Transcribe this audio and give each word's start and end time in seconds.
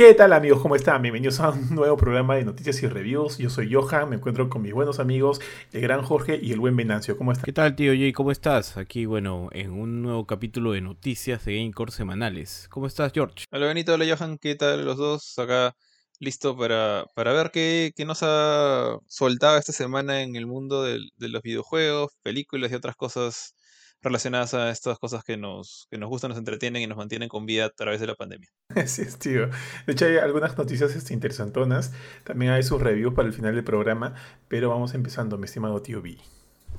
¿Qué 0.00 0.14
tal 0.14 0.32
amigos? 0.32 0.62
¿Cómo 0.62 0.76
están? 0.76 1.02
Bienvenidos 1.02 1.40
a 1.40 1.50
un 1.50 1.74
nuevo 1.74 1.94
programa 1.94 2.34
de 2.34 2.42
noticias 2.42 2.82
y 2.82 2.86
reviews. 2.86 3.36
Yo 3.36 3.50
soy 3.50 3.70
Johan, 3.70 4.08
me 4.08 4.16
encuentro 4.16 4.48
con 4.48 4.62
mis 4.62 4.72
buenos 4.72 4.98
amigos, 4.98 5.42
el 5.72 5.82
gran 5.82 6.00
Jorge 6.02 6.40
y 6.42 6.52
el 6.52 6.58
buen 6.58 6.74
Venancio. 6.74 7.18
¿Cómo 7.18 7.32
están? 7.32 7.44
¿Qué 7.44 7.52
tal 7.52 7.76
tío 7.76 7.92
Jay? 7.92 8.10
¿Cómo 8.10 8.30
estás? 8.30 8.78
Aquí, 8.78 9.04
bueno, 9.04 9.50
en 9.52 9.72
un 9.72 10.00
nuevo 10.00 10.26
capítulo 10.26 10.72
de 10.72 10.80
noticias 10.80 11.44
de 11.44 11.56
Gamecore 11.56 11.92
semanales. 11.92 12.66
¿Cómo 12.70 12.86
estás, 12.86 13.12
George? 13.12 13.44
Hola 13.50 13.66
Benito, 13.66 13.92
hola 13.92 14.06
Johan, 14.16 14.38
¿qué 14.38 14.54
tal 14.54 14.86
los 14.86 14.96
dos? 14.96 15.38
Acá 15.38 15.76
listo 16.18 16.56
para, 16.56 17.04
para 17.14 17.34
ver 17.34 17.50
qué, 17.50 17.92
qué 17.94 18.06
nos 18.06 18.22
ha 18.22 18.96
soltado 19.06 19.58
esta 19.58 19.74
semana 19.74 20.22
en 20.22 20.34
el 20.34 20.46
mundo 20.46 20.82
de 20.82 21.10
los 21.18 21.42
videojuegos, 21.42 22.12
películas 22.22 22.72
y 22.72 22.74
otras 22.74 22.96
cosas 22.96 23.54
relacionadas 24.02 24.54
a 24.54 24.70
estas 24.70 24.98
cosas 24.98 25.24
que 25.24 25.36
nos, 25.36 25.86
que 25.90 25.98
nos 25.98 26.08
gustan, 26.08 26.30
nos 26.30 26.38
entretienen 26.38 26.82
y 26.82 26.86
nos 26.86 26.96
mantienen 26.96 27.28
con 27.28 27.46
vida 27.46 27.66
a 27.66 27.70
través 27.70 28.00
de 28.00 28.06
la 28.06 28.14
pandemia. 28.14 28.48
Así 28.74 29.02
es, 29.02 29.18
tío. 29.18 29.48
De 29.86 29.92
hecho, 29.92 30.06
hay 30.06 30.16
algunas 30.16 30.56
noticias 30.56 30.94
este, 30.94 31.14
interesantonas. 31.14 31.92
También 32.24 32.52
hay 32.52 32.62
sus 32.62 32.80
reviews 32.80 33.14
para 33.14 33.28
el 33.28 33.34
final 33.34 33.54
del 33.54 33.64
programa. 33.64 34.14
Pero 34.48 34.70
vamos 34.70 34.94
empezando, 34.94 35.38
mi 35.38 35.44
estimado 35.44 35.82
tío 35.82 36.02
B. 36.02 36.18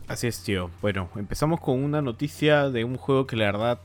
Así 0.07 0.27
es, 0.27 0.43
tío. 0.43 0.69
Bueno, 0.81 1.09
empezamos 1.15 1.59
con 1.61 1.83
una 1.83 2.01
noticia 2.01 2.69
de 2.69 2.83
un 2.83 2.97
juego 2.97 3.27
que 3.27 3.35
la 3.35 3.45
verdad 3.45 3.79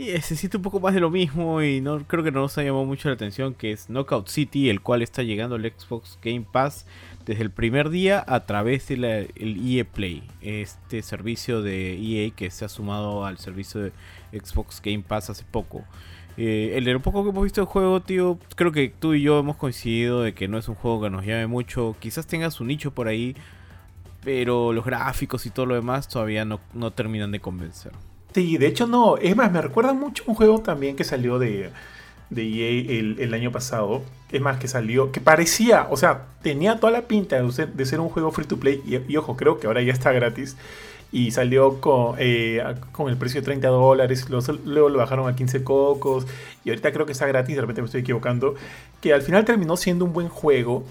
y 0.00 0.18
se 0.22 0.34
siente 0.34 0.56
un 0.56 0.62
poco 0.62 0.80
más 0.80 0.94
de 0.94 1.00
lo 1.00 1.10
mismo 1.10 1.60
y 1.60 1.82
no 1.82 1.98
creo 2.06 2.24
que 2.24 2.30
no 2.32 2.40
nos 2.40 2.56
ha 2.56 2.62
llamado 2.62 2.86
mucho 2.86 3.10
la 3.10 3.16
atención, 3.16 3.52
que 3.52 3.70
es 3.70 3.90
Knockout 3.90 4.28
City, 4.28 4.70
el 4.70 4.80
cual 4.80 5.02
está 5.02 5.22
llegando 5.22 5.56
al 5.56 5.70
Xbox 5.76 6.18
Game 6.22 6.46
Pass 6.50 6.86
desde 7.26 7.42
el 7.42 7.50
primer 7.50 7.90
día 7.90 8.24
a 8.26 8.46
través 8.46 8.88
del 8.88 9.28
EA 9.36 9.84
Play, 9.84 10.22
este 10.40 11.02
servicio 11.02 11.60
de 11.60 11.98
EA 11.98 12.30
que 12.30 12.50
se 12.50 12.64
ha 12.64 12.70
sumado 12.70 13.26
al 13.26 13.36
servicio 13.36 13.78
de 13.82 13.92
Xbox 14.32 14.80
Game 14.82 15.04
Pass 15.06 15.28
hace 15.28 15.44
poco. 15.44 15.84
Eh, 16.38 16.72
el 16.76 16.84
de 16.84 16.94
lo 16.94 17.00
poco 17.00 17.22
que 17.22 17.28
hemos 17.28 17.44
visto 17.44 17.60
del 17.60 17.68
juego, 17.68 18.00
tío, 18.00 18.38
creo 18.56 18.72
que 18.72 18.88
tú 18.98 19.12
y 19.12 19.20
yo 19.20 19.38
hemos 19.38 19.56
coincidido 19.56 20.22
de 20.22 20.32
que 20.32 20.48
no 20.48 20.56
es 20.56 20.66
un 20.70 20.76
juego 20.76 21.02
que 21.02 21.10
nos 21.10 21.26
llame 21.26 21.46
mucho. 21.46 21.94
Quizás 21.98 22.26
tenga 22.26 22.50
su 22.50 22.64
nicho 22.64 22.94
por 22.94 23.06
ahí, 23.06 23.36
pero 24.24 24.72
los 24.72 24.86
gráficos 24.86 25.44
y 25.44 25.50
todo 25.50 25.66
lo 25.66 25.74
demás 25.74 26.08
todavía 26.08 26.46
no, 26.46 26.58
no 26.72 26.90
terminan 26.90 27.32
de 27.32 27.40
convencer. 27.40 27.92
Sí, 28.34 28.58
de 28.58 28.66
hecho 28.66 28.86
no. 28.86 29.16
Es 29.16 29.36
más, 29.36 29.50
me 29.50 29.60
recuerda 29.60 29.92
mucho 29.92 30.24
un 30.26 30.34
juego 30.34 30.60
también 30.60 30.96
que 30.96 31.04
salió 31.04 31.38
de, 31.38 31.70
de 32.30 32.42
EA 32.42 32.98
el, 33.00 33.16
el 33.18 33.34
año 33.34 33.50
pasado. 33.52 34.02
Es 34.30 34.40
más, 34.40 34.58
que 34.58 34.68
salió, 34.68 35.10
que 35.10 35.20
parecía, 35.20 35.88
o 35.90 35.96
sea, 35.96 36.26
tenía 36.42 36.78
toda 36.78 36.92
la 36.92 37.02
pinta 37.02 37.42
de 37.42 37.52
ser, 37.52 37.72
de 37.72 37.84
ser 37.84 38.00
un 38.00 38.08
juego 38.08 38.30
free 38.30 38.46
to 38.46 38.58
play. 38.58 38.82
Y, 38.86 39.16
ojo, 39.16 39.36
creo 39.36 39.58
que 39.58 39.66
ahora 39.66 39.82
ya 39.82 39.92
está 39.92 40.12
gratis. 40.12 40.56
Y 41.12 41.32
salió 41.32 41.80
con, 41.80 42.14
eh, 42.18 42.62
con 42.92 43.08
el 43.08 43.16
precio 43.16 43.40
de 43.40 43.44
30 43.44 43.66
dólares. 43.68 44.26
Luego, 44.30 44.88
lo 44.88 44.98
bajaron 44.98 45.28
a 45.28 45.34
15 45.34 45.64
cocos. 45.64 46.26
Y 46.64 46.70
ahorita 46.70 46.92
creo 46.92 47.04
que 47.06 47.12
está 47.12 47.26
gratis, 47.26 47.56
de 47.56 47.60
repente 47.62 47.82
me 47.82 47.86
estoy 47.86 48.02
equivocando. 48.02 48.54
Que 49.00 49.12
al 49.12 49.22
final 49.22 49.44
terminó 49.44 49.76
siendo 49.76 50.04
un 50.04 50.12
buen 50.12 50.28
juego. 50.28 50.84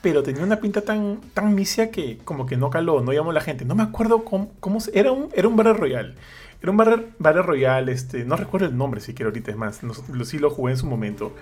Pero 0.00 0.22
tenía 0.22 0.42
una 0.44 0.60
pinta 0.60 0.80
tan, 0.80 1.18
tan 1.34 1.54
misia 1.54 1.90
que 1.90 2.18
como 2.24 2.46
que 2.46 2.56
no 2.56 2.70
caló, 2.70 3.00
no 3.02 3.12
llamó 3.12 3.30
a 3.30 3.34
la 3.34 3.40
gente. 3.40 3.64
No 3.64 3.74
me 3.74 3.82
acuerdo 3.82 4.24
cómo, 4.24 4.52
cómo 4.60 4.78
era 4.94 5.12
un, 5.12 5.28
era 5.34 5.48
un 5.48 5.56
Battle 5.56 5.74
Royale. 5.74 6.14
Era 6.60 6.70
un 6.70 6.76
Battle, 6.76 7.08
Battle 7.18 7.42
Royale, 7.42 7.92
este, 7.92 8.24
no 8.24 8.36
recuerdo 8.36 8.66
el 8.66 8.76
nombre 8.76 9.00
siquiera 9.00 9.28
ahorita, 9.28 9.50
es 9.50 9.56
más, 9.56 9.80
sí 10.24 10.38
lo 10.38 10.50
jugué 10.50 10.72
en 10.72 10.78
su 10.78 10.86
momento. 10.86 11.34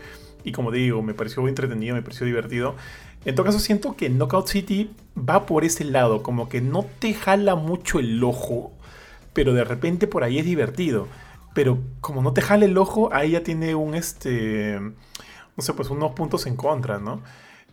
Y 0.45 0.53
como 0.53 0.70
digo, 0.70 1.03
me 1.03 1.14
pareció 1.14 1.47
entretenido, 1.48 1.95
me 1.95 2.03
pareció 2.03 2.27
divertido. 2.27 2.77
En 3.25 3.34
todo 3.34 3.47
caso, 3.47 3.59
siento 3.59 3.97
que 3.97 4.09
Knockout 4.09 4.47
City 4.47 4.91
va 5.17 5.47
por 5.47 5.64
ese 5.64 5.84
lado, 5.84 6.22
como 6.22 6.48
que 6.48 6.61
no 6.61 6.87
te 7.00 7.14
jala 7.14 7.56
mucho 7.56 7.98
el 7.98 8.22
ojo, 8.22 8.72
pero 9.33 9.53
de 9.55 9.64
repente 9.64 10.06
por 10.06 10.22
ahí 10.22 10.39
es 10.39 10.44
divertido. 10.44 11.09
Pero 11.55 11.78
como 12.00 12.22
no 12.22 12.33
te 12.33 12.42
jala 12.42 12.67
el 12.67 12.77
ojo, 12.78 13.09
ahí 13.12 13.33
ya 13.33 13.42
tiene 13.42 13.75
un, 13.75 13.94
este, 13.94 14.78
no 14.78 15.62
sé, 15.62 15.72
pues 15.72 15.91
unos 15.91 16.12
puntos 16.12 16.47
en 16.47 16.55
contra, 16.55 16.99
¿no? 16.99 17.22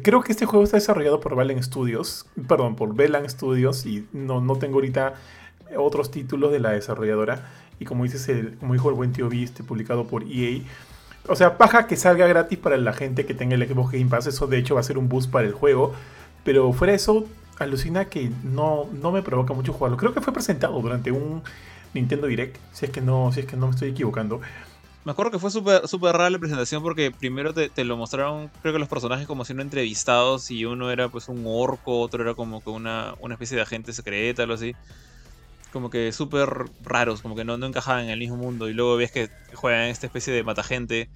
Creo 0.01 0.21
que 0.23 0.31
este 0.31 0.45
juego 0.45 0.63
está 0.63 0.77
desarrollado 0.77 1.19
por 1.19 1.35
Valen 1.35 1.61
Studios, 1.61 2.25
perdón, 2.47 2.75
por 2.75 2.95
Velan 2.95 3.29
Studios, 3.29 3.85
y 3.85 4.07
no, 4.11 4.41
no 4.41 4.55
tengo 4.55 4.75
ahorita 4.75 5.13
otros 5.77 6.11
títulos 6.11 6.51
de 6.51 6.59
la 6.59 6.71
desarrolladora. 6.71 7.49
Y 7.79 7.85
como 7.85 8.03
dices, 8.03 8.27
el, 8.29 8.55
como 8.57 8.73
dijo 8.73 8.89
el 8.89 8.95
buen 8.95 9.13
tío 9.13 9.29
B, 9.29 9.43
este, 9.43 9.63
publicado 9.63 10.05
por 10.05 10.23
EA. 10.23 10.61
O 11.27 11.35
sea, 11.35 11.57
paja 11.57 11.87
que 11.87 11.95
salga 11.95 12.27
gratis 12.27 12.57
para 12.57 12.77
la 12.77 12.93
gente 12.93 13.25
que 13.25 13.33
tenga 13.33 13.55
el 13.55 13.67
Xbox 13.67 13.91
Game 13.93 14.09
Pass. 14.09 14.27
Eso 14.27 14.47
de 14.47 14.57
hecho 14.57 14.75
va 14.75 14.81
a 14.81 14.83
ser 14.83 14.97
un 14.97 15.09
boost 15.09 15.31
para 15.31 15.47
el 15.47 15.53
juego. 15.53 15.93
Pero 16.43 16.73
fuera 16.73 16.91
de 16.91 16.97
eso, 16.97 17.25
alucina 17.59 18.05
que 18.05 18.31
no, 18.43 18.87
no 18.91 19.11
me 19.11 19.21
provoca 19.21 19.53
mucho 19.53 19.73
jugarlo. 19.73 19.97
Creo 19.97 20.13
que 20.13 20.21
fue 20.21 20.33
presentado 20.33 20.79
durante 20.81 21.11
un 21.11 21.41
Nintendo 21.93 22.27
Direct. 22.27 22.57
Si 22.71 22.85
es 22.85 22.91
que 22.91 23.01
no, 23.01 23.31
si 23.31 23.41
es 23.41 23.45
que 23.45 23.55
no 23.55 23.67
me 23.67 23.73
estoy 23.73 23.89
equivocando. 23.89 24.41
Me 25.05 25.11
acuerdo 25.11 25.31
que 25.31 25.39
fue 25.39 25.51
súper 25.51 25.85
súper 25.87 26.13
rara 26.13 26.29
la 26.29 26.39
presentación 26.39 26.81
porque 26.81 27.11
primero 27.11 27.53
te, 27.53 27.67
te 27.69 27.83
lo 27.83 27.97
mostraron, 27.97 28.49
creo 28.61 28.71
que 28.73 28.79
los 28.79 28.87
personajes 28.87 29.27
como 29.27 29.43
siendo 29.43 29.61
entrevistados 29.61 30.49
y 30.49 30.63
uno 30.63 30.91
era 30.91 31.09
pues 31.09 31.27
un 31.27 31.43
orco, 31.45 31.99
otro 31.99 32.23
era 32.23 32.35
como 32.35 32.63
que 32.63 32.69
una, 32.69 33.13
una 33.19 33.33
especie 33.33 33.57
de 33.57 33.63
agente 33.63 33.91
secreta, 33.91 34.43
algo 34.43 34.55
así. 34.55 34.73
Como 35.73 35.89
que 35.89 36.11
súper 36.13 36.47
raros, 36.79 37.21
como 37.21 37.35
que 37.35 37.43
no, 37.43 37.57
no 37.57 37.65
encajaban 37.65 38.05
en 38.05 38.11
el 38.11 38.19
mismo 38.19 38.37
mundo. 38.37 38.69
Y 38.69 38.73
luego 38.73 38.95
ves 38.95 39.11
que 39.11 39.27
juegan 39.53 39.87
esta 39.89 40.05
especie 40.05 40.31
de 40.31 40.43
matagente, 40.43 41.09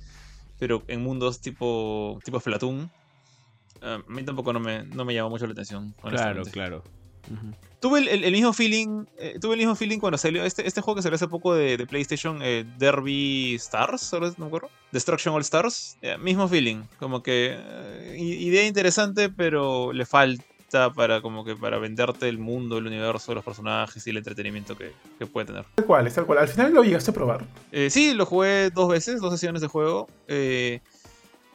pero 0.59 0.83
en 0.87 1.01
mundos 1.03 1.39
tipo, 1.39 2.19
tipo 2.23 2.39
Splatoon. 2.39 2.89
A 3.81 3.99
mí 4.07 4.23
tampoco 4.23 4.51
no 4.53 4.59
me, 4.59 4.83
no 4.83 5.05
me 5.05 5.13
llamó 5.13 5.29
mucho 5.29 5.45
la 5.45 5.51
atención. 5.53 5.93
Claro, 6.01 6.43
claro. 6.51 6.83
Tuve 7.79 7.99
el, 7.99 8.07
el- 8.07 8.23
el 8.23 8.31
mismo 8.31 8.51
feeling. 8.53 9.05
eh, 9.19 9.37
tuve 9.39 9.53
el 9.53 9.59
mismo 9.59 9.75
feeling 9.75 9.99
cuando 9.99 10.17
salió 10.17 10.43
este, 10.43 10.67
este 10.67 10.81
juego 10.81 10.95
que 10.95 11.03
salió 11.03 11.15
hace 11.15 11.27
poco 11.27 11.53
de, 11.53 11.77
de 11.77 11.85
PlayStation, 11.85 12.39
eh, 12.41 12.65
Derby 12.77 13.53
Stars, 13.55 14.11
¿ahora 14.13 14.29
no 14.29 14.45
me 14.45 14.47
acuerdo? 14.47 14.71
Destruction 14.91 15.35
All 15.35 15.41
Stars. 15.41 15.97
eh, 16.01 16.17
mismo 16.17 16.47
feeling. 16.47 16.81
Como 16.97 17.21
que. 17.21 17.55
eh, 17.55 18.15
idea 18.19 18.65
interesante, 18.65 19.29
pero 19.29 19.93
le 19.93 20.05
falta 20.07 20.43
para 20.95 21.21
como 21.21 21.45
que 21.45 21.55
para 21.55 21.77
venderte 21.77 22.27
el 22.27 22.37
mundo, 22.37 22.77
el 22.77 22.87
universo, 22.87 23.33
los 23.33 23.43
personajes 23.43 24.05
y 24.05 24.09
el 24.09 24.17
entretenimiento 24.17 24.77
que, 24.77 24.91
que 25.17 25.25
puede 25.25 25.47
tener. 25.47 25.65
Tal 25.75 25.85
cual, 25.85 26.11
tal 26.13 26.25
cual. 26.25 26.39
Al 26.39 26.47
final 26.47 26.73
lo 26.73 26.83
llegaste 26.83 27.11
a 27.11 27.13
probar. 27.13 27.45
Eh, 27.71 27.89
sí, 27.89 28.13
lo 28.13 28.25
jugué 28.25 28.69
dos 28.69 28.89
veces, 28.89 29.21
dos 29.21 29.31
sesiones 29.33 29.61
de 29.61 29.67
juego. 29.67 30.07
eh, 30.27 30.81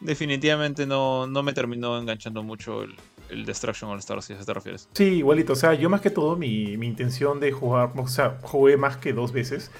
definitivamente 0.00 0.84
no, 0.86 1.26
no 1.28 1.42
me 1.44 1.52
terminó 1.52 1.96
enganchando 1.98 2.42
mucho 2.42 2.82
el, 2.82 2.96
el 3.30 3.44
Destruction 3.44 3.88
All 3.90 3.98
Stars, 4.00 4.24
si 4.24 4.32
a 4.32 4.36
eso 4.36 4.44
te 4.44 4.52
refieres. 4.54 4.88
Sí, 4.94 5.04
igualito. 5.04 5.52
O 5.52 5.56
sea, 5.56 5.74
yo 5.74 5.88
más 5.88 6.00
que 6.00 6.10
todo, 6.10 6.36
mi, 6.36 6.76
mi 6.76 6.86
intención 6.88 7.38
de 7.38 7.52
jugar, 7.52 7.92
o 7.96 8.08
sea, 8.08 8.38
jugué 8.42 8.76
más 8.76 8.96
que 8.96 9.12
dos 9.12 9.30
veces. 9.32 9.70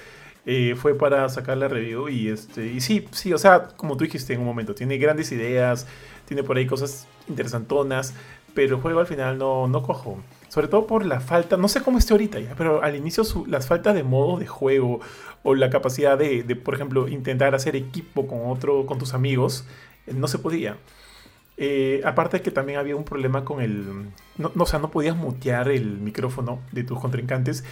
eh, 0.45 0.75
fue 0.77 0.95
para 0.97 1.27
sacar 1.29 1.57
la 1.57 1.67
review 1.67 2.09
y 2.09 2.27
este 2.29 2.67
y 2.67 2.81
sí, 2.81 3.05
sí, 3.11 3.33
o 3.33 3.37
sea, 3.37 3.69
como 3.77 3.95
tú 3.97 4.03
dijiste 4.03 4.33
en 4.33 4.39
un 4.41 4.45
momento, 4.45 4.75
tiene 4.75 4.97
grandes 4.97 5.31
ideas, 5.31 5.87
tiene 6.27 6.43
por 6.43 6.57
ahí 6.57 6.65
cosas 6.67 7.07
interesantonas, 7.29 8.13
pero 8.53 8.75
el 8.77 8.81
juego 8.81 8.99
al 8.99 9.07
final 9.07 9.37
no, 9.37 9.67
no 9.67 9.81
cojo. 9.83 10.17
Sobre 10.49 10.67
todo 10.67 10.85
por 10.85 11.05
la 11.05 11.19
falta, 11.19 11.57
no 11.57 11.67
sé 11.67 11.81
cómo 11.81 11.97
esté 11.97 12.13
ahorita 12.13 12.39
ya, 12.39 12.53
pero 12.55 12.83
al 12.83 12.95
inicio 12.95 13.23
su- 13.23 13.45
las 13.47 13.67
faltas 13.67 13.95
de 13.95 14.03
modo 14.03 14.37
de 14.37 14.45
juego 14.47 14.99
o 15.43 15.55
la 15.55 15.69
capacidad 15.69 16.17
de, 16.17 16.43
de, 16.43 16.55
por 16.55 16.75
ejemplo, 16.75 17.07
intentar 17.07 17.55
hacer 17.55 17.75
equipo 17.75 18.27
con 18.27 18.39
otro, 18.51 18.85
con 18.85 18.99
tus 18.99 19.13
amigos, 19.13 19.65
eh, 20.07 20.13
no 20.13 20.27
se 20.27 20.37
podía. 20.39 20.77
Eh, 21.57 22.01
aparte 22.03 22.41
que 22.41 22.49
también 22.51 22.79
había 22.79 22.95
un 22.95 23.03
problema 23.03 23.45
con 23.45 23.61
el... 23.61 24.07
No, 24.37 24.51
o 24.57 24.65
sea, 24.65 24.79
no 24.79 24.89
podías 24.89 25.15
mutear 25.15 25.69
el 25.69 25.99
micrófono 25.99 26.59
de 26.71 26.83
tus 26.83 26.99
contrincantes 26.99 27.63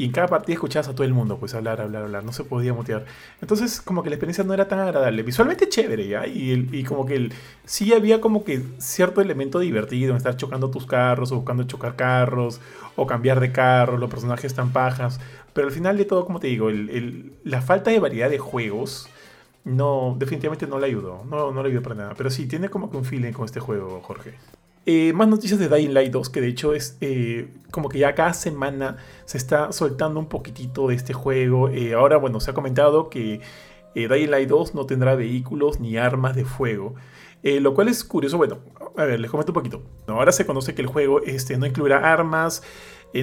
y 0.00 0.06
en 0.06 0.12
cada 0.12 0.28
partida 0.28 0.54
escuchabas 0.54 0.88
a 0.88 0.94
todo 0.94 1.04
el 1.04 1.12
mundo, 1.12 1.36
pues 1.38 1.52
hablar, 1.54 1.80
hablar, 1.80 2.04
hablar, 2.04 2.24
no 2.24 2.32
se 2.32 2.44
podía 2.44 2.72
mutear. 2.72 3.04
Entonces 3.42 3.80
como 3.82 4.02
que 4.02 4.08
la 4.10 4.16
experiencia 4.16 4.44
no 4.44 4.54
era 4.54 4.66
tan 4.68 4.78
agradable. 4.78 5.22
Visualmente 5.22 5.68
chévere, 5.68 6.08
¿ya? 6.08 6.26
Y, 6.26 6.52
el- 6.52 6.74
y 6.74 6.84
como 6.84 7.04
que 7.06 7.16
el, 7.16 7.32
sí 7.64 7.92
había 7.92 8.20
como 8.20 8.42
que 8.44 8.62
cierto 8.78 9.20
elemento 9.20 9.58
divertido 9.58 10.12
en 10.12 10.16
estar 10.16 10.36
chocando 10.36 10.70
tus 10.70 10.86
carros 10.86 11.32
o 11.32 11.36
buscando 11.36 11.64
chocar 11.64 11.96
carros 11.96 12.60
o 12.96 13.06
cambiar 13.06 13.40
de 13.40 13.52
carro, 13.52 13.98
los 13.98 14.08
personajes 14.10 14.46
están 14.46 14.72
pajas. 14.72 15.20
Pero 15.52 15.66
al 15.68 15.72
final 15.74 15.96
de 15.98 16.04
todo, 16.06 16.24
como 16.24 16.40
te 16.40 16.46
digo, 16.46 16.68
la 17.44 17.60
falta 17.62 17.90
de 17.90 17.98
variedad 18.00 18.30
de 18.30 18.38
juegos 18.38 19.08
no, 19.64 20.16
definitivamente 20.18 20.66
no 20.66 20.78
le 20.78 20.86
ayudó. 20.86 21.24
No, 21.28 21.52
no 21.52 21.62
le 21.62 21.68
ayudó 21.68 21.82
para 21.82 21.94
nada. 21.96 22.14
Pero 22.16 22.30
sí, 22.30 22.46
tiene 22.46 22.68
como 22.70 22.90
que 22.90 22.96
un 22.96 23.04
feeling 23.04 23.32
con 23.32 23.44
este 23.44 23.60
juego, 23.60 24.00
Jorge. 24.02 24.34
Eh, 24.86 25.12
más 25.12 25.28
noticias 25.28 25.60
de 25.60 25.68
Dying 25.68 25.92
Light 25.92 26.10
2, 26.10 26.30
que 26.30 26.40
de 26.40 26.48
hecho 26.48 26.72
es 26.72 26.96
eh, 27.02 27.48
como 27.70 27.90
que 27.90 27.98
ya 27.98 28.14
cada 28.14 28.32
semana 28.32 28.96
se 29.26 29.36
está 29.36 29.72
soltando 29.72 30.18
un 30.18 30.26
poquitito 30.26 30.88
de 30.88 30.94
este 30.94 31.12
juego. 31.12 31.68
Eh, 31.68 31.94
ahora, 31.94 32.16
bueno, 32.16 32.40
se 32.40 32.50
ha 32.50 32.54
comentado 32.54 33.10
que 33.10 33.40
Dying 33.94 34.30
Light 34.30 34.48
2 34.48 34.74
no 34.74 34.86
tendrá 34.86 35.14
vehículos 35.14 35.80
ni 35.80 35.96
armas 35.96 36.34
de 36.34 36.44
fuego. 36.44 36.94
Lo 37.42 37.74
cual 37.74 37.88
es 37.88 38.04
curioso. 38.04 38.36
Bueno, 38.36 38.58
a 38.96 39.04
ver, 39.04 39.18
les 39.18 39.30
comento 39.30 39.52
un 39.52 39.54
poquito. 39.54 39.82
Ahora 40.06 40.30
se 40.30 40.44
conoce 40.44 40.74
que 40.74 40.82
el 40.82 40.88
juego 40.88 41.22
este, 41.22 41.56
no 41.56 41.64
incluirá 41.64 42.12
armas, 42.12 42.62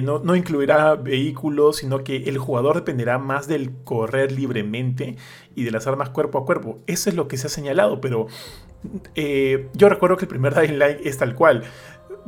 no, 0.02 0.18
no 0.18 0.34
incluirá 0.34 0.96
vehículos, 0.96 1.76
sino 1.76 2.02
que 2.02 2.24
el 2.24 2.36
jugador 2.36 2.74
dependerá 2.74 3.18
más 3.18 3.46
del 3.46 3.72
correr 3.84 4.32
libremente 4.32 5.16
y 5.54 5.62
de 5.62 5.70
las 5.70 5.86
armas 5.86 6.10
cuerpo 6.10 6.38
a 6.38 6.44
cuerpo. 6.44 6.78
Eso 6.88 7.10
es 7.10 7.16
lo 7.16 7.28
que 7.28 7.36
se 7.36 7.46
ha 7.46 7.50
señalado, 7.50 8.00
pero 8.00 8.26
eh, 9.14 9.68
yo 9.74 9.88
recuerdo 9.88 10.16
que 10.16 10.24
el 10.24 10.28
primer 10.28 10.54
Dying 10.54 10.78
Light 10.78 11.00
es 11.04 11.18
tal 11.18 11.34
cual. 11.34 11.64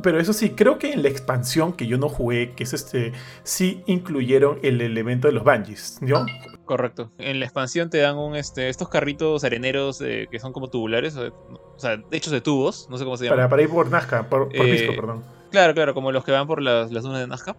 pero 0.03 0.19
eso 0.19 0.33
sí, 0.33 0.51
creo 0.51 0.77
que 0.77 0.93
en 0.93 1.03
la 1.03 1.09
expansión 1.09 1.73
que 1.73 1.87
yo 1.87 1.97
no 1.97 2.09
jugué, 2.09 2.51
que 2.51 2.63
es 2.63 2.73
este, 2.73 3.13
sí 3.43 3.83
incluyeron 3.85 4.59
el 4.63 4.81
elemento 4.81 5.27
de 5.27 5.33
los 5.33 5.43
bungees, 5.43 5.99
¿no? 6.01 6.25
Correcto. 6.65 7.11
En 7.17 7.39
la 7.39 7.45
expansión 7.45 7.89
te 7.89 7.97
dan 7.97 8.17
un 8.17 8.35
este 8.35 8.69
estos 8.69 8.89
carritos 8.89 9.43
areneros 9.43 10.01
eh, 10.01 10.27
que 10.31 10.39
son 10.39 10.53
como 10.53 10.69
tubulares, 10.69 11.17
o, 11.17 11.75
sea, 11.77 12.01
hechos 12.11 12.31
de 12.31 12.41
tubos, 12.41 12.87
no 12.89 12.97
sé 12.97 13.03
cómo 13.03 13.17
se 13.17 13.25
llama. 13.25 13.35
Para, 13.35 13.49
para 13.49 13.61
ir 13.61 13.69
por 13.69 13.89
Nazca, 13.89 14.29
por, 14.29 14.47
por 14.47 14.55
Eh, 14.55 14.71
Pisco, 14.71 14.95
perdón. 14.95 15.23
Claro, 15.51 15.73
claro, 15.73 15.93
como 15.93 16.11
los 16.11 16.23
que 16.23 16.31
van 16.31 16.47
por 16.47 16.61
las, 16.61 16.91
las 16.91 17.03
dunas 17.03 17.19
de 17.19 17.27
Nazca. 17.27 17.55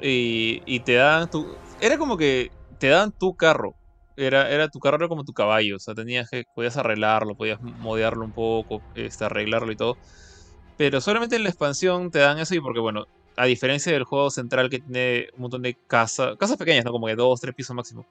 Y, 0.00 0.62
y 0.66 0.80
te 0.80 0.94
dan 0.94 1.28
tu. 1.28 1.46
Era 1.80 1.98
como 1.98 2.16
que 2.16 2.52
te 2.78 2.88
dan 2.88 3.12
tu 3.12 3.34
carro. 3.34 3.74
Era, 4.18 4.50
era 4.50 4.68
tu 4.68 4.80
carro 4.80 5.08
como 5.08 5.24
tu 5.24 5.32
caballo. 5.32 5.76
O 5.76 5.78
sea, 5.78 5.94
tenías 5.94 6.28
que. 6.28 6.44
Podías 6.54 6.76
arreglarlo, 6.76 7.36
podías 7.36 7.60
modearlo 7.60 8.24
un 8.24 8.32
poco, 8.32 8.82
este, 8.94 9.24
arreglarlo 9.24 9.70
y 9.70 9.76
todo. 9.76 9.96
Pero 10.76 11.00
solamente 11.00 11.36
en 11.36 11.44
la 11.44 11.48
expansión 11.48 12.10
te 12.10 12.18
dan 12.18 12.38
eso 12.38 12.54
y 12.54 12.60
porque, 12.60 12.80
bueno, 12.80 13.06
a 13.36 13.46
diferencia 13.46 13.92
del 13.92 14.04
juego 14.04 14.30
central 14.30 14.68
que 14.68 14.80
tiene 14.80 15.28
un 15.34 15.42
montón 15.42 15.62
de 15.62 15.74
casas, 15.86 16.36
casas 16.36 16.56
pequeñas, 16.56 16.84
¿no? 16.84 16.92
Como 16.92 17.06
que 17.06 17.14
dos, 17.14 17.40
tres 17.40 17.54
pisos 17.54 17.74
máximo, 17.74 18.06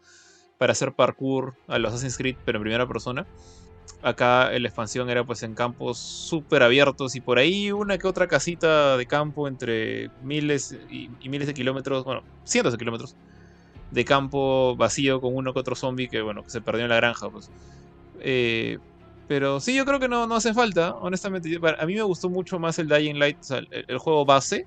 para 0.58 0.72
hacer 0.72 0.94
parkour 0.94 1.56
a 1.68 1.78
los 1.80 1.94
Assassin's 1.94 2.18
Creed, 2.18 2.38
pero 2.46 2.58
en 2.58 2.64
primera 2.64 2.88
persona. 2.88 3.28
Acá 4.02 4.54
en 4.54 4.64
la 4.64 4.70
expansión 4.70 5.10
era 5.10 5.26
pues 5.26 5.44
en 5.44 5.56
campos 5.56 5.98
súper 5.98 6.62
abiertos 6.62 7.16
y 7.16 7.22
por 7.22 7.40
ahí 7.40 7.72
una 7.72 7.98
que 7.98 8.08
otra 8.08 8.28
casita 8.28 8.96
de 8.96 9.06
campo 9.06 9.48
entre 9.48 10.10
miles 10.22 10.78
y, 10.90 11.10
y 11.20 11.30
miles 11.30 11.48
de 11.48 11.54
kilómetros, 11.54 12.04
bueno, 12.04 12.22
cientos 12.44 12.74
de 12.74 12.78
kilómetros 12.78 13.16
de 13.92 14.06
campo 14.06 14.76
vacío 14.76 15.22
con 15.22 15.36
uno 15.36 15.54
que 15.54 15.60
otro 15.60 15.76
zombie 15.76 16.08
que, 16.08 16.22
bueno, 16.22 16.44
que 16.44 16.50
se 16.50 16.62
perdió 16.62 16.84
en 16.84 16.90
la 16.90 16.98
granja, 16.98 17.30
pues. 17.30 17.50
Eh, 18.20 18.80
pero 19.28 19.60
sí, 19.60 19.76
yo 19.76 19.86
creo 19.86 20.00
que 20.00 20.08
no, 20.08 20.26
no 20.28 20.36
hace 20.36 20.54
falta, 20.54 20.96
honestamente. 20.96 21.60
A 21.80 21.86
mí 21.86 21.96
me 21.96 22.02
gustó 22.02 22.30
mucho 22.30 22.60
más 22.60 22.80
el 22.80 22.88
Dying 22.88 23.20
Light, 23.20 23.38
o 23.40 23.44
sea, 23.44 23.62
el, 23.72 23.98
juego 23.98 24.26
base, 24.26 24.66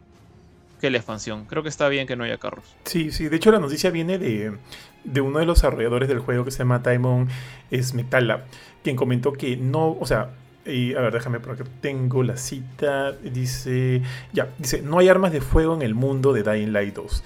que 0.81 0.91
la 0.91 0.99
expansión. 0.99 1.47
Creo 1.47 1.63
que 1.63 1.71
está 1.71 1.89
bien 1.89 2.07
que 2.07 2.17
no 2.17 2.25
haya 2.25 2.39
carros. 2.39 2.65
Sí, 2.85 3.11
sí, 3.11 3.29
de 3.29 3.37
hecho 3.37 3.51
la 3.51 3.59
noticia 3.59 3.91
viene 3.91 4.19
de, 4.19 4.59
de 5.05 5.21
uno 5.21 5.39
de 5.39 5.47
los 5.47 5.59
desarrolladores 5.59 6.09
del 6.09 6.19
juego 6.19 6.45
que 6.45 6.51
se 6.51 6.59
llama 6.59 6.83
Timon 6.83 7.29
Smetala, 7.73 8.45
quien 8.83 8.97
comentó 8.97 9.33
que 9.33 9.57
no, 9.57 9.97
o 9.99 10.07
sea, 10.07 10.31
a 10.67 11.01
ver, 11.01 11.13
déjame 11.13 11.41
por 11.41 11.55
acá, 11.55 11.65
tengo 11.81 12.23
la 12.23 12.37
cita, 12.37 13.13
dice, 13.13 14.03
ya, 14.33 14.49
dice, 14.59 14.83
no 14.83 14.99
hay 14.99 15.09
armas 15.09 15.33
de 15.33 15.41
fuego 15.41 15.75
en 15.75 15.83
el 15.83 15.95
mundo 15.95 16.33
de 16.33 16.43
Dying 16.43 16.73
Light 16.73 16.95
2. 16.95 17.25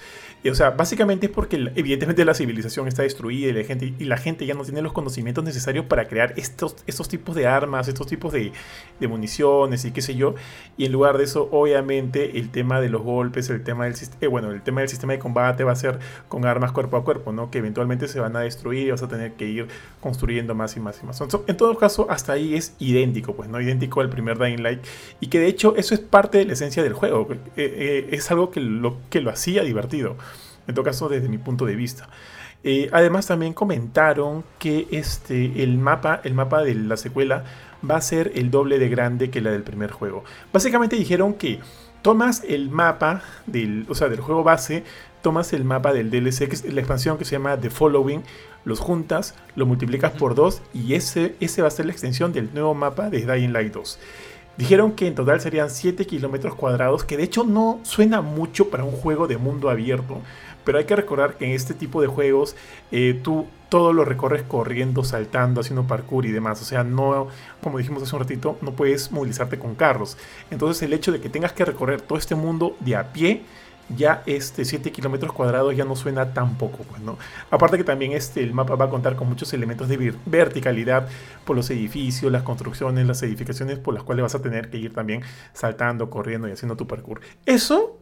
O 0.49 0.55
sea, 0.55 0.71
básicamente 0.71 1.25
es 1.25 1.31
porque 1.31 1.71
evidentemente 1.75 2.23
la 2.23 2.33
civilización 2.33 2.87
está 2.87 3.01
destruida 3.03 3.49
y 3.49 3.53
la 3.53 3.63
gente, 3.63 3.93
y 3.97 4.03
la 4.05 4.17
gente 4.17 4.45
ya 4.45 4.53
no 4.53 4.63
tiene 4.63 4.81
los 4.81 4.93
conocimientos 4.93 5.43
necesarios 5.43 5.85
para 5.85 6.07
crear 6.07 6.33
estos, 6.37 6.75
tipos 7.07 7.35
de 7.35 7.47
armas, 7.47 7.87
estos 7.87 8.07
tipos 8.07 8.33
de, 8.33 8.51
municiones 9.07 9.85
y 9.85 9.91
qué 9.91 10.01
sé 10.01 10.15
yo. 10.15 10.35
Y 10.77 10.85
en 10.85 10.91
lugar 10.91 11.17
de 11.17 11.23
eso, 11.23 11.49
obviamente, 11.51 12.37
el 12.37 12.49
tema 12.49 12.79
de 12.79 12.89
los 12.89 13.01
golpes, 13.01 13.49
el 13.49 13.63
tema 13.63 13.85
del, 13.85 13.95
eh, 14.21 14.27
bueno, 14.27 14.51
el 14.51 14.61
tema 14.61 14.81
del 14.81 14.89
sistema 14.89 15.13
de 15.13 15.19
combate 15.19 15.63
va 15.63 15.71
a 15.71 15.75
ser 15.75 15.99
con 16.27 16.45
armas 16.45 16.71
cuerpo 16.71 16.97
a 16.97 17.03
cuerpo, 17.03 17.31
¿no? 17.31 17.49
Que 17.49 17.59
eventualmente 17.59 18.07
se 18.07 18.19
van 18.19 18.35
a 18.35 18.41
destruir 18.41 18.87
y 18.87 18.91
vas 18.91 19.03
a 19.03 19.07
tener 19.07 19.33
que 19.33 19.47
ir 19.47 19.67
construyendo 20.01 20.53
más 20.55 20.75
y 20.77 20.79
más 20.79 20.99
y 21.01 21.05
más. 21.05 21.21
En 21.47 21.57
todo 21.57 21.77
caso, 21.77 22.07
hasta 22.09 22.33
ahí 22.33 22.55
es 22.55 22.75
idéntico, 22.79 23.35
pues, 23.35 23.49
¿no? 23.49 23.59
Idéntico 23.61 24.01
al 24.01 24.09
primer 24.09 24.37
Dying 24.37 24.61
Light. 24.61 24.79
Y 25.19 25.27
que 25.27 25.39
de 25.39 25.47
hecho 25.47 25.75
eso 25.75 25.93
es 25.93 25.99
parte 25.99 26.37
de 26.37 26.45
la 26.45 26.53
esencia 26.53 26.83
del 26.83 26.93
juego. 26.93 27.27
Eh, 27.31 27.37
eh, 27.57 28.09
es 28.11 28.29
algo 28.31 28.51
que 28.51 28.59
lo, 28.59 28.97
que 29.09 29.21
lo 29.21 29.29
hacía 29.29 29.63
divertido. 29.63 30.17
En 30.67 30.75
todo 30.75 30.85
caso, 30.85 31.09
desde 31.09 31.29
mi 31.29 31.37
punto 31.37 31.65
de 31.65 31.75
vista. 31.75 32.09
Eh, 32.63 32.89
además, 32.91 33.27
también 33.27 33.53
comentaron 33.53 34.43
que 34.57 34.87
este, 34.91 35.63
el, 35.63 35.77
mapa, 35.77 36.21
el 36.23 36.33
mapa 36.33 36.63
de 36.63 36.73
la 36.73 36.97
secuela 36.97 37.43
va 37.87 37.97
a 37.97 38.01
ser 38.01 38.31
el 38.35 38.49
doble 38.49 38.79
de 38.79 38.89
grande 38.89 39.29
que 39.29 39.41
la 39.41 39.51
del 39.51 39.63
primer 39.63 39.91
juego. 39.91 40.23
Básicamente 40.51 40.95
dijeron 40.95 41.35
que 41.35 41.59
tomas 42.01 42.43
el 42.47 42.69
mapa 42.69 43.21
del, 43.45 43.85
o 43.89 43.95
sea, 43.95 44.09
del 44.09 44.19
juego 44.19 44.43
base, 44.43 44.83
tomas 45.21 45.53
el 45.53 45.63
mapa 45.63 45.93
del 45.93 46.09
DLC, 46.09 46.47
que 46.47 46.55
es 46.55 46.73
la 46.73 46.81
expansión 46.81 47.17
que 47.17 47.25
se 47.25 47.31
llama 47.31 47.57
The 47.57 47.69
Following, 47.69 48.23
los 48.63 48.79
juntas, 48.79 49.35
lo 49.55 49.65
multiplicas 49.65 50.11
por 50.11 50.35
dos 50.35 50.61
y 50.73 50.95
ese, 50.95 51.35
ese 51.39 51.61
va 51.61 51.67
a 51.67 51.71
ser 51.71 51.85
la 51.85 51.91
extensión 51.91 52.33
del 52.33 52.53
nuevo 52.53 52.73
mapa 52.73 53.09
de 53.09 53.25
Dying 53.25 53.53
Light 53.53 53.73
2. 53.73 53.99
Dijeron 54.57 54.93
que 54.93 55.07
en 55.07 55.15
total 55.15 55.41
serían 55.41 55.69
7 55.69 56.05
kilómetros 56.05 56.55
cuadrados, 56.55 57.03
que 57.03 57.17
de 57.17 57.23
hecho 57.23 57.43
no 57.43 57.79
suena 57.83 58.21
mucho 58.21 58.69
para 58.69 58.83
un 58.83 58.91
juego 58.91 59.27
de 59.27 59.37
mundo 59.37 59.69
abierto, 59.69 60.21
pero 60.65 60.79
hay 60.79 60.85
que 60.85 60.95
recordar 60.95 61.37
que 61.37 61.45
en 61.45 61.51
este 61.51 61.73
tipo 61.73 62.01
de 62.01 62.07
juegos 62.07 62.55
eh, 62.91 63.19
tú 63.23 63.47
todo 63.69 63.93
lo 63.93 64.05
recorres 64.05 64.43
corriendo, 64.43 65.03
saltando, 65.03 65.61
haciendo 65.61 65.87
parkour 65.87 66.25
y 66.25 66.31
demás. 66.31 66.61
O 66.61 66.65
sea, 66.65 66.83
no, 66.83 67.27
como 67.61 67.77
dijimos 67.77 68.03
hace 68.03 68.15
un 68.15 68.21
ratito, 68.21 68.57
no 68.61 68.71
puedes 68.71 69.11
movilizarte 69.11 69.59
con 69.59 69.75
carros. 69.75 70.17
Entonces 70.51 70.81
el 70.83 70.93
hecho 70.93 71.11
de 71.11 71.19
que 71.19 71.29
tengas 71.29 71.53
que 71.53 71.65
recorrer 71.65 72.01
todo 72.01 72.17
este 72.17 72.35
mundo 72.35 72.77
de 72.79 72.95
a 72.95 73.11
pie, 73.11 73.43
ya 73.89 74.23
este 74.25 74.65
7 74.65 74.91
kilómetros 74.91 75.31
cuadrados 75.33 75.75
ya 75.75 75.85
no 75.85 75.95
suena 75.95 76.33
tan 76.33 76.57
poco, 76.57 76.79
pues, 76.89 77.01
¿no? 77.01 77.17
Aparte 77.51 77.77
que 77.77 77.83
también 77.83 78.13
este, 78.13 78.41
el 78.41 78.53
mapa 78.53 78.75
va 78.75 78.85
a 78.85 78.89
contar 78.89 79.15
con 79.15 79.27
muchos 79.27 79.53
elementos 79.53 79.87
de 79.87 80.13
verticalidad 80.25 81.07
por 81.43 81.55
los 81.55 81.69
edificios, 81.69 82.31
las 82.31 82.43
construcciones, 82.43 83.05
las 83.05 83.21
edificaciones 83.21 83.77
por 83.77 83.93
las 83.93 84.03
cuales 84.03 84.23
vas 84.23 84.35
a 84.35 84.41
tener 84.41 84.69
que 84.69 84.77
ir 84.77 84.93
también 84.93 85.21
saltando, 85.53 86.09
corriendo 86.09 86.47
y 86.47 86.51
haciendo 86.51 86.75
tu 86.75 86.87
parkour. 86.87 87.21
Eso 87.45 87.99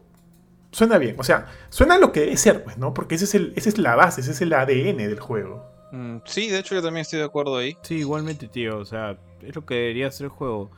suena 0.74 0.98
bien, 0.98 1.16
o 1.18 1.24
sea, 1.24 1.46
suena 1.70 1.94
a 1.94 1.98
lo 1.98 2.12
que 2.12 2.20
debe 2.20 2.36
ser, 2.36 2.64
pues, 2.64 2.76
¿no? 2.76 2.92
Porque 2.92 3.14
ese 3.14 3.24
es 3.24 3.34
el, 3.34 3.52
esa 3.56 3.68
es 3.68 3.78
la 3.78 3.94
base, 3.94 4.20
ese 4.20 4.32
es 4.32 4.40
el 4.42 4.52
ADN 4.52 4.96
del 4.98 5.20
juego. 5.20 5.64
Mm, 5.92 6.18
sí, 6.24 6.48
de 6.48 6.58
hecho 6.58 6.74
yo 6.74 6.82
también 6.82 7.02
estoy 7.02 7.20
de 7.20 7.24
acuerdo 7.24 7.56
ahí. 7.56 7.76
Sí, 7.82 7.94
igualmente, 7.96 8.48
tío. 8.48 8.78
O 8.78 8.84
sea, 8.84 9.16
es 9.42 9.54
lo 9.54 9.64
que 9.64 9.74
debería 9.74 10.08
hacer 10.08 10.24
el 10.24 10.30
juego. 10.30 10.70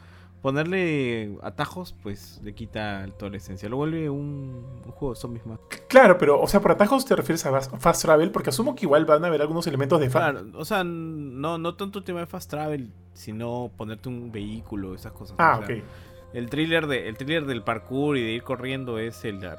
Ponerle 0.43 1.37
atajos, 1.43 1.97
pues 2.03 2.41
le 2.45 2.55
quita 2.55 3.09
toda 3.19 3.31
la 3.31 3.39
esencia. 3.39 3.69
Lo 3.69 3.79
vuelve 3.79 4.09
un, 4.11 4.65
un 4.85 4.93
juego 4.93 5.15
de 5.15 5.21
zombies 5.21 5.45
más. 5.47 5.59
Claro, 5.89 6.19
pero, 6.19 6.41
o 6.41 6.47
sea, 6.47 6.61
por 6.61 6.71
atajos 6.71 7.05
te 7.05 7.17
refieres 7.17 7.45
a 7.47 7.51
fast 7.51 7.75
fast 7.79 8.03
travel, 8.03 8.31
porque 8.31 8.51
asumo 8.51 8.77
que 8.77 8.85
igual 8.85 9.07
van 9.07 9.25
a 9.25 9.29
haber 9.29 9.41
algunos 9.41 9.67
elementos 9.67 9.99
de 9.99 10.11
fast. 10.11 10.33
Claro, 10.39 10.59
o 10.59 10.65
sea, 10.65 10.85
no, 10.85 11.59
no 11.59 11.75
tanto 11.75 11.99
el 11.99 12.05
tema 12.05 12.21
de 12.21 12.27
fast 12.27 12.49
travel, 12.51 12.93
sino 13.15 13.73
ponerte 13.77 14.09
un 14.09 14.31
vehículo, 14.31 14.95
esas 14.95 15.13
cosas. 15.13 15.35
Ah, 15.39 15.61
O 15.61 15.67
sea, 15.67 15.77
ok. 15.77 15.83
El 16.37 16.51
thriller, 16.51 16.87
de, 16.87 17.09
el 17.09 17.17
thriller 17.17 17.47
del 17.47 17.63
parkour 17.63 18.19
y 18.19 18.23
de 18.23 18.33
ir 18.33 18.43
corriendo 18.43 18.99
es 18.99 19.25
el 19.25 19.41
de... 19.41 19.57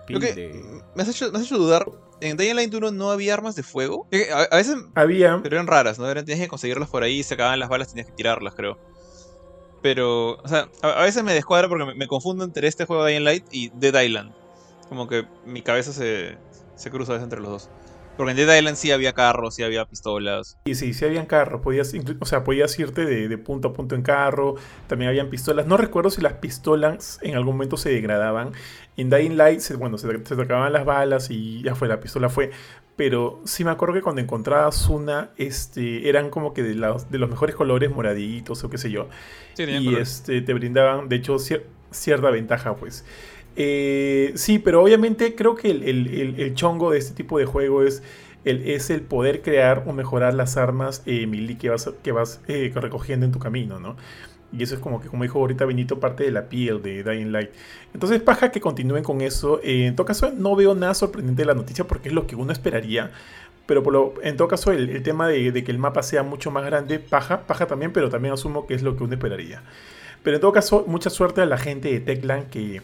me, 0.94 1.02
has 1.02 1.10
hecho, 1.10 1.32
me 1.32 1.40
has 1.40 1.46
hecho 1.46 1.58
dudar. 1.58 1.90
En 2.22 2.38
Dying 2.38 2.56
Light 2.56 2.72
1 2.72 2.92
no 2.92 3.10
había 3.10 3.34
armas 3.34 3.56
de 3.56 3.64
fuego. 3.64 4.08
Eh, 4.12 4.28
A, 4.32 4.44
a 4.44 4.58
veces 4.58 4.76
Había. 4.94 5.40
Pero 5.42 5.56
eran 5.56 5.66
raras, 5.66 5.98
¿no? 5.98 6.08
Eran, 6.08 6.24
tenías 6.24 6.46
que 6.46 6.48
conseguirlas 6.48 6.88
por 6.88 7.02
ahí, 7.02 7.24
se 7.24 7.34
acababan 7.34 7.60
las 7.60 7.70
balas, 7.70 7.88
tenías 7.88 8.06
que 8.06 8.14
tirarlas, 8.14 8.54
creo. 8.54 8.78
Pero, 9.82 10.34
o 10.34 10.48
sea, 10.48 10.70
a, 10.84 11.02
a 11.02 11.02
veces 11.02 11.24
me 11.24 11.34
descuadra 11.34 11.68
porque 11.68 11.84
me, 11.84 11.96
me 11.96 12.06
confundo 12.06 12.44
entre 12.44 12.68
este 12.68 12.86
juego 12.86 13.06
de 13.06 13.14
Dying 13.14 13.24
Light 13.24 13.46
y 13.50 13.70
Dead 13.70 14.00
Island. 14.00 14.32
Como 14.88 15.08
que 15.08 15.26
mi 15.48 15.64
cabeza 15.64 15.92
se, 15.92 16.38
se 16.76 16.92
cruza 16.92 17.14
a 17.14 17.16
veces 17.16 17.24
entre 17.24 17.40
los 17.40 17.50
dos. 17.50 17.70
Porque 18.18 18.32
en 18.32 18.38
Dead 18.38 18.58
Island 18.58 18.76
sí 18.78 18.92
había 18.92 19.14
carros, 19.14 19.56
sí 19.56 19.64
había 19.64 19.86
pistolas. 19.86 20.58
Y 20.66 20.76
sí, 20.76 20.94
sí 20.94 21.06
habían 21.06 21.26
carros, 21.28 21.62
podías, 21.62 21.94
o 22.20 22.26
sea, 22.26 22.44
podías 22.44 22.78
irte 22.80 23.06
de, 23.06 23.28
de 23.28 23.38
punto 23.38 23.70
a 23.70 23.74
punto 23.74 23.96
en 23.96 24.02
carro, 24.02 24.56
también 24.88 25.10
habían 25.10 25.30
pistolas. 25.30 25.68
No 25.68 25.78
recuerdo 25.78 26.10
si 26.10 26.22
las 26.22 26.34
pistolas 26.34 27.20
en 27.22 27.36
algún 27.36 27.56
momento 27.56 27.78
se 27.78 27.90
degradaban. 27.92 28.52
En 28.98 29.10
Dying 29.12 29.38
Light, 29.38 29.60
se- 29.60 29.76
bueno, 29.76 29.98
se, 29.98 30.08
se 30.26 30.34
acababan 30.42 30.74
las 30.74 30.84
balas 30.86 31.30
y 31.30 31.62
ya 31.62 31.76
fue, 31.76 31.88
la 31.88 32.00
pistola 32.00 32.30
fue. 32.30 32.50
Pero 32.96 33.42
sí 33.46 33.64
me 33.64 33.70
acuerdo 33.70 33.94
que 33.94 34.02
cuando 34.02 34.22
encontrabas 34.22 34.88
una, 34.90 35.30
este, 35.38 36.10
eran 36.10 36.32
como 36.32 36.54
que 36.56 36.64
de, 36.64 36.74
los- 36.74 37.12
de 37.12 37.20
los 37.20 37.30
mejores 37.30 37.56
colores, 37.56 37.92
moraditos 37.92 38.64
o 38.64 38.70
qué 38.72 38.80
sé 38.80 38.90
yo. 38.90 39.08
Sí, 39.54 39.64
y 39.64 39.96
este, 40.02 40.42
te 40.42 40.54
brindaban, 40.56 41.08
de 41.08 41.18
hecho, 41.18 41.36
cier- 41.36 41.64
cierta 41.92 42.32
ventaja, 42.32 42.76
pues. 42.76 43.06
Eh, 43.60 44.34
sí, 44.36 44.60
pero 44.60 44.84
obviamente 44.84 45.34
creo 45.36 45.56
que 45.56 45.72
el, 45.72 45.84
el- 45.84 46.40
el- 46.40 46.54
chongo 46.56 46.92
de 46.92 47.00
este 47.00 47.14
tipo 47.16 47.40
de 47.40 47.46
juego 47.46 47.82
es 47.84 48.04
el, 48.46 48.70
es 48.70 48.90
el 48.92 49.02
poder 49.02 49.42
crear 49.42 49.84
o 49.88 49.94
mejorar 49.94 50.34
las 50.36 50.58
armas 50.58 51.02
eh, 51.08 51.26
melee 51.28 51.58
que 51.58 51.70
vas, 51.70 51.90
que 52.04 52.12
vas 52.12 52.40
eh, 52.48 52.72
recogiendo 52.76 53.26
en 53.26 53.32
tu 53.32 53.40
camino, 53.40 53.80
¿no? 53.80 53.98
Y 54.54 54.64
eso 54.64 54.76
es 54.76 54.80
como 54.82 55.02
que, 55.02 55.10
como 55.10 55.24
dijo 55.24 55.40
ahorita 55.40 55.66
Benito, 55.66 56.00
parte 56.00 56.24
de 56.24 56.32
la 56.32 56.48
piel 56.50 56.82
de 56.82 57.04
Dying 57.04 57.32
Light. 57.34 57.50
Entonces, 57.94 58.22
paja 58.22 58.52
que 58.52 58.62
continúen 58.62 59.04
con 59.04 59.22
eso. 59.22 59.60
Eh, 59.64 59.88
en 59.88 59.96
todo 59.96 60.08
caso, 60.08 60.32
no 60.32 60.56
veo 60.56 60.74
nada 60.76 60.94
sorprendente 60.94 61.42
de 61.42 61.46
la 61.48 61.54
noticia 61.54 61.86
porque 61.86 62.10
es 62.10 62.16
lo 62.16 62.28
que 62.28 62.36
uno 62.38 62.54
esperaría. 62.54 63.12
Pero 63.66 63.84
por 63.84 63.94
lo- 63.94 64.14
en 64.24 64.38
todo 64.38 64.48
caso, 64.48 64.72
el, 64.72 64.90
el 64.90 65.04
tema 65.04 65.28
de, 65.28 65.52
de 65.52 65.64
que 65.66 65.72
el 65.72 65.80
mapa 65.80 66.02
sea 66.04 66.24
mucho 66.24 66.52
más 66.52 66.66
grande, 66.66 67.00
paja, 67.00 67.46
paja 67.48 67.68
también, 67.68 67.92
pero 67.94 68.10
también 68.10 68.34
asumo 68.34 68.68
que 68.68 68.74
es 68.76 68.84
lo 68.84 68.96
que 68.98 69.04
uno 69.04 69.14
esperaría. 69.16 69.64
Pero 70.24 70.38
en 70.38 70.42
todo 70.42 70.52
caso, 70.54 70.86
mucha 70.88 71.10
suerte 71.10 71.42
a 71.42 71.46
la 71.46 71.58
gente 71.58 71.90
de 71.92 72.00
Techland 72.00 72.50
que, 72.50 72.82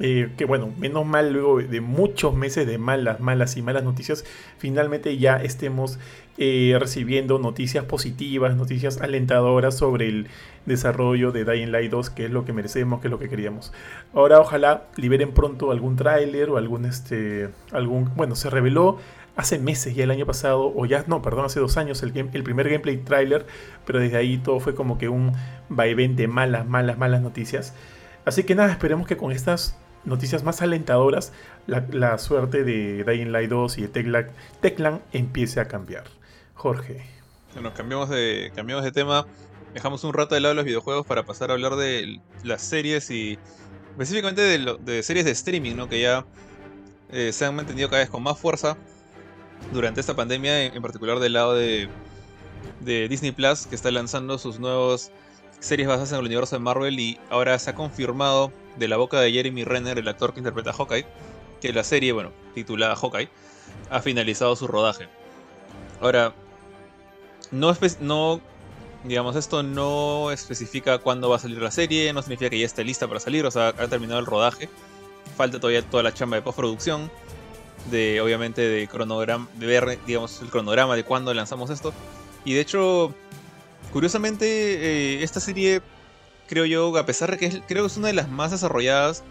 eh, 0.00 0.30
que 0.38 0.46
bueno, 0.46 0.72
menos 0.78 1.04
mal 1.04 1.32
luego 1.32 1.58
de 1.60 1.80
muchos 1.82 2.34
meses 2.34 2.66
de 2.66 2.78
malas, 2.78 3.20
malas 3.20 3.58
y 3.58 3.62
malas 3.62 3.84
noticias, 3.84 4.24
finalmente 4.56 5.18
ya 5.18 5.36
estemos 5.36 5.98
eh, 6.38 6.74
recibiendo 6.80 7.38
noticias 7.38 7.84
positivas, 7.84 8.56
noticias 8.56 9.02
alentadoras 9.02 9.76
sobre 9.76 10.08
el 10.08 10.28
desarrollo 10.64 11.32
de 11.32 11.44
Dying 11.44 11.70
Light 11.70 11.90
2, 11.90 12.08
que 12.08 12.24
es 12.24 12.30
lo 12.30 12.46
que 12.46 12.54
merecemos, 12.54 13.02
que 13.02 13.08
es 13.08 13.10
lo 13.10 13.18
que 13.18 13.28
queríamos. 13.28 13.74
Ahora 14.14 14.40
ojalá 14.40 14.84
liberen 14.96 15.32
pronto 15.32 15.70
algún 15.70 15.96
tráiler 15.96 16.48
o 16.48 16.56
algún 16.56 16.86
este 16.86 17.50
algún 17.70 18.10
bueno, 18.16 18.36
se 18.36 18.48
reveló 18.48 18.98
hace 19.36 19.58
meses 19.58 19.94
ya 19.94 20.04
el 20.04 20.10
año 20.10 20.24
pasado 20.24 20.72
o 20.74 20.86
ya 20.86 21.04
no, 21.08 21.20
perdón, 21.20 21.44
hace 21.44 21.60
dos 21.60 21.76
años 21.76 22.02
el, 22.02 22.16
el 22.32 22.42
primer 22.42 22.70
gameplay 22.70 22.96
trailer, 22.96 23.44
pero 23.84 23.98
desde 23.98 24.16
ahí 24.16 24.38
todo 24.38 24.60
fue 24.60 24.74
como 24.74 24.96
que 24.96 25.10
un 25.10 25.32
vaivén 25.68 26.16
de 26.16 26.26
malas, 26.26 26.66
malas, 26.66 26.96
malas 26.96 27.20
noticias. 27.20 27.74
Así 28.24 28.44
que 28.44 28.54
nada, 28.54 28.70
esperemos 28.70 29.06
que 29.06 29.18
con 29.18 29.32
estas 29.32 29.76
noticias 30.04 30.44
más 30.44 30.62
alentadoras, 30.62 31.32
la, 31.66 32.18
suerte 32.18 32.64
de 32.64 33.04
Dying 33.04 33.32
Light 33.32 33.50
2 33.50 33.78
y 33.78 33.86
de 33.86 34.24
Teclan, 34.60 35.02
empiece 35.12 35.60
a 35.60 35.68
cambiar. 35.68 36.04
Jorge. 36.54 37.04
Bueno, 37.54 37.72
cambiamos 37.74 38.08
de, 38.08 38.52
cambiamos 38.54 38.84
de 38.84 38.92
tema. 38.92 39.26
Dejamos 39.74 40.04
un 40.04 40.12
rato 40.12 40.34
de 40.34 40.40
lado 40.40 40.54
los 40.54 40.64
videojuegos 40.64 41.06
para 41.06 41.24
pasar 41.24 41.50
a 41.50 41.54
hablar 41.54 41.76
de 41.76 42.20
las 42.42 42.62
series 42.62 43.10
y 43.10 43.38
específicamente 43.92 44.42
de, 44.42 45.02
series 45.02 45.24
de 45.24 45.30
streaming, 45.32 45.76
¿no? 45.76 45.88
Que 45.88 46.00
ya 46.00 46.24
eh, 47.10 47.32
se 47.32 47.44
han 47.44 47.54
mantenido 47.54 47.88
cada 47.88 48.02
vez 48.02 48.10
con 48.10 48.22
más 48.22 48.38
fuerza 48.38 48.76
durante 49.72 50.00
esta 50.00 50.14
pandemia, 50.14 50.64
en, 50.64 50.82
particular 50.82 51.18
del 51.18 51.34
lado 51.34 51.54
de, 51.54 51.88
de 52.80 53.08
Disney 53.08 53.32
Plus, 53.32 53.66
que 53.66 53.74
está 53.74 53.90
lanzando 53.90 54.38
sus 54.38 54.58
nuevas 54.58 55.12
series 55.60 55.86
basadas 55.86 56.12
en 56.12 56.18
el 56.18 56.24
universo 56.24 56.56
de 56.56 56.60
Marvel 56.60 56.98
y 56.98 57.18
ahora 57.28 57.58
se 57.58 57.70
ha 57.70 57.74
confirmado 57.74 58.50
de 58.76 58.88
la 58.88 58.96
boca 58.96 59.20
de 59.20 59.32
Jeremy 59.32 59.64
Renner, 59.64 59.98
el 59.98 60.08
actor 60.08 60.32
que 60.32 60.40
interpreta 60.40 60.70
a 60.70 60.74
Hawkeye, 60.74 61.06
que 61.60 61.72
la 61.72 61.84
serie, 61.84 62.12
bueno, 62.12 62.32
titulada 62.54 62.96
Hawkeye, 62.96 63.28
ha 63.90 64.00
finalizado 64.00 64.56
su 64.56 64.66
rodaje. 64.66 65.08
Ahora, 66.00 66.34
no, 67.50 67.76
no 68.00 68.40
digamos, 69.04 69.36
esto 69.36 69.62
no 69.62 70.30
especifica 70.30 70.98
cuándo 70.98 71.28
va 71.28 71.36
a 71.36 71.38
salir 71.38 71.60
la 71.60 71.70
serie, 71.70 72.12
no 72.12 72.22
significa 72.22 72.50
que 72.50 72.58
ya 72.58 72.66
esté 72.66 72.84
lista 72.84 73.08
para 73.08 73.20
salir, 73.20 73.46
o 73.46 73.50
sea, 73.50 73.68
ha 73.68 73.88
terminado 73.88 74.20
el 74.20 74.26
rodaje. 74.26 74.68
Falta 75.36 75.58
todavía 75.58 75.82
toda 75.82 76.02
la 76.02 76.12
chamba 76.12 76.36
de 76.36 76.42
postproducción, 76.42 77.10
de 77.90 78.20
obviamente 78.20 78.60
de 78.62 78.88
cronograma, 78.88 79.48
de 79.54 79.66
ver, 79.66 79.98
digamos, 80.06 80.40
el 80.42 80.50
cronograma 80.50 80.96
de 80.96 81.04
cuándo 81.04 81.32
lanzamos 81.32 81.70
esto. 81.70 81.92
Y 82.44 82.54
de 82.54 82.60
hecho, 82.60 83.14
curiosamente, 83.92 84.46
eh, 84.46 85.22
esta 85.22 85.40
serie, 85.40 85.80
creo 86.50 86.66
yo, 86.66 86.96
a 86.98 87.06
pesar 87.06 87.30
de 87.30 87.38
que 87.38 87.46
es, 87.46 87.62
creo 87.68 87.84
que 87.84 87.86
es 87.86 87.96
una 87.96 88.08
de 88.08 88.14
las 88.14 88.28
más 88.28 88.50
desarrolladas, 88.50 89.22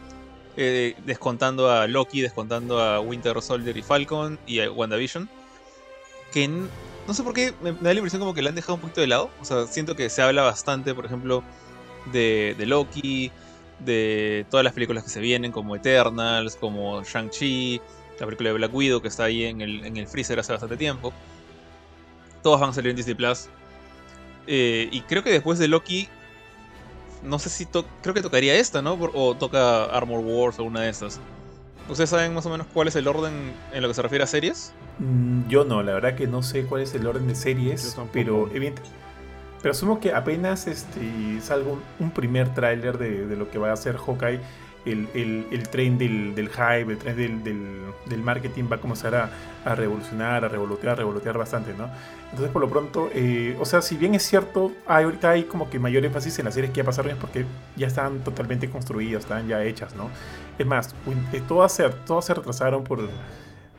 eh, 0.55 0.95
descontando 1.05 1.69
a 1.69 1.85
Loki, 1.85 2.21
descontando 2.21 2.79
a 2.79 3.01
Winter 3.01 3.39
Soldier 3.41 3.75
y 3.75 3.81
Falcon 3.81 4.39
y 4.47 4.61
a 4.61 4.71
WandaVision, 4.71 5.29
que 6.31 6.47
no 6.47 7.13
sé 7.13 7.23
por 7.23 7.33
qué 7.33 7.53
me, 7.61 7.73
da 7.73 7.93
la 7.93 7.95
impresión 7.95 8.21
como 8.21 8.33
que 8.33 8.41
la 8.41 8.49
han 8.49 8.55
dejado 8.55 8.75
un 8.75 8.81
poquito 8.81 9.01
de 9.01 9.07
lado. 9.07 9.29
O 9.41 9.45
sea, 9.45 9.67
siento 9.67 9.97
que 9.97 10.09
se 10.09 10.21
habla 10.21 10.43
bastante, 10.43 10.95
por 10.95 11.05
ejemplo, 11.05 11.43
de, 12.13 12.55
Loki, 12.59 13.31
de 13.79 14.45
todas 14.49 14.63
las 14.63 14.73
películas 14.73 15.03
que 15.03 15.09
se 15.09 15.19
vienen, 15.19 15.51
como 15.51 15.75
Eternals, 15.75 16.55
como 16.55 17.03
Shang-Chi, 17.03 17.81
la 18.17 18.25
película 18.25 18.49
de 18.49 18.55
Black 18.55 18.73
Widow 18.73 19.01
que 19.01 19.09
está 19.09 19.25
ahí 19.25 19.43
en 19.43 19.59
el, 19.59 19.85
en 19.85 19.97
el 19.97 20.07
freezer 20.07 20.39
hace 20.39 20.53
bastante 20.53 20.77
tiempo. 20.77 21.11
Todas 22.43 22.61
van 22.61 22.69
a 22.69 22.73
salir 22.73 22.91
en 22.91 22.95
Disney 22.95 23.15
Plus. 23.15 23.49
Eh, 24.47 24.87
y 24.89 25.01
creo 25.01 25.21
que 25.21 25.31
después 25.31 25.59
de 25.59 25.67
Loki, 25.67 26.07
no 27.23 27.39
sé 27.39 27.49
si 27.49 27.65
creo 27.65 28.13
que 28.13 28.21
tocaría 28.21 28.55
esta, 28.55 28.81
¿no? 28.81 28.93
O 29.13 29.35
toca 29.35 29.85
Armor 29.85 30.19
Wars 30.19 30.59
o 30.59 30.63
una 30.63 30.81
de 30.81 30.89
estas. 30.89 31.19
¿Ustedes 31.89 32.11
saben 32.11 32.33
más 32.33 32.45
o 32.45 32.49
menos 32.49 32.67
cuál 32.73 32.87
es 32.87 32.95
el 32.95 33.07
orden 33.07 33.53
en 33.73 33.81
lo 33.81 33.87
que 33.87 33.93
se 33.93 34.01
refiere 34.01 34.23
a 34.23 34.27
series? 34.27 34.73
Mm, 34.99 35.47
yo 35.47 35.65
no, 35.65 35.81
la 35.81 35.93
verdad 35.93 36.15
que 36.15 36.27
no 36.27 36.43
sé 36.43 36.65
cuál 36.65 36.81
es 36.83 36.93
el 36.93 37.07
orden 37.07 37.27
de 37.27 37.35
series, 37.35 37.97
pero 38.13 38.49
pero 39.61 39.71
asumo 39.71 39.99
que 39.99 40.13
apenas 40.13 40.67
este, 40.67 41.41
salga 41.41 41.71
un, 41.99 42.11
primer 42.11 42.53
tráiler 42.53 42.97
de, 42.97 43.35
lo 43.35 43.49
que 43.49 43.57
va 43.57 43.71
a 43.71 43.73
hacer 43.73 43.97
Hawkeye, 43.97 44.39
el, 44.85 45.07
el, 45.51 45.69
tren 45.69 45.97
del, 45.97 46.35
del, 46.35 46.49
hype, 46.49 46.91
el 46.91 46.97
tren 46.97 47.43
del, 47.43 47.43
del, 48.05 48.21
marketing 48.21 48.65
va 48.71 48.77
a 48.77 48.79
comenzar 48.79 49.13
a, 49.15 49.29
a, 49.65 49.75
revolucionar, 49.75 50.45
a 50.45 50.47
revolotear, 50.47 50.93
a 50.93 50.95
revolotear 50.95 51.37
bastante, 51.37 51.73
¿no? 51.77 51.89
Entonces, 52.25 52.49
por 52.51 52.61
lo 52.61 52.69
pronto, 52.69 53.09
eh, 53.13 53.57
o 53.59 53.65
sea, 53.65 53.81
si 53.81 53.97
bien 53.97 54.15
es 54.15 54.23
cierto, 54.23 54.71
hay, 54.87 55.03
ahorita 55.03 55.31
hay 55.31 55.43
como 55.43 55.69
que 55.69 55.79
mayor 55.79 56.05
énfasis 56.05 56.39
en 56.39 56.45
las 56.45 56.53
series 56.53 56.71
que 56.71 56.77
ya 56.77 56.83
pasaron 56.83 57.17
porque 57.19 57.45
ya 57.75 57.87
están 57.87 58.19
totalmente 58.19 58.69
construidas, 58.69 59.23
están 59.23 59.47
ya 59.47 59.63
hechas, 59.63 59.95
¿no? 59.95 60.09
Es 60.57 60.65
más, 60.65 60.95
eh, 61.33 61.41
todas 61.47 61.71
se, 61.71 61.89
todas 61.89 62.25
se 62.25 62.33
retrasaron 62.33 62.83
por 62.83 62.99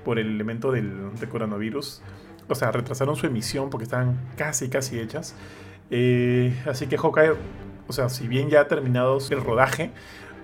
por 0.04 0.18
el 0.18 0.26
elemento 0.26 0.72
del, 0.72 1.10
coronavirus. 1.30 2.02
O 2.48 2.54
sea, 2.54 2.72
retrasaron 2.72 3.16
su 3.16 3.26
emisión 3.26 3.70
porque 3.70 3.84
estaban 3.84 4.18
casi, 4.36 4.68
casi 4.68 4.98
hechas. 4.98 5.34
Eh, 5.90 6.56
así 6.66 6.86
que 6.86 6.98
Hawkeye, 6.98 7.32
o 7.86 7.92
sea, 7.92 8.08
si 8.08 8.26
bien 8.26 8.48
ya 8.50 8.62
ha 8.62 8.68
terminado 8.68 9.18
el 9.30 9.40
rodaje, 9.40 9.90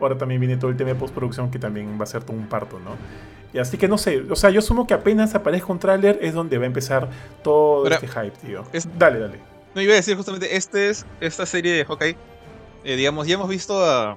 ahora 0.00 0.18
también 0.18 0.40
viene 0.40 0.56
todo 0.56 0.70
el 0.70 0.76
tema 0.76 0.90
de 0.90 0.96
postproducción 0.96 1.50
que 1.50 1.58
también 1.58 1.98
va 1.98 2.04
a 2.04 2.06
ser 2.06 2.24
todo 2.24 2.36
un 2.36 2.48
parto, 2.48 2.78
¿no? 2.78 2.96
Y 3.52 3.58
así 3.58 3.78
que 3.78 3.88
no 3.88 3.96
sé, 3.96 4.22
o 4.30 4.36
sea, 4.36 4.50
yo 4.50 4.58
asumo 4.58 4.86
que 4.86 4.94
apenas 4.94 5.34
aparezca 5.34 5.72
un 5.72 5.78
tráiler 5.78 6.18
es 6.20 6.34
donde 6.34 6.58
va 6.58 6.64
a 6.64 6.66
empezar 6.66 7.08
todo 7.42 7.86
este 7.88 8.06
hype, 8.06 8.32
tío. 8.44 8.64
Dale, 8.98 9.18
dale. 9.18 9.40
No, 9.74 9.80
iba 9.80 9.92
a 9.92 9.96
decir 9.96 10.16
justamente, 10.16 10.56
este 10.56 10.90
es, 10.90 11.06
esta 11.20 11.46
serie 11.46 11.72
de 11.72 11.84
Hawkeye, 11.84 12.16
eh, 12.84 12.96
digamos, 12.96 13.26
ya 13.26 13.34
hemos 13.34 13.48
visto 13.48 13.84
a 13.84 14.16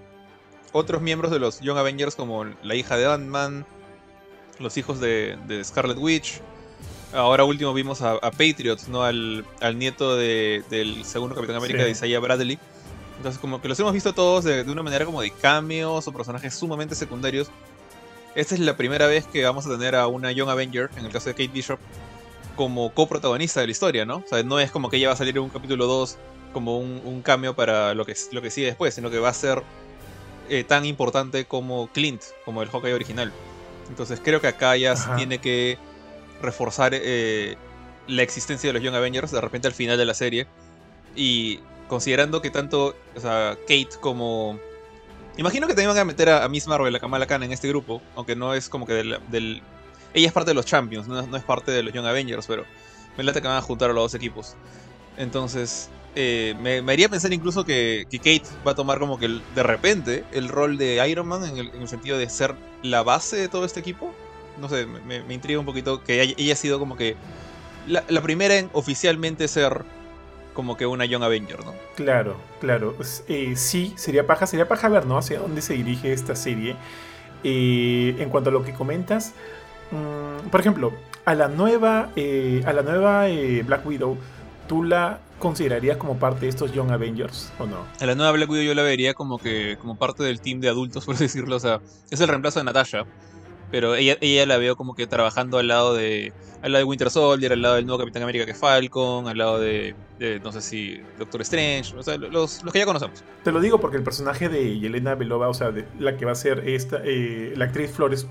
otros 0.71 1.01
miembros 1.01 1.31
de 1.31 1.39
los 1.39 1.59
Young 1.59 1.77
Avengers 1.77 2.15
como 2.15 2.45
la 2.63 2.75
hija 2.75 2.97
de 2.97 3.05
Ant-Man, 3.05 3.65
los 4.59 4.77
hijos 4.77 4.99
de, 4.99 5.37
Scarlet 5.63 5.97
Witch. 5.97 6.41
Ahora 7.13 7.43
último 7.43 7.73
vimos 7.73 8.01
a, 8.01 8.19
Patriots, 8.19 8.87
¿no? 8.87 9.03
Al, 9.03 9.45
nieto 9.75 10.15
del 10.15 11.03
segundo 11.03 11.35
Capitán 11.35 11.55
América 11.55 11.83
de 11.83 11.91
Isaiah 11.91 12.19
Bradley. 12.19 12.59
Entonces 13.19 13.41
como 13.41 13.61
que 13.61 13.67
los 13.67 13.77
hemos 13.81 13.91
visto 13.91 14.13
todos 14.13 14.45
de, 14.45 14.61
una 14.61 14.81
manera 14.81 15.03
como 15.03 15.21
de 15.21 15.29
cameos 15.29 16.07
o 16.07 16.11
personajes 16.13 16.55
sumamente 16.55 16.95
secundarios. 16.95 17.51
Esta 18.33 18.55
es 18.55 18.61
la 18.61 18.77
primera 18.77 19.07
vez 19.07 19.27
que 19.27 19.43
vamos 19.43 19.67
a 19.67 19.71
tener 19.71 19.93
a 19.93 20.07
una 20.07 20.31
Young 20.31 20.49
Avenger, 20.49 20.89
en 20.95 21.05
el 21.05 21.11
caso 21.11 21.25
de 21.27 21.33
Kate 21.33 21.49
Bishop, 21.49 21.79
como 22.55 22.93
coprotagonista 22.93 23.59
de 23.59 23.67
la 23.67 23.71
historia, 23.71 24.05
¿no? 24.05 24.17
O 24.17 24.23
sea, 24.25 24.41
no 24.43 24.57
es 24.61 24.71
como 24.71 24.89
que 24.89 24.95
ella 24.95 25.09
va 25.09 25.15
a 25.15 25.17
salir 25.17 25.35
en 25.35 25.43
un 25.43 25.49
capítulo 25.49 25.85
2 25.85 26.17
como 26.53 26.79
un, 26.79 27.21
cambio 27.21 27.57
para 27.57 27.93
lo 27.93 28.05
que, 28.05 28.15
lo 28.31 28.41
que 28.41 28.51
sigue 28.51 28.67
después, 28.67 28.93
sino 28.93 29.11
que 29.11 29.19
va 29.19 29.27
a 29.27 29.33
ser 29.33 29.63
eh, 30.47 30.63
tan 30.63 30.85
importante 30.85 31.43
como 31.43 31.89
Clint, 31.91 32.23
como 32.45 32.61
el 32.63 32.69
Hawkeye 32.69 32.93
original. 32.93 33.33
Entonces 33.89 34.21
creo 34.23 34.39
que 34.39 34.47
acá 34.47 34.77
ya 34.77 34.95
se 34.95 35.09
tiene 35.17 35.39
que 35.39 35.77
reforzar 36.41 36.93
eh, 36.95 37.57
la 38.07 38.23
existencia 38.23 38.69
de 38.69 38.73
los 38.73 38.81
Young 38.81 38.95
Avengers 38.95 39.31
de 39.31 39.41
repente 39.41 39.67
al 39.67 39.73
final 39.73 39.97
de 39.97 40.05
la 40.05 40.13
serie. 40.13 40.47
Y 41.17 41.59
considerando 41.89 42.41
que 42.41 42.49
tanto 42.49 42.95
Kate 43.21 43.89
como... 43.99 44.57
Imagino 45.35 45.67
que 45.67 45.73
también 45.73 45.89
van 45.89 45.97
a 45.97 46.05
meter 46.05 46.29
a, 46.29 46.47
Miss 46.47 46.67
Marvel, 46.67 46.95
a 46.95 46.99
Kamala 46.99 47.25
Khan 47.25 47.43
en 47.43 47.51
este 47.51 47.67
grupo, 47.67 48.01
aunque 48.15 48.35
no 48.35 48.53
es 48.53 48.69
como 48.69 48.85
que 48.85 48.93
del... 48.93 49.61
Ella 50.13 50.27
es 50.27 50.33
parte 50.33 50.51
de 50.51 50.55
los 50.55 50.65
Champions, 50.65 51.07
no, 51.07 51.35
es 51.35 51.43
parte 51.43 51.71
de 51.71 51.83
los 51.83 51.93
Young 51.93 52.05
Avengers, 52.05 52.47
pero 52.47 52.65
me 53.17 53.23
late 53.23 53.41
que 53.41 53.47
van 53.47 53.57
a 53.57 53.61
juntar 53.61 53.89
a 53.89 53.93
los 53.93 54.03
dos 54.03 54.13
equipos. 54.15 54.55
Entonces, 55.17 55.89
eh, 56.15 56.55
me, 56.59 56.79
haría 56.91 57.09
pensar 57.09 57.31
incluso 57.31 57.63
que, 57.63 58.07
Kate 58.11 58.43
va 58.65 58.71
a 58.71 58.75
tomar 58.75 58.99
como 58.99 59.19
que 59.19 59.27
de 59.27 59.63
repente 59.63 60.23
el 60.31 60.47
rol 60.47 60.77
de 60.77 61.07
Iron 61.07 61.27
Man 61.27 61.43
en 61.45 61.57
el, 61.57 61.87
sentido 61.87 62.17
de 62.17 62.29
ser 62.29 62.55
la 62.81 63.03
base 63.03 63.37
de 63.37 63.47
todo 63.47 63.65
este 63.65 63.79
equipo. 63.79 64.13
No 64.59 64.67
sé, 64.67 64.85
me, 64.85 65.33
intriga 65.33 65.59
un 65.59 65.65
poquito 65.65 66.03
que 66.03 66.21
ella, 66.21 66.53
ha 66.53 66.55
sido 66.55 66.79
como 66.79 66.97
que 66.97 67.15
la, 67.87 68.21
primera 68.21 68.57
en 68.57 68.69
oficialmente 68.73 69.47
ser 69.47 69.85
como 70.59 70.75
que 70.75 70.85
una 70.85 71.05
Young 71.05 71.23
Avenger, 71.23 71.63
¿no? 71.63 71.73
Claro, 71.95 72.35
claro. 72.59 72.95
Eh, 73.29 73.53
sí, 73.55 73.93
sería 73.95 74.27
paja, 74.27 74.45
sería 74.45 74.67
paja 74.67 74.89
ver, 74.89 75.05
¿no? 75.05 75.17
Hacia 75.17 75.39
dónde 75.39 75.61
se 75.61 75.73
dirige 75.73 76.11
esta 76.11 76.35
serie. 76.35 76.75
Eh, 77.45 78.17
en 78.19 78.29
cuanto 78.29 78.49
a 78.49 78.53
lo 78.53 78.63
que 78.63 78.73
comentas, 78.73 79.33
mm, 79.91 80.49
por 80.49 80.59
ejemplo, 80.59 80.91
a 81.23 81.33
la 81.33 81.47
nueva, 81.47 82.09
a 82.65 82.73
la 82.73 82.81
nueva 82.81 83.27
Black 83.65 83.85
Widow, 83.85 84.17
tú 84.67 84.83
la 84.83 85.21
considerarías 85.39 85.95
como 85.95 86.19
parte 86.19 86.41
de 86.41 86.49
estos 86.49 86.73
Young 86.73 86.91
Avengers 86.91 87.53
o 87.57 87.65
no? 87.65 87.85
A 88.01 88.05
la 88.05 88.15
nueva 88.15 88.33
Black 88.33 88.49
Widow 88.49 88.65
yo 88.65 88.75
la 88.75 88.83
vería 88.83 89.13
como 89.13 89.37
que 89.37 89.77
como 89.79 89.97
parte 89.97 90.23
del 90.23 90.41
team 90.41 90.59
de 90.59 90.67
adultos, 90.67 91.05
por 91.07 91.17
decirlo. 91.17 91.55
O 91.55 91.59
sea, 91.59 91.79
es 92.11 92.19
el 92.19 92.27
reemplazo 92.27 92.59
de 92.59 92.65
Natasha. 92.65 93.05
Pero 93.71 93.95
ella, 93.95 94.17
ella 94.21 94.45
la 94.45 94.57
veo 94.57 94.75
como 94.75 94.95
que 94.95 95.07
trabajando 95.07 95.57
al 95.57 95.67
lado 95.67 95.93
de 95.93 96.33
al 96.61 96.73
lado 96.73 96.83
de 96.83 96.89
Winter 96.89 97.09
Soldier, 97.09 97.53
al 97.53 97.61
lado 97.61 97.75
del 97.75 97.85
nuevo 97.85 97.99
Capitán 97.99 98.23
América 98.23 98.45
que 98.45 98.51
es 98.51 98.57
Falcon, 98.57 99.27
al 99.27 99.37
lado 99.37 99.59
de, 99.59 99.95
no 100.43 100.51
sé 100.51 100.61
si 100.61 101.01
Doctor 101.17 101.41
Strange, 101.41 101.95
o 101.95 102.03
sea, 102.03 102.17
los, 102.17 102.63
los, 102.63 102.73
que 102.73 102.79
ya 102.79 102.85
conocemos. 102.85 103.23
Te 103.43 103.51
lo 103.51 103.61
digo 103.61 103.79
porque 103.79 103.97
el 103.97 104.03
personaje 104.03 104.49
de 104.49 104.79
Yelena 104.79 105.15
Belova, 105.15 105.47
o 105.47 105.53
sea, 105.53 105.71
de 105.71 105.85
la 105.99 106.17
que 106.17 106.25
va 106.25 106.33
a 106.33 106.35
ser 106.35 106.67
esta, 106.67 107.01
eh, 107.03 107.53
la 107.55 107.65
actriz 107.65 107.91
Flores 107.91 108.27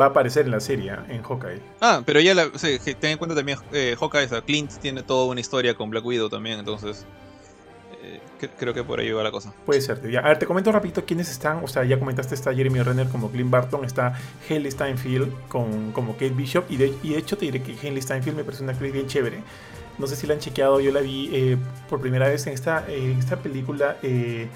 va 0.00 0.06
a 0.06 0.08
aparecer 0.08 0.46
en 0.46 0.52
la 0.52 0.60
serie, 0.60 0.92
en 1.08 1.22
Hawkeye. 1.22 1.60
Ah, 1.80 2.02
pero 2.06 2.20
ella, 2.20 2.34
la, 2.34 2.46
o 2.46 2.58
sea, 2.58 2.78
ten 2.78 3.10
en 3.10 3.18
cuenta 3.18 3.34
también 3.34 3.58
eh, 3.72 3.96
Hawkeye, 3.98 4.26
o 4.26 4.28
sea, 4.28 4.40
Clint 4.42 4.72
tiene 4.80 5.02
toda 5.02 5.26
una 5.26 5.40
historia 5.40 5.74
con 5.74 5.90
Black 5.90 6.04
Widow 6.04 6.28
también, 6.28 6.58
entonces 6.58 7.04
creo 8.58 8.74
que 8.74 8.84
por 8.84 9.00
ahí 9.00 9.10
va 9.10 9.22
la 9.22 9.30
cosa. 9.30 9.52
Puede 9.64 9.80
ser. 9.80 10.00
A 10.18 10.28
ver, 10.28 10.38
te 10.38 10.46
comento 10.46 10.72
rapidito 10.72 11.04
quiénes 11.04 11.30
están. 11.30 11.62
O 11.62 11.68
sea, 11.68 11.84
ya 11.84 11.98
comentaste, 11.98 12.34
está 12.34 12.54
Jeremy 12.54 12.82
Renner 12.82 13.08
como 13.08 13.30
Clint 13.30 13.50
Barton, 13.50 13.84
está 13.84 14.18
Haley 14.48 14.70
Steinfeld 14.70 15.32
con, 15.48 15.92
como 15.92 16.12
Kate 16.12 16.30
Bishop. 16.30 16.64
Y 16.68 16.76
de, 16.76 16.94
y 17.02 17.10
de 17.10 17.18
hecho 17.18 17.36
te 17.36 17.46
diré 17.46 17.62
que 17.62 17.72
Haley 17.72 18.02
Steinfeld 18.02 18.36
me 18.36 18.44
parece 18.44 18.62
una 18.62 18.72
actriz 18.72 18.92
bien 18.92 19.06
chévere. 19.06 19.42
No 19.98 20.06
sé 20.06 20.16
si 20.16 20.26
la 20.26 20.34
han 20.34 20.40
chequeado, 20.40 20.80
yo 20.80 20.92
la 20.92 21.00
vi 21.00 21.30
eh, 21.32 21.56
por 21.88 22.00
primera 22.00 22.28
vez 22.28 22.46
en 22.46 22.52
esta, 22.52 22.86
esta 22.88 23.36
película. 23.36 23.96
Eh, 24.02 24.46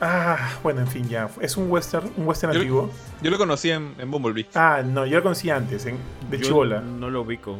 ah, 0.00 0.58
bueno, 0.62 0.80
en 0.80 0.88
fin, 0.88 1.08
ya. 1.08 1.28
Es 1.40 1.56
un 1.56 1.70
western, 1.70 2.10
un 2.16 2.26
western 2.26 2.56
antiguo. 2.56 2.90
Yo 3.20 3.30
lo 3.30 3.38
conocí 3.38 3.70
en, 3.70 3.94
Bumblebee. 4.10 4.46
Ah, 4.54 4.82
no, 4.84 5.04
yo 5.04 5.18
lo 5.18 5.22
conocí 5.22 5.50
antes, 5.50 5.84
en, 5.86 5.98
de 6.30 6.38
yo 6.38 6.64
No 6.64 7.10
lo 7.10 7.22
ubico. 7.22 7.58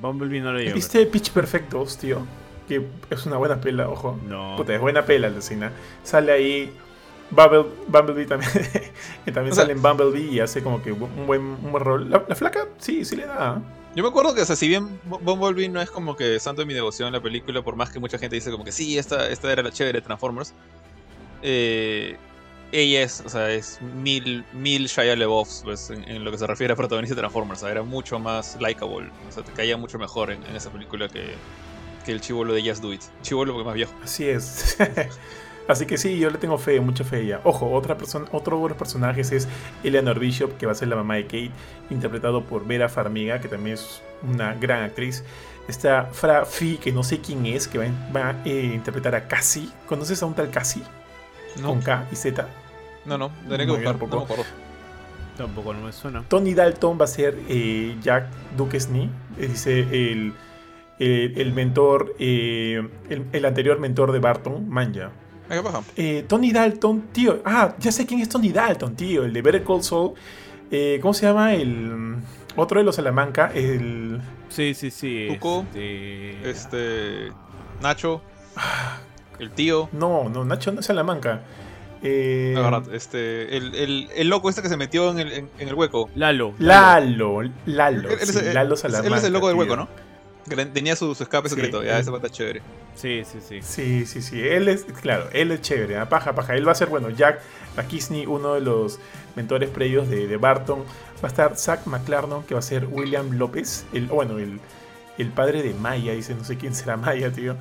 Bumblebee 0.00 0.40
no 0.40 0.52
lo 0.52 0.58
llevo. 0.60 0.74
¿Viste 0.74 1.04
Pitch 1.06 1.30
Perfectos, 1.30 1.98
tío? 1.98 2.26
Que 2.68 2.86
es 3.10 3.26
una 3.26 3.36
buena 3.38 3.60
pela, 3.60 3.88
ojo. 3.88 4.18
No. 4.28 4.54
Puta, 4.56 4.74
es 4.74 4.80
buena 4.80 5.04
pela, 5.04 5.28
Lucina. 5.30 5.72
Sale 6.04 6.30
ahí 6.32 6.72
Bumble- 7.30 7.66
Bumblebee 7.88 8.26
también, 8.26 8.50
que 9.24 9.32
también 9.32 9.52
O 9.52 9.54
sea- 9.54 9.64
sale 9.64 9.72
en 9.72 9.82
Bumblebee 9.82 10.30
y 10.32 10.40
hace 10.40 10.62
como 10.62 10.82
que 10.82 10.92
un 10.92 11.26
buen, 11.26 11.40
un 11.42 11.72
buen 11.72 11.84
rol. 11.84 12.10
La, 12.10 12.24
la 12.28 12.34
flaca, 12.36 12.66
sí, 12.78 13.04
sí 13.04 13.16
le 13.16 13.26
da. 13.26 13.60
Yo 13.94 14.02
me 14.04 14.10
acuerdo 14.10 14.34
que, 14.34 14.42
o 14.42 14.44
sea, 14.44 14.54
si 14.54 14.68
bien 14.68 15.00
Bu- 15.08 15.18
Bumblebee 15.20 15.68
no 15.68 15.80
es 15.80 15.90
como 15.90 16.14
que 16.14 16.38
santo 16.38 16.62
de 16.62 16.66
mi 16.66 16.74
devoción 16.74 17.10
la 17.12 17.20
película, 17.20 17.62
por 17.62 17.74
más 17.74 17.90
que 17.90 17.98
mucha 17.98 18.18
gente 18.18 18.36
dice 18.36 18.50
como 18.50 18.62
que 18.64 18.70
sí, 18.72 18.96
esta, 18.98 19.28
esta 19.28 19.50
era 19.50 19.62
la 19.62 19.70
chévere 19.72 19.98
de 19.98 20.04
Transformers, 20.04 20.52
eh, 21.42 22.16
ella 22.70 23.02
es, 23.02 23.22
o 23.24 23.28
sea, 23.30 23.50
es 23.50 23.80
mil, 23.80 24.44
mil 24.52 24.86
Shia 24.86 25.16
LaBeoufs, 25.16 25.62
pues, 25.64 25.88
en, 25.90 26.06
en 26.08 26.22
lo 26.24 26.30
que 26.30 26.36
se 26.38 26.46
refiere 26.46 26.72
a 26.74 26.76
protagonista 26.76 27.14
de 27.14 27.20
Transformers, 27.22 27.60
o 27.60 27.62
sea, 27.62 27.70
era 27.70 27.82
mucho 27.82 28.18
más 28.18 28.58
likable, 28.60 29.08
o 29.28 29.32
sea, 29.32 29.42
te 29.42 29.52
caía 29.52 29.76
mucho 29.78 29.98
mejor 29.98 30.30
en, 30.30 30.44
en 30.44 30.54
esa 30.54 30.70
película 30.70 31.08
que, 31.08 31.34
que 32.08 32.12
el 32.12 32.22
chivolo 32.22 32.54
de 32.54 32.66
Just 32.66 32.82
Do 32.82 32.90
It. 32.90 33.02
Chivolo 33.20 33.52
porque 33.52 33.66
más 33.66 33.74
viejo. 33.74 33.92
Así 34.02 34.26
es. 34.26 34.78
Así 35.68 35.84
que 35.84 35.98
sí, 35.98 36.18
yo 36.18 36.30
le 36.30 36.38
tengo 36.38 36.56
fe, 36.56 36.80
mucha 36.80 37.04
fe 37.04 37.16
a 37.16 37.18
ella. 37.18 37.40
Ojo, 37.44 37.70
otra 37.70 37.98
persona, 37.98 38.24
otro 38.32 38.62
de 38.62 38.70
los 38.70 38.78
personajes 38.78 39.30
es 39.30 39.46
Eleanor 39.84 40.18
Bishop, 40.18 40.56
que 40.56 40.64
va 40.64 40.72
a 40.72 40.74
ser 40.74 40.88
la 40.88 40.96
mamá 40.96 41.16
de 41.16 41.24
Kate, 41.24 41.50
interpretado 41.90 42.42
por 42.44 42.66
Vera 42.66 42.88
Farmiga, 42.88 43.42
que 43.42 43.48
también 43.48 43.74
es 43.74 44.00
una 44.26 44.54
gran 44.54 44.84
actriz. 44.84 45.22
Está 45.68 46.06
Fra 46.06 46.46
Fi, 46.46 46.78
que 46.78 46.92
no 46.92 47.02
sé 47.02 47.20
quién 47.20 47.44
es, 47.44 47.68
que 47.68 47.76
va, 47.76 47.84
va 48.16 48.30
a 48.30 48.42
eh, 48.46 48.72
interpretar 48.72 49.14
a 49.14 49.28
Cassie. 49.28 49.68
¿Conoces 49.86 50.22
a 50.22 50.26
un 50.26 50.32
tal 50.32 50.50
Cassie? 50.50 50.82
No, 51.60 51.68
Con 51.68 51.82
K 51.82 52.08
y 52.10 52.16
Z. 52.16 52.48
no, 53.04 53.18
no, 53.18 53.30
tendré 53.46 53.66
que 53.66 53.72
buscar, 53.72 53.88
no 53.88 53.92
me 53.92 53.98
poco. 53.98 54.22
acuerdo. 54.24 54.44
Tampoco 55.36 55.74
no 55.74 55.82
me 55.82 55.92
suena. 55.92 56.24
Tony 56.26 56.54
Dalton 56.54 56.98
va 56.98 57.04
a 57.04 57.08
ser 57.08 57.38
eh, 57.50 57.94
Jack 58.00 58.26
Duquesne, 58.56 59.10
es 59.38 59.50
dice 59.50 59.80
el, 59.80 60.32
el, 60.98 61.34
el 61.36 61.52
mentor, 61.52 62.14
eh, 62.18 62.86
el, 63.08 63.24
el 63.32 63.44
anterior 63.44 63.78
mentor 63.78 64.12
de 64.12 64.18
Barton, 64.18 64.68
Manja. 64.68 65.10
Ah, 65.50 65.54
¿Qué 65.54 65.62
paja? 65.62 65.82
Eh, 65.96 66.24
Tony 66.28 66.52
Dalton, 66.52 67.02
tío. 67.12 67.40
Ah, 67.44 67.74
ya 67.78 67.90
sé 67.92 68.04
quién 68.06 68.20
es 68.20 68.28
Tony 68.28 68.50
Dalton, 68.50 68.94
tío. 68.96 69.24
El 69.24 69.32
de 69.32 69.40
Better 69.42 69.64
Call 69.64 69.82
Saul. 69.82 70.12
Eh, 70.70 70.98
¿Cómo 71.00 71.14
se 71.14 71.26
llama? 71.26 71.54
El 71.54 71.68
mm, 71.74 72.22
otro 72.56 72.78
de 72.80 72.84
los 72.84 72.96
Salamanca. 72.96 73.50
El. 73.54 74.20
Sí, 74.50 74.74
sí, 74.74 74.90
sí. 74.90 75.28
Tuco, 75.30 75.64
este- 75.74 76.50
Este. 76.50 77.32
Nacho, 77.82 78.20
el 79.38 79.50
tío. 79.50 79.88
No, 79.92 80.28
no, 80.28 80.44
Nacho 80.44 80.72
no 80.72 80.80
es 80.80 80.86
Salamanca. 80.86 81.42
Eh, 82.02 82.52
La 82.54 82.60
verdad, 82.70 82.94
este, 82.94 83.56
el, 83.56 83.74
el, 83.74 84.08
el 84.14 84.28
loco 84.28 84.48
este 84.50 84.62
que 84.62 84.68
se 84.68 84.76
metió 84.76 85.10
en 85.10 85.18
el, 85.20 85.32
en, 85.32 85.50
en 85.58 85.68
el 85.68 85.74
hueco. 85.74 86.10
Lalo. 86.14 86.54
Lalo, 86.58 87.40
Lalo. 87.66 88.08
Él, 88.10 88.18
él 88.20 88.26
sí, 88.26 88.38
es, 88.38 88.54
Lalo 88.54 88.74
él 88.76 89.12
es 89.14 89.24
el 89.24 89.32
loco 89.32 89.48
del 89.48 89.56
tío. 89.56 89.60
hueco, 89.62 89.76
¿no? 89.76 89.88
Tenía 90.48 90.96
su, 90.96 91.14
su 91.14 91.22
escape 91.22 91.48
Sí, 91.48 91.54
secreto. 91.54 91.82
ya, 91.82 91.98
ese 91.98 92.10
pata 92.10 92.28
chévere. 92.28 92.62
Sí, 92.94 93.22
sí, 93.24 93.38
sí. 93.46 93.60
Sí, 93.62 94.06
sí, 94.06 94.22
sí. 94.22 94.40
Él 94.46 94.68
es, 94.68 94.84
claro, 94.84 95.28
él 95.32 95.52
es 95.52 95.60
chévere. 95.60 95.98
¿ah? 95.98 96.08
Paja, 96.08 96.34
paja. 96.34 96.54
Él 96.56 96.66
va 96.66 96.72
a 96.72 96.74
ser, 96.74 96.88
bueno, 96.88 97.10
Jack 97.10 97.40
Kisney, 97.88 98.26
uno 98.26 98.54
de 98.54 98.60
los 98.60 98.98
mentores 99.36 99.70
previos 99.70 100.08
de, 100.08 100.26
de 100.26 100.36
Barton. 100.36 100.80
Va 101.22 101.24
a 101.24 101.26
estar 101.28 101.56
Zach 101.56 101.86
McClarnon, 101.86 102.42
que 102.44 102.54
va 102.54 102.60
a 102.60 102.62
ser 102.62 102.86
William 102.86 103.32
López. 103.32 103.84
El, 103.92 104.06
bueno, 104.06 104.38
el, 104.38 104.60
el 105.18 105.28
padre 105.30 105.62
de 105.62 105.74
Maya. 105.74 106.12
Dice, 106.12 106.34
no 106.34 106.44
sé 106.44 106.56
quién 106.56 106.74
será 106.74 106.96
Maya, 106.96 107.30
tío. 107.32 107.56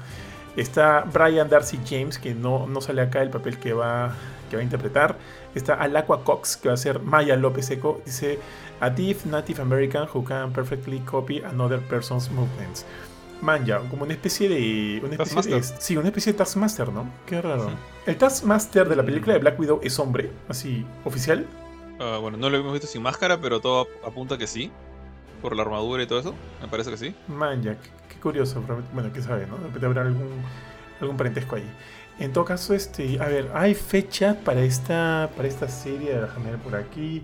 Está 0.55 1.01
Brian 1.01 1.49
Darcy 1.49 1.79
James, 1.87 2.17
que 2.17 2.33
no, 2.33 2.65
no 2.67 2.81
sale 2.81 3.01
acá 3.01 3.21
el 3.21 3.29
papel 3.29 3.59
que 3.59 3.73
va, 3.73 4.15
que 4.49 4.55
va 4.55 4.61
a 4.61 4.63
interpretar. 4.63 5.17
Está 5.53 5.75
Alacua 5.75 6.23
Cox, 6.23 6.57
que 6.57 6.67
va 6.69 6.73
a 6.73 6.77
ser 6.77 6.99
Maya 6.99 7.35
López 7.35 7.69
Eco. 7.69 8.01
Dice, 8.05 8.39
a 8.79 8.89
deaf 8.89 9.25
Native 9.25 9.61
American 9.61 10.07
who 10.13 10.23
can 10.23 10.51
perfectly 10.53 10.99
copy 11.01 11.41
another 11.43 11.79
person's 11.81 12.29
movements. 12.31 12.85
Man, 13.41 13.65
ya, 13.65 13.79
como 13.81 14.03
una 14.03 14.13
especie 14.13 14.49
de. 14.49 14.99
Una 15.03 15.15
especie 15.15 15.55
de 15.55 15.63
sí, 15.63 15.95
una 15.95 16.07
especie 16.07 16.33
de 16.33 16.37
Taskmaster, 16.39 16.89
¿no? 16.89 17.09
Qué 17.25 17.39
raro. 17.41 17.65
Ujú. 17.67 17.75
El 18.05 18.17
Taskmaster 18.17 18.89
de 18.89 18.95
la 18.95 19.03
película 19.03 19.33
de 19.33 19.39
Black 19.39 19.59
Widow 19.59 19.79
es 19.83 19.99
hombre, 19.99 20.31
así, 20.49 20.85
oficial. 21.05 21.45
Ah, 21.99 22.17
bueno, 22.21 22.37
no 22.37 22.49
lo 22.49 22.57
hemos 22.57 22.73
visto 22.73 22.87
sin 22.87 23.01
máscara, 23.03 23.39
pero 23.39 23.59
todo 23.59 23.81
ap- 23.81 24.07
apunta 24.07 24.37
que 24.37 24.47
sí. 24.47 24.71
Por 25.41 25.55
la 25.55 25.61
armadura 25.61 26.01
y 26.01 26.07
todo 26.07 26.19
eso. 26.19 26.33
Me 26.61 26.67
parece 26.67 26.89
que 26.89 26.97
sí. 26.97 27.15
Man, 27.27 27.61
ya, 27.61 27.75
qué, 27.75 27.89
qué 28.09 28.19
curioso. 28.19 28.63
Bueno, 28.93 29.09
quién 29.11 29.23
sabe, 29.23 29.45
¿no? 29.45 29.57
De 29.57 29.65
repente 29.65 29.85
habrá 29.85 30.01
algún, 30.01 30.29
algún 30.99 31.15
parentesco 31.15 31.57
ahí. 31.57 31.69
En 32.17 32.33
todo 32.33 32.43
caso, 32.45 32.73
este, 32.73 33.21
a 33.21 33.27
ver, 33.27 33.51
¿hay 33.53 33.75
fecha 33.75 34.35
para 34.43 34.61
esta, 34.61 35.29
para 35.35 35.47
esta 35.47 35.67
serie? 35.69 36.19
Déjame 36.19 36.49
ver 36.49 36.59
por 36.59 36.75
aquí. 36.75 37.21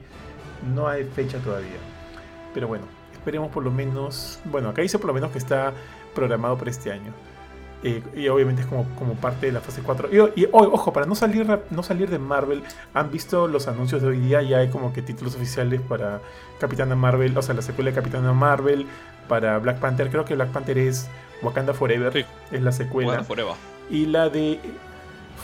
No 0.74 0.88
hay 0.88 1.04
fecha 1.04 1.38
todavía. 1.40 1.78
Pero 2.54 2.68
bueno, 2.68 2.86
esperemos 3.14 3.52
por 3.52 3.64
lo 3.64 3.72
menos. 3.72 4.40
Bueno, 4.46 4.70
acá 4.70 4.82
dice 4.82 4.98
por 5.00 5.08
lo 5.08 5.14
menos 5.14 5.32
que 5.32 5.38
está 5.38 5.74
programado 6.14 6.58
para 6.58 6.70
este 6.72 6.92
año. 6.92 7.12
Eh, 7.86 8.02
y 8.16 8.30
obviamente 8.30 8.62
es 8.62 8.68
como, 8.68 8.86
como 8.96 9.16
parte 9.16 9.48
de 9.48 9.52
la 9.52 9.60
fase 9.60 9.82
4. 9.84 10.10
Y, 10.36 10.42
y, 10.42 10.48
ojo, 10.54 10.94
para 10.94 11.06
no 11.06 11.16
salir, 11.16 11.46
no 11.70 11.84
salir 11.84 12.10
de 12.10 12.18
Marvel, 12.18 12.64
han 12.94 13.12
visto 13.12 13.48
los 13.48 13.68
anuncios 13.68 14.02
de 14.02 14.08
hoy 14.08 14.20
día. 14.20 14.42
Ya 14.42 14.60
hay 14.60 14.70
como 14.70 14.94
que 14.94 15.02
títulos 15.02 15.36
oficiales 15.36 15.82
para 15.82 16.22
Capitana 16.60 16.96
Marvel, 16.96 17.38
o 17.38 17.42
sea, 17.42 17.56
la 17.56 17.62
secuela 17.62 17.90
de 17.92 17.96
Capitana 17.96 18.32
Marvel, 18.32 18.88
para 19.28 19.58
Black 19.60 19.80
Panther. 19.80 20.10
Creo 20.10 20.24
que 20.24 20.36
Black 20.36 20.50
Panther 20.50 20.78
es 20.78 21.10
Wakanda 21.42 21.74
Forever, 21.74 22.14
Sí. 22.14 22.26
es 22.52 22.62
la 22.62 22.72
secuela. 22.72 23.10
Bueno, 23.10 23.24
forever. 23.26 23.54
Y 23.90 24.06
la 24.06 24.30
de 24.30 24.60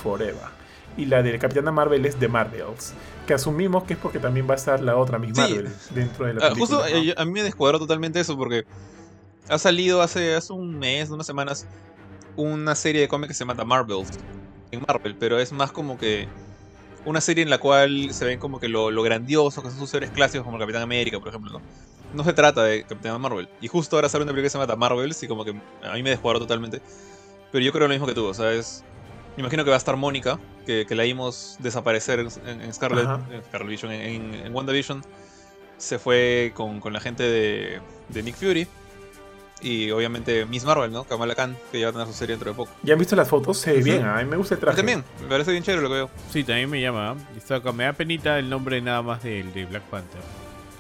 Forever. 0.02 0.60
Y 0.96 1.06
la 1.06 1.22
de 1.22 1.38
Capitana 1.40 1.72
Marvel 1.72 2.06
es 2.06 2.16
The 2.16 2.30
Marvels. 2.30 2.94
Que 3.30 3.36
asumimos 3.36 3.84
que 3.84 3.94
es 3.94 4.00
porque 4.00 4.18
también 4.18 4.48
va 4.50 4.54
a 4.54 4.56
estar 4.56 4.82
la 4.82 4.98
otra 4.98 5.20
Miss 5.20 5.34
Sí. 5.36 5.42
Marvel 5.42 5.70
dentro 5.94 6.26
de 6.26 6.34
la 6.34 6.48
Ah, 6.48 6.50
película. 6.50 6.80
justo 6.80 6.80
¿no? 6.80 6.86
eh, 6.88 7.14
a 7.16 7.26
mí 7.26 7.32
me 7.32 7.44
descuadró 7.44 7.78
totalmente 7.78 8.20
eso 8.20 8.36
porque 8.36 8.66
ha 9.48 9.60
salido 9.60 10.02
hace, 10.02 10.34
hace 10.34 10.52
un 10.52 10.80
mes, 10.80 11.12
unas 11.12 11.28
semanas, 11.28 11.68
una 12.36 12.74
serie 12.74 13.02
de 13.02 13.08
cómics 13.08 13.28
que 13.28 13.34
se 13.36 13.42
llama 13.42 13.54
The 13.56 13.66
Marvels 13.66 14.10
en 14.72 14.84
Marvel, 14.88 15.16
pero 15.16 15.38
es 15.38 15.52
más 15.52 15.72
como 15.72 16.00
que 16.00 16.28
una 17.06 17.22
serie 17.22 17.44
en 17.44 17.52
la 17.52 17.60
cual 17.60 18.10
se 18.14 18.26
ven 18.26 18.40
como 18.40 18.60
que 18.60 18.68
lo, 18.68 18.90
lo 18.90 19.04
grandioso 19.04 19.62
que 19.62 19.70
son 19.70 19.78
sus 19.78 19.92
seres 19.92 20.10
clásicos 20.10 20.44
como 20.44 20.58
el 20.58 20.62
Capitán 20.64 20.82
América, 20.82 21.20
por 21.20 21.28
ejemplo, 21.28 21.52
¿no? 21.52 21.62
No 22.16 22.24
se 22.24 22.34
trata 22.34 22.64
de 22.64 22.82
Capitán 22.82 23.22
Marvel. 23.22 23.48
Y 23.62 23.68
justo 23.68 23.96
ahora 23.96 24.10
sale 24.10 24.24
una 24.24 24.32
película 24.32 24.46
que 24.48 24.50
se 24.50 24.58
llama 24.58 24.66
The 24.74 24.76
Marvels 24.76 25.22
y 25.22 25.28
como 25.28 25.46
que 25.46 25.52
a 25.84 25.94
mí 25.94 26.02
me 26.02 26.10
descuadró 26.10 26.40
totalmente. 26.40 26.82
Pero 27.52 27.64
yo 27.64 27.72
creo 27.72 27.88
lo 27.88 27.94
mismo 27.94 28.08
que 28.08 28.16
tú, 28.16 28.26
o 28.26 28.34
sea, 28.34 28.52
es... 28.54 28.84
Me 29.38 29.42
imagino 29.42 29.64
que 29.64 29.70
va 29.70 29.76
a 29.76 29.78
estar 29.78 29.96
Mónica, 29.96 30.40
que, 30.70 30.86
que 30.86 30.94
la 30.94 31.02
vimos 31.02 31.58
desaparecer 31.58 32.20
en, 32.20 32.28
en 32.62 32.72
Scarlet, 32.72 33.08
en 33.32 33.44
Scarlet 33.44 33.68
Vision, 33.68 33.92
en, 33.92 34.36
en, 34.36 34.54
WandaVision. 34.54 35.02
Se 35.80 35.98
fue 35.98 36.52
con, 36.54 36.80
con 36.80 36.94
la 36.94 37.00
gente 37.00 37.24
de, 37.24 37.80
de 38.10 38.24
Nick 38.24 38.36
Fury. 38.36 38.68
Y 39.62 39.90
obviamente 39.90 40.46
Miss 40.46 40.64
Marvel, 40.66 40.92
¿no? 40.92 41.06
Kamala 41.06 41.34
Khan, 41.34 41.58
que 41.72 41.80
ya 41.80 41.88
va 41.88 41.90
a 41.90 41.94
tener 41.94 42.08
su 42.08 42.14
serie 42.14 42.36
dentro 42.36 42.52
de 42.52 42.56
poco. 42.56 42.72
¿Ya 42.84 42.94
han 42.94 43.00
visto 43.00 43.16
las 43.16 43.28
fotos? 43.28 43.58
Se 43.58 43.72
ve 43.72 43.80
Ujú. 43.80 43.86
bien, 43.86 44.06
a 44.06 44.18
mí 44.18 44.26
me 44.26 44.38
gusta 44.38 44.54
el 44.54 44.62
traje. 44.62 44.78
también, 44.78 45.04
me 45.24 45.28
parece 45.28 45.52
bien 45.52 45.64
chévere 45.64 45.82
lo 45.82 45.90
que 45.90 45.96
veo. 45.96 46.10
Sí, 46.32 46.44
también 46.44 46.70
me 46.70 46.80
llama. 46.80 47.16
¿eh? 47.36 47.72
Me 47.74 47.84
da 47.86 47.94
penita 47.94 48.38
el 48.38 48.48
nombre 48.48 48.80
nada 48.80 49.02
más 49.02 49.24
del 49.24 49.52
de 49.52 49.66
Black 49.66 49.84
Panther. 49.84 50.22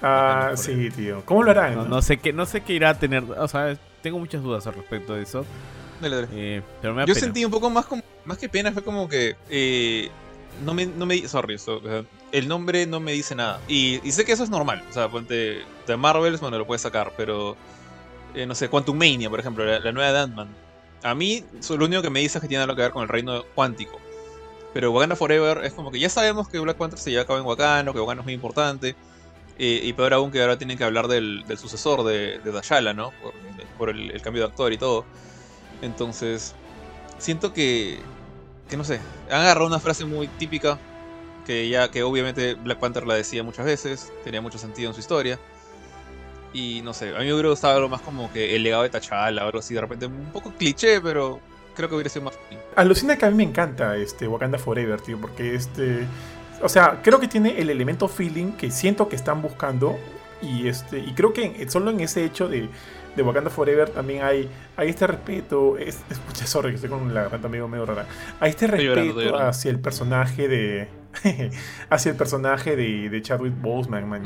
Ah, 0.04 0.52
sí, 0.56 0.92
tío. 0.92 1.24
¿Cómo 1.26 1.42
lo 1.42 1.50
harán? 1.52 1.74
No, 1.74 1.84
no? 1.84 1.90
no 1.90 2.02
sé 2.04 2.18
qué, 2.18 2.32
no 2.32 2.46
sé 2.46 2.62
qué 2.62 2.74
irá 2.74 2.92
a 2.92 3.00
tener. 3.00 3.24
O 3.24 3.48
sea, 3.48 3.76
tengo 4.04 4.20
muchas 4.20 4.44
dudas 4.44 4.68
al 4.68 4.76
respecto 4.76 5.16
de 5.16 5.24
eso. 5.24 5.46
Dale, 6.00 6.16
dale. 6.16 6.28
eh, 6.32 6.62
pero 6.82 6.94
me 6.94 7.02
da 7.02 7.06
Yo 7.08 7.14
pena. 7.14 7.26
sentí 7.26 7.44
un 7.46 7.52
poco 7.52 7.70
más 7.70 7.86
como, 7.86 8.02
más 8.26 8.38
que 8.38 8.50
pena, 8.50 8.72
fue 8.72 8.84
como 8.84 9.08
que 9.10 9.36
eh, 9.50 10.10
no 10.64 10.74
me, 10.74 10.86
no 10.86 11.06
me, 11.06 11.28
sorry, 11.28 11.58
so- 11.58 11.78
o 11.78 11.82
sea, 11.84 12.04
el 12.32 12.48
nombre 12.48 12.86
no 12.86 13.00
me 13.00 13.12
dice 13.14 13.36
nada. 13.36 13.60
Y, 13.68 14.00
y 14.08 14.12
sé 14.12 14.26
que 14.26 14.32
eso 14.32 14.44
es 14.44 14.50
normal, 14.50 14.84
o 14.90 14.94
sea, 14.94 15.10
ponte 15.10 15.64
de 15.88 15.98
Marvels, 15.98 16.40
bueno, 16.42 16.58
lo 16.58 16.66
puedes 16.68 16.82
sacar, 16.82 17.14
pero 17.18 17.56
eh, 18.36 18.46
no 18.46 18.56
sé, 18.56 18.70
Quantum 18.70 18.98
Mania, 18.98 19.30
por 19.30 19.40
ejemplo, 19.40 19.66
la, 19.66 19.80
la 19.80 19.92
nueva 19.92 20.12
de 20.14 20.20
Ant-Man. 20.20 20.56
A 21.04 21.16
mí, 21.16 21.44
lo 21.70 21.86
único 21.86 22.02
que 22.02 22.10
me 22.10 22.20
dice 22.20 22.38
es 22.38 22.42
que 22.42 22.48
tiene 22.48 22.64
algo 22.64 22.76
que 22.76 22.82
ver 22.84 22.92
con 22.92 23.04
el 23.04 23.10
reino 23.10 23.44
cuántico. 23.56 24.00
Pero 24.74 24.92
Wakanda 24.92 25.16
Forever 25.16 25.66
es 25.66 25.74
como 25.74 25.92
que 25.92 26.00
ya 26.00 26.10
sabemos 26.10 26.48
que 26.50 26.60
Black 26.60 26.78
Panther 26.78 27.00
se 27.00 27.10
lleva 27.10 27.24
a 27.24 27.26
cabo 27.26 27.40
en 27.40 27.46
Wakanda, 27.46 27.92
que 27.94 28.00
Wakanda 28.00 28.22
es 28.22 28.26
muy 28.26 28.34
importante. 28.34 28.96
eh, 29.58 29.82
y 29.84 29.94
peor 29.94 30.14
aún 30.14 30.30
que 30.32 30.42
ahora 30.42 30.58
tienen 30.58 30.78
que 30.78 30.84
hablar 30.84 31.08
del, 31.08 31.44
del 31.48 31.58
sucesor 31.58 32.04
de, 32.04 32.40
de 32.40 32.52
T'Challa, 32.52 32.94
¿no? 32.94 33.12
Por, 33.22 33.34
por 33.78 33.90
el, 33.90 34.12
el 34.12 34.22
cambio 34.22 34.44
de 34.44 34.50
actor 34.50 34.72
y 34.72 34.78
todo. 34.78 35.06
Entonces, 35.82 36.56
siento 37.18 37.54
que, 37.54 38.00
que 38.70 38.78
no 38.78 38.84
sé, 38.84 39.00
han 39.30 39.42
agarrado 39.42 39.68
una 39.68 39.80
frase 39.80 40.06
muy 40.06 40.28
típica 40.28 40.78
que 41.46 41.68
ya 41.68 41.90
que 41.90 42.04
obviamente 42.04 42.54
Black 42.54 42.80
Panther 42.80 43.08
la 43.08 43.16
decía 43.16 43.42
muchas 43.44 43.66
veces, 43.66 44.14
tenía 44.24 44.40
mucho 44.40 44.60
sentido 44.60 44.90
en 44.90 44.94
su 44.94 45.00
historia. 45.00 45.40
Y 46.54 46.82
no 46.84 46.94
sé, 46.94 47.10
a 47.16 47.20
mí 47.20 47.26
me 47.26 47.34
hubiera 47.34 47.50
gustado 47.50 47.76
algo 47.76 47.90
más 47.90 48.02
como 48.02 48.32
que 48.32 48.56
el 48.56 48.64
legado 48.64 48.84
de 48.84 48.90
T'Challa, 48.90 49.44
algo 49.44 49.60
así, 49.60 49.74
de 49.74 49.82
repente 49.82 50.06
un 50.08 50.32
poco 50.32 50.52
cliché, 50.52 51.00
pero 51.02 51.40
creo 51.76 51.90
que 51.90 51.96
hubiera 51.96 52.10
sido 52.10 52.26
más. 52.26 52.38
Alucina 52.76 53.18
que 53.18 53.26
a 53.26 53.32
mí 53.32 53.38
me 53.38 53.44
encanta 53.44 53.96
este 53.96 54.28
Wakanda 54.28 54.58
Forever, 54.58 55.02
tío, 55.02 55.20
porque 55.20 55.56
este. 55.56 56.06
O 56.62 56.70
sea, 56.70 57.02
creo 57.02 57.20
que 57.20 57.28
tiene 57.28 57.60
el 57.60 57.70
elemento 57.70 58.08
feeling 58.08 58.52
que 58.52 58.70
siento 58.70 59.08
que 59.08 59.16
están 59.16 59.42
buscando. 59.42 59.98
Y 60.42 60.68
este. 60.68 61.00
Y 61.00 61.14
creo 61.14 61.34
que 61.34 61.68
solo 61.70 61.92
en 61.92 62.02
ese 62.02 62.26
hecho 62.26 62.48
de, 62.48 62.70
de 63.20 63.28
Wakanda 63.28 63.50
Forever 63.50 63.90
también 63.90 64.24
hay, 64.24 64.50
hay 64.78 64.90
este 64.90 65.06
respeto. 65.06 65.78
Es, 65.78 66.04
escucha, 66.10 66.48
sorry, 66.48 66.70
que 66.70 66.76
estoy 66.76 66.90
con 66.90 67.14
la 67.14 67.24
garganta 67.24 67.50
medio, 67.50 67.68
medio 67.68 67.86
rara. 67.86 68.08
Hay 68.40 68.52
este 68.52 68.66
llorando, 68.68 68.96
respeto 68.96 69.22
llorando. 69.22 69.50
hacia 69.50 69.72
el 69.72 69.80
personaje 69.80 70.48
de. 70.48 70.88
hacia 71.90 72.12
el 72.12 72.18
personaje 72.18 72.76
de, 72.76 73.10
de 73.10 73.22
Chadwick 73.22 73.60
Boseman, 73.60 74.08
man. 74.08 74.24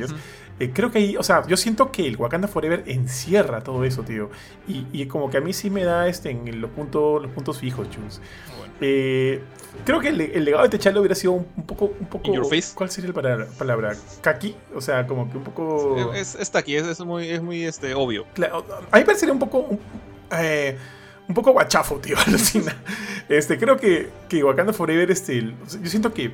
Eh, 0.59 0.71
creo 0.71 0.91
que 0.91 0.99
ahí, 0.99 1.17
o 1.17 1.23
sea, 1.23 1.45
yo 1.47 1.57
siento 1.57 1.91
que 1.91 2.07
el 2.07 2.17
Wakanda 2.17 2.47
Forever 2.47 2.83
encierra 2.85 3.63
todo 3.63 3.83
eso, 3.83 4.03
tío. 4.03 4.29
Y, 4.67 4.85
y 4.91 5.07
como 5.07 5.29
que 5.29 5.37
a 5.37 5.41
mí 5.41 5.53
sí 5.53 5.71
me 5.71 5.83
da 5.83 6.07
este, 6.07 6.29
en 6.29 6.61
los, 6.61 6.69
puntos, 6.69 7.21
los 7.21 7.31
puntos 7.31 7.57
fijos, 7.57 7.89
Chus. 7.89 8.21
Bueno. 8.57 8.62
Eh, 8.81 9.41
creo 9.85 9.99
que 9.99 10.09
el, 10.09 10.19
el 10.21 10.45
legado 10.45 10.67
de 10.67 10.77
T'Challa 10.77 10.99
hubiera 10.99 11.15
sido 11.15 11.33
un, 11.33 11.47
un 11.55 11.65
poco, 11.65 11.93
un 11.99 12.07
poco. 12.07 12.33
Your 12.33 12.45
face. 12.45 12.73
¿Cuál 12.75 12.89
sería 12.89 13.09
la 13.09 13.13
palabra? 13.13 13.47
palabra? 13.57 13.95
Kaki, 14.21 14.55
o 14.75 14.81
sea, 14.81 15.05
como 15.07 15.29
que 15.31 15.37
un 15.37 15.43
poco. 15.43 16.13
Es, 16.13 16.35
está 16.35 16.59
aquí, 16.59 16.75
es, 16.75 16.85
es 16.87 16.99
muy, 17.01 17.29
es 17.29 17.41
muy 17.41 17.63
este, 17.63 17.93
obvio. 17.93 18.25
Claro, 18.33 18.65
a 18.69 18.95
mí 18.97 19.01
me 19.01 19.05
parecería 19.05 19.33
un 19.33 19.39
poco. 19.39 19.59
Un, 19.59 19.79
eh, 20.31 20.77
un 21.27 21.33
poco 21.35 21.51
guachafo, 21.53 21.95
tío, 21.99 22.17
alucina. 22.27 22.75
Este, 23.29 23.57
creo 23.57 23.77
que, 23.77 24.09
que 24.27 24.43
Wakanda 24.43 24.73
Forever, 24.73 25.09
este, 25.09 25.41
yo 25.41 25.89
siento 25.89 26.13
que 26.13 26.31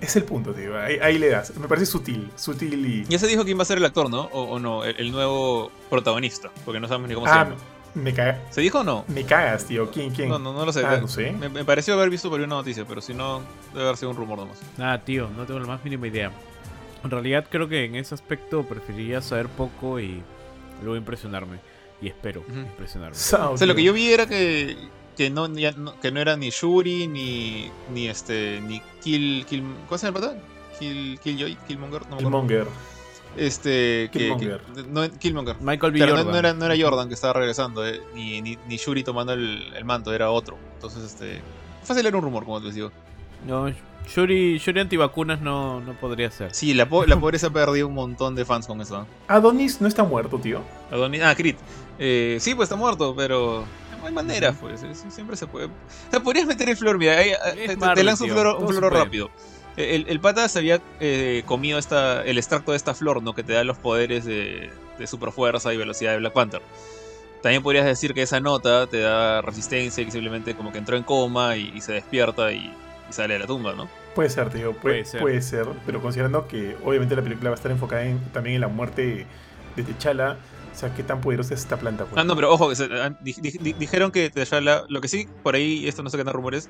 es 0.00 0.16
el 0.16 0.24
punto, 0.24 0.54
tío. 0.54 0.78
Ahí, 0.78 0.96
ahí 1.02 1.18
le 1.18 1.28
das. 1.28 1.54
Me 1.58 1.68
parece 1.68 1.86
sutil, 1.86 2.30
sutil 2.36 2.86
y. 2.86 3.04
Ya 3.04 3.18
se 3.18 3.26
dijo 3.26 3.44
quién 3.44 3.58
va 3.58 3.62
a 3.62 3.66
ser 3.66 3.76
el 3.76 3.84
actor, 3.84 4.08
¿no? 4.08 4.22
O, 4.32 4.44
o 4.44 4.58
no, 4.58 4.84
el, 4.84 4.96
el 4.98 5.12
nuevo 5.12 5.70
protagonista, 5.90 6.50
porque 6.64 6.80
no 6.80 6.88
sabemos 6.88 7.08
ni 7.10 7.14
cómo 7.14 7.26
se 7.26 7.32
Ah, 7.34 7.44
llama. 7.44 7.56
Me, 7.94 8.12
caga- 8.14 8.40
¿Se 8.50 8.60
dijo 8.60 8.80
o 8.80 8.84
no? 8.84 9.04
me 9.08 9.24
cagas, 9.24 9.64
tío. 9.66 9.90
¿Quién, 9.90 10.10
quién? 10.14 10.28
No, 10.28 10.38
no, 10.38 10.52
no 10.52 10.64
lo 10.64 10.72
sé. 10.72 10.84
Ah, 10.84 10.98
no 11.00 11.08
sé. 11.08 11.32
Me, 11.32 11.48
me 11.48 11.64
pareció 11.64 11.94
haber 11.94 12.10
visto 12.10 12.28
por 12.30 12.38
ahí 12.40 12.44
una 12.46 12.56
noticia, 12.56 12.84
pero 12.86 13.00
si 13.00 13.14
no, 13.14 13.42
debe 13.72 13.84
haber 13.84 13.96
sido 13.96 14.10
un 14.10 14.16
rumor 14.16 14.38
nomás. 14.38 14.58
Nada, 14.78 14.98
tío, 15.04 15.28
no 15.36 15.44
tengo 15.44 15.60
la 15.60 15.66
más 15.66 15.84
mínima 15.84 16.06
idea. 16.06 16.30
En 17.02 17.10
realidad 17.10 17.46
creo 17.50 17.68
que 17.68 17.84
en 17.84 17.94
ese 17.96 18.14
aspecto 18.14 18.62
preferiría 18.64 19.22
saber 19.22 19.48
poco 19.48 19.98
y 20.00 20.22
luego 20.82 20.96
impresionarme. 20.96 21.58
Y 22.02 22.08
espero 22.08 22.42
impresionarme. 22.48 23.14
Sao, 23.16 23.52
O 23.52 23.58
sea, 23.58 23.66
lo 23.66 23.74
que 23.74 23.82
yo 23.82 23.92
vi 23.92 24.10
era 24.12 24.26
que, 24.26 24.76
que, 25.16 25.28
no, 25.30 25.48
ya 25.54 25.72
no- 25.72 25.98
que 26.00 26.10
no 26.10 26.20
era 26.20 26.36
ni 26.36 26.50
Shuri, 26.50 27.06
ni, 27.08 27.70
ni 27.92 28.08
este, 28.08 28.60
ni 28.66 28.80
Kill, 29.02 29.44
Kill, 29.46 29.62
¿cómo 29.86 29.98
se 29.98 30.06
llama 30.06 30.18
el 30.18 30.24
pata? 30.24 30.36
Kill, 30.78 31.18
Killjoy, 31.22 31.56
Killmonger, 31.66 32.02
no 32.08 32.16
me 32.16 32.22
El 32.22 32.26
acuerdo. 32.28 32.30
Monger. 32.38 32.66
Este, 33.36 34.10
que, 34.12 34.18
Killmonger. 34.18 34.60
que- 34.74 34.82
no, 34.88 35.10
Killmonger. 35.18 35.56
Michael 35.60 35.92
B. 35.92 35.98
Claro, 35.98 36.12
no, 36.12 36.18
Jordan. 36.24 36.32
no 36.32 36.38
era, 36.38 36.52
no 36.54 36.64
era 36.66 36.74
Jordan 36.84 37.08
que 37.08 37.14
estaba 37.14 37.32
regresando, 37.34 37.86
eh, 37.86 38.00
ni, 38.14 38.42
ni, 38.42 38.58
ni 38.66 38.76
Shuri 38.76 39.04
tomando 39.04 39.32
el, 39.32 39.72
el 39.74 39.84
manto, 39.84 40.12
era 40.12 40.30
otro. 40.30 40.58
Entonces, 40.74 41.04
este, 41.04 41.40
fácil 41.84 42.04
era 42.06 42.16
un 42.16 42.22
rumor, 42.24 42.44
como 42.44 42.58
les 42.60 42.74
digo. 42.74 42.90
No, 43.46 43.72
Shuri, 44.08 44.58
Shuri 44.58 44.80
antivacunas 44.80 45.40
no, 45.40 45.80
no 45.80 45.92
podría 45.94 46.30
ser. 46.30 46.52
Sí, 46.54 46.74
la, 46.74 46.88
po- 46.88 47.06
la 47.06 47.16
pobre 47.20 47.38
se 47.38 47.46
ha 47.46 47.50
perdido 47.50 47.86
un 47.86 47.94
montón 47.94 48.34
de 48.34 48.44
fans 48.44 48.66
con 48.66 48.80
eso. 48.80 49.06
Adonis 49.28 49.80
no 49.80 49.86
está 49.88 50.02
muerto, 50.04 50.38
tío. 50.38 50.60
Adonis- 50.90 51.22
ah, 51.22 51.34
Crit. 51.34 51.56
Eh, 51.98 52.38
sí, 52.40 52.54
pues 52.54 52.66
está 52.66 52.76
muerto, 52.76 53.14
pero 53.16 53.64
no 54.00 54.06
hay 54.06 54.12
manera, 54.12 54.52
pues. 54.52 54.82
es- 54.82 55.04
siempre 55.10 55.36
se 55.36 55.46
puede. 55.46 55.66
O 55.66 55.70
sea, 56.10 56.20
podrías 56.20 56.46
meter 56.46 56.68
el 56.68 56.76
flor, 56.76 56.98
mira, 56.98 57.16
ahí, 57.18 57.30
te- 57.94 58.02
lanzo 58.04 58.24
un 58.24 58.30
floro 58.30 58.88
puede. 58.88 59.30
El, 59.94 60.06
el 60.08 60.20
pata 60.20 60.48
se 60.48 60.58
había 60.58 60.80
eh, 61.00 61.42
comido 61.46 61.78
esta, 61.78 62.22
el 62.24 62.38
extracto 62.38 62.72
de 62.72 62.76
esta 62.76 62.94
flor, 62.94 63.22
¿no? 63.22 63.34
Que 63.34 63.42
te 63.42 63.52
da 63.52 63.64
los 63.64 63.78
poderes 63.78 64.24
de, 64.24 64.70
de 64.98 65.06
superfuerza 65.06 65.72
y 65.72 65.76
velocidad 65.76 66.12
de 66.12 66.18
Black 66.18 66.32
Panther. 66.32 66.62
También 67.42 67.62
podrías 67.62 67.86
decir 67.86 68.12
que 68.12 68.22
esa 68.22 68.38
nota 68.40 68.86
te 68.86 69.00
da 69.00 69.40
resistencia 69.40 70.02
y 70.02 70.04
que 70.06 70.12
simplemente 70.12 70.54
como 70.54 70.72
que 70.72 70.78
entró 70.78 70.96
en 70.96 71.02
coma 71.02 71.56
y, 71.56 71.72
y 71.74 71.80
se 71.80 71.92
despierta 71.92 72.52
y, 72.52 72.58
y 73.08 73.12
sale 73.12 73.34
de 73.34 73.40
la 73.40 73.46
tumba, 73.46 73.72
¿no? 73.72 73.88
Puede 74.14 74.28
ser, 74.28 74.50
tío. 74.50 74.72
Puede, 74.74 75.04
Puede 75.04 75.20
puede 75.20 75.42
ser. 75.42 75.64
ser. 75.64 75.74
Pero 75.86 76.02
considerando 76.02 76.46
que 76.46 76.76
obviamente 76.84 77.16
la 77.16 77.22
película 77.22 77.50
va 77.50 77.54
a 77.54 77.56
estar 77.56 77.70
enfocada 77.72 78.04
en- 78.04 78.20
también 78.32 78.56
en 78.56 78.60
la 78.60 78.68
muerte 78.68 79.26
de 79.76 79.82
T'Challa. 79.82 80.36
O 80.72 80.78
sea, 80.80 80.94
qué 80.94 81.02
tan 81.02 81.20
poderosa 81.20 81.54
es 81.54 81.60
esta 81.60 81.78
planta. 81.78 82.04
pues? 82.04 82.18
Ah, 82.20 82.24
no, 82.24 82.36
pero 82.36 82.52
ojo, 82.52 82.68
que 82.68 82.76
se- 82.76 82.88
ah, 82.92 83.10
di- 83.22 83.34
di- 83.40 83.58
di- 83.58 83.72
dijeron 83.72 84.10
que 84.12 84.30
T'Challa, 84.30 84.84
lo 84.88 85.00
que 85.00 85.08
sí, 85.08 85.26
por 85.42 85.54
ahí, 85.54 85.88
esto 85.88 86.02
no 86.02 86.10
sé 86.10 86.18
qué 86.18 86.24
tan 86.24 86.34
rumores, 86.34 86.68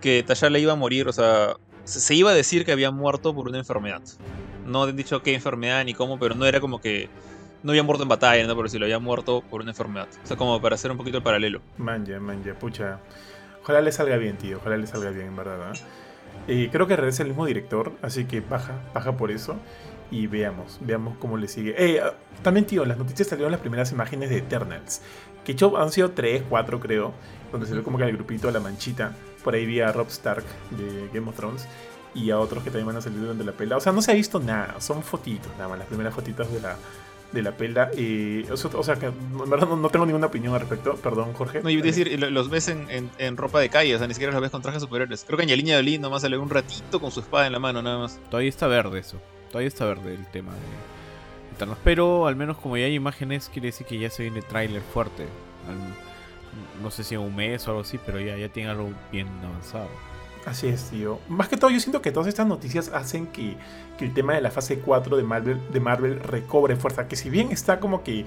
que 0.00 0.24
T'Challa 0.24 0.58
iba 0.58 0.72
a 0.72 0.76
morir, 0.76 1.06
o 1.08 1.12
sea, 1.12 1.54
se, 1.84 2.14
iba 2.14 2.30
a 2.30 2.34
decir 2.34 2.64
que 2.64 2.72
había 2.72 2.90
muerto 2.90 3.34
por 3.34 3.48
una 3.48 3.58
enfermedad. 3.58 4.02
No 4.66 4.84
han 4.84 4.96
dicho 4.96 5.22
qué 5.22 5.34
enfermedad 5.34 5.84
ni 5.84 5.94
cómo, 5.94 6.18
pero 6.18 6.34
no 6.34 6.46
era 6.46 6.60
como 6.60 6.80
que 6.80 7.08
no 7.62 7.72
había 7.72 7.82
muerto 7.82 8.02
en 8.02 8.08
batalla, 8.08 8.46
¿no? 8.46 8.56
Pero 8.56 8.68
si 8.68 8.78
lo 8.78 8.84
había 8.84 8.98
muerto 8.98 9.42
por 9.42 9.60
una 9.62 9.70
enfermedad. 9.70 10.08
O 10.22 10.26
sea, 10.26 10.36
como 10.36 10.60
para 10.60 10.74
hacer 10.74 10.90
un 10.90 10.96
poquito 10.96 11.18
el 11.18 11.22
paralelo. 11.22 11.60
Manja, 11.78 12.18
manja, 12.20 12.54
pucha. 12.54 13.00
Ojalá 13.62 13.80
le 13.80 13.92
salga 13.92 14.16
bien, 14.16 14.36
tío. 14.36 14.58
Ojalá 14.58 14.76
le 14.76 14.86
salga 14.86 15.10
bien, 15.10 15.28
en 15.28 15.36
verdad. 15.36 15.74
Eh, 16.48 16.68
creo 16.70 16.86
que 16.86 16.96
regresa 16.96 17.22
el 17.22 17.30
mismo 17.30 17.46
director, 17.46 17.92
así 18.02 18.24
que 18.24 18.40
baja, 18.40 18.74
baja 18.92 19.16
por 19.16 19.30
eso. 19.30 19.56
Y 20.10 20.26
veamos, 20.26 20.78
veamos 20.82 21.16
cómo 21.18 21.38
le 21.38 21.48
sigue. 21.48 21.74
Eh, 21.76 22.02
también, 22.42 22.66
tío, 22.66 22.84
las 22.84 22.98
noticias 22.98 23.28
salieron 23.28 23.50
las 23.50 23.60
primeras 23.60 23.90
imágenes 23.92 24.30
de 24.30 24.38
Eternals. 24.38 25.00
Que 25.44 25.52
hecho 25.52 25.76
han 25.76 25.90
sido 25.90 26.10
3, 26.10 26.44
4 26.48 26.80
creo. 26.80 27.12
Donde 27.50 27.66
se 27.66 27.74
ve 27.74 27.82
como 27.82 27.98
que 27.98 28.04
el 28.04 28.12
grupito, 28.12 28.50
la 28.50 28.60
manchita. 28.60 29.14
Por 29.44 29.54
ahí 29.54 29.66
vi 29.66 29.80
a 29.80 29.92
Rob 29.92 30.08
Stark 30.08 30.44
de 30.70 31.08
Game 31.12 31.28
of 31.28 31.36
Thrones. 31.36 31.68
Y 32.16 32.30
a 32.30 32.38
otros 32.38 32.62
que 32.62 32.70
también 32.70 32.86
van 32.86 32.96
a 32.96 33.00
salir 33.00 33.20
durante 33.20 33.44
la 33.44 33.52
pelea. 33.52 33.76
O 33.76 33.80
sea, 33.80 33.92
no 33.92 34.00
se 34.00 34.12
ha 34.12 34.14
visto 34.14 34.38
nada. 34.40 34.80
Son 34.80 35.02
fotitos, 35.02 35.50
nada 35.58 35.68
más. 35.68 35.78
Las 35.80 35.88
primeras 35.88 36.14
fotitos 36.14 36.50
de 36.52 36.60
la, 36.60 36.76
de 37.32 37.42
la 37.42 37.50
pelea. 37.56 37.90
Eh, 37.96 38.46
o, 38.52 38.56
sea, 38.56 38.70
o 38.72 38.82
sea, 38.84 38.94
que 38.94 39.06
en 39.06 39.50
verdad 39.50 39.66
no, 39.68 39.74
no 39.76 39.88
tengo 39.90 40.06
ninguna 40.06 40.28
opinión 40.28 40.54
al 40.54 40.60
respecto. 40.60 40.94
Perdón, 40.94 41.32
Jorge. 41.32 41.60
No, 41.62 41.70
y 41.70 41.82
decir, 41.82 42.16
lo- 42.20 42.30
los 42.30 42.48
ves 42.50 42.68
en, 42.68 42.88
en- 42.88 43.10
en 43.18 43.36
ropa 43.36 43.58
de 43.58 43.68
calle, 43.68 43.92
o 43.96 43.98
sea, 43.98 44.06
ni 44.06 44.14
siquiera 44.14 44.32
los 44.32 44.40
ves 44.40 44.52
con 44.52 44.62
trajes 44.62 44.80
superiores. 44.80 45.24
Creo 45.26 45.36
que 45.36 45.42
Angelina 45.42 45.74
Jolie 45.74 45.98
nomás 45.98 46.22
sale 46.22 46.38
un 46.38 46.48
ratito 46.50 47.00
con 47.00 47.10
su 47.10 47.18
espada 47.18 47.46
en 47.48 47.52
la 47.52 47.58
mano, 47.58 47.82
nada 47.82 47.98
más. 47.98 48.20
Todavía 48.30 48.48
está 48.48 48.68
verde 48.68 49.00
eso. 49.00 49.20
Todavía 49.48 49.66
está 49.68 49.84
verde 49.84 50.14
el 50.14 50.24
tema 50.30 50.52
de 50.52 51.54
Eternos. 51.56 51.78
Pero 51.82 52.28
al 52.28 52.36
menos 52.36 52.58
como 52.58 52.76
ya 52.76 52.84
hay 52.86 52.94
imágenes, 52.94 53.48
quiere 53.52 53.66
decir 53.68 53.88
que 53.88 53.98
ya 53.98 54.08
se 54.08 54.22
viene 54.22 54.40
tráiler 54.40 54.82
fuerte. 54.82 55.24
Al- 55.68 56.03
no 56.82 56.90
sé 56.90 57.04
si 57.04 57.14
en 57.14 57.20
un 57.20 57.34
mes 57.34 57.66
o 57.66 57.70
algo 57.70 57.82
así, 57.82 57.98
pero 58.04 58.20
ya, 58.20 58.36
ya 58.36 58.48
tiene 58.48 58.70
algo 58.70 58.90
bien 59.10 59.28
avanzado. 59.44 59.88
Así 60.46 60.68
es, 60.68 60.90
tío. 60.90 61.18
Más 61.28 61.48
que 61.48 61.56
todo, 61.56 61.70
yo 61.70 61.80
siento 61.80 62.02
que 62.02 62.12
todas 62.12 62.28
estas 62.28 62.46
noticias 62.46 62.90
hacen 62.92 63.26
que, 63.28 63.56
que 63.96 64.04
el 64.04 64.12
tema 64.12 64.34
de 64.34 64.42
la 64.42 64.50
fase 64.50 64.78
4 64.78 65.16
de 65.16 65.22
Marvel, 65.22 65.60
de 65.72 65.80
Marvel 65.80 66.20
recobre 66.20 66.76
fuerza. 66.76 67.08
Que 67.08 67.16
si 67.16 67.30
bien 67.30 67.50
está 67.50 67.80
como 67.80 68.02
que, 68.02 68.26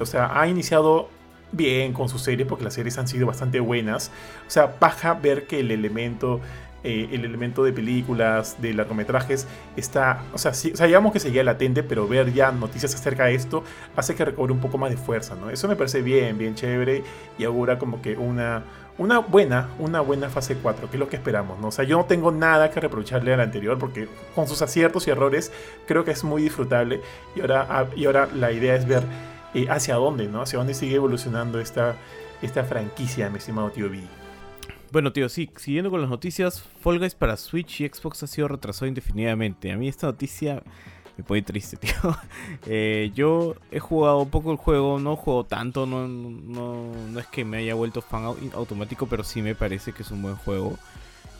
o 0.00 0.06
sea, 0.06 0.40
ha 0.40 0.48
iniciado 0.48 1.08
bien 1.52 1.92
con 1.92 2.08
sus 2.08 2.22
series, 2.22 2.48
porque 2.48 2.64
las 2.64 2.74
series 2.74 2.98
han 2.98 3.06
sido 3.06 3.26
bastante 3.26 3.60
buenas. 3.60 4.10
O 4.46 4.50
sea, 4.50 4.74
baja 4.80 5.14
ver 5.14 5.46
que 5.46 5.60
el 5.60 5.70
elemento, 5.70 6.40
eh, 6.84 7.08
el 7.12 7.24
elemento 7.24 7.62
de 7.62 7.72
películas, 7.72 8.60
de 8.60 8.74
largometrajes, 8.74 9.46
está, 9.76 10.24
o 10.32 10.38
sea, 10.38 10.52
sí, 10.52 10.72
digamos 10.72 11.12
que 11.12 11.20
seguía 11.20 11.44
latente, 11.44 11.82
pero 11.82 12.08
ver 12.08 12.32
ya 12.32 12.50
noticias 12.50 12.94
acerca 12.94 13.26
de 13.26 13.34
esto 13.34 13.62
hace 13.94 14.14
que 14.14 14.24
recobre 14.24 14.52
un 14.52 14.60
poco 14.60 14.78
más 14.78 14.90
de 14.90 14.96
fuerza, 14.96 15.36
¿no? 15.36 15.48
Eso 15.50 15.68
me 15.68 15.76
parece 15.76 16.02
bien, 16.02 16.38
bien 16.38 16.54
chévere 16.54 17.04
y 17.38 17.44
augura 17.44 17.78
como 17.78 18.02
que 18.02 18.16
una, 18.16 18.64
una 18.98 19.18
buena, 19.20 19.68
una 19.78 20.00
buena 20.00 20.28
fase 20.28 20.56
4, 20.56 20.90
que 20.90 20.96
es 20.96 21.00
lo 21.00 21.08
que 21.08 21.16
esperamos, 21.16 21.58
¿no? 21.60 21.68
O 21.68 21.70
sea, 21.70 21.84
yo 21.84 21.96
no 21.98 22.04
tengo 22.06 22.32
nada 22.32 22.70
que 22.70 22.80
reprocharle 22.80 23.32
al 23.32 23.40
anterior 23.40 23.78
porque 23.78 24.08
con 24.34 24.48
sus 24.48 24.60
aciertos 24.60 25.06
y 25.06 25.10
errores 25.10 25.52
creo 25.86 26.04
que 26.04 26.10
es 26.10 26.24
muy 26.24 26.42
disfrutable 26.42 27.00
y 27.36 27.40
ahora, 27.40 27.66
ah, 27.70 27.86
y 27.94 28.06
ahora 28.06 28.28
la 28.34 28.52
idea 28.52 28.74
es 28.74 28.86
ver 28.86 29.04
eh, 29.54 29.66
hacia 29.70 29.94
dónde, 29.94 30.26
¿no? 30.26 30.42
Hacia 30.42 30.58
dónde 30.58 30.74
sigue 30.74 30.96
evolucionando 30.96 31.60
esta, 31.60 31.96
esta 32.42 32.64
franquicia, 32.64 33.30
mi 33.30 33.38
estimado 33.38 33.70
tío 33.70 33.88
B. 33.88 34.21
Bueno, 34.92 35.12
tío, 35.12 35.28
sí, 35.30 35.50
siguiendo 35.56 35.90
con 35.90 36.02
las 36.02 36.10
noticias, 36.10 36.62
Fall 36.82 36.98
Guys 36.98 37.14
para 37.14 37.36
Switch 37.38 37.80
y 37.80 37.88
Xbox 37.88 38.22
ha 38.24 38.26
sido 38.26 38.48
retrasado 38.48 38.86
indefinidamente. 38.86 39.72
A 39.72 39.76
mí 39.78 39.88
esta 39.88 40.06
noticia 40.06 40.62
me 41.16 41.24
pone 41.24 41.40
triste, 41.42 41.76
tío. 41.78 41.94
Eh, 42.66 43.10
yo 43.14 43.54
he 43.70 43.80
jugado 43.80 44.26
poco 44.26 44.50
el 44.52 44.58
juego, 44.58 44.98
no 44.98 45.16
juego 45.16 45.44
tanto, 45.44 45.86
no, 45.86 46.06
no, 46.08 46.92
no 47.10 47.20
es 47.20 47.26
que 47.28 47.42
me 47.44 47.58
haya 47.58 47.74
vuelto 47.74 48.02
fan 48.02 48.24
au- 48.24 48.52
automático, 48.54 49.06
pero 49.06 49.24
sí 49.24 49.40
me 49.40 49.54
parece 49.54 49.92
que 49.92 50.02
es 50.02 50.10
un 50.10 50.20
buen 50.20 50.36
juego. 50.36 50.78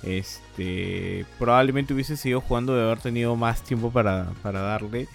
Este, 0.02 1.26
probablemente 1.38 1.94
hubiese 1.94 2.16
seguido 2.16 2.40
jugando 2.40 2.74
de 2.74 2.82
haber 2.84 2.98
tenido 2.98 3.36
más 3.36 3.62
tiempo 3.62 3.90
para, 3.90 4.30
para 4.42 4.60
darle. 4.62 5.08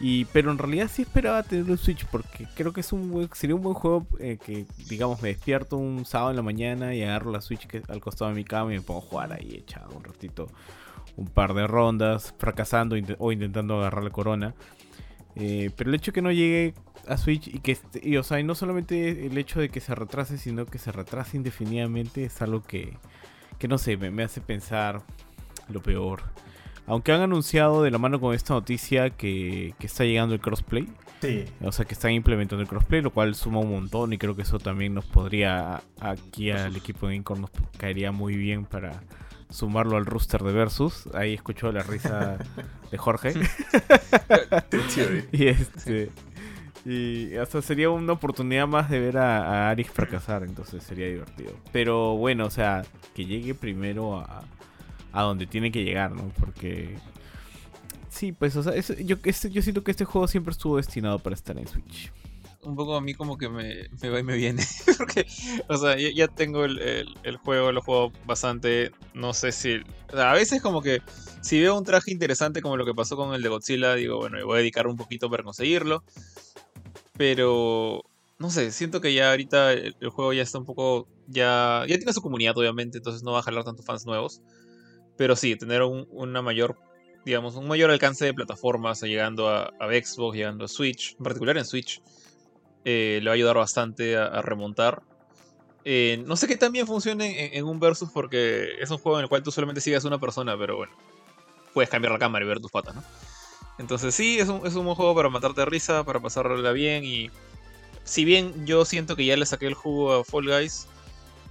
Y, 0.00 0.26
pero 0.26 0.52
en 0.52 0.58
realidad 0.58 0.88
sí 0.92 1.02
esperaba 1.02 1.42
tener 1.42 1.68
un 1.68 1.76
Switch 1.76 2.06
porque 2.06 2.46
creo 2.54 2.72
que 2.72 2.82
es 2.82 2.92
un 2.92 3.28
sería 3.34 3.56
un 3.56 3.62
buen 3.62 3.74
juego 3.74 4.06
eh, 4.20 4.38
que, 4.44 4.64
digamos, 4.88 5.20
me 5.22 5.28
despierto 5.30 5.76
un 5.76 6.04
sábado 6.04 6.30
en 6.30 6.36
la 6.36 6.42
mañana 6.42 6.94
y 6.94 7.02
agarro 7.02 7.32
la 7.32 7.40
Switch 7.40 7.66
que, 7.66 7.82
al 7.88 8.00
costado 8.00 8.30
de 8.30 8.36
mi 8.36 8.44
cama 8.44 8.72
y 8.72 8.76
me 8.76 8.82
pongo 8.82 9.00
a 9.00 9.02
jugar 9.02 9.32
ahí 9.32 9.56
echado 9.56 9.96
un 9.96 10.04
ratito, 10.04 10.46
un 11.16 11.26
par 11.26 11.52
de 11.52 11.66
rondas, 11.66 12.32
fracasando 12.38 12.94
o 13.18 13.32
intentando 13.32 13.80
agarrar 13.80 14.04
la 14.04 14.10
corona. 14.10 14.54
Eh, 15.34 15.70
pero 15.76 15.90
el 15.90 15.96
hecho 15.96 16.12
que 16.12 16.22
no 16.22 16.30
llegue 16.30 16.74
a 17.08 17.16
Switch 17.16 17.48
y 17.48 17.58
que, 17.58 17.72
este- 17.72 18.00
y, 18.08 18.16
o 18.18 18.22
sea, 18.22 18.38
y 18.38 18.44
no 18.44 18.54
solamente 18.54 19.26
el 19.26 19.36
hecho 19.36 19.58
de 19.60 19.68
que 19.68 19.80
se 19.80 19.94
retrase, 19.96 20.38
sino 20.38 20.64
que 20.66 20.78
se 20.78 20.92
retrase 20.92 21.36
indefinidamente 21.36 22.24
es 22.24 22.40
algo 22.40 22.62
que, 22.62 22.96
que 23.58 23.66
no 23.66 23.78
sé, 23.78 23.96
me, 23.96 24.10
me 24.12 24.22
hace 24.22 24.40
pensar 24.40 25.02
lo 25.68 25.82
peor. 25.82 26.22
Aunque 26.88 27.12
han 27.12 27.20
anunciado 27.20 27.82
de 27.82 27.90
la 27.90 27.98
mano 27.98 28.18
con 28.20 28.34
esta 28.34 28.54
noticia 28.54 29.10
que, 29.10 29.74
que 29.78 29.86
está 29.86 30.04
llegando 30.04 30.34
el 30.34 30.40
crossplay, 30.40 30.88
Sí, 31.20 31.46
o 31.62 31.72
sea 31.72 31.84
que 31.84 31.94
están 31.94 32.12
implementando 32.12 32.62
el 32.62 32.68
crossplay, 32.68 33.02
lo 33.02 33.10
cual 33.10 33.34
suma 33.34 33.58
un 33.58 33.70
montón 33.70 34.12
y 34.12 34.18
creo 34.18 34.36
que 34.36 34.42
eso 34.42 34.58
también 34.58 34.94
nos 34.94 35.04
podría, 35.04 35.82
aquí 36.00 36.50
al 36.50 36.76
equipo 36.76 37.08
de 37.08 37.16
Incorn 37.16 37.40
nos 37.40 37.50
caería 37.76 38.12
muy 38.12 38.36
bien 38.36 38.64
para 38.64 39.02
sumarlo 39.50 39.96
al 39.96 40.06
rooster 40.06 40.42
de 40.42 40.52
Versus. 40.52 41.08
Ahí 41.14 41.34
escucho 41.34 41.72
la 41.72 41.82
risa 41.82 42.38
de 42.90 42.98
Jorge. 42.98 43.34
y 45.32 45.48
este... 45.48 46.10
Y 46.84 47.34
hasta 47.36 47.60
sería 47.60 47.90
una 47.90 48.14
oportunidad 48.14 48.66
más 48.66 48.88
de 48.88 49.00
ver 49.00 49.18
a, 49.18 49.66
a 49.66 49.70
Arix 49.70 49.90
fracasar, 49.90 50.42
entonces 50.44 50.82
sería 50.82 51.08
divertido. 51.08 51.52
Pero 51.70 52.16
bueno, 52.16 52.46
o 52.46 52.50
sea, 52.50 52.82
que 53.14 53.26
llegue 53.26 53.54
primero 53.54 54.16
a, 54.16 54.44
a 55.12 55.22
donde 55.22 55.46
tiene 55.46 55.72
que 55.72 55.84
llegar, 55.84 56.12
¿no? 56.12 56.30
Porque 56.38 56.96
sí, 58.10 58.32
pues, 58.32 58.56
o 58.56 58.62
sea, 58.62 58.74
yo, 58.76 59.16
este, 59.24 59.50
yo 59.50 59.62
siento 59.62 59.84
que 59.84 59.90
este 59.90 60.04
juego 60.04 60.28
siempre 60.28 60.52
estuvo 60.52 60.76
destinado 60.76 61.18
para 61.18 61.34
estar 61.34 61.56
en 61.58 61.66
Switch 61.66 62.10
un 62.62 62.76
poco 62.76 62.96
a 62.96 63.00
mí 63.00 63.14
como 63.14 63.38
que 63.38 63.48
me, 63.48 63.88
me 64.02 64.10
va 64.10 64.20
y 64.20 64.22
me 64.22 64.36
viene. 64.36 64.62
Porque, 64.98 65.26
o 65.68 65.76
sea, 65.76 65.96
ya, 65.96 66.28
tengo 66.28 66.64
el, 66.64 67.36
juego, 67.42 67.72
lo 67.72 67.82
juego 67.82 68.12
bastante. 68.26 68.92
No 69.14 69.32
sé 69.32 69.52
si. 69.52 69.80
a 70.12 70.32
veces, 70.34 70.60
como 70.62 70.82
que 70.82 71.02
si 71.40 71.60
veo 71.60 71.76
un 71.76 71.84
traje 71.84 72.10
interesante, 72.10 72.62
como 72.62 72.76
lo 72.76 72.84
que 72.84 72.94
pasó 72.94 73.16
con 73.16 73.34
el 73.34 73.42
de 73.42 73.48
Godzilla, 73.48 73.94
digo, 73.94 74.18
bueno, 74.18 74.36
me 74.36 74.44
voy 74.44 74.56
a 74.56 74.58
dedicar 74.58 74.86
un 74.86 74.96
poquito 74.96 75.30
para 75.30 75.42
conseguirlo. 75.42 76.04
Pero. 77.16 78.04
No 78.38 78.50
sé, 78.50 78.70
siento 78.70 79.00
que 79.00 79.12
ya 79.12 79.30
ahorita 79.30 79.72
el, 79.72 79.94
juego 80.10 80.32
ya 80.32 80.42
está 80.42 80.58
un 80.58 80.64
poco. 80.64 81.08
Ya, 81.26 81.84
ya 81.88 81.96
tiene 81.96 82.12
su 82.12 82.22
comunidad, 82.22 82.56
obviamente, 82.56 82.98
entonces 82.98 83.22
no 83.22 83.32
va 83.32 83.40
a 83.40 83.42
jalar 83.42 83.64
tantos 83.64 83.84
fans 83.84 84.06
nuevos. 84.06 84.40
Pero 85.18 85.36
sí, 85.36 85.54
tener 85.56 85.82
un, 85.82 86.08
una 86.10 86.40
mayor 86.40 86.76
digamos, 87.28 87.56
un 87.56 87.68
mayor 87.68 87.90
alcance 87.90 88.24
de 88.24 88.32
plataformas, 88.32 89.02
llegando 89.02 89.50
a, 89.50 89.70
Xbox, 89.80 90.34
llegando 90.34 90.64
a 90.64 90.68
Switch, 90.68 91.14
en 91.18 91.24
particular 91.24 91.58
en 91.58 91.66
Switch, 91.66 92.00
eh, 92.86 93.18
le 93.22 93.28
va 93.28 93.32
a 93.32 93.34
ayudar 93.34 93.56
bastante 93.56 94.16
a, 94.16 94.40
remontar. 94.40 95.02
Eh, 95.84 96.22
no 96.26 96.36
sé 96.36 96.48
qué 96.48 96.56
tan 96.56 96.72
bien 96.72 96.86
funcione 96.86 97.54
en, 97.54 97.64
un 97.64 97.78
versus 97.80 98.10
porque 98.10 98.70
es 98.80 98.90
un 98.90 98.96
juego 98.96 99.18
en 99.18 99.24
el 99.24 99.28
cual 99.28 99.42
tú 99.42 99.50
solamente 99.50 99.82
sigues 99.82 100.04
una 100.04 100.18
persona, 100.18 100.56
pero 100.56 100.78
bueno, 100.78 100.92
puedes 101.74 101.90
cambiar 101.90 102.12
la 102.12 102.18
cámara 102.18 102.46
y 102.46 102.48
ver 102.48 102.60
tus 102.60 102.70
patas, 102.70 102.94
¿no? 102.94 103.04
Entonces 103.78 104.14
sí, 104.14 104.38
es 104.38 104.48
un, 104.48 104.66
es 104.66 104.74
un 104.74 104.86
buen 104.86 104.96
juego 104.96 105.14
para 105.14 105.28
matarte 105.28 105.60
de 105.60 105.66
risa, 105.66 106.04
para 106.04 106.20
pasarla 106.20 106.72
bien 106.72 107.04
y 107.04 107.30
si 108.04 108.24
bien 108.24 108.66
yo 108.66 108.86
siento 108.86 109.16
que 109.16 109.26
ya 109.26 109.36
le 109.36 109.44
saqué 109.44 109.66
el 109.66 109.74
jugo 109.74 110.14
a 110.14 110.24
Fall 110.24 110.46
Guys, 110.46 110.88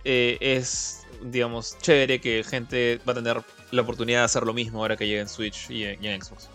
eh, 0.04 0.38
es, 0.42 1.06
digamos, 1.22 1.78
chévere 1.80 2.20
que 2.20 2.44
gente 2.44 3.00
va 3.08 3.12
a 3.12 3.16
tener 3.16 3.44
la 3.72 3.82
oportunidad 3.82 4.20
de 4.20 4.26
hacer 4.26 4.44
lo 4.44 4.54
mismo 4.54 4.80
ahora 4.80 4.98
que 4.98 5.08
llegue 5.08 5.22
en 5.22 5.30
Switch 5.30 5.70
y 5.70 5.84
en 5.84 6.22
Xbox 6.22 6.50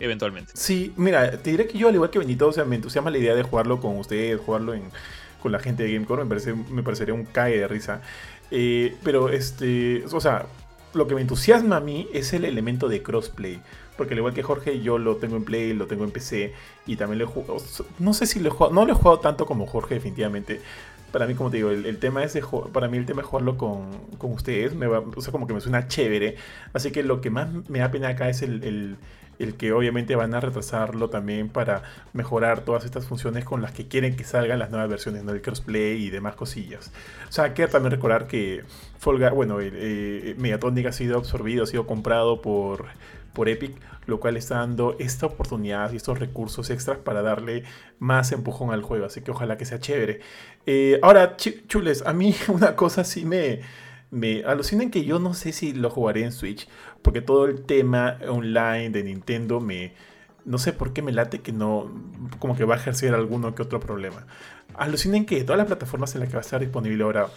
eventualmente. 0.00 0.52
Sí, 0.54 0.92
mira, 0.96 1.30
te 1.42 1.50
diré 1.50 1.66
que 1.66 1.78
yo, 1.78 1.88
al 1.88 1.94
igual 1.94 2.10
que 2.10 2.18
Benito, 2.18 2.48
o 2.48 2.52
sea, 2.52 2.64
me 2.64 2.76
entusiasma 2.76 3.10
la 3.10 3.18
idea 3.18 3.34
de 3.34 3.42
jugarlo 3.42 3.80
con 3.80 3.96
ustedes, 3.98 4.40
jugarlo 4.40 4.74
con 5.40 5.52
la 5.52 5.58
gente 5.58 5.84
de 5.84 5.92
Gamecore, 5.92 6.24
me, 6.24 6.28
parece, 6.28 6.54
me 6.54 6.82
parecería 6.82 7.14
un 7.14 7.24
cae 7.24 7.58
de 7.58 7.68
risa. 7.68 8.02
Eh, 8.50 8.94
pero, 9.02 9.28
este, 9.28 10.04
o 10.12 10.20
sea, 10.20 10.46
lo 10.94 11.06
que 11.06 11.14
me 11.14 11.20
entusiasma 11.20 11.76
a 11.76 11.80
mí 11.80 12.08
es 12.12 12.32
el 12.32 12.44
elemento 12.44 12.88
de 12.88 13.02
crossplay. 13.02 13.60
Porque 13.96 14.12
al 14.12 14.18
igual 14.18 14.34
que 14.34 14.42
Jorge, 14.42 14.80
yo 14.80 14.98
lo 14.98 15.16
tengo 15.16 15.36
en 15.36 15.44
Play, 15.44 15.72
lo 15.72 15.86
tengo 15.86 16.04
en 16.04 16.10
PC 16.10 16.52
y 16.86 16.96
también 16.96 17.18
lo 17.18 17.24
he 17.24 17.28
jugado. 17.28 17.56
No 17.98 18.12
sé 18.12 18.26
si 18.26 18.40
lo 18.40 18.48
he 18.48 18.50
jugado, 18.50 18.74
no 18.74 18.84
lo 18.84 18.92
he 18.92 18.94
jugado 18.94 19.20
tanto 19.20 19.46
como 19.46 19.66
Jorge, 19.66 19.94
definitivamente. 19.94 20.60
Para 21.12 21.26
mí, 21.26 21.34
como 21.34 21.50
te 21.50 21.58
digo, 21.58 21.70
el, 21.70 21.98
tema 21.98 22.22
es 22.24 22.38
para 22.72 22.88
mí 22.88 22.98
el 22.98 23.06
tema 23.06 23.22
es 23.22 23.26
jugarlo 23.26 23.56
con, 23.56 23.90
con 24.18 24.32
ustedes. 24.32 24.74
Me 24.74 24.86
va, 24.86 25.00
o 25.00 25.20
sea, 25.20 25.32
como 25.32 25.46
que 25.46 25.54
me 25.54 25.60
suena 25.60 25.88
chévere. 25.88 26.36
Así 26.72 26.90
que 26.90 27.02
lo 27.02 27.20
que 27.20 27.30
más 27.30 27.48
me 27.68 27.78
da 27.78 27.90
pena 27.90 28.08
acá 28.08 28.28
es 28.28 28.42
el 28.42 28.98
el 29.38 29.54
que 29.56 29.72
obviamente 29.72 30.16
van 30.16 30.34
a 30.34 30.40
retrasarlo 30.40 31.10
también 31.10 31.48
para 31.48 31.82
mejorar 32.12 32.60
todas 32.60 32.84
estas 32.84 33.06
funciones 33.06 33.44
con 33.44 33.62
las 33.62 33.72
que 33.72 33.88
quieren 33.88 34.16
que 34.16 34.24
salgan 34.24 34.58
las 34.58 34.70
nuevas 34.70 34.88
versiones 34.88 35.24
del 35.26 35.42
crossplay 35.42 36.02
y 36.02 36.10
demás 36.10 36.36
cosillas. 36.36 36.92
O 37.28 37.32
sea, 37.32 37.54
que 37.54 37.66
también 37.68 37.92
recordar 37.92 38.26
que 38.26 38.64
Folga, 38.98 39.30
bueno, 39.30 39.58
eh, 39.60 40.34
Megatonic 40.38 40.86
ha 40.86 40.92
sido 40.92 41.18
absorbido, 41.18 41.64
ha 41.64 41.66
sido 41.66 41.86
comprado 41.86 42.40
por, 42.40 42.86
por 43.32 43.48
Epic, 43.48 43.76
lo 44.06 44.20
cual 44.20 44.36
está 44.36 44.56
dando 44.56 44.96
esta 44.98 45.26
oportunidad 45.26 45.92
y 45.92 45.96
estos 45.96 46.18
recursos 46.18 46.70
extras 46.70 46.98
para 46.98 47.22
darle 47.22 47.64
más 47.98 48.32
empujón 48.32 48.70
al 48.70 48.82
juego. 48.82 49.06
Así 49.06 49.20
que 49.20 49.30
ojalá 49.32 49.58
que 49.58 49.64
sea 49.64 49.80
chévere. 49.80 50.20
Eh, 50.66 50.98
ahora, 51.02 51.36
chules, 51.36 52.02
a 52.04 52.12
mí 52.12 52.34
una 52.48 52.76
cosa 52.76 53.04
sí 53.04 53.24
me 53.24 53.60
me 54.10 54.44
alucinan 54.44 54.90
que 54.90 55.04
yo 55.04 55.18
no 55.18 55.34
sé 55.34 55.52
si 55.52 55.72
lo 55.72 55.90
jugaré 55.90 56.22
en 56.22 56.32
Switch, 56.32 56.68
porque 57.02 57.20
todo 57.20 57.46
el 57.46 57.62
tema 57.62 58.18
online 58.28 58.90
de 58.90 59.02
Nintendo 59.02 59.60
me... 59.60 59.92
No 60.44 60.58
sé 60.58 60.72
por 60.72 60.92
qué 60.92 61.02
me 61.02 61.12
late 61.12 61.40
que 61.40 61.52
no... 61.52 61.90
como 62.38 62.56
que 62.56 62.64
va 62.64 62.76
a 62.76 62.78
ejercer 62.78 63.14
alguno 63.14 63.54
que 63.54 63.62
otro 63.62 63.80
problema. 63.80 64.26
Alucinen 64.74 65.26
que 65.26 65.42
todas 65.42 65.58
las 65.58 65.66
plataformas 65.66 66.14
en 66.14 66.20
las 66.20 66.28
que 66.28 66.36
va 66.36 66.40
a 66.40 66.44
estar 66.44 66.60
disponible 66.60 67.02
ahora, 67.02 67.28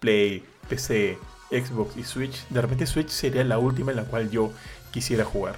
Play, 0.00 0.44
PC, 0.68 1.18
Xbox 1.50 1.96
y 1.96 2.04
Switch, 2.04 2.46
de 2.48 2.60
repente 2.60 2.86
Switch 2.86 3.08
sería 3.08 3.42
la 3.42 3.58
última 3.58 3.90
en 3.90 3.96
la 3.96 4.04
cual 4.04 4.30
yo 4.30 4.52
quisiera 4.90 5.24
jugar. 5.24 5.56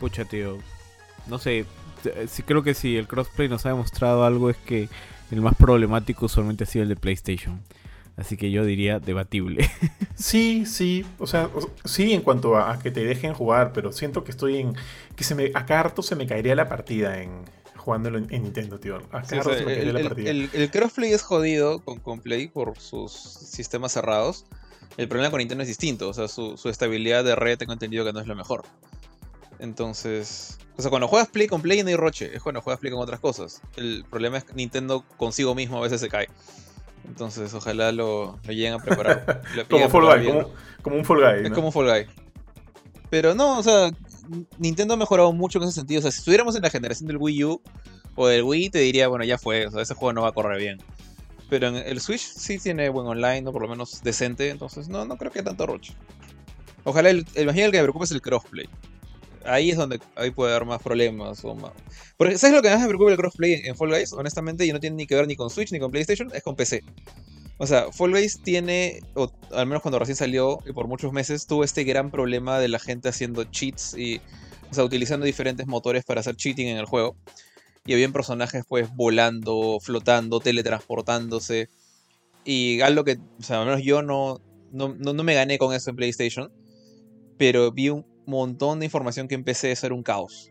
Pucha, 0.00 0.24
tío. 0.24 0.58
No 1.28 1.38
sé, 1.38 1.64
si 2.26 2.42
creo 2.42 2.62
que 2.62 2.74
si 2.74 2.96
el 2.96 3.06
crossplay 3.06 3.48
nos 3.48 3.64
ha 3.66 3.70
demostrado 3.70 4.24
algo 4.24 4.50
es 4.50 4.56
que 4.56 4.88
el 5.30 5.40
más 5.40 5.54
problemático 5.56 6.28
solamente 6.28 6.64
ha 6.64 6.66
sido 6.66 6.84
el 6.84 6.88
de 6.88 6.96
PlayStation. 6.96 7.60
Así 8.16 8.36
que 8.36 8.50
yo 8.50 8.64
diría 8.64 8.98
debatible. 8.98 9.70
Sí, 10.18 10.66
sí, 10.66 11.06
o 11.20 11.28
sea, 11.28 11.48
sí 11.84 12.12
en 12.12 12.22
cuanto 12.22 12.56
a, 12.56 12.80
que 12.80 12.90
te 12.90 13.04
dejen 13.04 13.34
jugar, 13.34 13.72
pero 13.72 13.92
siento 13.92 14.24
que 14.24 14.32
estoy 14.32 14.56
en 14.56 14.74
que 15.14 15.22
se 15.22 15.36
me 15.36 15.52
a 15.54 15.64
carto 15.64 16.02
se 16.02 16.16
me 16.16 16.26
caería 16.26 16.56
la 16.56 16.68
partida 16.68 17.22
en 17.22 17.44
jugándolo 17.76 18.18
en, 18.18 18.26
Nintendo, 18.42 18.80
tío. 18.80 19.00
A 19.12 19.22
se 19.22 19.36
me 19.36 19.42
caería 19.64 19.92
la 19.92 20.02
partida. 20.02 20.30
El, 20.30 20.70
crossplay 20.72 21.12
es 21.12 21.22
jodido 21.22 21.78
con, 21.84 22.00
con 22.00 22.18
Play 22.18 22.48
por 22.48 22.80
sus 22.80 23.12
sistemas 23.12 23.92
cerrados. 23.92 24.44
El 24.96 25.06
problema 25.06 25.30
con 25.30 25.38
Nintendo 25.38 25.62
es 25.62 25.68
distinto, 25.68 26.08
o 26.08 26.12
sea, 26.12 26.26
su, 26.26 26.56
su 26.56 26.68
estabilidad 26.68 27.22
de 27.22 27.36
red 27.36 27.56
tengo 27.56 27.72
entendido 27.72 28.04
que 28.04 28.12
no 28.12 28.18
es 28.18 28.26
lo 28.26 28.34
mejor. 28.34 28.64
Entonces, 29.58 30.58
o 30.76 30.82
sea, 30.82 30.90
cuando 30.90 31.08
juegas 31.08 31.28
Play 31.28 31.48
con 31.48 31.60
Play 31.60 31.82
no 31.82 31.88
hay 31.88 31.96
roche, 31.96 32.30
es 32.34 32.40
cuando 32.40 32.60
juegas 32.60 32.78
Play 32.78 32.92
con 32.92 33.02
otras 33.02 33.18
cosas. 33.18 33.60
El 33.76 34.04
problema 34.08 34.38
es 34.38 34.44
que 34.44 34.54
Nintendo 34.54 35.04
consigo 35.16 35.54
mismo 35.54 35.78
a 35.78 35.80
veces 35.80 36.00
se 36.00 36.08
cae. 36.08 36.28
Entonces, 37.04 37.52
ojalá 37.52 37.90
lo, 37.90 38.40
lleguen 38.42 38.74
a 38.74 38.78
preparar. 38.78 39.42
como 39.70 39.88
Fall 39.88 40.20
Guy, 40.20 40.32
como, 40.82 40.96
un 40.96 41.04
Fall 41.04 41.18
Guy. 41.18 41.46
Es 41.46 41.52
como 41.52 41.72
Fall 41.72 41.86
Guy. 41.86 42.06
Pero 43.10 43.34
no, 43.34 43.58
o 43.58 43.62
sea, 43.62 43.90
Nintendo 44.58 44.94
ha 44.94 44.96
mejorado 44.96 45.32
mucho 45.32 45.58
en 45.58 45.64
ese 45.64 45.72
sentido. 45.72 45.98
O 45.98 46.02
sea, 46.02 46.12
si 46.12 46.18
estuviéramos 46.18 46.54
en 46.54 46.62
la 46.62 46.70
generación 46.70 47.08
del 47.08 47.16
Wii 47.16 47.44
U 47.44 47.62
o 48.14 48.28
del 48.28 48.44
Wii, 48.44 48.70
te 48.70 48.78
diría, 48.78 49.08
bueno, 49.08 49.24
ya 49.24 49.38
fue, 49.38 49.66
o 49.66 49.70
sea, 49.72 49.82
ese 49.82 49.94
juego 49.94 50.12
no 50.12 50.22
va 50.22 50.28
a 50.28 50.32
correr 50.32 50.58
bien. 50.58 50.78
Pero 51.50 51.68
en 51.68 51.76
el 51.76 52.00
Switch 52.00 52.20
sí 52.20 52.58
tiene 52.58 52.88
buen 52.90 53.06
online, 53.06 53.48
o 53.48 53.52
por 53.52 53.62
lo 53.62 53.68
menos 53.68 54.02
decente, 54.02 54.50
entonces 54.50 54.88
no, 54.88 55.04
no 55.06 55.16
creo 55.16 55.32
que 55.32 55.40
haya 55.40 55.46
tanto 55.46 55.66
roche. 55.66 55.94
Ojalá, 56.84 57.10
el, 57.10 57.26
el, 57.34 57.48
el 57.48 57.54
que 57.54 57.78
me 57.78 57.82
preocupa 57.82 58.04
es 58.04 58.12
el 58.12 58.20
crossplay 58.20 58.68
ahí 59.48 59.70
es 59.70 59.76
donde 59.76 60.00
ahí 60.14 60.30
puede 60.30 60.54
haber 60.54 60.66
más 60.66 60.82
problemas. 60.82 61.44
O 61.44 61.54
más... 61.54 61.72
Porque, 62.16 62.38
¿sabes 62.38 62.56
lo 62.56 62.62
que 62.62 62.70
más 62.70 62.80
me 62.80 62.88
preocupa 62.88 63.10
el 63.10 63.16
crossplay 63.16 63.62
en, 63.64 63.76
Fall 63.76 63.90
Guys? 63.90 64.12
Honestamente, 64.12 64.66
y 64.66 64.72
no 64.72 64.80
tiene 64.80 64.96
ni 64.96 65.06
que 65.06 65.14
ver 65.14 65.26
ni 65.26 65.36
con 65.36 65.50
Switch 65.50 65.72
ni 65.72 65.78
con 65.78 65.90
PlayStation, 65.90 66.30
es 66.34 66.42
con 66.42 66.56
PC. 66.56 66.82
O 67.58 67.66
sea, 67.66 67.90
Fall 67.90 68.12
Guys 68.12 68.40
tiene, 68.42 69.00
o 69.14 69.32
al 69.52 69.66
menos 69.66 69.82
cuando 69.82 69.98
recién 69.98 70.16
salió, 70.16 70.60
y 70.66 70.72
por 70.72 70.86
muchos 70.86 71.12
meses, 71.12 71.46
tuvo 71.46 71.64
este 71.64 71.84
gran 71.84 72.10
problema 72.10 72.58
de 72.60 72.68
la 72.68 72.78
gente 72.78 73.08
haciendo 73.08 73.44
cheats 73.44 73.94
y, 73.96 74.20
o 74.70 74.74
sea, 74.74 74.84
utilizando 74.84 75.26
diferentes 75.26 75.66
motores 75.66 76.04
para 76.04 76.20
hacer 76.20 76.36
cheating 76.36 76.68
en 76.68 76.76
el 76.76 76.86
juego. 76.86 77.16
Y 77.84 77.94
habían 77.94 78.12
personajes, 78.12 78.64
pues, 78.68 78.94
volando, 78.94 79.78
flotando, 79.80 80.40
teletransportándose. 80.40 81.68
Y 82.44 82.80
algo 82.82 83.02
que, 83.02 83.18
o 83.38 83.42
sea, 83.42 83.60
al 83.60 83.66
menos 83.66 83.82
yo 83.82 84.02
no, 84.02 84.40
no, 84.70 84.94
no 84.94 85.24
me 85.24 85.34
gané 85.34 85.58
con 85.58 85.74
eso 85.74 85.90
en 85.90 85.96
PlayStation. 85.96 86.52
Pero 87.38 87.72
vi 87.72 87.88
un, 87.88 88.04
montón 88.30 88.78
de 88.78 88.86
información 88.86 89.28
que 89.28 89.34
empecé 89.34 89.72
a 89.72 89.76
ser 89.76 89.92
un 89.92 90.02
caos. 90.02 90.50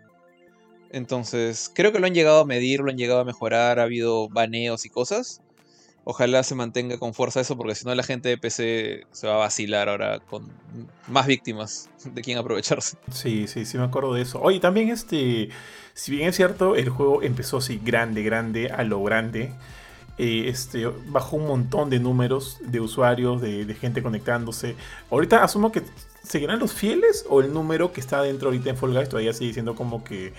Entonces, 0.90 1.72
creo 1.74 1.92
que 1.92 2.00
lo 2.00 2.08
han 2.08 2.14
llegado 2.14 2.42
a 2.42 2.46
medir, 2.46 2.80
lo 2.80 2.90
han 2.90 2.98
llegado 2.98 3.20
a 3.20 3.26
mejorar, 3.26 3.80
ha 3.80 3.84
habido 3.84 4.30
baneos 4.30 4.86
y 4.86 4.90
cosas. 4.90 5.42
Ojalá 6.10 6.42
se 6.44 6.56
mantenga 6.56 6.98
con 6.98 7.14
fuerza 7.14 7.42
eso, 7.42 7.58
porque 7.58 7.76
si 7.76 7.86
no 7.86 7.94
la 7.94 8.04
gente 8.04 8.30
de 8.30 8.38
PC 8.38 9.06
se 9.12 9.28
va 9.28 9.34
a 9.34 9.38
vacilar 9.40 9.90
ahora 9.90 10.20
con 10.20 10.50
más 11.10 11.28
víctimas 11.28 11.90
de 12.06 12.22
quien 12.22 12.38
aprovecharse. 12.38 12.98
Sí, 13.12 13.46
sí, 13.48 13.66
sí 13.66 13.78
me 13.78 13.84
acuerdo 13.84 14.14
de 14.14 14.22
eso. 14.22 14.42
Oye, 14.42 14.62
también 14.62 14.88
este, 14.88 15.50
si 15.94 16.12
bien 16.12 16.30
es 16.30 16.36
cierto, 16.38 16.78
el 16.78 16.88
juego 16.88 17.24
empezó 17.24 17.58
así 17.58 17.82
grande, 17.84 18.24
grande, 18.24 18.70
a 18.70 18.84
lo 18.84 19.04
grande. 19.04 19.52
Eh, 20.18 20.46
este, 20.48 20.88
bajó 20.88 21.36
un 21.36 21.46
montón 21.46 21.90
de 21.90 22.00
números 22.00 22.60
de 22.62 22.80
usuarios, 22.80 23.42
de, 23.42 23.66
de, 23.66 23.74
gente 23.76 24.02
conectándose. 24.02 24.76
Ahorita 25.12 25.44
asumo 25.44 25.72
que 25.72 25.84
¿seguirán 26.28 26.60
los 26.60 26.74
fieles 26.74 27.26
o 27.30 27.42
el 27.42 27.54
número 27.54 27.92
que 27.92 28.02
está 28.02 28.22
dentro 28.22 28.50
ahorita 28.50 28.70
en 28.70 28.78
Fall 28.78 28.94
Guys 28.94 29.10
todavía 29.10 29.34
sigue 29.34 29.54
siendo 29.54 29.76
como 29.76 30.04
que 30.04 30.34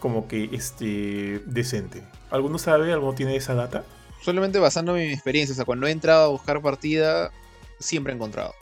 como 0.00 0.28
que 0.28 0.50
este 0.52 1.42
decente? 1.46 2.02
¿Alguno 2.30 2.58
sabe? 2.58 2.92
¿Alguno 2.92 3.14
tiene 3.14 3.36
esa 3.36 3.54
data? 3.54 3.84
Solamente 4.22 4.58
basándome 4.58 5.02
en 5.02 5.08
mi 5.08 5.14
experiencia, 5.14 5.52
o 5.52 5.56
sea, 5.56 5.64
cuando 5.64 5.86
he 5.86 5.90
entrado 5.90 6.24
a 6.24 6.28
buscar 6.28 6.60
partida, 6.60 7.30
siempre 7.78 8.12
he 8.12 8.16
encontrado. 8.16 8.52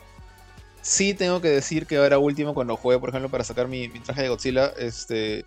Sí 0.82 1.14
tengo 1.14 1.40
que 1.40 1.48
decir 1.48 1.86
que 1.86 1.96
ahora 1.96 2.18
último, 2.18 2.54
cuando 2.54 2.76
jugué, 2.76 2.98
por 2.98 3.08
ejemplo, 3.08 3.28
para 3.28 3.42
sacar 3.42 3.66
mi, 3.66 3.88
mi 3.88 4.00
traje 4.00 4.22
de 4.22 4.28
Godzilla, 4.28 4.72
este, 4.78 5.44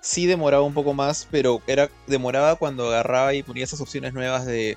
sí 0.00 0.26
demoraba 0.26 0.64
un 0.64 0.74
poco 0.74 0.92
más, 0.92 1.26
pero 1.30 1.62
era 1.66 1.88
demoraba 2.06 2.56
cuando 2.56 2.88
agarraba 2.88 3.32
y 3.34 3.42
ponía 3.42 3.64
esas 3.64 3.80
opciones 3.80 4.12
nuevas 4.12 4.44
de 4.44 4.76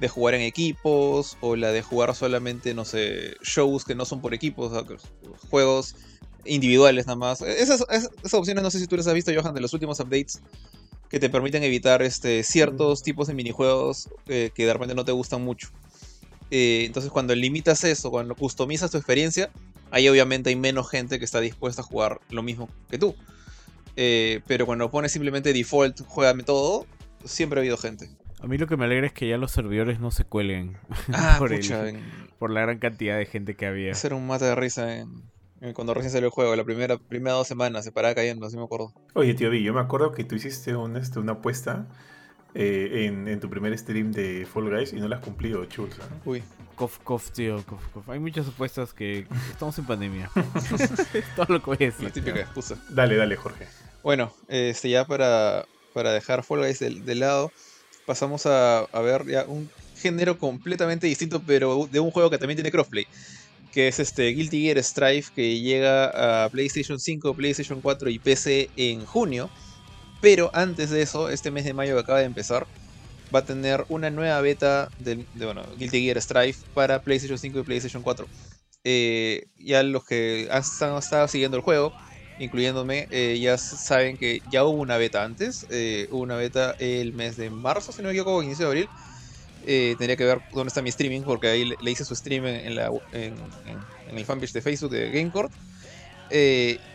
de 0.00 0.08
jugar 0.08 0.34
en 0.34 0.42
equipos 0.42 1.36
o 1.40 1.56
la 1.56 1.72
de 1.72 1.82
jugar 1.82 2.14
solamente, 2.14 2.74
no 2.74 2.84
sé, 2.84 3.36
shows 3.42 3.84
que 3.84 3.94
no 3.94 4.04
son 4.04 4.20
por 4.20 4.34
equipos, 4.34 4.72
juegos 5.50 5.94
individuales 6.44 7.06
nada 7.06 7.16
más. 7.16 7.40
Esas, 7.42 7.84
esas, 7.90 8.34
opciones 8.34 8.62
no 8.62 8.70
sé 8.70 8.80
si 8.80 8.86
tú 8.86 8.96
las 8.96 9.06
has 9.06 9.14
visto, 9.14 9.32
Johan, 9.34 9.54
de 9.54 9.60
los 9.60 9.72
últimos 9.72 10.00
updates 10.00 10.40
que 11.08 11.20
te 11.20 11.30
permiten 11.30 11.62
evitar 11.62 12.02
este, 12.02 12.42
ciertos 12.42 13.02
tipos 13.02 13.28
de 13.28 13.34
minijuegos 13.34 14.08
eh, 14.26 14.50
que 14.54 14.66
de 14.66 14.72
repente 14.72 14.94
no 14.94 15.04
te 15.04 15.12
gustan 15.12 15.42
mucho. 15.42 15.70
Eh, 16.50 16.84
entonces 16.86 17.10
cuando 17.10 17.34
limitas 17.34 17.84
eso, 17.84 18.10
cuando 18.10 18.34
customizas 18.34 18.90
tu 18.90 18.98
experiencia, 18.98 19.50
ahí 19.90 20.08
obviamente 20.08 20.50
hay 20.50 20.56
menos 20.56 20.90
gente 20.90 21.18
que 21.18 21.24
está 21.24 21.40
dispuesta 21.40 21.82
a 21.82 21.84
jugar 21.84 22.20
lo 22.30 22.42
mismo 22.42 22.68
que 22.90 22.98
tú. 22.98 23.14
Eh, 23.96 24.40
pero 24.46 24.66
cuando 24.66 24.90
pones 24.90 25.12
simplemente 25.12 25.52
default, 25.52 26.02
juegame 26.06 26.42
todo, 26.42 26.86
siempre 27.24 27.60
ha 27.60 27.62
habido 27.62 27.76
gente. 27.76 28.10
A 28.44 28.46
mí 28.46 28.58
lo 28.58 28.66
que 28.66 28.76
me 28.76 28.84
alegra 28.84 29.06
es 29.06 29.12
que 29.12 29.28
ya 29.28 29.38
los 29.38 29.50
servidores 29.50 29.98
no 30.00 30.10
se 30.10 30.24
cuelguen 30.24 30.76
Ah, 31.12 31.36
por, 31.38 31.52
el- 31.52 31.60
pucha, 31.60 31.88
en- 31.88 32.00
por 32.38 32.50
la 32.50 32.60
gran 32.60 32.78
cantidad 32.78 33.16
de 33.18 33.26
gente 33.26 33.54
que 33.56 33.66
había. 33.66 33.92
ese 33.92 34.06
era 34.08 34.16
un 34.16 34.26
mate 34.26 34.44
de 34.44 34.54
risa 34.54 34.96
en, 34.96 35.22
en 35.60 35.72
cuando 35.72 35.94
recién 35.94 36.12
salió 36.12 36.26
el 36.26 36.32
juego, 36.32 36.54
la 36.56 36.64
primera, 36.64 36.98
primera 36.98 37.34
dos 37.36 37.48
semanas 37.48 37.84
se 37.84 37.92
paraba 37.92 38.14
cayendo, 38.14 38.46
así 38.46 38.56
me 38.56 38.64
acuerdo. 38.64 38.92
Oye, 39.14 39.34
tío 39.34 39.50
Vi, 39.50 39.62
yo 39.62 39.72
me 39.72 39.80
acuerdo 39.80 40.12
que 40.12 40.24
tú 40.24 40.34
hiciste 40.34 40.76
un, 40.76 40.96
este, 40.96 41.18
una 41.18 41.32
apuesta 41.32 41.86
eh, 42.54 43.06
en, 43.06 43.26
en 43.28 43.40
tu 43.40 43.48
primer 43.50 43.76
stream 43.78 44.12
de 44.12 44.46
Fall 44.46 44.68
Guys 44.70 44.92
y 44.92 44.96
no 45.00 45.08
la 45.08 45.16
has 45.16 45.22
cumplido, 45.24 45.64
chulza. 45.64 46.02
Uy, 46.24 46.42
Cof, 46.76 46.98
cof, 47.04 47.30
tío, 47.30 47.64
cof, 47.66 47.86
cof. 47.92 48.08
Hay 48.10 48.18
muchas 48.18 48.48
apuestas 48.48 48.92
que 48.92 49.26
estamos 49.50 49.78
en 49.78 49.84
pandemia. 49.86 50.28
Todo 51.36 51.46
lo 51.48 51.60
que 51.60 51.66
voy 51.66 51.76
a 51.80 51.86
decir. 51.86 52.04
la 52.04 52.10
típica 52.10 52.40
excusa. 52.40 52.76
Dale, 52.90 53.16
dale, 53.16 53.36
Jorge. 53.36 53.66
Bueno, 54.02 54.32
este, 54.48 54.90
ya 54.90 55.04
para, 55.06 55.64
para 55.94 56.12
dejar 56.12 56.42
Fall 56.42 56.58
Guys 56.60 56.80
de, 56.80 56.90
de 56.90 57.14
lado, 57.14 57.52
pasamos 58.06 58.46
a, 58.46 58.86
ver 59.02 59.26
ya 59.26 59.44
un 59.44 59.70
género 59.96 60.38
completamente 60.38 61.06
distinto, 61.06 61.42
pero 61.46 61.88
de 61.90 62.00
un 62.00 62.10
juego 62.10 62.30
que 62.30 62.38
también 62.38 62.56
tiene 62.56 62.70
crossplay, 62.70 63.06
que 63.72 63.88
es 63.88 63.98
este 63.98 64.28
Guilty 64.28 64.62
Gear 64.62 64.82
Strife, 64.82 65.32
que 65.34 65.60
llega 65.60 66.44
a 66.44 66.48
PlayStation 66.48 66.98
5, 66.98 67.34
PlayStation 67.34 67.80
4 67.80 68.10
y 68.10 68.18
PC 68.18 68.70
en 68.76 69.04
junio. 69.04 69.50
Pero 70.20 70.50
antes 70.54 70.90
de 70.90 71.02
eso, 71.02 71.28
este 71.28 71.50
mes 71.50 71.64
de 71.64 71.74
mayo 71.74 71.94
que 71.94 72.00
acaba 72.00 72.20
de 72.20 72.24
empezar, 72.24 72.66
va 73.34 73.40
a 73.40 73.44
tener 73.44 73.84
una 73.88 74.10
nueva 74.10 74.40
beta 74.40 74.88
de 74.98 75.24
bueno, 75.34 75.64
Guilty 75.78 76.04
Gear 76.04 76.20
Strife 76.20 76.64
para 76.72 77.02
PlayStation 77.02 77.38
5 77.38 77.58
y 77.58 77.62
PlayStation 77.62 78.02
4. 78.02 78.26
Eh, 78.84 79.46
ya 79.58 79.82
los 79.82 80.04
que 80.04 80.48
han 80.50 80.62
estado 80.62 81.28
siguiendo 81.28 81.56
el 81.56 81.62
juego, 81.62 81.92
incluyéndome, 82.38 83.06
eh, 83.10 83.38
ya 83.40 83.58
saben 83.58 84.16
que 84.16 84.40
ya 84.50 84.64
hubo 84.64 84.80
una 84.80 84.96
beta 84.96 85.24
antes. 85.24 85.66
eh, 85.70 86.08
hubo 86.10 86.22
una 86.22 86.36
beta 86.36 86.74
el 86.78 87.12
mes 87.12 87.36
de 87.36 87.50
marzo, 87.50 87.92
si 87.92 88.02
no 88.02 88.08
me 88.08 88.14
equivoco, 88.14 88.42
inicio 88.42 88.66
de 88.66 88.70
abril. 88.70 88.88
Eh, 89.66 89.94
tendría 89.96 90.16
que 90.16 90.24
ver 90.24 90.40
dónde 90.52 90.68
está 90.68 90.82
mi 90.82 90.90
streaming, 90.90 91.22
porque 91.22 91.48
ahí 91.48 91.64
le, 91.64 91.90
hice 91.90 92.04
su 92.04 92.14
stream 92.14 92.46
en, 92.46 92.78
el 94.12 94.24
fanpage 94.24 94.52
de 94.52 94.60
Facebook 94.60 94.90
de 94.90 95.10
GameCourt. 95.10 95.52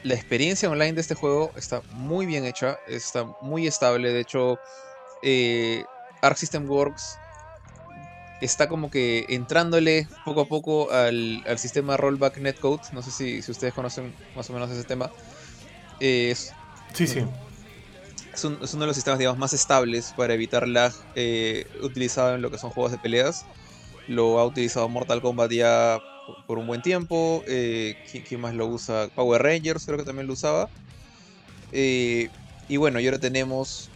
La 0.04 0.13
experiencia 0.13 0.69
online 0.69 0.93
de 0.93 1.02
este 1.02 1.15
juego 1.15 1.52
está 1.56 1.82
muy 1.93 2.25
bien 2.25 2.45
hecha, 2.45 2.78
está 2.88 3.25
muy 3.41 3.65
estable. 3.65 4.12
De 4.12 4.19
hecho, 4.19 4.60
Arc 6.21 6.38
System 6.38 6.69
Works 6.69 7.17
está 8.39 8.67
como 8.69 8.89
que 8.89 9.25
entrándole 9.30 10.08
poco 10.23 10.41
a 10.41 10.47
poco 10.47 10.91
al, 10.91 11.43
al 11.45 11.60
sistema 11.60 11.97
rollback 11.97 12.38
netcode. 12.39 12.82
No 12.91 13.02
sé 13.04 13.12
si, 13.12 13.41
si 13.41 13.52
ustedes 13.52 13.73
conocen 13.73 14.13
más 14.34 14.49
o 14.49 14.54
menos 14.54 14.71
ese 14.71 14.86
tema. 14.86 15.12
Eh, 15.99 16.32
es, 16.32 16.54
Sí, 16.93 17.08
sí. 17.08 17.21
es 18.34 18.43
un- 18.43 18.60
es 18.62 18.73
uno 18.73 18.82
de 18.84 18.88
los 18.88 18.95
sistemas 18.95 19.19
digamos, 19.19 19.38
más 19.39 19.54
estables 19.54 20.13
para 20.13 20.34
evitar 20.34 20.67
lag 20.67 20.93
eh, 21.15 21.65
utilizado 21.82 22.36
en 22.36 22.41
lo 22.41 22.52
que 22.52 22.58
son 22.58 22.71
juegos 22.71 22.91
de 22.91 22.99
peleas. 22.99 23.45
Lo 24.08 24.39
ha 24.39 24.45
utilizado 24.45 24.89
Mortal 24.89 25.21
Kombat 25.21 25.52
ya 25.52 25.99
por- 26.25 26.36
por 26.45 26.60
un 26.60 26.67
buen 26.67 26.82
tiempo. 26.82 27.43
eh, 27.47 27.95
¿quién, 28.10 28.23
quién 28.23 28.41
más 28.41 28.54
lo 28.56 28.67
usa? 28.67 29.10
Power 29.13 29.41
Rangers 29.43 29.86
creo 29.86 29.97
que 29.97 30.06
también 30.06 30.28
lo 30.28 30.34
usaba. 30.34 30.67
Y 32.67 32.78
bueno, 32.78 32.99
y 32.99 33.06
ahora 33.08 33.19
tenemos 33.19 33.89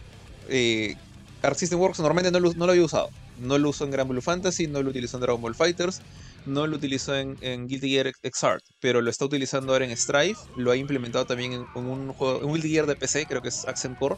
Arc 1.42 1.56
System 1.56 1.78
Works. 1.80 1.98
Normalmente 2.00 2.30
no 2.30 2.40
lo, 2.40 2.52
no 2.54 2.66
lo 2.66 2.72
había 2.72 2.84
usado. 2.84 3.08
No 3.34 3.58
lo 3.58 3.70
uso 3.70 3.84
en 3.84 3.90
Grand 3.90 4.08
Blue 4.10 4.22
Fantasy, 4.22 4.66
no 4.68 4.82
lo 4.82 4.90
utilizo 4.90 5.16
en 5.16 5.22
Dragon 5.22 5.40
Ball 5.42 5.54
Fighters, 5.56 6.02
no 6.44 6.66
lo 6.66 6.76
utilizo 6.76 7.14
en, 7.16 7.36
Guilty 7.66 7.88
Gear 7.90 8.12
Xrd, 8.22 8.60
pero 8.80 9.00
lo 9.02 9.10
está 9.10 9.24
utilizando 9.24 9.72
ahora 9.72 9.84
en 9.86 9.96
Strife. 9.96 10.40
Lo 10.54 10.70
ha 10.72 10.76
implementado 10.76 11.26
también 11.26 11.52
en, 11.52 11.66
un 11.72 12.12
juego, 12.12 12.42
en 12.42 12.52
Guilty 12.52 12.70
Gear 12.70 12.86
de 12.86 12.96
PC, 12.96 13.26
creo 13.26 13.42
que 13.42 13.48
es 13.48 13.64
Accent 13.66 13.96
Core. 13.96 14.16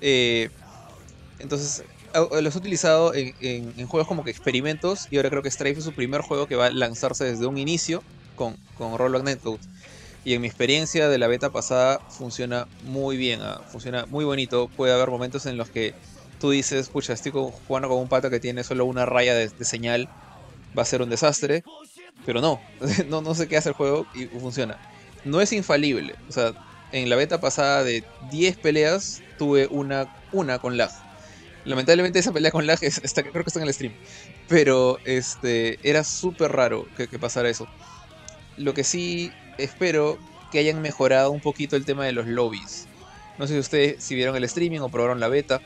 Eh, 0.00 0.50
entonces, 1.38 1.84
a- 2.12 2.40
los 2.40 2.54
he 2.54 2.58
utilizado 2.58 3.14
en, 3.14 3.32
en- 3.40 3.72
en 3.78 3.86
juegos 3.86 4.06
como 4.08 4.24
que 4.24 4.30
experimentos 4.30 5.06
y 5.10 5.16
ahora 5.16 5.30
creo 5.30 5.42
que 5.42 5.50
Strife 5.50 5.78
es 5.80 5.84
su 5.84 5.94
primer 5.94 6.20
juego 6.22 6.46
que 6.46 6.56
va 6.56 6.66
a 6.66 6.70
lanzarse 6.70 7.24
desde 7.24 7.46
un 7.46 7.58
inicio 7.58 8.04
con, 8.34 8.56
con 8.72 8.96
Rollback 8.98 9.24
Netcode. 9.24 9.60
Y 10.24 10.34
en 10.34 10.42
mi 10.42 10.48
experiencia 10.48 11.08
de 11.08 11.18
la 11.18 11.28
beta 11.28 11.50
pasada 11.50 12.00
funciona 12.08 12.66
muy 12.80 13.16
bien, 13.18 13.40
ah, 13.42 13.58
funciona 13.70 14.06
muy 14.08 14.24
bonito. 14.24 14.70
Puede 14.76 14.92
haber 14.94 15.10
momentos 15.10 15.46
en 15.46 15.56
los 15.58 15.68
que 15.70 15.94
tú 16.44 16.50
dices, 16.50 16.90
pucha, 16.90 17.14
estoy 17.14 17.32
jugando 17.32 17.88
con 17.88 17.96
un 17.96 18.06
pata 18.06 18.28
que 18.28 18.38
tiene 18.38 18.64
solo 18.64 18.84
una 18.84 19.06
raya 19.06 19.32
de, 19.32 19.48
señal, 19.64 20.10
va 20.78 20.82
a 20.82 20.84
ser 20.84 21.00
un 21.00 21.08
desastre. 21.08 21.64
Pero 22.26 22.42
no, 22.42 22.60
no, 23.08 23.34
sé 23.34 23.48
qué 23.48 23.56
hace 23.56 23.70
el 23.70 23.74
juego 23.74 24.06
y 24.14 24.26
funciona. 24.26 24.78
No 25.24 25.40
es 25.40 25.54
infalible, 25.54 26.14
o 26.28 26.32
sea, 26.32 26.52
en 26.92 27.08
la 27.08 27.16
beta 27.16 27.40
pasada 27.40 27.82
de 27.82 28.04
10 28.30 28.58
peleas 28.58 29.22
tuve 29.38 29.68
una, 29.68 30.14
una 30.32 30.58
con 30.58 30.76
lag. 30.76 30.90
Lamentablemente 31.64 32.18
esa 32.18 32.30
pelea 32.30 32.50
con 32.50 32.66
lag 32.66 32.78
creo 32.78 32.92
que 32.92 33.40
está 33.46 33.60
en 33.60 33.66
el 33.66 33.72
stream. 33.72 33.94
Pero 34.46 34.98
este 35.06 35.78
era 35.82 36.04
súper 36.04 36.52
raro 36.52 36.86
que, 36.94 37.08
que 37.08 37.18
pasara 37.18 37.48
eso. 37.48 37.66
Lo 38.58 38.74
que 38.74 38.84
sí 38.84 39.32
espero 39.56 40.18
que 40.52 40.58
hayan 40.58 40.82
mejorado 40.82 41.30
un 41.30 41.40
poquito 41.40 41.74
el 41.74 41.86
tema 41.86 42.04
de 42.04 42.12
los 42.12 42.26
lobbies. 42.26 42.86
No 43.38 43.46
sé 43.46 43.54
si 43.54 43.60
ustedes 43.60 44.04
si 44.04 44.14
vieron 44.14 44.36
el 44.36 44.44
streaming 44.44 44.80
o 44.80 44.90
probaron 44.90 45.20
la 45.20 45.28
beta. 45.28 45.62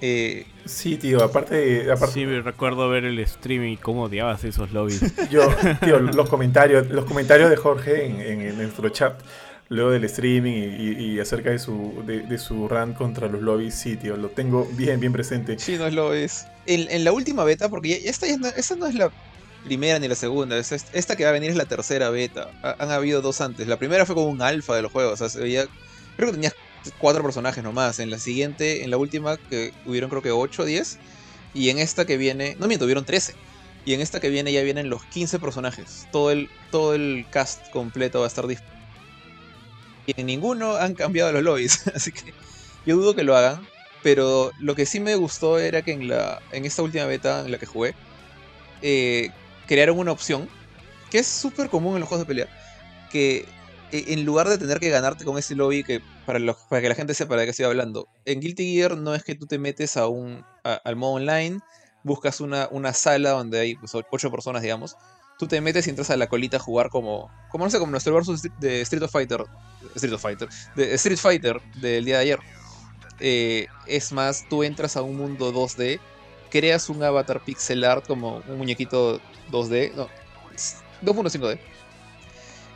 Eh, 0.00 0.46
Sí, 0.66 0.96
tío, 0.98 1.22
aparte, 1.24 1.90
aparte 1.90 2.14
Sí, 2.14 2.26
me 2.26 2.40
recuerdo 2.42 2.88
ver 2.88 3.04
el 3.04 3.18
streaming 3.20 3.72
y 3.72 3.76
cómo 3.76 4.04
odiabas 4.04 4.44
esos 4.44 4.70
lobbies. 4.72 5.00
yo, 5.30 5.48
tío, 5.84 5.98
los 6.00 6.28
comentarios, 6.28 6.88
los 6.90 7.04
comentarios 7.06 7.50
de 7.50 7.56
Jorge 7.56 8.04
en, 8.06 8.20
en- 8.20 8.40
en 8.42 8.56
nuestro 8.56 8.88
chat, 8.90 9.20
luego 9.68 9.90
del 9.90 10.04
streaming 10.04 10.52
y, 10.52 10.90
y- 10.90 11.14
y 11.14 11.20
acerca 11.20 11.50
de 11.50 11.58
su, 11.58 12.02
de, 12.06 12.20
de 12.20 12.38
su 12.38 12.68
run 12.68 12.92
contra 12.94 13.26
los 13.28 13.40
lobbies, 13.42 13.74
sí, 13.74 13.96
tío, 13.96 14.16
lo 14.16 14.28
tengo 14.28 14.68
bien, 14.72 15.00
bien 15.00 15.12
presente. 15.12 15.58
Sí, 15.58 15.76
no 15.78 15.86
es 15.86 15.94
lo 15.94 16.12
es. 16.14 16.46
En, 16.66 16.90
en 16.90 17.04
la 17.04 17.12
última 17.12 17.44
beta, 17.44 17.68
porque 17.68 17.88
ya- 18.00 18.10
esta, 18.10 18.26
ya 18.26 18.36
no, 18.36 18.48
esta 18.48 18.76
no 18.76 18.86
es 18.86 18.94
la 18.94 19.10
primera 19.64 19.98
ni 19.98 20.08
la 20.08 20.14
segunda, 20.14 20.56
es 20.58 20.72
est- 20.72 20.94
esta 20.94 21.16
que 21.16 21.24
va 21.24 21.30
a 21.30 21.32
venir 21.32 21.50
es 21.50 21.56
la 21.56 21.64
tercera 21.66 22.10
beta. 22.10 22.50
Ha- 22.62 22.76
han 22.78 22.90
habido 22.90 23.22
dos 23.22 23.40
antes. 23.40 23.66
La 23.66 23.78
primera 23.78 24.06
fue 24.06 24.14
como 24.14 24.28
un 24.28 24.42
alfa 24.42 24.76
de 24.76 24.82
los 24.82 24.92
juegos, 24.92 25.14
o 25.14 25.16
sea, 25.16 25.28
se 25.28 25.40
veía. 25.40 25.64
Creo 26.16 26.28
que 26.28 26.34
tenías 26.34 26.54
cuatro 26.98 27.22
personajes 27.22 27.62
nomás. 27.62 27.98
En 27.98 28.10
la 28.10 28.18
siguiente, 28.18 28.84
en 28.84 28.90
la 28.90 28.96
última, 28.96 29.36
que 29.36 29.72
hubieron 29.86 30.10
creo 30.10 30.22
que 30.22 30.30
8 30.30 30.62
o 30.62 30.64
10. 30.64 30.98
Y 31.54 31.70
en 31.70 31.78
esta 31.78 32.04
que 32.04 32.16
viene. 32.16 32.56
No 32.58 32.66
miento, 32.66 32.84
hubieron 32.84 33.04
13. 33.04 33.34
Y 33.84 33.94
en 33.94 34.00
esta 34.00 34.20
que 34.20 34.28
viene 34.28 34.52
ya 34.52 34.62
vienen 34.62 34.90
los 34.90 35.04
15 35.04 35.38
personajes. 35.38 36.06
Todo 36.12 36.30
el, 36.30 36.48
todo 36.70 36.94
el 36.94 37.26
cast 37.30 37.70
completo 37.70 38.20
va 38.20 38.26
a 38.26 38.28
estar 38.28 38.46
disponible. 38.46 38.80
Y 40.06 40.20
en 40.20 40.26
ninguno 40.26 40.76
han 40.76 40.94
cambiado 40.94 41.32
los 41.32 41.42
lobbies. 41.42 41.86
Así 41.94 42.12
que 42.12 42.34
yo 42.86 42.96
dudo 42.96 43.14
que 43.14 43.24
lo 43.24 43.36
hagan. 43.36 43.66
Pero 44.02 44.50
lo 44.58 44.74
que 44.74 44.86
sí 44.86 45.00
me 45.00 45.14
gustó 45.16 45.58
era 45.58 45.82
que 45.82 45.92
en, 45.92 46.08
la, 46.08 46.40
en 46.52 46.64
esta 46.64 46.82
última 46.82 47.04
beta 47.04 47.40
en 47.44 47.52
la 47.52 47.58
que 47.58 47.66
jugué, 47.66 47.94
eh, 48.80 49.30
crearon 49.66 49.98
una 49.98 50.12
opción 50.12 50.48
que 51.10 51.18
es 51.18 51.26
súper 51.26 51.68
común 51.68 51.94
en 51.94 52.00
los 52.00 52.08
juegos 52.08 52.26
de 52.26 52.28
pelea. 52.28 52.48
Que 53.10 53.46
eh, 53.92 54.04
en 54.08 54.24
lugar 54.24 54.48
de 54.48 54.58
tener 54.58 54.78
que 54.78 54.88
ganarte 54.88 55.24
con 55.24 55.38
ese 55.38 55.54
lobby, 55.54 55.84
que 55.84 56.00
para, 56.32 56.54
para 56.68 56.82
que 56.82 56.88
la 56.88 56.94
gente 56.94 57.14
sepa 57.14 57.36
de 57.36 57.44
qué 57.44 57.50
estoy 57.50 57.66
hablando, 57.66 58.08
en 58.24 58.40
Guilty 58.40 58.74
Gear 58.74 58.96
no 58.96 59.14
es 59.14 59.24
que 59.24 59.34
tú 59.34 59.46
te 59.46 59.58
metes 59.58 59.96
a 59.96 60.06
un, 60.06 60.44
al 60.62 60.96
modo 60.96 61.14
online, 61.14 61.58
buscas 62.04 62.40
una, 62.40 62.68
una 62.70 62.92
sala 62.92 63.30
donde 63.30 63.58
hay 63.58 63.74
pues, 63.74 63.92
ocho 63.94 64.30
personas, 64.30 64.62
digamos. 64.62 64.96
Tú 65.38 65.48
te 65.48 65.60
metes 65.60 65.86
y 65.86 65.90
entras 65.90 66.10
a 66.10 66.16
la 66.16 66.28
colita 66.28 66.58
a 66.58 66.60
jugar 66.60 66.90
como, 66.90 67.30
como 67.48 67.64
no 67.64 67.70
sé, 67.70 67.78
como 67.78 67.90
nuestro 67.90 68.14
versus 68.14 68.42
de 68.60 68.82
Street 68.82 69.02
of 69.02 69.10
Fighter. 69.10 69.44
Street 69.94 70.18
Fighter. 70.18 70.48
De 70.76 70.94
Street 70.94 71.18
Fighter 71.18 71.60
del 71.80 72.04
día 72.04 72.16
de 72.16 72.22
ayer. 72.22 72.38
Eh, 73.20 73.66
es 73.86 74.12
más, 74.12 74.46
tú 74.48 74.62
entras 74.62 74.96
a 74.96 75.02
un 75.02 75.16
mundo 75.16 75.52
2D, 75.52 75.98
creas 76.50 76.88
un 76.90 77.02
avatar 77.02 77.42
pixel 77.42 77.84
art 77.84 78.06
como 78.06 78.42
un 78.48 78.58
muñequito 78.58 79.20
2D, 79.50 79.94
no, 79.94 80.08
2.5D, 81.02 81.58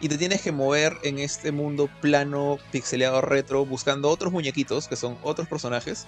y 0.04 0.08
te 0.10 0.18
tienes 0.18 0.42
que 0.42 0.52
mover 0.52 0.98
en 1.02 1.18
este 1.18 1.50
mundo 1.50 1.88
plano, 2.02 2.58
pixeleado 2.70 3.22
retro, 3.22 3.64
buscando 3.64 4.10
otros 4.10 4.34
muñequitos 4.34 4.86
que 4.86 4.96
son 4.96 5.16
otros 5.22 5.48
personajes, 5.48 6.06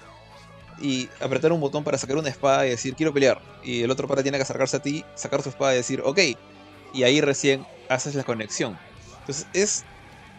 y 0.78 1.09
apretar 1.18 1.50
un 1.50 1.62
botón 1.62 1.82
para 1.82 1.96
sacar 1.96 2.18
una 2.18 2.28
espada 2.28 2.66
y 2.66 2.70
decir 2.70 2.94
quiero 2.94 3.14
pelear, 3.14 3.40
y 3.64 3.80
el 3.80 3.90
otro 3.90 4.06
para 4.06 4.22
tiene 4.22 4.37
que 4.37 4.42
acercarse 4.42 4.76
a 4.76 4.82
ti, 4.82 5.02
sacar 5.14 5.42
su 5.42 5.48
espada 5.48 5.72
y 5.72 5.76
decir 5.78 6.02
ok, 6.04 6.18
y 6.92 7.04
ahí 7.04 7.22
recién 7.22 7.66
haces 7.88 8.14
la 8.14 8.22
conexión. 8.22 8.78
Entonces 9.20 9.47
es 9.55 9.84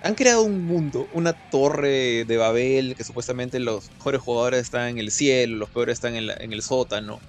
han 0.04 0.14
creado 0.14 0.44
un 0.44 0.68
mundo, 0.68 1.10
una 1.14 1.34
torre 1.34 2.26
de 2.26 2.38
Babel, 2.38 2.94
que 2.96 3.04
supuestamente 3.04 3.60
los 3.60 3.90
mejores 3.94 4.22
jugadores 4.22 4.62
están 4.62 4.90
en 4.90 4.98
el 5.00 5.10
cielo, 5.10 5.58
los 5.58 5.70
peores 5.70 5.94
están 5.94 6.14
en 6.14 6.54
el 6.54 6.62
sótano. 6.62 7.20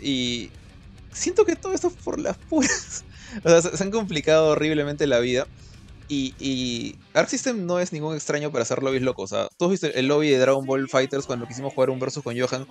Y 0.00 0.48
siento 1.12 1.44
que 1.44 1.54
todo 1.54 1.74
esto 1.74 1.88
es 1.88 1.94
por 2.02 2.18
las 2.18 2.38
puras. 2.48 3.04
O 3.42 3.48
sea, 3.48 3.62
se, 3.62 3.76
se 3.76 3.82
han 3.82 3.90
complicado 3.90 4.48
horriblemente 4.48 5.06
la 5.06 5.18
vida. 5.20 5.46
Y, 6.06 6.34
y 6.38 6.96
Arc 7.14 7.28
System 7.30 7.64
no 7.64 7.80
es 7.80 7.94
ningún 7.94 8.14
extraño 8.14 8.52
para 8.52 8.62
hacer 8.62 8.82
lobbies 8.82 9.02
locos. 9.02 9.32
O 9.32 9.36
sea, 9.36 9.48
tú 9.56 9.64
has 9.64 9.70
visto 9.70 9.86
el 9.86 10.06
lobby 10.06 10.28
de 10.28 10.38
Dragon 10.38 10.66
Ball 10.66 10.86
Fighters 10.86 11.24
cuando 11.24 11.46
quisimos 11.48 11.72
jugar 11.72 11.88
un 11.88 11.98
versus 11.98 12.22
con 12.22 12.38
Johan. 12.38 12.66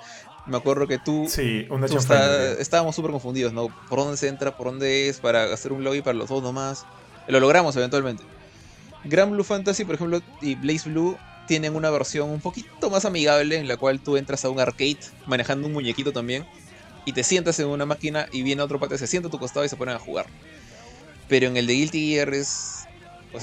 Me 0.46 0.56
acuerdo 0.58 0.86
que 0.88 1.00
tú 1.00 1.26
Sí, 1.28 1.66
una 1.72 1.88
Tú 1.88 1.94
chanfaina, 1.94 2.26
está- 2.26 2.52
tío. 2.54 2.62
estábamos 2.62 2.96
súper 2.96 3.10
confundidos, 3.12 3.52
¿no? 3.52 3.70
¿Por 3.90 3.98
dónde 4.00 4.18
se 4.18 4.28
entra? 4.28 4.56
¿Por 4.56 4.68
dónde 4.68 5.10
es? 5.10 5.20
Para 5.20 5.52
hacer 5.52 5.74
un 5.74 5.84
lobby 5.84 6.02
para 6.04 6.16
los 6.16 6.30
dos 6.30 6.44
nomás. 6.44 6.86
Lo 7.28 7.40
logramos 7.40 7.76
eventualmente. 7.76 8.24
Grand 9.06 9.32
Blue 9.32 9.44
Fantasy, 9.44 9.84
por 9.84 9.96
ejemplo, 9.96 10.22
y 10.42 10.54
Blaze 10.56 10.90
Blue 10.90 11.18
tienen 11.48 11.76
una 11.76 11.90
versión 11.90 12.30
un 12.30 12.40
poquito 12.40 12.90
más 12.92 13.04
amigable 13.04 13.58
en 13.58 13.68
la 13.68 13.78
cual 13.78 14.00
tú 14.00 14.16
entras 14.16 14.46
a 14.46 14.50
un 14.50 14.60
arcade 14.60 15.00
manejando 15.26 15.68
un 15.68 15.74
muñequito 15.74 16.14
también 16.14 16.46
y 17.06 17.12
te 17.12 17.24
sientas 17.24 17.60
en 17.60 17.68
una 17.68 17.86
máquina 17.86 18.28
y 18.32 18.44
viene 18.44 18.62
otro 18.62 18.80
pata, 18.80 18.98
se 18.98 19.08
sienta 19.08 19.28
a 19.28 19.32
tu 19.32 19.40
costado 19.40 19.66
y 19.66 19.70
se 19.70 19.76
ponen 19.76 19.96
a 19.96 20.00
jugar. 20.00 20.28
Pero 21.28 21.48
en 21.48 21.58
el 21.58 21.68
de 21.68 21.74
Guilty 21.74 22.10
Gear 22.10 22.34
es, 22.34 22.86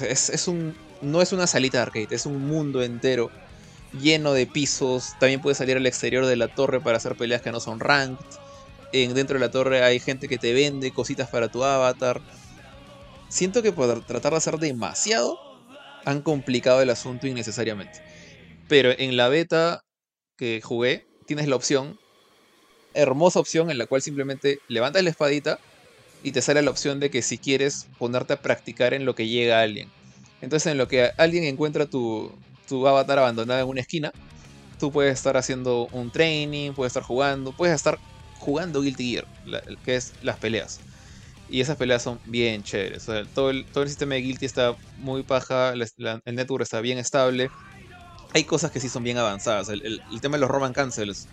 es, 0.03 0.49
un, 0.49 0.77
no 1.03 1.23
es 1.23 1.33
una 1.33 1.47
salita 1.47 1.79
de 1.79 1.83
arcade, 1.83 2.09
es 2.11 2.27
un 2.27 2.47
mundo 2.47 2.83
entero 2.83 3.31
lleno 3.93 4.33
de 4.33 4.47
pisos. 4.47 5.15
También 5.19 5.41
puedes 5.41 5.59
salir 5.59 5.77
al 5.77 5.87
exterior 5.87 6.27
de 6.27 6.37
la 6.37 6.49
torre 6.49 6.81
para 6.81 6.99
hacer 6.99 7.17
peleas 7.17 7.43
que 7.43 7.53
no 7.53 7.61
son 7.61 7.81
ranked. 7.81 8.25
En, 8.93 9.15
dentro 9.15 9.39
de 9.39 9.41
la 9.41 9.51
torre 9.51 9.83
hay 9.83 10.01
gente 10.01 10.29
que 10.29 10.39
te 10.39 10.53
vende 10.53 10.93
cositas 10.93 11.29
para 11.29 11.49
tu 11.49 11.65
avatar. 11.65 12.21
Siento 13.29 13.63
que 13.63 13.73
por 13.73 14.05
tratar 14.05 14.33
de 14.33 14.39
hacer 14.39 14.59
demasiado 14.59 15.39
han 16.05 16.23
complicado 16.23 16.83
el 16.83 16.91
asunto 16.91 17.27
innecesariamente. 17.27 18.03
Pero 18.69 18.91
en 18.97 19.17
la 19.17 19.29
beta 19.29 19.83
que 20.37 20.61
jugué, 20.63 21.07
tienes 21.27 21.49
la 21.49 21.57
opción, 21.57 21.99
hermosa 22.95 23.39
opción 23.39 23.71
en 23.71 23.79
la 23.79 23.87
cual 23.87 24.03
simplemente 24.03 24.59
levantas 24.69 25.03
la 25.03 25.11
espadita 25.11 25.59
y 26.23 26.33
te 26.33 26.43
sale 26.43 26.63
la 26.63 26.71
opción 26.71 27.01
de 27.01 27.11
que 27.11 27.23
si 27.23 27.39
quieres 27.39 27.87
ponerte 27.99 28.35
a 28.35 28.43
practicar 28.43 28.95
en 28.95 29.05
lo 29.05 29.15
que 29.15 29.29
llega 29.29 29.61
alguien. 29.61 29.89
Entonces 30.41 30.71
en 30.71 30.79
lo 30.79 30.89
que 30.89 31.11
alguien 31.17 31.45
encuentra 31.45 31.87
tu, 31.87 32.33
tu 32.69 32.87
avatar 32.87 33.19
abandonado 33.19 33.61
en 33.61 33.69
una 33.69 33.81
esquina, 33.81 34.13
tú 34.79 34.91
puedes 34.91 35.15
estar 35.15 35.37
haciendo 35.37 35.89
un 35.93 36.11
training, 36.11 36.73
puedes 36.73 36.91
estar 36.91 37.03
jugando, 37.03 37.53
puedes 37.53 37.75
estar 37.75 37.99
jugando 38.39 38.81
Guilty 38.81 39.13
Gear, 39.13 39.27
que 39.85 39.97
es 39.97 40.15
las 40.23 40.39
peleas. 40.39 40.81
Y 41.49 41.61
esas 41.61 41.77
peleas 41.77 42.03
son 42.03 42.21
bien 42.27 42.63
chéveres. 42.63 43.07
todo, 43.35 43.51
el, 43.51 43.67
todo 43.67 43.83
el 43.83 43.89
sistema 43.89 44.15
de 44.15 44.23
Guilty 44.23 44.47
está 44.47 44.77
muy 44.99 45.23
paja, 45.23 45.73
el 45.73 46.35
network 46.37 46.63
está 46.63 46.81
bien 46.81 46.99
estable. 46.99 47.51
Hay 48.33 48.45
cosas 48.45 48.71
que 48.71 48.79
sí 48.79 48.89
son 48.89 49.03
bien 49.03 49.19
avanzadas. 49.19 49.69
El, 49.69 50.01
tema 50.21 50.37
de 50.37 50.43
los 50.43 50.51
Roman 50.51 50.73
Cancels. 50.73 51.27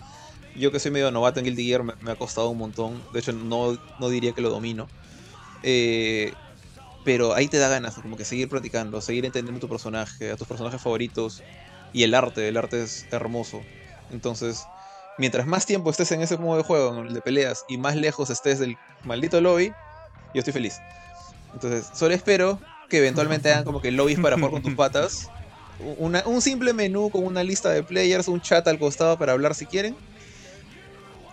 Yo 0.58 0.72
que 0.72 0.80
soy 0.80 0.92
medio 0.92 1.12
novato 1.12 1.40
en 1.40 1.46
Guilty 1.46 1.68
Gear 1.68 1.84
me, 1.84 2.12
ha 2.12 2.16
costado 2.16 2.50
un 2.50 2.58
montón. 2.58 3.02
De 3.14 3.20
hecho, 3.20 3.32
no, 3.32 3.78
no 4.00 4.10
diría 4.10 4.34
que 4.34 4.42
lo 4.42 4.50
domino. 4.50 4.88
Eh, 5.64 6.34
pero 7.04 7.34
ahí 7.34 7.48
te 7.48 7.58
da 7.58 7.70
ganas 7.70 7.96
como 7.96 8.18
que 8.18 8.26
seguir 8.26 8.50
practicando, 8.50 9.00
seguir 9.00 9.26
entendiendo 9.26 9.62
tu 9.62 9.70
personaje, 9.70 10.32
a 10.32 10.36
tus 10.36 10.48
personajes 10.48 10.82
favoritos 10.82 11.42
y 11.94 12.04
el 12.04 12.14
arte, 12.14 12.48
el 12.48 12.58
arte 12.58 12.84
es 12.84 13.06
hermoso. 13.12 13.62
Entonces, 14.10 14.66
mientras 15.18 15.48
más 15.48 15.66
tiempo 15.66 15.90
estés 15.90 16.12
en 16.12 16.22
ese 16.22 16.38
modo 16.38 16.58
de 16.58 16.64
juego, 16.64 16.98
en 16.98 17.08
el 17.08 17.14
de 17.14 17.22
peleas, 17.22 17.64
y 17.68 17.78
más 17.78 17.96
lejos 17.96 18.30
estés 18.30 18.60
del 18.60 18.76
maldito 19.04 19.40
lobby, 19.40 19.72
yo 20.34 20.40
estoy 20.40 20.54
feliz. 20.54 20.78
Entonces, 21.54 21.90
solo 21.94 22.14
espero 22.14 22.60
que 22.90 22.98
eventualmente 22.98 23.52
hagan 23.52 23.64
como 23.64 23.82
que 23.82 23.92
lobbies 23.92 24.20
para 24.20 24.36
jugar 24.36 24.52
con 24.52 24.62
tus 24.62 24.76
patas. 24.76 25.30
un 25.80 26.42
simple 26.42 26.74
menú 26.74 27.10
con 27.10 27.24
una 27.24 27.44
lista 27.44 27.70
de 27.70 27.84
players, 27.84 28.28
un 28.28 28.42
chat 28.42 28.68
al 28.68 28.80
costado 28.80 29.18
para 29.18 29.32
hablar 29.32 29.56
si 29.56 29.66
quieren. 29.66 29.96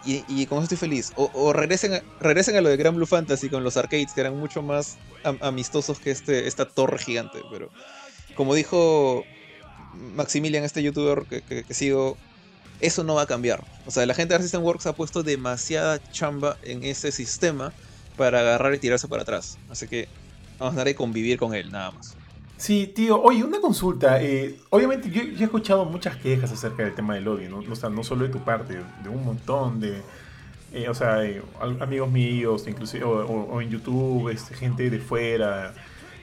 Y, 0.07 0.47
con 0.47 0.59
eso 0.59 0.65
estoy 0.65 0.79
feliz. 0.79 1.13
O, 1.17 1.53
regresen, 1.53 1.95
a, 1.95 2.03
regresen 2.21 2.57
a 2.57 2.61
lo 2.61 2.69
de 2.69 2.77
Grand 2.77 2.97
Blue 2.97 3.07
Fantasy 3.07 3.49
con 3.49 3.65
los 3.65 3.77
arcades, 3.77 4.13
que 4.13 4.21
eran 4.21 4.37
mucho 4.37 4.63
más 4.63 4.99
amistosos 5.41 5.99
que 5.99 6.11
este, 6.11 6.47
esta 6.47 6.67
torre 6.67 6.99
gigante. 6.99 7.41
Pero 7.51 7.71
como 8.35 8.55
dijo 8.55 9.25
Maximilian, 10.15 10.65
este 10.65 10.83
youtuber 10.83 11.25
que, 11.25 11.65
sigo, 11.71 12.17
eso 12.81 13.05
no 13.05 13.15
va 13.15 13.23
a 13.23 13.27
cambiar. 13.27 13.65
O 13.87 13.91
sea, 13.91 14.05
la 14.07 14.15
gente 14.15 14.35
de 14.35 14.43
System 14.43 14.63
Works 14.63 14.87
ha 14.87 14.93
puesto 14.93 15.23
demasiada 15.23 16.03
chamba 16.11 16.59
en 16.63 16.85
ese 16.85 17.13
sistema 17.13 17.73
para 18.17 18.41
agarrar 18.41 18.75
y 18.75 18.79
tirarse 18.79 19.09
para 19.09 19.23
atrás. 19.23 19.59
Así 19.71 19.89
que 19.89 20.09
vamos 20.59 20.75
a 20.75 20.79
dar 20.79 20.89
a 20.89 20.95
convivir 20.95 21.39
con 21.39 21.55
él, 21.55 21.71
nada 21.71 21.93
más. 21.93 22.17
Sí, 22.57 22.87
tío, 22.87 23.21
oye, 23.21 23.43
una 23.43 23.61
consulta. 23.61 24.23
Eh, 24.23 24.57
obviamente 24.71 25.11
yo, 25.11 25.23
he 25.23 25.45
escuchado 25.45 25.85
muchas 25.85 26.17
quejas 26.17 26.53
acerca 26.53 26.85
del 26.85 26.95
tema 26.95 27.15
del 27.15 27.27
odio, 27.27 27.51
¿no? 27.51 27.59
O 27.71 27.77
sea, 27.77 27.91
no 27.91 28.05
solo 28.05 28.25
de 28.25 28.31
tu 28.31 28.41
parte, 28.41 28.81
de 29.03 29.09
un 29.09 29.25
montón 29.25 29.81
de... 29.81 30.03
Eh, 30.73 30.89
o 30.89 30.95
sea, 30.95 31.25
eh, 31.25 31.43
amigos 31.81 32.11
míos, 32.11 32.65
inclusive, 32.67 33.05
o, 33.05 33.61
en 33.61 33.71
YouTube, 33.71 34.29
este, 34.29 34.55
gente 34.55 34.91
de 34.91 34.99
fuera, 34.99 35.75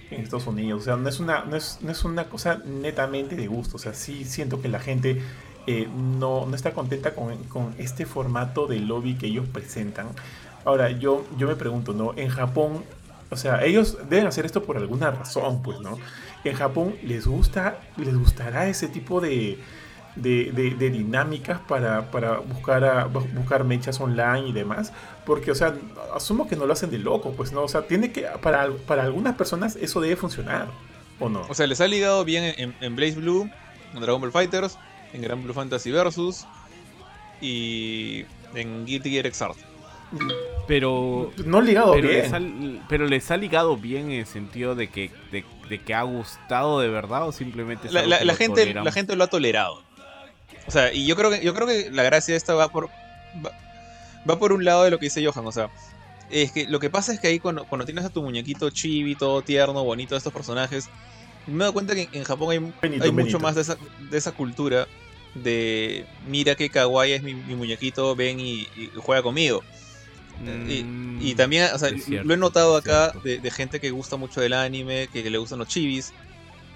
en 0.09 0.21
Estados 0.21 0.47
Unidos. 0.47 0.81
O 0.81 0.85
sea, 0.85 0.95
no 0.97 1.07
es, 1.07 1.19
una, 1.19 1.45
no, 1.45 1.55
es, 1.55 1.79
no 1.81 1.91
es 1.91 2.03
una 2.03 2.25
cosa 2.25 2.61
netamente 2.65 3.35
de 3.35 3.47
gusto. 3.47 3.77
O 3.77 3.79
sea, 3.79 3.93
sí 3.93 4.25
siento 4.25 4.61
que 4.61 4.67
la 4.67 4.79
gente 4.79 5.21
no, 6.19 6.45
no, 6.45 6.55
está 6.55 6.73
contenta 6.73 7.13
con, 7.13 7.37
con, 7.45 7.75
este 7.77 8.05
formato 8.05 8.67
de 8.67 8.79
lobby 8.79 9.15
que 9.15 9.27
ellos 9.27 9.47
presentan. 9.47 10.07
Ahora, 10.65 10.91
yo, 10.91 11.25
yo 11.37 11.47
me 11.47 11.55
pregunto, 11.55 11.93
¿no? 11.93 12.13
En 12.17 12.29
Japón, 12.29 12.83
o 13.31 13.37
sea, 13.37 13.63
ellos 13.63 13.97
deben 14.09 14.27
hacer 14.27 14.45
esto 14.45 14.63
por 14.63 14.77
alguna 14.77 15.09
razón, 15.09 15.61
pues, 15.61 15.79
¿no? 15.79 15.97
En 16.43 16.53
Japón 16.53 16.95
les 17.01 17.25
gusta, 17.25 17.79
les 17.95 18.15
gustará 18.15 18.67
ese 18.67 18.89
tipo 18.89 19.21
de, 19.21 19.57
de, 20.17 20.89
dinámicas 20.91 21.59
para, 21.61 22.11
para 22.11 22.39
buscar, 22.39 22.83
a, 22.83 23.05
buscar 23.05 23.63
mechas 23.63 24.01
online 24.01 24.49
y 24.49 24.51
demás. 24.51 24.91
Porque, 25.25 25.49
o 25.49 25.55
sea, 25.55 25.73
asumo 26.13 26.45
que 26.45 26.57
no 26.57 26.65
lo 26.65 26.73
hacen 26.73 26.91
de 26.91 26.97
loco, 26.97 27.31
pues, 27.31 27.53
¿no? 27.53 27.61
O 27.63 27.67
sea, 27.69 27.83
tiene 27.83 28.11
que, 28.11 28.23
para, 28.41 28.69
para 28.85 29.03
algunas 29.03 29.35
personas 29.37 29.77
eso 29.77 30.01
debe 30.01 30.17
funcionar, 30.17 30.67
¿o 31.17 31.29
no? 31.29 31.45
O 31.47 31.53
sea, 31.53 31.67
les 31.67 31.79
ha 31.79 31.87
ligado 31.87 32.25
bien 32.25 32.53
en, 32.57 32.75
en 32.81 32.95
Blaze 32.97 33.15
Blue, 33.15 33.49
en 33.93 34.01
Dragon 34.01 34.19
Ball 34.19 34.33
Fighters, 34.33 34.77
en 35.13 35.21
Grand 35.21 35.41
Blue 35.41 35.53
Fantasy 35.53 35.91
Versus 35.91 36.45
y 37.39 38.25
en 38.55 38.85
Guilty 38.85 39.09
Gear 39.09 39.33
Xrd. 39.33 39.55
Pero. 40.67 41.31
No 41.45 41.61
ligado 41.61 41.93
pero 41.93 42.09
bien. 42.09 42.21
Les 42.21 42.33
ha, 42.33 42.41
pero 42.87 43.07
les 43.07 43.31
ha 43.31 43.37
ligado 43.37 43.77
bien 43.77 44.11
en 44.11 44.19
el 44.19 44.25
sentido 44.25 44.75
de 44.75 44.89
que, 44.89 45.11
de, 45.31 45.79
que 45.79 45.93
ha 45.93 46.03
gustado 46.03 46.79
de 46.79 46.89
verdad 46.89 47.27
o 47.27 47.31
simplemente. 47.31 47.91
La, 47.91 48.35
gente, 48.35 48.73
la 48.73 48.91
gente 48.91 49.15
lo 49.15 49.23
ha 49.23 49.27
tolerado. 49.27 49.81
O 50.67 50.71
sea, 50.71 50.93
y 50.93 51.05
yo 51.05 51.15
creo 51.15 51.31
que, 51.31 51.43
yo 51.43 51.53
creo 51.53 51.67
que 51.67 51.89
la 51.91 52.03
gracia 52.03 52.33
de 52.33 52.37
esta 52.37 52.53
va 52.53 52.69
por. 52.69 52.89
Va, 54.29 54.37
por 54.37 54.53
un 54.53 54.63
lado 54.63 54.83
de 54.83 54.91
lo 54.91 54.99
que 54.99 55.07
dice 55.07 55.25
Johan. 55.25 55.47
O 55.47 55.51
sea, 55.51 55.69
es 56.29 56.51
que 56.51 56.67
lo 56.67 56.79
que 56.79 56.89
pasa 56.89 57.13
es 57.13 57.19
que 57.19 57.27
ahí 57.27 57.39
cuando, 57.39 57.65
tienes 57.85 58.05
a 58.05 58.09
tu 58.09 58.21
muñequito 58.21 58.69
chibi, 58.69 59.15
todo 59.15 59.41
tierno, 59.41 59.83
bonito 59.83 60.15
de 60.15 60.19
estos 60.19 60.33
personajes. 60.33 60.89
Me 61.47 61.63
doy 61.63 61.73
cuenta 61.73 61.95
que 61.95 62.07
en 62.11 62.23
Japón 62.23 62.51
hay, 62.81 62.99
hay 63.01 63.11
mucho 63.11 63.39
más 63.39 63.55
de 63.55 63.61
esa, 63.61 63.77
de 64.11 64.17
esa 64.17 64.31
cultura 64.31 64.87
de 65.33 66.05
mira 66.27 66.55
que 66.55 66.69
kawaii 66.69 67.13
es 67.13 67.23
mi, 67.23 67.33
muñequito, 67.33 68.15
ven 68.15 68.39
y 68.39 68.67
juega 68.97 69.23
conmigo 69.23 69.63
y, 70.67 70.83
mm, 70.83 71.35
también, 71.35 71.69
o 71.73 71.77
sea, 71.77 71.89
lo 71.89 72.33
he 72.33 72.37
notado 72.37 72.75
acá 72.75 73.13
de, 73.23 73.51
gente 73.51 73.79
que 73.79 73.91
gusta 73.91 74.17
mucho 74.17 74.41
del 74.41 74.53
anime, 74.53 75.07
que, 75.11 75.29
le 75.29 75.37
gustan 75.37 75.59
los 75.59 75.67
chivis, 75.67 76.13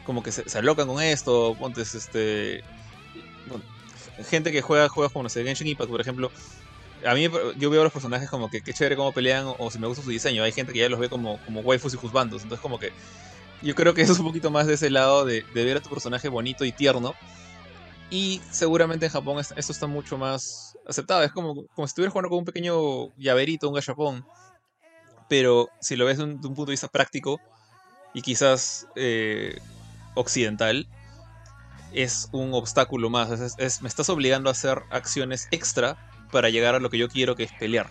como 0.05 0.23
que 0.23 0.31
se, 0.31 0.57
alocan 0.57 0.87
con 0.87 1.01
esto, 1.01 1.55
pontes 1.59 1.95
este... 1.95 2.63
gente 4.29 4.51
que 4.51 4.61
juega 4.61 4.89
juegos 4.89 5.11
como, 5.11 5.23
no 5.23 5.29
sé, 5.29 5.43
Genshin 5.43 5.67
Impact, 5.67 5.89
por 5.89 6.01
ejemplo. 6.01 6.31
A 7.05 7.13
mí 7.13 7.29
yo 7.57 7.69
veo 7.69 7.81
a 7.81 7.83
los 7.83 7.93
personajes 7.93 8.29
como 8.29 8.49
que 8.49 8.61
qué 8.61 8.73
chévere 8.73 8.95
cómo 8.95 9.11
pelean 9.11 9.45
o, 9.59 9.69
si 9.69 9.77
me 9.77 9.87
gusta 9.87 10.03
su 10.03 10.09
diseño. 10.09 10.43
Hay 10.43 10.51
gente 10.51 10.73
que 10.73 10.79
ya 10.79 10.89
los 10.89 10.99
ve 10.99 11.07
como, 11.07 11.39
como 11.45 11.59
waifus 11.59 11.93
y 11.93 11.97
juzbandos. 11.97 12.41
Entonces 12.41 12.61
como 12.61 12.79
que 12.79 12.93
yo 13.61 13.75
creo 13.75 13.93
que 13.93 14.01
eso 14.01 14.13
es 14.13 14.19
un 14.19 14.25
poquito 14.25 14.49
más 14.49 14.65
de 14.65 14.73
ese 14.73 14.89
lado 14.89 15.23
de, 15.23 15.43
de 15.53 15.65
ver 15.65 15.77
a 15.77 15.81
tu 15.81 15.89
personaje 15.89 16.29
bonito 16.29 16.65
y 16.65 16.71
tierno. 16.71 17.13
Y 18.09 18.41
seguramente 18.49 19.05
en 19.05 19.11
Japón 19.11 19.39
esto 19.39 19.71
está 19.71 19.87
mucho 19.87 20.17
más 20.17 20.74
aceptado. 20.87 21.23
Es 21.23 21.31
como, 21.31 21.67
como 21.67 21.87
si 21.87 21.91
estuvieras 21.91 22.13
jugando 22.13 22.29
con 22.29 22.39
un 22.39 22.45
pequeño 22.45 23.15
llaverito, 23.17 23.67
un 23.67 23.75
gachapón. 23.75 24.25
Pero 25.27 25.69
si 25.81 25.95
lo 25.95 26.05
ves 26.05 26.17
de 26.17 26.25
un, 26.25 26.39
punto 26.39 26.65
de 26.65 26.71
vista 26.71 26.87
práctico 26.87 27.39
y 28.13 28.21
quizás 28.21 28.87
eh, 28.95 29.59
occidental, 30.13 30.87
es 31.93 32.29
un 32.31 32.53
obstáculo 32.53 33.09
más. 33.09 33.57
Es, 33.57 33.81
me 33.81 33.87
estás 33.87 34.09
obligando 34.09 34.49
a 34.49 34.51
hacer 34.51 34.83
acciones 34.91 35.47
extra 35.51 35.97
para 36.31 36.49
llegar 36.49 36.75
a 36.75 36.79
lo 36.79 36.89
que 36.89 36.97
yo 36.97 37.09
quiero, 37.09 37.35
que 37.35 37.43
es 37.43 37.51
pelear. 37.53 37.89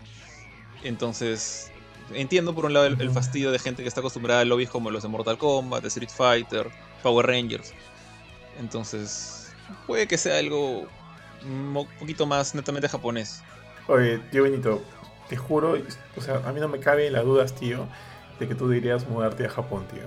Entonces, 0.83 1.73
entiendo 2.13 2.55
por 2.55 2.67
un 2.67 2.75
lado 2.75 2.87
el, 2.87 3.11
fastidio 3.11 3.51
de 3.51 3.59
gente 3.59 3.83
que 3.83 3.89
está 3.89 4.01
acostumbrada 4.01 4.41
a 4.41 4.45
lobbies 4.45 4.71
como 4.71 4.91
los 4.91 5.03
de 5.03 5.09
Mortal 5.09 5.39
Kombat, 5.39 5.83
de 5.83 5.89
Street 5.89 6.11
Fighter, 6.15 6.71
Power 7.03 7.27
Rangers. 7.27 7.73
Entonces, 8.59 9.53
puede 9.87 10.07
que 10.07 10.19
sea 10.19 10.39
algo 10.39 10.87
un 11.47 11.87
poquito 11.99 12.27
más 12.27 12.55
netamente 12.55 12.89
japonés. 12.89 13.43
Oye, 13.87 14.19
tío 14.31 14.45
Benito, 14.45 14.83
te 15.29 15.37
juro, 15.37 15.77
o 16.17 16.21
sea, 16.21 16.43
a 16.47 16.53
mí 16.53 16.61
no 16.61 16.69
me 16.69 16.81
cabe 16.81 17.11
las 17.11 17.25
dudas, 17.25 17.55
tío, 17.55 17.87
de 18.39 18.49
que 18.49 18.55
tú 18.55 18.69
dirías 18.69 19.09
mudarte 19.09 19.47
a 19.47 19.51
Japón, 19.51 19.85
tío. 19.93 20.03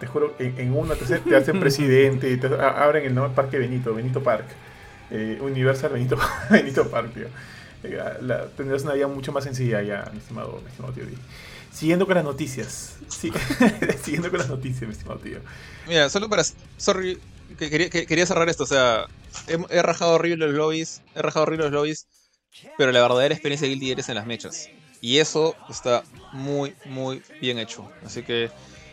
Te 0.00 0.06
juro, 0.06 0.34
en, 0.38 0.58
en 0.58 0.76
una 0.76 0.94
te, 0.94 1.18
te 1.18 1.36
hacen 1.36 1.60
presidente, 1.60 2.36
te 2.36 2.46
abren 2.46 3.04
el 3.04 3.14
nuevo 3.14 3.32
Parque 3.34 3.58
Benito, 3.58 3.94
Benito 3.94 4.22
Park, 4.22 4.46
eh, 5.10 5.38
Universal 5.40 5.92
Benito, 5.92 6.18
Benito 6.50 6.88
Park, 6.88 7.14
tío. 7.14 7.26
Eh, 7.82 8.48
tendrás 8.56 8.82
una 8.82 8.94
vida 8.94 9.06
mucho 9.06 9.32
más 9.32 9.44
sencilla 9.44 9.82
ya, 9.82 10.08
mi 10.12 10.18
estimado, 10.18 10.60
mi 10.62 10.68
estimado 10.68 10.92
tío. 10.92 11.04
Siguiendo 11.72 12.06
con 12.06 12.14
las 12.14 12.24
noticias. 12.24 12.96
Sí, 13.08 13.30
siguiendo 14.02 14.30
con 14.30 14.38
las 14.38 14.48
noticias, 14.48 14.82
mi 14.82 14.92
estimado 14.92 15.20
tío. 15.20 15.38
Mira, 15.86 16.08
solo 16.08 16.28
para. 16.28 16.42
Sorry, 16.78 17.18
que 17.58 17.70
quería, 17.70 17.90
quería 17.90 18.26
cerrar 18.26 18.48
esto. 18.48 18.64
O 18.64 18.66
sea, 18.66 19.06
he, 19.46 19.82
rajado 19.82 20.14
horrible 20.14 20.46
los 20.46 20.54
lobbies, 20.54 21.02
he 21.14 21.22
rajado 21.22 21.44
horrible 21.44 21.64
los 21.64 21.72
lobbies, 21.72 22.06
pero 22.78 22.92
la 22.92 23.00
verdadera 23.02 23.34
experiencia 23.34 23.66
de 23.66 23.74
Guilty 23.74 23.86
Gear 23.86 24.00
es 24.00 24.08
en 24.08 24.14
las 24.14 24.26
mechas. 24.26 24.68
Y 25.00 25.18
eso 25.18 25.54
está 25.68 26.02
muy, 26.32 26.74
muy 26.86 27.22
bien 27.40 27.58
hecho. 27.58 27.90
Así 28.04 28.22
que 28.22 28.50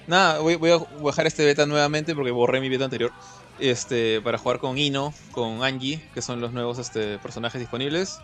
Nada, 0.07 0.39
voy, 0.39 0.55
voy 0.55 0.71
a 0.71 0.77
bajar 1.01 1.27
este 1.27 1.45
beta 1.45 1.65
nuevamente 1.65 2.13
porque 2.13 2.31
borré 2.31 2.59
mi 2.59 2.69
beta 2.69 2.85
anterior. 2.85 3.11
Este, 3.59 4.19
para 4.21 4.37
jugar 4.37 4.59
con 4.59 4.77
Ino, 4.77 5.13
con 5.31 5.63
Angie, 5.63 6.01
que 6.13 6.21
son 6.21 6.41
los 6.41 6.51
nuevos 6.51 6.79
este, 6.79 7.19
personajes 7.19 7.61
disponibles. 7.61 8.19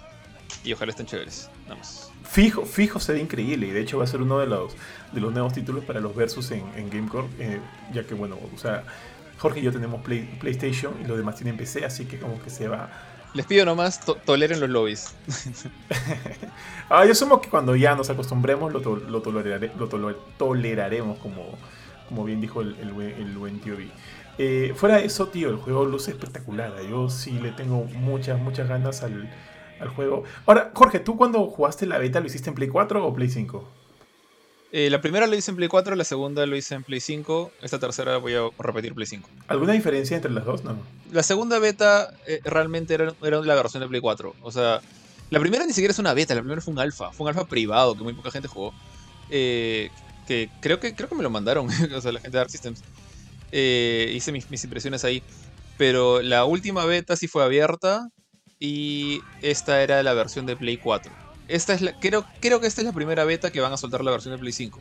Y 0.63 0.73
ojalá 0.73 0.91
estén 0.91 1.05
chéveres. 1.05 1.49
Más. 1.69 2.11
Fijo, 2.23 2.65
fijo 2.65 2.99
se 2.99 3.13
ve 3.13 3.19
increíble 3.19 3.67
y 3.67 3.71
de 3.71 3.81
hecho 3.81 3.97
va 3.97 4.03
a 4.03 4.07
ser 4.07 4.21
uno 4.21 4.39
de 4.39 4.47
los, 4.47 4.73
de 5.13 5.21
los 5.21 5.31
nuevos 5.31 5.53
títulos 5.53 5.83
para 5.85 5.99
los 5.99 6.15
versus 6.15 6.51
en, 6.51 6.63
en 6.75 6.89
Gamecore, 6.89 7.27
eh, 7.39 7.59
ya 7.91 8.03
que 8.03 8.13
bueno, 8.13 8.37
o 8.53 8.57
sea, 8.57 8.83
Jorge 9.39 9.59
y 9.61 9.63
yo 9.63 9.71
tenemos 9.71 10.01
Play- 10.03 10.37
PlayStation 10.39 10.93
y 11.03 11.07
los 11.07 11.17
demás 11.17 11.35
tienen 11.35 11.57
PC, 11.57 11.85
así 11.85 12.05
que 12.05 12.19
como 12.19 12.39
que 12.41 12.49
se 12.49 12.67
va... 12.67 12.89
Les 13.33 13.45
pido 13.45 13.63
nomás, 13.65 13.99
to- 14.03 14.15
toleren 14.15 14.59
los 14.59 14.69
lobbies. 14.69 15.15
Ah, 16.89 17.05
yo 17.05 17.11
asumo 17.11 17.39
que 17.41 17.49
cuando 17.49 17.75
ya 17.75 17.95
nos 17.95 18.09
acostumbremos 18.09 18.73
lo, 18.73 18.81
to- 18.81 18.95
lo, 18.95 19.21
tolerare- 19.21 19.71
lo 19.77 19.87
tolo- 19.87 20.15
toleraremos, 20.37 21.19
como, 21.19 21.45
como 22.07 22.23
bien 22.23 22.41
dijo 22.41 22.61
el, 22.61 22.75
el 22.79 22.91
buen, 22.91 23.09
el 23.11 23.37
buen 23.37 23.59
tío 23.59 23.77
B. 23.77 23.87
Eh, 24.39 24.73
fuera 24.75 24.95
de 24.97 25.05
eso, 25.05 25.27
tío, 25.27 25.49
el 25.49 25.57
juego 25.57 25.85
luce 25.85 26.11
espectacular. 26.11 26.73
Yo 26.89 27.09
sí 27.09 27.31
le 27.39 27.51
tengo 27.51 27.83
muchas, 27.83 28.39
muchas 28.39 28.67
ganas 28.67 29.03
al, 29.03 29.29
al 29.79 29.89
juego. 29.89 30.23
Ahora, 30.47 30.71
Jorge, 30.73 30.99
¿tú 30.99 31.15
cuando 31.17 31.45
jugaste 31.47 31.85
la 31.85 31.97
beta 31.99 32.19
lo 32.21 32.25
hiciste 32.27 32.49
en 32.49 32.55
Play 32.55 32.69
4 32.69 33.05
o 33.05 33.13
Play 33.13 33.29
5? 33.29 33.69
Eh, 34.71 34.89
la 34.89 35.01
primera 35.01 35.25
lo 35.25 35.35
hice 35.35 35.49
en 35.49 35.57
Play 35.57 35.67
4, 35.67 35.95
la 35.95 36.03
segunda 36.03 36.45
lo 36.45 36.55
hice 36.55 36.75
en 36.75 36.83
Play 36.83 36.99
5. 36.99 37.51
Esta 37.61 37.79
tercera 37.79 38.17
voy 38.17 38.35
a 38.35 38.41
repetir 38.59 38.93
Play 38.93 39.07
5. 39.07 39.29
¿Alguna 39.47 39.73
diferencia 39.73 40.15
entre 40.15 40.31
las 40.31 40.45
dos? 40.45 40.63
No. 40.63 40.77
La 41.11 41.23
segunda 41.23 41.57
beta 41.57 42.13
eh, 42.27 42.39
realmente 42.43 42.93
era, 42.93 43.13
era 43.23 43.41
la 43.41 43.55
versión 43.55 43.81
de 43.81 43.89
Play 43.89 44.01
4. 44.01 44.35
O 44.41 44.51
sea, 44.51 44.81
la 45.31 45.39
primera 45.39 45.65
ni 45.65 45.73
siquiera 45.73 45.91
es 45.91 45.99
una 45.99 46.13
beta, 46.13 46.35
la 46.35 46.41
primera 46.41 46.61
fue 46.61 46.73
un 46.73 46.79
alfa. 46.79 47.11
Fue 47.11 47.23
un 47.25 47.29
alfa 47.29 47.45
privado 47.47 47.95
que 47.97 48.03
muy 48.03 48.13
poca 48.13 48.29
gente 48.29 48.47
jugó. 48.47 48.73
Eh, 49.31 49.89
que 50.27 50.49
creo 50.61 50.79
que 50.79 50.93
creo 50.93 51.09
que 51.09 51.15
me 51.15 51.23
lo 51.23 51.31
mandaron, 51.31 51.67
o 51.95 52.01
sea, 52.01 52.11
la 52.11 52.19
gente 52.19 52.37
de 52.37 52.41
Arc 52.41 52.49
Systems. 52.49 52.83
Hice 53.51 54.31
mis, 54.31 54.51
mis 54.51 54.63
impresiones 54.63 55.03
ahí. 55.03 55.23
Pero 55.79 56.21
la 56.21 56.45
última 56.45 56.85
beta 56.85 57.15
sí 57.15 57.27
fue 57.27 57.43
abierta 57.43 58.09
y 58.59 59.21
esta 59.41 59.81
era 59.81 60.03
la 60.03 60.13
versión 60.13 60.45
de 60.45 60.55
Play 60.55 60.77
4. 60.77 61.28
Esta 61.49 61.73
es 61.73 61.81
la, 61.81 61.99
creo, 61.99 62.23
creo 62.39 62.61
que 62.61 62.67
esta 62.67 62.81
es 62.81 62.85
la 62.85 62.93
primera 62.93 63.25
beta 63.25 63.51
que 63.51 63.59
van 63.59 63.73
a 63.73 63.77
soltar 63.77 64.03
la 64.03 64.11
versión 64.11 64.35
de 64.35 64.39
Play 64.39 64.53
5. 64.53 64.79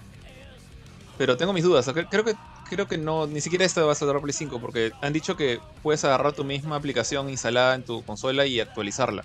Pero 1.17 1.37
tengo 1.37 1.53
mis 1.53 1.65
dudas. 1.65 1.91
Creo 2.11 2.25
que, 2.25 2.35
creo 2.69 2.87
que 2.87 2.99
no, 2.99 3.27
ni 3.27 3.41
siquiera 3.41 3.65
esta 3.65 3.83
va 3.83 3.93
a 3.93 3.95
soltar 3.95 4.21
Play 4.21 4.35
5 4.35 4.61
porque 4.61 4.93
han 5.01 5.13
dicho 5.15 5.37
que 5.37 5.61
puedes 5.83 6.05
agarrar 6.05 6.35
tu 6.35 6.45
misma 6.45 6.77
aplicación 6.77 7.31
instalada 7.31 7.75
en 7.75 7.83
tu 7.83 8.05
consola 8.05 8.47
y 8.47 8.61
actualizarla. 8.61 9.25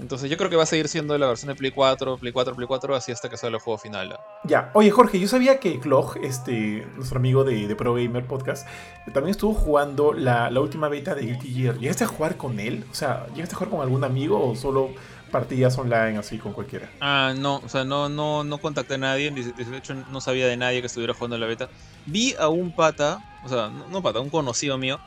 Entonces 0.00 0.30
yo 0.30 0.36
creo 0.38 0.48
que 0.48 0.56
va 0.56 0.62
a 0.62 0.66
seguir 0.66 0.88
siendo 0.88 1.16
la 1.18 1.26
versión 1.26 1.48
de 1.48 1.54
Play 1.54 1.72
4, 1.72 2.16
Play 2.16 2.32
4, 2.32 2.54
Play 2.54 2.66
4, 2.66 2.94
así 2.94 3.12
hasta 3.12 3.28
que 3.28 3.36
salga 3.36 3.56
el 3.56 3.62
juego 3.62 3.78
final. 3.78 4.18
Ya, 4.44 4.70
oye 4.72 4.90
Jorge, 4.90 5.20
yo 5.20 5.28
sabía 5.28 5.60
que 5.60 5.78
Clog, 5.78 6.16
este, 6.22 6.86
nuestro 6.96 7.18
amigo 7.18 7.44
de, 7.44 7.68
de 7.68 7.76
Pro 7.76 7.94
Gamer 7.94 8.24
Podcast, 8.24 8.66
también 9.12 9.30
estuvo 9.30 9.52
jugando 9.52 10.14
la, 10.14 10.50
la 10.50 10.60
última 10.60 10.88
beta 10.88 11.14
de 11.14 11.22
Guilty 11.26 11.52
Gear. 11.52 11.78
¿Llegaste 11.78 12.04
a 12.04 12.06
jugar 12.06 12.38
con 12.38 12.60
él? 12.60 12.84
O 12.90 12.94
sea, 12.94 13.26
¿llegaste 13.34 13.54
a 13.54 13.58
jugar 13.58 13.70
con 13.70 13.82
algún 13.82 14.02
amigo 14.02 14.42
o 14.42 14.56
solo 14.56 14.90
partidas 15.30 15.78
online 15.78 16.18
así 16.18 16.38
con 16.38 16.52
cualquiera? 16.52 16.90
Ah, 17.00 17.32
no, 17.36 17.58
o 17.58 17.68
sea, 17.68 17.84
no, 17.84 18.08
no, 18.10 18.44
no 18.44 18.58
contacté 18.58 18.94
a 18.94 18.98
nadie, 18.98 19.30
de 19.30 19.52
de 19.54 19.76
hecho 19.78 19.94
no 19.94 20.20
sabía 20.20 20.46
de 20.46 20.56
nadie 20.58 20.80
que 20.80 20.86
estuviera 20.86 21.14
jugando 21.14 21.38
la 21.38 21.46
beta. 21.46 21.68
Vi 22.04 22.34
a 22.38 22.48
un 22.48 22.72
pata, 22.74 23.18
o 23.42 23.48
sea, 23.48 23.70
no, 23.70 23.88
no 23.88 24.02
pata, 24.02 24.20
un 24.20 24.28
conocido 24.30 24.76
mío, 24.78 24.98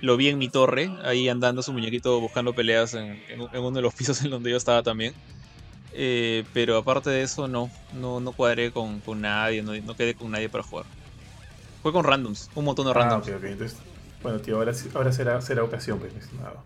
lo 0.00 0.16
vi 0.16 0.28
en 0.28 0.38
mi 0.38 0.48
torre, 0.50 0.90
ahí 1.04 1.28
andando 1.28 1.62
su 1.62 1.72
muñequito 1.72 2.20
buscando 2.20 2.54
peleas 2.54 2.94
en, 2.94 3.24
en- 3.28 3.40
en 3.52 3.60
uno 3.60 3.72
de 3.72 3.82
los 3.82 3.94
pisos 3.96 4.22
en 4.24 4.30
donde 4.30 4.50
yo 4.50 4.56
estaba 4.56 4.82
también. 4.82 5.14
Eh, 5.92 6.44
pero 6.52 6.76
aparte 6.78 7.10
de 7.10 7.22
eso, 7.22 7.48
no, 7.48 7.70
no, 7.92 8.20
no 8.20 8.32
cuadré 8.34 8.72
con, 8.72 9.00
con 9.00 9.20
nadie, 9.20 9.62
no, 9.62 9.72
no 9.82 9.94
quedé 9.96 10.14
con 10.14 10.30
nadie 10.30 10.48
para 10.50 10.64
jugar. 10.64 10.86
Fue 11.82 11.92
con 11.92 12.04
randoms, 12.04 12.50
un 12.54 12.64
montón 12.64 12.86
de 12.86 12.92
Ah, 12.92 12.94
randoms. 12.94 13.26
ok, 13.28 13.28
ok. 13.36 13.44
Entonces, 13.44 13.78
bueno, 14.22 14.40
tío, 14.40 14.56
ahora, 14.56 14.72
ahora 14.94 15.12
será, 15.12 15.40
será 15.40 15.64
ocasión, 15.64 15.98
pues, 15.98 16.14
estimado. 16.14 16.64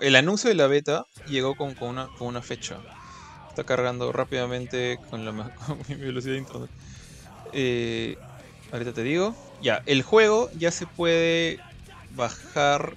El 0.00 0.16
anuncio 0.16 0.48
de 0.48 0.54
la 0.56 0.66
beta 0.66 1.06
llegó 1.26 1.56
con, 1.56 1.74
con 1.74 1.90
una, 1.90 2.08
con 2.18 2.28
una 2.28 2.42
fecha. 2.42 2.84
Está 3.48 3.64
cargando 3.64 4.12
rápidamente 4.12 5.00
con, 5.10 5.24
la, 5.24 5.54
con 5.66 5.78
velocidad 5.88 6.34
de 6.34 6.38
internet. 6.40 6.70
Eh, 7.52 8.18
ahorita 8.72 8.94
te 8.94 9.02
digo. 9.02 9.36
Ya, 9.60 9.82
el 9.86 10.02
juego 10.02 10.50
ya 10.54 10.70
se 10.72 10.86
puede 10.86 11.64
bajar. 12.10 12.96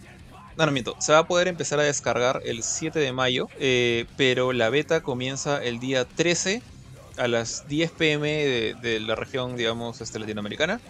No, 0.58 0.66
no 0.66 0.72
miento. 0.72 0.96
Se 1.00 1.14
va 1.14 1.20
a 1.20 1.28
poder 1.28 1.48
empezar 1.48 1.80
a 1.80 1.84
descargar 1.84 2.42
el 2.46 2.64
7 2.64 3.00
de 3.00 3.14
mayo. 3.14 3.52
eh, 3.60 4.08
pero 4.18 4.54
la 4.54 4.70
beta 4.70 5.02
comienza 5.02 5.64
el 5.64 5.80
día 5.80 6.06
13 6.06 6.64
a 7.18 7.28
las 7.28 7.68
10 7.68 7.92
pm 7.92 8.30
de, 8.30 8.76
de 8.76 9.00
la 9.00 9.16
región, 9.16 9.56
digamos, 9.58 10.02
este, 10.02 10.20
latinoamericana. 10.20 10.82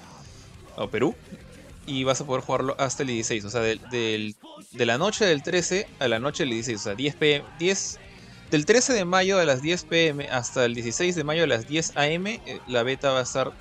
O 0.76 0.90
Perú. 0.90 1.16
Y 1.88 2.04
vas 2.04 2.22
a 2.22 2.26
poder 2.26 2.44
jugarlo 2.44 2.76
hasta 2.78 3.02
el 3.04 3.08
16. 3.10 3.46
O 3.46 3.50
sea, 3.50 3.62
de 3.62 4.36
la 4.74 4.98
noche 4.98 5.26
del 5.26 5.42
13 5.42 5.88
a 6.00 6.08
la 6.08 6.20
noche 6.20 6.44
del 6.44 6.52
16. 6.52 6.80
O 6.80 6.84
sea, 6.84 6.96
10 6.96 7.16
pm. 7.16 7.46
10, 7.58 8.00
del 8.52 8.66
13 8.66 8.94
de 8.94 9.06
mayo 9.06 9.40
a 9.40 9.46
las 9.46 9.62
10 9.62 9.86
pm 9.86 10.28
hasta 10.30 10.66
el 10.66 10.76
16 10.76 11.16
de 11.16 11.24
mayo 11.24 11.44
a 11.44 11.48
las 11.48 11.68
10 11.68 11.98
am. 11.98 12.28
eh, 12.28 12.60
La 12.68 12.84
beta 12.84 13.12
va 13.12 13.20
a 13.20 13.24
estar. 13.24 13.52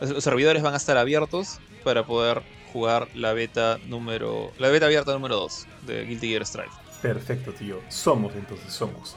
Los 0.00 0.22
servidores 0.22 0.62
van 0.62 0.74
a 0.74 0.76
estar 0.76 0.98
abiertos 0.98 1.58
para 1.84 2.04
poder 2.04 2.42
jugar 2.72 3.08
la 3.14 3.32
beta 3.32 3.78
número. 3.86 4.52
La 4.58 4.68
beta 4.68 4.86
abierta 4.86 5.12
número 5.12 5.36
2 5.36 5.66
de 5.86 6.04
Guilty 6.04 6.28
Gear 6.28 6.44
Strive. 6.44 6.68
Perfecto, 7.00 7.52
tío. 7.52 7.80
Somos, 7.88 8.34
entonces, 8.34 8.72
somos. 8.72 9.16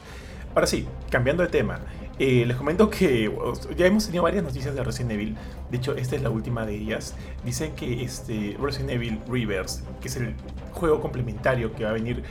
Ahora 0.54 0.66
sí, 0.66 0.86
cambiando 1.10 1.42
de 1.42 1.48
tema. 1.48 1.80
Eh, 2.22 2.44
les 2.44 2.54
comento 2.54 2.90
que 2.90 3.34
ya 3.78 3.86
hemos 3.86 4.04
tenido 4.04 4.22
varias 4.22 4.44
noticias 4.44 4.74
de 4.74 4.84
Resident 4.84 5.12
Evil. 5.12 5.36
De 5.70 5.78
hecho, 5.78 5.96
esta 5.96 6.16
es 6.16 6.22
la 6.22 6.28
última 6.28 6.66
de 6.66 6.74
ellas. 6.74 7.14
Dicen 7.46 7.72
que 7.74 8.04
este 8.04 8.58
Resident 8.60 8.90
Evil 8.90 9.18
Reverse, 9.26 9.82
que 10.02 10.08
es 10.08 10.16
el 10.16 10.34
juego 10.72 11.00
complementario 11.00 11.74
que 11.74 11.84
va 11.84 11.90
a 11.90 11.92
venir 11.94 12.22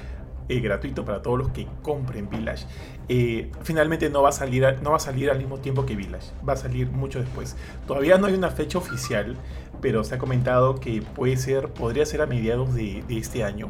eh, 0.47 0.59
gratuito 0.59 1.03
para 1.03 1.23
todos 1.23 1.39
los 1.39 1.49
que 1.49 1.67
compren 1.81 2.29
Village, 2.29 2.67
eh, 3.07 3.51
finalmente 3.63 4.11
no 4.11 4.21
va, 4.21 4.29
a 4.29 4.31
salir 4.31 4.63
no 4.83 4.91
va 4.91 4.97
a 4.97 4.99
salir 4.99 5.31
al 5.31 5.39
mismo 5.39 5.57
tiempo 5.57 5.87
que 5.87 5.95
Village. 5.95 6.27
Va 6.47 6.53
a 6.53 6.57
salir 6.57 6.91
mucho 6.91 7.19
después. 7.19 7.55
Todavía 7.87 8.19
no 8.19 8.27
hay 8.27 8.35
una 8.35 8.51
fecha 8.51 8.77
oficial, 8.77 9.37
pero 9.81 10.03
se 10.03 10.15
ha 10.15 10.17
comentado 10.17 10.79
que 10.79 11.01
puede 11.01 11.37
ser, 11.37 11.69
podría 11.69 12.05
ser 12.05 12.21
a 12.21 12.25
mediados 12.25 12.73
de, 12.73 13.03
este 13.09 13.43
año. 13.43 13.69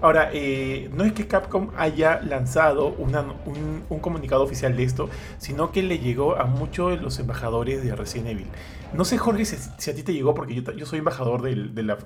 Ahora, 0.00 0.30
eh, 0.32 0.90
no 0.94 1.04
es 1.04 1.12
que 1.12 1.26
Capcom 1.26 1.70
haya 1.76 2.20
lanzado 2.20 2.86
un, 2.88 3.82
un 3.88 3.98
comunicado 3.98 4.44
oficial 4.44 4.76
de 4.76 4.84
esto, 4.84 5.10
sino 5.38 5.72
que 5.72 5.82
le 5.82 5.98
llegó 5.98 6.36
a 6.36 6.44
muchos 6.44 6.90
de 6.90 6.98
los 6.98 7.18
embajadores 7.18 7.82
de 7.82 7.96
Resident 7.96 8.28
Evil. 8.28 8.46
No 8.92 9.04
sé, 9.04 9.18
Jorge, 9.18 9.44
si, 9.44 9.90
a 9.90 9.94
ti 9.94 10.02
te 10.02 10.14
llegó, 10.14 10.34
porque 10.34 10.62
yo, 10.62 10.86
soy 10.86 11.00
embajador 11.00 11.42
de 11.42 11.82
la- 11.82 11.96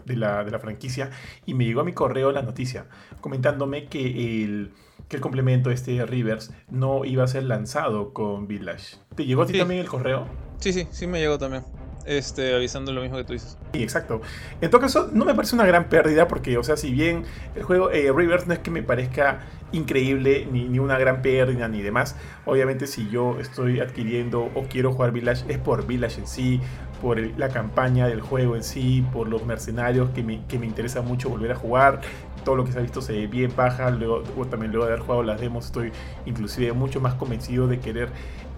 de 0.45 0.51
la 0.51 0.59
franquicia, 0.59 1.11
y 1.47 1.55
me 1.55 1.65
llegó 1.65 1.83
a 1.83 1.85
mi 1.85 1.93
correo 1.93 2.33
la 2.33 2.43
noticia 2.43 2.87
comentándome 3.21 3.87
que 3.87 4.45
el, 4.45 4.73
que 5.09 5.17
el 5.17 5.23
complemento, 5.23 5.71
este 5.71 6.05
Rivers, 6.07 6.53
no 6.71 7.05
iba 7.05 7.25
a 7.25 7.27
ser 7.29 7.45
lanzado 7.45 8.13
con 8.13 8.47
Village. 8.49 8.97
¿Te 9.15 9.25
llegó 9.27 9.43
a 9.43 9.47
ti 9.47 9.53
Sí. 9.55 9.59
también 9.59 9.81
el 9.81 9.89
correo? 9.89 10.27
Sí, 10.59 10.73
sí, 10.73 10.87
sí 10.91 11.07
me 11.07 11.21
llegó 11.21 11.39
también. 11.39 11.65
Este, 12.05 12.53
avisando 12.57 12.91
lo 12.93 13.01
mismo 13.01 13.17
que 13.17 13.23
tú 13.25 13.33
dices. 13.33 13.57
Sí, 13.73 13.83
exacto. 13.83 14.21
En 14.61 14.71
todo 14.71 14.81
caso, 14.81 15.09
no 15.13 15.25
me 15.25 15.35
parece 15.35 15.55
una 15.55 15.65
gran 15.67 15.89
pérdida 15.89 16.27
porque, 16.27 16.59
o 16.59 16.65
sea, 16.65 16.77
si 16.77 16.91
bien 16.91 17.23
el 17.55 17.63
juego 17.63 17.91
eh, 17.93 18.11
Rivers 18.13 18.49
no 18.49 18.55
es 18.55 18.59
que 18.59 18.73
me 18.73 18.83
parezca 18.83 19.41
increíble, 19.71 20.47
ni, 20.51 20.65
ni 20.69 20.79
una 20.81 20.99
gran 20.99 21.23
pérdida, 21.23 21.69
ni 21.69 21.81
demás, 21.81 22.17
obviamente 22.45 22.87
si 22.89 23.09
yo 23.09 23.39
estoy 23.41 23.79
adquiriendo 23.81 24.51
o 24.55 24.65
quiero 24.69 24.93
jugar 24.93 25.13
Village 25.13 25.45
es 25.49 25.59
por 25.59 25.87
Village 25.87 26.21
en 26.21 26.27
sí, 26.27 26.61
por 27.01 27.19
el- 27.21 27.35
la 27.37 27.49
campaña 27.49 28.07
del 28.09 28.21
juego 28.21 28.57
en 28.57 28.65
sí, 28.65 29.05
por 29.13 29.29
los 29.29 29.47
mercenarios 29.47 30.11
que 30.11 30.23
me, 30.25 30.45
que 30.47 30.59
me 30.59 30.67
interesa 30.67 31.03
mucho 31.03 31.29
volver 31.31 31.53
a 31.53 31.57
jugar. 31.57 32.01
Todo 32.45 32.57
lo 32.57 32.65
que 32.65 32.73
se 32.73 32.79
ha 32.79 32.83
visto 32.83 33.01
se 33.01 33.13
ve 33.13 33.27
bien 33.27 33.51
paja, 33.51 33.91
luego, 33.91 34.23
también 34.51 34.73
luego 34.73 34.87
de 34.87 34.93
haber 34.93 35.05
jugado 35.05 35.23
las 35.23 35.41
demos 35.41 35.67
estoy 35.67 35.93
inclusive 36.27 36.73
mucho 36.73 37.01
más 37.01 37.15
convencido 37.15 37.67
de 37.69 37.79
querer 37.79 38.09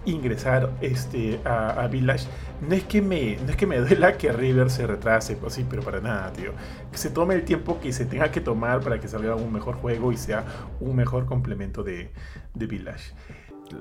ingresar 0.05 0.69
este, 0.81 1.39
a, 1.45 1.87
Village. 1.87 2.27
No 2.67 2.75
es, 2.75 2.83
que 2.83 3.01
me, 3.01 3.37
no 3.37 3.49
es 3.49 3.55
que 3.55 3.65
me 3.65 3.77
duela 3.79 4.17
que 4.17 4.31
River 4.31 4.69
se 4.69 4.85
retrase, 4.87 5.35
pues 5.35 5.53
sí, 5.53 5.65
pero 5.69 5.81
para 5.81 5.99
nada, 5.99 6.31
tío. 6.31 6.51
Que 6.91 6.97
se 6.97 7.09
tome 7.09 7.33
el 7.35 7.43
tiempo 7.43 7.79
que 7.79 7.91
se 7.91 8.05
tenga 8.05 8.29
que 8.31 8.39
tomar 8.41 8.81
para 8.81 8.99
que 8.99 9.07
salga 9.07 9.35
un 9.35 9.51
mejor 9.51 9.75
juego 9.75 10.11
y 10.11 10.17
sea 10.17 10.45
un 10.79 10.95
mejor 10.95 11.25
complemento 11.25 11.83
de, 11.83 12.11
de 12.53 12.67
Village. 12.67 13.13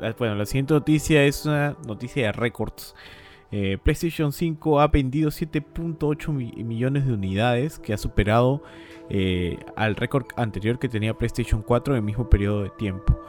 La- 0.00 0.12
Bueno, 0.12 0.34
la 0.34 0.46
siguiente 0.46 0.72
noticia 0.74 1.22
es 1.24 1.44
una 1.44 1.76
noticia 1.86 2.26
de 2.26 2.32
récords. 2.32 2.94
Eh, 3.52 3.76
PlayStation 3.82 4.32
5 4.32 4.80
ha 4.80 4.88
vendido 4.88 5.30
7.8 5.30 6.32
mi- 6.32 6.52
millones 6.64 7.07
de 7.07 7.12
unidades, 7.12 7.78
que 7.78 7.92
ha 7.92 7.98
superado 7.98 8.62
eh, 9.11 9.59
al 9.76 9.96
récord 9.96 10.26
anterior 10.36 10.78
que 10.78 10.88
tenía 10.88 11.14
PlayStation 11.14 11.62
4 11.62 11.94
en 11.94 11.98
el 11.98 12.05
mismo 12.05 12.28
periodo 12.28 12.62
de 12.62 12.70
tiempo. 12.70 13.20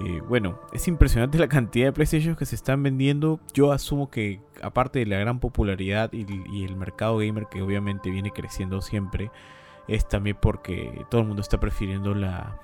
Eh, 0.00 0.22
bueno, 0.28 0.60
es 0.72 0.86
impresionante 0.86 1.38
la 1.38 1.48
cantidad 1.48 1.86
de 1.86 1.92
PlayStation 1.92 2.36
que 2.36 2.46
se 2.46 2.54
están 2.54 2.82
vendiendo. 2.82 3.40
Yo 3.52 3.72
asumo 3.72 4.10
que 4.10 4.40
aparte 4.62 5.00
de 5.00 5.06
la 5.06 5.18
gran 5.18 5.40
popularidad 5.40 6.12
y, 6.12 6.64
el 6.64 6.76
mercado 6.76 7.18
gamer 7.18 7.46
que 7.50 7.62
obviamente 7.62 8.10
viene 8.10 8.30
creciendo 8.30 8.80
siempre, 8.80 9.30
es 9.88 10.08
también 10.08 10.36
porque 10.40 11.04
todo 11.10 11.22
el 11.22 11.26
mundo 11.26 11.42
está 11.42 11.58
prefiriendo 11.58 12.14
la, 12.14 12.60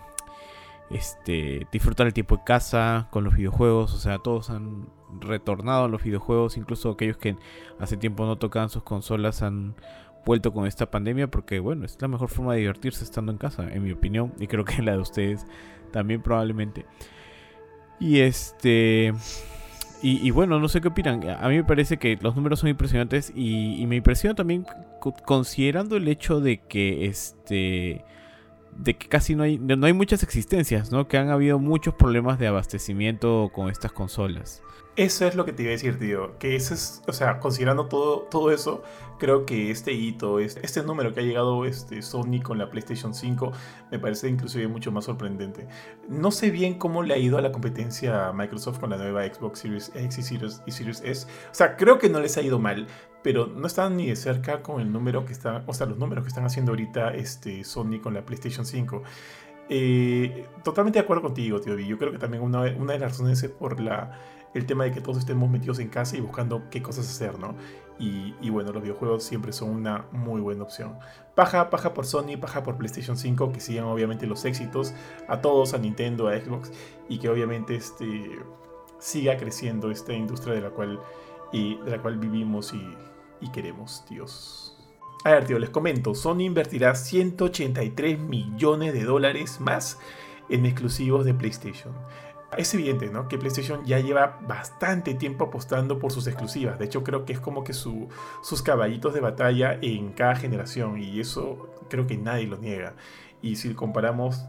este, 0.91 1.67
disfrutar 1.73 2.07
el 2.07 2.15
tiempo 2.15 2.37
en 2.37 2.43
casa 2.43 3.09
con 3.11 3.25
los 3.25 3.35
videojuegos. 3.35 3.95
O 3.95 3.99
sea, 3.99 4.19
todos 4.19 4.51
han 4.51 4.87
retornado 5.21 5.85
a 5.85 5.89
los 5.89 6.03
videojuegos, 6.05 6.57
incluso 6.57 6.91
aquellos 6.91 7.17
que 7.17 7.37
hace 7.81 7.97
tiempo 7.97 8.27
no 8.27 8.37
tocaban 8.37 8.69
sus 8.69 8.85
consolas 8.85 9.43
han 9.43 9.75
vuelto 10.25 10.53
con 10.53 10.67
esta 10.67 10.91
pandemia 10.91 11.29
porque 11.29 11.59
bueno, 11.61 11.85
es 11.85 11.97
la 12.01 12.09
mejor 12.09 12.29
forma 12.29 12.55
de 12.55 12.61
divertirse 12.61 13.05
estando 13.05 13.33
en 13.33 13.39
casa, 13.39 13.69
en 13.73 13.83
mi 13.83 13.93
opinión, 13.93 14.33
y 14.39 14.47
creo 14.47 14.65
que 14.65 14.83
la 14.83 14.93
de 14.93 14.99
ustedes 14.99 15.47
también 15.93 16.23
probablemente. 16.23 16.87
Y 18.01 18.21
este... 18.21 19.13
Y, 20.07 20.31
bueno, 20.33 20.61
no 20.61 20.69
sé 20.69 20.83
qué 20.83 20.89
opinan. 20.89 21.27
A 21.31 21.49
mí 21.49 21.57
me 21.57 21.65
parece 21.65 21.97
que 21.97 22.19
los 22.21 22.37
números 22.37 22.61
son 22.61 22.69
impresionantes 22.69 23.33
y, 23.35 23.81
y 23.81 23.87
me 23.87 23.97
impresiona 23.97 24.35
también 24.35 24.67
considerando 25.25 25.97
el 25.97 26.09
hecho 26.09 26.41
de 26.41 26.59
que 26.61 27.07
este 27.07 28.05
de 28.77 28.95
que 28.95 29.09
casi 29.09 29.35
no 29.35 29.45
hay, 29.45 29.59
no 29.59 29.87
hay 29.87 29.93
muchas 29.93 30.23
existencias, 30.23 30.91
¿no? 30.91 31.09
Que 31.09 31.19
han 31.19 31.31
habido 31.31 31.59
muchos 31.59 31.95
problemas 31.95 32.39
de 32.39 32.47
abastecimiento 32.47 33.51
con 33.55 33.71
estas 33.71 33.93
consolas. 33.93 34.63
Eso 34.97 35.27
es 35.27 35.35
lo 35.35 35.45
que 35.45 35.53
te 35.53 35.65
iba 35.65 35.71
a 35.71 35.73
decir, 35.73 35.99
tío. 35.99 36.39
Que 36.39 36.55
eso 36.55 36.73
es, 36.73 37.03
o 37.09 37.13
sea, 37.13 37.41
considerando 37.41 37.87
todo, 37.87 38.29
todo 38.31 38.53
eso, 38.53 38.85
creo 39.19 39.45
que 39.45 39.73
este 39.73 39.93
hito, 39.93 40.39
este 40.39 40.83
número 40.85 41.13
que 41.13 41.21
ha 41.21 41.23
llegado 41.25 41.65
este 41.65 42.01
Sony 42.01 42.41
con 42.41 42.59
la 42.59 42.71
PlayStation 42.71 43.13
5, 43.13 43.51
me 43.91 43.99
parece 43.99 44.29
inclusive 44.29 44.69
mucho 44.69 44.93
más 44.93 45.07
sorprendente. 45.07 45.67
No 46.09 46.31
sé 46.31 46.51
bien 46.51 46.79
cómo 46.79 47.03
le 47.03 47.15
ha 47.15 47.19
ido 47.19 47.39
a 47.39 47.43
la 47.43 47.51
competencia 47.51 48.29
a 48.29 48.33
Microsoft 48.33 48.79
con 48.79 48.91
la 48.91 48.97
nueva 48.97 49.25
Xbox 49.25 49.61
Series 49.61 49.91
X 49.97 50.19
y 50.19 50.23
Series, 50.23 50.63
y 50.65 51.09
S. 51.09 51.27
O 51.27 51.55
sea, 51.55 51.77
creo 51.77 51.99
que 51.99 52.09
no 52.09 52.21
les 52.21 52.37
ha 52.37 52.43
ido 52.43 52.61
mal, 52.61 52.87
pero 53.25 53.47
no 53.49 53.67
están 53.67 53.97
ni 53.97 54.07
de 54.07 54.15
cerca 54.15 54.63
con 54.63 54.81
el 54.81 54.93
número 54.93 55.25
que 55.25 55.33
están, 55.33 55.65
o 55.67 55.75
sea, 55.75 55.87
los 55.89 55.99
números 55.99 56.23
que 56.23 56.29
están 56.29 56.45
haciendo 56.45 56.71
ahorita 56.71 57.15
este, 57.15 57.65
Sony 57.65 57.99
con 58.01 58.15
la 58.15 58.25
PlayStation 58.25 58.65
5. 58.65 59.03
Eh, 59.71 60.47
totalmente 60.63 61.01
de 61.01 61.03
acuerdo 61.03 61.23
contigo, 61.23 61.61
tío. 61.61 61.77
Yo 61.79 61.99
creo 61.99 62.13
que 62.13 62.19
también 62.19 62.45
una, 62.45 62.61
una 62.79 62.93
de 62.93 62.99
las 63.01 63.13
razones 63.13 63.43
es 63.43 63.51
por 63.51 63.81
la 63.81 64.21
el 64.55 64.67
tema 64.67 64.85
de 64.85 64.93
que 64.93 65.01
todos 65.01 65.19
estemos 65.19 65.51
metidos 65.51 65.81
en 65.81 65.89
casa 65.89 66.17
y 66.17 66.21
buscando 66.21 66.71
qué 66.71 66.81
cosas 66.81 67.09
hacer, 67.09 67.39
¿no? 67.39 67.55
Y, 67.99 68.51
bueno, 68.51 68.73
los 68.73 68.83
videojuegos 68.83 69.23
siempre 69.23 69.53
son 69.53 69.71
una 69.71 70.07
muy 70.11 70.41
buena 70.41 70.65
opción. 70.65 70.99
Paja, 71.37 71.71
paja 71.71 71.95
por 71.95 72.07
Sony, 72.07 72.37
paja 72.41 72.65
por 72.65 72.77
PlayStation 72.77 73.17
5, 73.17 73.53
que 73.53 73.61
sigan 73.61 73.85
obviamente 73.85 74.27
los 74.27 74.45
éxitos 74.45 74.95
a 75.29 75.41
todos, 75.41 75.75
a 75.75 75.79
Nintendo, 75.79 76.29
a 76.29 76.37
Xbox, 76.37 76.73
y 77.09 77.19
que 77.19 77.29
obviamente 77.29 77.77
este, 77.77 78.39
siga 78.99 79.37
creciendo 79.37 79.93
esta 79.93 80.13
industria 80.13 80.55
de 80.55 80.61
la 80.63 80.71
cual, 80.71 81.01
y, 81.53 81.77
de 81.83 81.91
la 81.93 82.03
cual 82.03 82.19
vivimos 82.19 82.75
y, 82.75 82.97
y 83.41 83.51
queremos, 83.53 84.05
Dios. 84.11 84.77
A 85.25 85.31
ver, 85.31 85.47
tío, 85.47 85.59
les 85.61 85.71
comento, 85.71 86.15
Sony 86.15 86.41
invertirá 86.41 86.95
183 86.97 88.19
millones 88.19 88.93
de 88.93 89.05
dólares 89.05 89.61
más 89.61 89.99
en 90.49 90.67
exclusivos 90.67 91.25
de 91.25 91.33
PlayStation. 91.33 91.95
Es 92.57 92.75
evidente, 92.75 93.11
¿no? 93.11 93.29
Que 93.29 93.39
PlayStation 93.39 93.85
ya 93.85 93.99
lleva 93.99 94.39
bastante 94.47 95.15
tiempo 95.15 95.45
apostando 95.45 95.99
por 95.99 96.13
sus 96.13 96.27
exclusivas. 96.27 96.79
De 96.79 96.87
hecho, 96.87 97.03
creo 97.05 97.25
que 97.25 97.33
es 97.33 97.41
como 97.41 97.65
que 97.65 97.73
sus 97.73 98.63
caballitos 98.63 99.15
de 99.15 99.21
batalla 99.21 99.79
en 99.81 100.13
cada 100.13 100.37
generación. 100.37 100.99
Y 101.01 101.21
eso 101.21 101.71
creo 101.89 102.07
que 102.07 102.17
nadie 102.17 102.47
lo 102.47 102.57
niega. 102.57 102.95
Y 103.45 103.57
si 103.57 103.75
comparamos, 103.75 104.43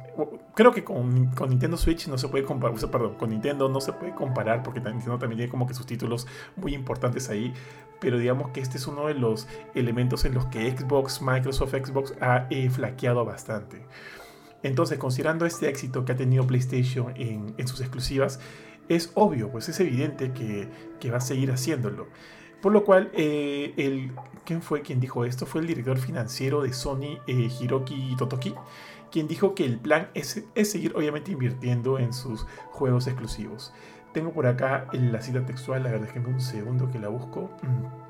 creo 0.55 0.71
que 0.71 0.85
con, 0.85 1.31
Nintendo 1.49 1.75
Switch 1.75 2.07
no 2.07 2.17
se 2.17 2.29
puede 2.29 2.45
comparar, 2.45 2.79
perdón, 2.89 3.15
con 3.15 3.29
Nintendo 3.29 3.67
no 3.67 3.81
se 3.81 3.91
puede 3.91 4.15
comparar 4.15 4.63
porque 4.63 4.79
Nintendo 4.79 5.17
también 5.19 5.37
tiene 5.37 5.51
como 5.51 5.67
que 5.67 5.73
sus 5.73 5.85
títulos 5.85 6.27
muy 6.55 6.73
importantes 6.73 7.27
ahí. 7.29 7.53
Pero 7.99 8.17
digamos 8.17 8.51
que 8.51 8.61
este 8.61 8.77
es 8.77 8.87
uno 8.87 9.07
de 9.07 9.15
los 9.15 9.49
elementos 9.73 10.23
en 10.23 10.33
los 10.33 10.45
que 10.45 10.71
Xbox, 10.71 11.21
Microsoft 11.21 11.73
Xbox 11.73 12.13
ha 12.21 12.47
eh, 12.49 12.69
flaqueado 12.69 13.25
bastante. 13.25 13.85
Entonces, 14.65 14.97
considerando 14.97 15.45
este 15.45 15.69
éxito 15.69 16.05
que 16.05 16.13
ha 16.13 16.15
tenido 16.15 16.47
PlayStation 16.47 17.13
en, 17.17 17.67
sus 17.67 17.81
exclusivas, 17.81 18.39
es 18.89 19.11
obvio, 19.13 19.51
pues 19.51 19.69
es 19.69 19.79
evidente 19.79 20.31
que, 20.33 21.11
va 21.11 21.17
a 21.17 21.21
seguir 21.21 21.51
haciéndolo. 21.51 22.07
Por 22.63 22.73
lo 22.73 22.83
cual, 22.83 23.11
eh, 23.13 23.75
el, 23.77 24.11
¿quién 24.43 24.63
fue 24.63 24.81
quien 24.81 24.99
dijo 24.99 25.23
esto? 25.23 25.45
Fue 25.45 25.61
el 25.61 25.67
director 25.67 25.99
financiero 25.99 26.63
de 26.63 26.73
Sony, 26.73 27.19
eh, 27.27 27.47
Hiroki 27.61 28.15
Totoki, 28.17 28.55
quien 29.11 29.27
dijo 29.27 29.53
que 29.53 29.65
el 29.65 29.77
plan 29.77 30.09
es, 30.15 30.43
es, 30.55 30.71
seguir 30.71 30.93
obviamente 30.95 31.31
invirtiendo 31.31 31.99
en 31.99 32.11
sus 32.11 32.47
juegos 32.71 33.05
exclusivos. 33.05 33.71
Tengo 34.13 34.33
por 34.33 34.47
acá 34.47 34.87
la 34.93 35.21
cita 35.21 35.45
textual, 35.45 35.83
la 35.83 35.91
verdad 35.91 36.07
es 36.07 36.13
que 36.13 36.19
un 36.27 36.41
segundo 36.41 36.91
que 36.91 36.97
la 36.97 37.09
busco. 37.09 37.51
Mm. 37.61 38.04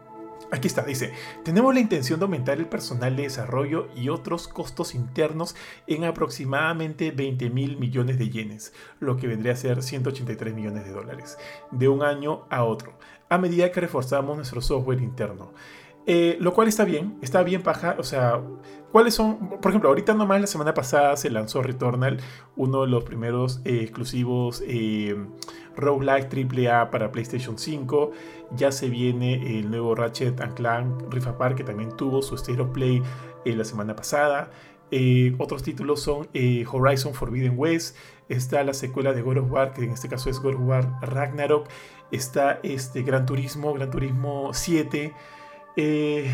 Aquí 0.52 0.68
está, 0.68 0.84
dice, 0.84 1.12
tenemos 1.44 1.74
la 1.74 1.80
intención 1.80 2.20
de 2.20 2.26
aumentar 2.26 2.60
el 2.60 2.68
personal 2.68 3.16
de 3.16 3.24
desarrollo 3.24 3.88
y 3.96 4.10
otros 4.10 4.48
costos 4.48 4.94
internos 4.94 5.56
en 5.88 6.04
aproximadamente 6.04 7.12
20 7.12 7.50
mil 7.50 7.78
millones 7.78 8.20
de 8.20 8.30
yenes, 8.30 8.74
lo 9.00 9.18
que 9.18 9.28
vendría 9.28 9.54
a 9.54 9.58
ser 9.58 9.82
183 9.82 10.54
millones 10.54 10.86
de 10.86 10.92
dólares, 10.92 11.38
de 11.72 11.88
un 11.88 12.04
año 12.04 12.46
a 12.50 12.64
otro, 12.64 12.94
a 13.28 13.38
medida 13.38 13.72
que 13.72 13.82
reforzamos 13.82 14.36
nuestro 14.38 14.62
software 14.62 15.02
interno. 15.02 15.52
Eh, 16.08 16.38
lo 16.40 16.54
cual 16.54 16.68
está 16.68 16.86
bien, 16.86 17.18
está 17.24 17.42
bien 17.42 17.64
paja, 17.64 17.96
o 17.98 18.04
sea, 18.04 18.40
¿cuáles 18.92 19.16
son? 19.16 19.60
Por 19.60 19.72
ejemplo, 19.72 19.90
ahorita 19.90 20.14
nomás 20.14 20.40
la 20.40 20.46
semana 20.46 20.76
pasada 20.76 21.18
se 21.18 21.32
lanzó 21.32 21.64
Returnal, 21.64 22.20
uno 22.56 22.82
de 22.82 22.88
los 22.88 23.04
primeros 23.04 23.60
eh, 23.66 23.80
exclusivos 23.82 24.64
eh, 24.68 25.16
roguelike 25.76 26.30
AAA 26.30 26.90
para 26.92 27.12
PlayStation 27.12 27.58
5, 27.58 28.12
ya 28.56 28.72
se 28.72 28.90
viene 28.90 29.60
el 29.60 29.70
nuevo 29.70 29.96
Ratchet 29.96 30.40
Clank 30.56 31.04
Rift 31.10 31.28
Apart 31.28 31.56
que 31.56 31.64
también 31.64 31.96
tuvo 31.96 32.22
su 32.22 32.36
State 32.36 32.62
of 32.62 32.70
Play 32.70 33.02
la 33.46 33.64
semana 33.64 33.96
pasada, 33.96 34.50
otros 35.38 35.62
títulos 35.62 36.02
son 36.02 36.28
Horizon 36.72 37.14
Forbidden 37.14 37.54
West, 37.58 37.96
está 38.30 38.64
la 38.64 38.74
secuela 38.74 39.14
de 39.14 39.22
God 39.22 39.38
of 39.38 39.52
War, 39.52 39.74
que 39.74 39.84
en 39.84 39.92
este 39.92 40.08
caso 40.08 40.30
es 40.30 40.40
God 40.40 40.56
of 40.56 40.62
War 40.62 41.00
Ragnarok, 41.02 41.68
está 42.12 42.60
este 42.64 43.04
Gran 43.04 43.26
Turismo, 43.26 43.74
Gran 43.74 43.92
Turismo 43.92 44.54
7, 44.54 45.14
eh, 45.78 46.32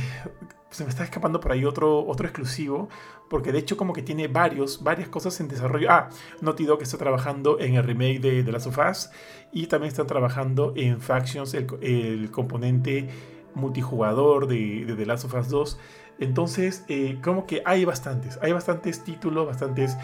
se 0.69 0.83
me 0.83 0.89
está 0.89 1.03
escapando 1.03 1.39
por 1.39 1.51
ahí 1.51 1.65
otro, 1.65 2.05
otro 2.05 2.27
exclusivo, 2.27 2.87
porque 3.31 3.53
de 3.53 3.59
hecho 3.59 3.77
como 3.77 3.93
que 3.93 4.01
tiene 4.01 4.27
varios, 4.27 4.83
varias 4.83 5.07
cosas 5.07 5.39
en 5.39 5.47
desarrollo. 5.47 5.87
Ah, 5.89 6.09
Naughty 6.41 6.65
Dog 6.65 6.81
está 6.81 6.97
trabajando 6.97 7.61
en 7.61 7.75
el 7.75 7.83
remake 7.83 8.19
de 8.19 8.43
The 8.43 8.51
Last 8.51 8.67
of 8.67 8.77
Us 8.77 9.09
y 9.53 9.67
también 9.67 9.87
están 9.87 10.05
trabajando 10.05 10.73
en 10.75 10.99
Factions, 10.99 11.53
el, 11.53 12.29
componente 12.29 13.07
multijugador 13.55 14.47
de, 14.47 14.83
de, 14.85 14.95
The 14.95 15.05
Last 15.05 15.23
of 15.23 15.33
Us 15.33 15.47
2. 15.47 15.79
Entonces, 16.19 16.83
eh, 16.89 17.19
como 17.23 17.47
que 17.47 17.61
hay 17.63 17.85
bastantes, 17.85 18.37
hay 18.41 18.51
bastantes 18.51 19.01
títulos, 19.05 19.47
bastantes 19.47 19.95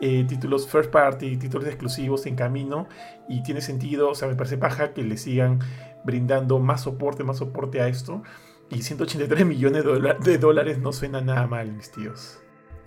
eh, 0.00 0.24
títulos 0.28 0.68
first 0.68 0.92
party, 0.92 1.38
títulos 1.38 1.66
exclusivos 1.66 2.24
en 2.26 2.36
camino 2.36 2.86
y 3.28 3.42
tiene 3.42 3.62
sentido, 3.62 4.10
o 4.10 4.14
sea, 4.14 4.28
me 4.28 4.36
parece 4.36 4.58
paja 4.58 4.92
que 4.92 5.02
le 5.02 5.16
sigan 5.16 5.58
brindando 6.04 6.60
más 6.60 6.82
soporte, 6.82 7.24
más 7.24 7.38
soporte 7.38 7.80
a 7.80 7.88
esto. 7.88 8.22
Y 8.70 8.82
183 8.82 9.44
millones 9.44 9.84
de 10.22 10.38
dólares 10.38 10.78
no 10.78 10.92
suena 10.92 11.20
nada 11.20 11.48
mal, 11.48 11.72
mis 11.72 11.90
tíos. 11.90 12.40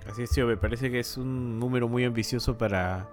Así 0.07 0.23
es, 0.23 0.31
tío, 0.31 0.47
me 0.47 0.57
parece 0.57 0.89
que 0.91 0.99
es 0.99 1.17
un 1.17 1.59
número 1.59 1.87
muy 1.87 2.03
ambicioso 2.03 2.57
para 2.57 3.09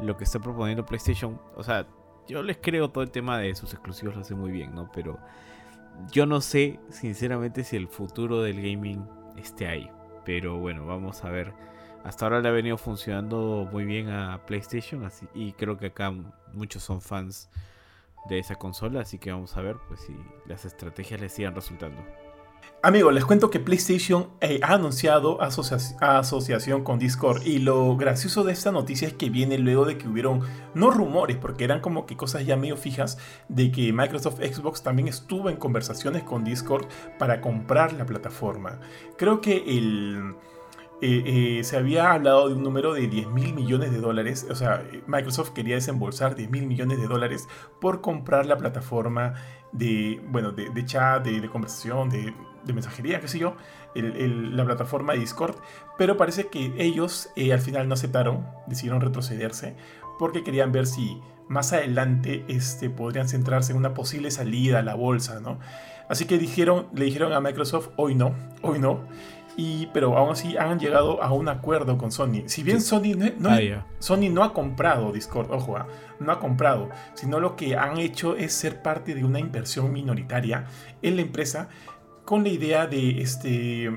lo 0.00 0.16
que 0.16 0.24
está 0.24 0.38
proponiendo 0.38 0.84
PlayStation. 0.84 1.40
O 1.56 1.62
sea, 1.62 1.86
yo 2.26 2.42
les 2.42 2.58
creo 2.58 2.90
todo 2.90 3.02
el 3.02 3.10
tema 3.10 3.38
de 3.38 3.54
sus 3.54 3.72
exclusivos, 3.72 4.14
lo 4.14 4.20
hace 4.20 4.34
muy 4.34 4.50
bien, 4.50 4.74
¿no? 4.74 4.90
Pero 4.92 5.18
yo 6.10 6.26
no 6.26 6.40
sé, 6.40 6.78
sinceramente, 6.90 7.64
si 7.64 7.76
el 7.76 7.88
futuro 7.88 8.42
del 8.42 8.56
gaming 8.56 9.06
esté 9.36 9.66
ahí. 9.66 9.90
Pero 10.24 10.58
bueno, 10.58 10.86
vamos 10.86 11.24
a 11.24 11.30
ver. 11.30 11.52
Hasta 12.04 12.26
ahora 12.26 12.40
le 12.40 12.48
ha 12.48 12.52
venido 12.52 12.78
funcionando 12.78 13.68
muy 13.70 13.84
bien 13.84 14.08
a 14.08 14.46
PlayStation 14.46 15.04
así, 15.04 15.26
y 15.34 15.52
creo 15.52 15.76
que 15.76 15.86
acá 15.86 16.12
muchos 16.52 16.82
son 16.82 17.00
fans 17.00 17.50
de 18.28 18.38
esa 18.38 18.54
consola, 18.54 19.00
así 19.00 19.18
que 19.18 19.32
vamos 19.32 19.56
a 19.56 19.62
ver 19.62 19.76
pues 19.88 20.00
si 20.00 20.16
las 20.46 20.64
estrategias 20.64 21.20
le 21.20 21.28
sigan 21.28 21.54
resultando. 21.54 22.02
Amigo, 22.80 23.10
les 23.10 23.24
cuento 23.24 23.50
que 23.50 23.58
PlayStation 23.58 24.28
eh, 24.40 24.60
ha 24.62 24.74
anunciado 24.74 25.42
asociación 25.42 26.84
con 26.84 27.00
Discord 27.00 27.44
y 27.44 27.58
lo 27.58 27.96
gracioso 27.96 28.44
de 28.44 28.52
esta 28.52 28.70
noticia 28.70 29.08
es 29.08 29.14
que 29.14 29.30
viene 29.30 29.58
luego 29.58 29.84
de 29.84 29.98
que 29.98 30.06
hubieron, 30.06 30.42
no 30.74 30.92
rumores, 30.92 31.36
porque 31.38 31.64
eran 31.64 31.80
como 31.80 32.06
que 32.06 32.16
cosas 32.16 32.46
ya 32.46 32.56
medio 32.56 32.76
fijas, 32.76 33.18
de 33.48 33.72
que 33.72 33.92
Microsoft 33.92 34.38
Xbox 34.38 34.84
también 34.84 35.08
estuvo 35.08 35.50
en 35.50 35.56
conversaciones 35.56 36.22
con 36.22 36.44
Discord 36.44 36.86
para 37.18 37.40
comprar 37.40 37.94
la 37.94 38.06
plataforma. 38.06 38.78
Creo 39.16 39.40
que 39.40 39.56
el 39.56 40.36
eh, 41.00 41.58
eh, 41.60 41.64
se 41.64 41.76
había 41.76 42.10
hablado 42.10 42.48
de 42.48 42.54
un 42.54 42.64
número 42.64 42.92
de 42.92 43.06
10 43.06 43.28
mil 43.28 43.54
millones 43.54 43.92
de 43.92 43.98
dólares, 43.98 44.44
o 44.50 44.54
sea, 44.56 44.84
Microsoft 45.06 45.50
quería 45.50 45.76
desembolsar 45.76 46.34
10 46.34 46.50
mil 46.50 46.66
millones 46.66 47.00
de 47.00 47.06
dólares 47.06 47.46
por 47.80 48.00
comprar 48.00 48.46
la 48.46 48.56
plataforma 48.56 49.34
de, 49.72 50.20
bueno, 50.28 50.52
de, 50.52 50.84
chat, 50.84 51.24
de, 51.24 51.48
conversación, 51.48 52.08
de, 52.10 52.34
mensajería, 52.72 53.20
qué 53.20 53.28
sé 53.28 53.38
yo, 53.38 53.56
la 53.94 54.64
plataforma 54.64 55.14
de 55.14 55.20
Discord, 55.20 55.56
pero 55.96 56.16
parece 56.16 56.48
que 56.48 56.74
ellos 56.76 57.30
eh, 57.36 57.52
al 57.52 57.60
final 57.60 57.88
no 57.88 57.94
aceptaron, 57.94 58.46
decidieron 58.66 59.00
retrocederse, 59.00 59.74
porque 60.18 60.44
querían 60.44 60.72
ver 60.72 60.86
si 60.86 61.20
más 61.48 61.72
adelante 61.72 62.44
este, 62.48 62.90
podrían 62.90 63.28
centrarse 63.28 63.72
en 63.72 63.78
una 63.78 63.94
posible 63.94 64.30
salida 64.30 64.80
a 64.80 64.82
la 64.82 64.94
bolsa, 64.94 65.40
¿no? 65.40 65.58
Así 66.08 66.24
que 66.24 66.38
dijeron, 66.38 66.86
le 66.94 67.04
dijeron 67.04 67.32
a 67.32 67.40
Microsoft, 67.40 67.90
hoy 67.96 68.14
no, 68.14 68.34
hoy 68.62 68.78
no, 68.78 69.00
Y, 69.60 69.86
pero 69.92 70.16
aún 70.16 70.30
así 70.30 70.56
han 70.56 70.78
llegado 70.78 71.20
a 71.20 71.32
un 71.32 71.48
acuerdo 71.48 71.98
con 71.98 72.12
Sony. 72.12 72.44
Si 72.46 72.62
bien 72.62 72.80
Sony 72.80 73.16
no, 73.38 73.50
Ah. 73.50 73.84
Sony 73.98 74.30
no 74.30 74.44
ha 74.44 74.54
comprado 74.54 75.10
Discord, 75.10 75.50
ojo, 75.50 75.76
ah, 75.76 75.88
no 76.20 76.30
ha 76.30 76.38
comprado, 76.38 76.90
sino 77.14 77.40
lo 77.40 77.56
que 77.56 77.76
han 77.76 77.98
hecho 77.98 78.36
es 78.36 78.52
ser 78.52 78.82
parte 78.82 79.16
de 79.16 79.24
una 79.24 79.40
inversión 79.40 79.92
minoritaria 79.92 80.66
en 81.02 81.16
la 81.16 81.22
empresa 81.22 81.68
con 82.24 82.44
la 82.44 82.50
idea 82.50 82.86
de 82.86 83.20
este, 83.20 83.90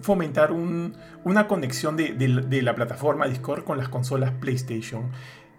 fomentar 0.00 0.52
un- 0.52 0.96
una 1.22 1.48
conexión 1.48 1.96
de, 1.98 2.14
de 2.14 2.62
la 2.62 2.74
plataforma 2.74 3.26
Discord 3.28 3.64
con 3.64 3.76
las 3.76 3.90
consolas 3.90 4.30
PlayStation. 4.40 5.10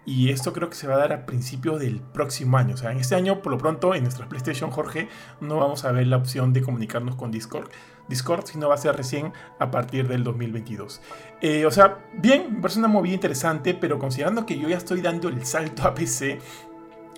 Y 0.08 0.30
esto 0.30 0.52
creo 0.52 0.68
que 0.70 0.76
se 0.76 0.86
va 0.86 0.94
a 0.94 0.98
dar 0.98 1.12
a 1.12 1.26
principios 1.26 1.80
del 1.80 2.00
próximo 2.00 2.56
año. 2.58 2.74
O 2.74 2.76
sea, 2.76 2.92
en 2.92 2.98
este 2.98 3.16
año, 3.16 3.42
por 3.42 3.50
lo 3.52 3.58
pronto, 3.58 3.92
en 3.94 4.04
nuestras 4.04 4.28
PlayStation, 4.28 4.70
Jorge, 4.70 5.08
no 5.40 5.56
vamos 5.56 5.84
a 5.84 5.90
ver 5.92 6.06
la 6.06 6.16
opción 6.16 6.52
de 6.52 6.62
comunicarnos 6.62 7.16
con 7.16 7.32
Discord, 7.32 7.68
Discord 8.08 8.46
sino 8.46 8.68
va 8.68 8.74
a 8.74 8.78
ser 8.78 8.96
recién 8.96 9.32
a 9.58 9.70
partir 9.70 10.08
del 10.08 10.24
2022. 10.24 11.00
Eh, 11.40 11.66
o 11.66 11.70
sea, 11.70 12.06
bien, 12.14 12.54
me 12.54 12.60
parece 12.60 12.78
una 12.78 12.88
movida 12.88 13.14
interesante, 13.14 13.74
pero 13.74 13.98
considerando 13.98 14.46
que 14.46 14.58
yo 14.58 14.68
ya 14.68 14.76
estoy 14.76 15.00
dando 15.00 15.28
el 15.28 15.44
salto 15.44 15.82
a 15.84 15.94
PC, 15.94 16.38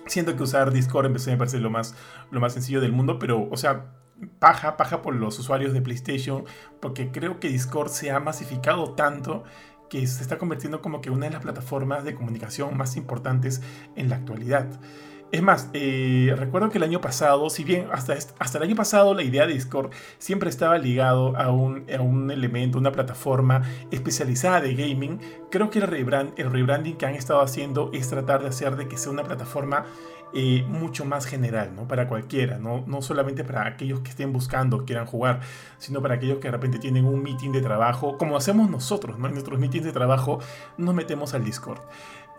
siento 0.07 0.35
que 0.35 0.43
usar 0.43 0.71
Discord 0.71 1.05
en 1.07 1.13
PC 1.13 1.31
me 1.31 1.37
parece 1.37 1.59
lo 1.59 1.69
más, 1.69 1.95
lo 2.31 2.39
más 2.39 2.53
sencillo 2.53 2.81
del 2.81 2.91
mundo, 2.91 3.19
pero, 3.19 3.47
o 3.49 3.57
sea, 3.57 3.93
paja, 4.39 4.77
paja 4.77 5.01
por 5.01 5.15
los 5.15 5.37
usuarios 5.39 5.73
de 5.73 5.81
PlayStation, 5.81 6.45
porque 6.79 7.11
creo 7.11 7.39
que 7.39 7.49
Discord 7.49 7.89
se 7.89 8.11
ha 8.11 8.19
masificado 8.19 8.93
tanto 8.93 9.43
que 9.89 10.05
se 10.05 10.21
está 10.21 10.37
convirtiendo 10.37 10.81
como 10.81 11.01
que 11.01 11.09
una 11.09 11.25
de 11.25 11.31
las 11.31 11.41
plataformas 11.41 12.03
de 12.03 12.13
comunicación 12.13 12.77
más 12.77 12.95
importantes 12.95 13.61
en 13.95 14.09
la 14.09 14.17
actualidad. 14.17 14.79
Es 15.31 15.43
más, 15.43 15.69
eh, 15.73 16.33
recuerdo 16.35 16.69
que 16.71 16.79
el 16.79 16.83
año 16.83 17.01
pasado, 17.01 17.51
si 17.51 17.63
bien 17.63 17.87
hasta, 17.91 18.13
hasta 18.39 18.57
el 18.57 18.63
año 18.63 18.75
pasado 18.75 19.13
la 19.13 19.21
idea 19.21 19.45
de 19.45 19.53
Discord 19.53 19.91
siempre 20.17 20.49
estaba 20.49 20.79
ligado 20.79 21.37
a 21.37 21.51
un, 21.51 21.85
a 21.95 22.01
un 22.01 22.31
elemento, 22.31 22.79
una 22.79 22.91
plataforma 22.91 23.61
especializada 23.91 24.59
de 24.59 24.73
gaming, 24.73 25.19
creo 25.51 25.69
que 25.69 25.79
el, 25.79 25.85
rebrand- 25.87 26.33
el 26.37 26.51
rebranding 26.51 26.97
que 26.97 27.05
han 27.05 27.13
estado 27.13 27.41
haciendo 27.41 27.91
es 27.93 28.09
tratar 28.09 28.41
de 28.41 28.47
hacer 28.47 28.75
de 28.75 28.87
que 28.87 28.97
sea 28.97 29.11
una 29.11 29.23
plataforma 29.23 29.85
eh, 30.33 30.63
mucho 30.67 31.05
más 31.05 31.25
general, 31.27 31.75
¿no? 31.75 31.87
Para 31.87 32.07
cualquiera, 32.07 32.57
¿no? 32.57 32.83
no 32.87 33.03
solamente 33.03 33.43
para 33.43 33.67
aquellos 33.67 33.99
que 33.99 34.09
estén 34.09 34.33
buscando, 34.33 34.83
quieran 34.85 35.05
jugar, 35.05 35.41
sino 35.77 36.01
para 36.01 36.15
aquellos 36.15 36.39
que 36.39 36.47
de 36.47 36.51
repente 36.53 36.79
tienen 36.79 37.05
un 37.05 37.21
meeting 37.21 37.51
de 37.51 37.61
trabajo, 37.61 38.17
como 38.17 38.35
hacemos 38.35 38.67
nosotros, 38.69 39.19
¿no? 39.19 39.27
En 39.27 39.33
nuestros 39.33 39.59
meetings 39.59 39.85
de 39.85 39.91
trabajo 39.91 40.39
nos 40.77 40.95
metemos 40.95 41.35
al 41.35 41.43
Discord. 41.43 41.81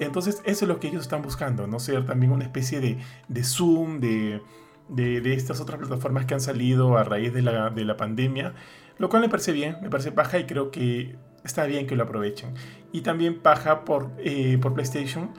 Entonces, 0.01 0.43
eso 0.45 0.65
es 0.65 0.69
lo 0.69 0.81
que 0.81 0.89
ellos 0.89 1.03
están 1.03 1.23
buscando, 1.23 1.67
¿no? 1.67 1.79
Ser 1.79 2.05
también 2.07 2.33
una 2.33 2.45
especie 2.45 2.81
de, 2.81 2.99
de 3.29 3.45
Zoom, 3.45 4.01
de, 4.01 4.41
de, 4.89 5.21
de 5.21 5.35
estas 5.35 5.61
otras 5.61 5.79
plataformas 5.79 6.25
que 6.27 6.35
han 6.35 6.41
salido 6.41 6.97
a 6.99 7.05
raíz 7.05 7.33
de 7.33 7.43
la, 7.43 7.71
de 7.71 7.85
la 7.85 7.97
pandemia, 7.97 8.55
lo 8.99 9.09
cual 9.09 9.23
me 9.23 9.29
parece 9.29 9.53
bien, 9.53 9.77
me 9.83 9.91
parece 9.91 10.11
paja 10.13 10.39
y 10.39 10.45
creo 10.47 10.71
que 10.71 11.17
está 11.45 11.65
bien 11.65 11.87
que 11.87 11.97
lo 11.97 12.03
aprovechen. 12.05 12.55
Y 12.93 13.03
también 13.03 13.41
paja 13.41 13.85
por, 13.85 14.11
eh, 14.19 14.59
por 14.61 14.75
PlayStation, 14.75 15.31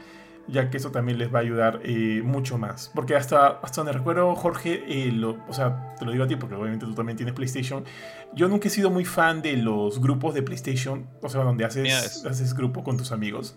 ya 0.47 0.69
que 0.69 0.77
eso 0.77 0.91
también 0.91 1.17
les 1.19 1.33
va 1.33 1.39
a 1.39 1.41
ayudar 1.43 1.79
eh, 1.83 2.21
mucho 2.25 2.57
más. 2.57 2.91
Porque 2.95 3.15
hasta, 3.15 3.47
hasta 3.47 3.81
donde 3.81 3.93
recuerdo, 3.93 4.33
Jorge, 4.35 4.83
eh, 4.87 5.11
lo- 5.11 5.37
o 5.47 5.53
sea, 5.53 5.95
te 5.99 6.05
lo 6.05 6.11
digo 6.11 6.23
a 6.23 6.27
ti 6.27 6.35
porque 6.35 6.55
obviamente 6.55 6.85
tú 6.85 6.93
también 6.95 7.15
tienes 7.17 7.33
PlayStation, 7.35 7.83
yo 8.33 8.47
nunca 8.47 8.67
he 8.67 8.71
sido 8.71 8.89
muy 8.89 9.05
fan 9.05 9.41
de 9.41 9.57
los 9.57 9.99
grupos 10.01 10.33
de 10.33 10.41
PlayStation, 10.43 11.07
o 11.21 11.29
sea, 11.29 11.43
donde 11.43 11.63
haces, 11.65 11.87
haces 12.25 12.53
grupo 12.55 12.83
con 12.83 12.97
tus 12.97 13.11
amigos. 13.11 13.55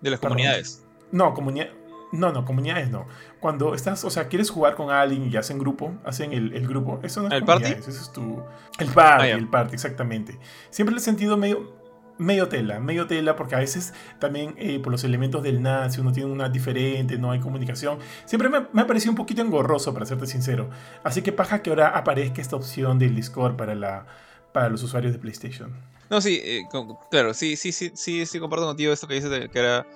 De 0.00 0.10
las 0.10 0.20
Perdón. 0.20 0.36
comunidades. 0.36 0.84
No, 1.12 1.34
comunidad. 1.34 1.68
No, 2.10 2.32
no, 2.32 2.44
comunidades 2.46 2.90
no. 2.90 3.06
Cuando 3.38 3.74
estás, 3.74 4.02
o 4.04 4.08
sea, 4.10 4.28
quieres 4.28 4.48
jugar 4.48 4.74
con 4.76 4.90
alguien 4.90 5.30
y 5.30 5.36
hacen 5.36 5.58
grupo, 5.58 5.94
hacen 6.04 6.32
el, 6.32 6.54
el 6.54 6.66
grupo, 6.66 7.00
eso 7.02 7.20
no 7.20 7.28
es 7.28 7.34
¿El 7.34 7.44
party? 7.44 7.72
Eso 7.72 7.90
es 7.90 8.10
tu. 8.12 8.42
El 8.78 8.88
party, 8.88 9.24
Ah, 9.24 9.28
ya. 9.28 9.34
el 9.34 9.48
party, 9.48 9.74
exactamente. 9.74 10.38
Siempre 10.70 10.96
he 10.96 11.00
sentido 11.00 11.36
medio. 11.36 11.76
Medio 12.20 12.48
tela, 12.48 12.80
medio 12.80 13.06
tela, 13.06 13.36
porque 13.36 13.54
a 13.54 13.58
veces 13.58 13.94
también 14.18 14.56
eh, 14.58 14.80
por 14.80 14.90
los 14.90 15.04
elementos 15.04 15.40
del 15.40 15.62
NAT, 15.62 15.92
si 15.92 16.00
uno 16.00 16.10
tiene 16.10 16.28
una 16.32 16.48
diferente, 16.48 17.16
no 17.16 17.30
hay 17.30 17.38
comunicación, 17.38 18.00
siempre 18.24 18.48
me, 18.48 18.66
me 18.72 18.82
ha 18.82 18.86
parecido 18.88 19.12
un 19.12 19.16
poquito 19.16 19.40
engorroso, 19.40 19.94
para 19.94 20.04
serte 20.04 20.26
sincero. 20.26 20.68
Así 21.04 21.22
que 21.22 21.30
paja 21.30 21.62
que 21.62 21.70
ahora 21.70 21.90
aparezca 21.90 22.40
esta 22.40 22.56
opción 22.56 22.98
del 22.98 23.14
Discord 23.14 23.54
para, 23.54 23.76
la, 23.76 24.06
para 24.52 24.68
los 24.68 24.82
usuarios 24.82 25.12
de 25.12 25.20
PlayStation. 25.20 25.70
No, 26.10 26.20
sí, 26.20 26.40
eh, 26.42 26.66
con- 26.70 26.96
claro, 27.10 27.34
sí, 27.34 27.56
sí, 27.56 27.72
sí, 27.72 27.90
sí, 27.94 28.24
sí, 28.26 28.38
comparto 28.40 28.66
contigo 28.66 28.92
esto 28.92 29.06
que 29.06 29.14
dices 29.14 29.30
de 29.30 29.48
que 29.50 29.58
era 29.58 29.86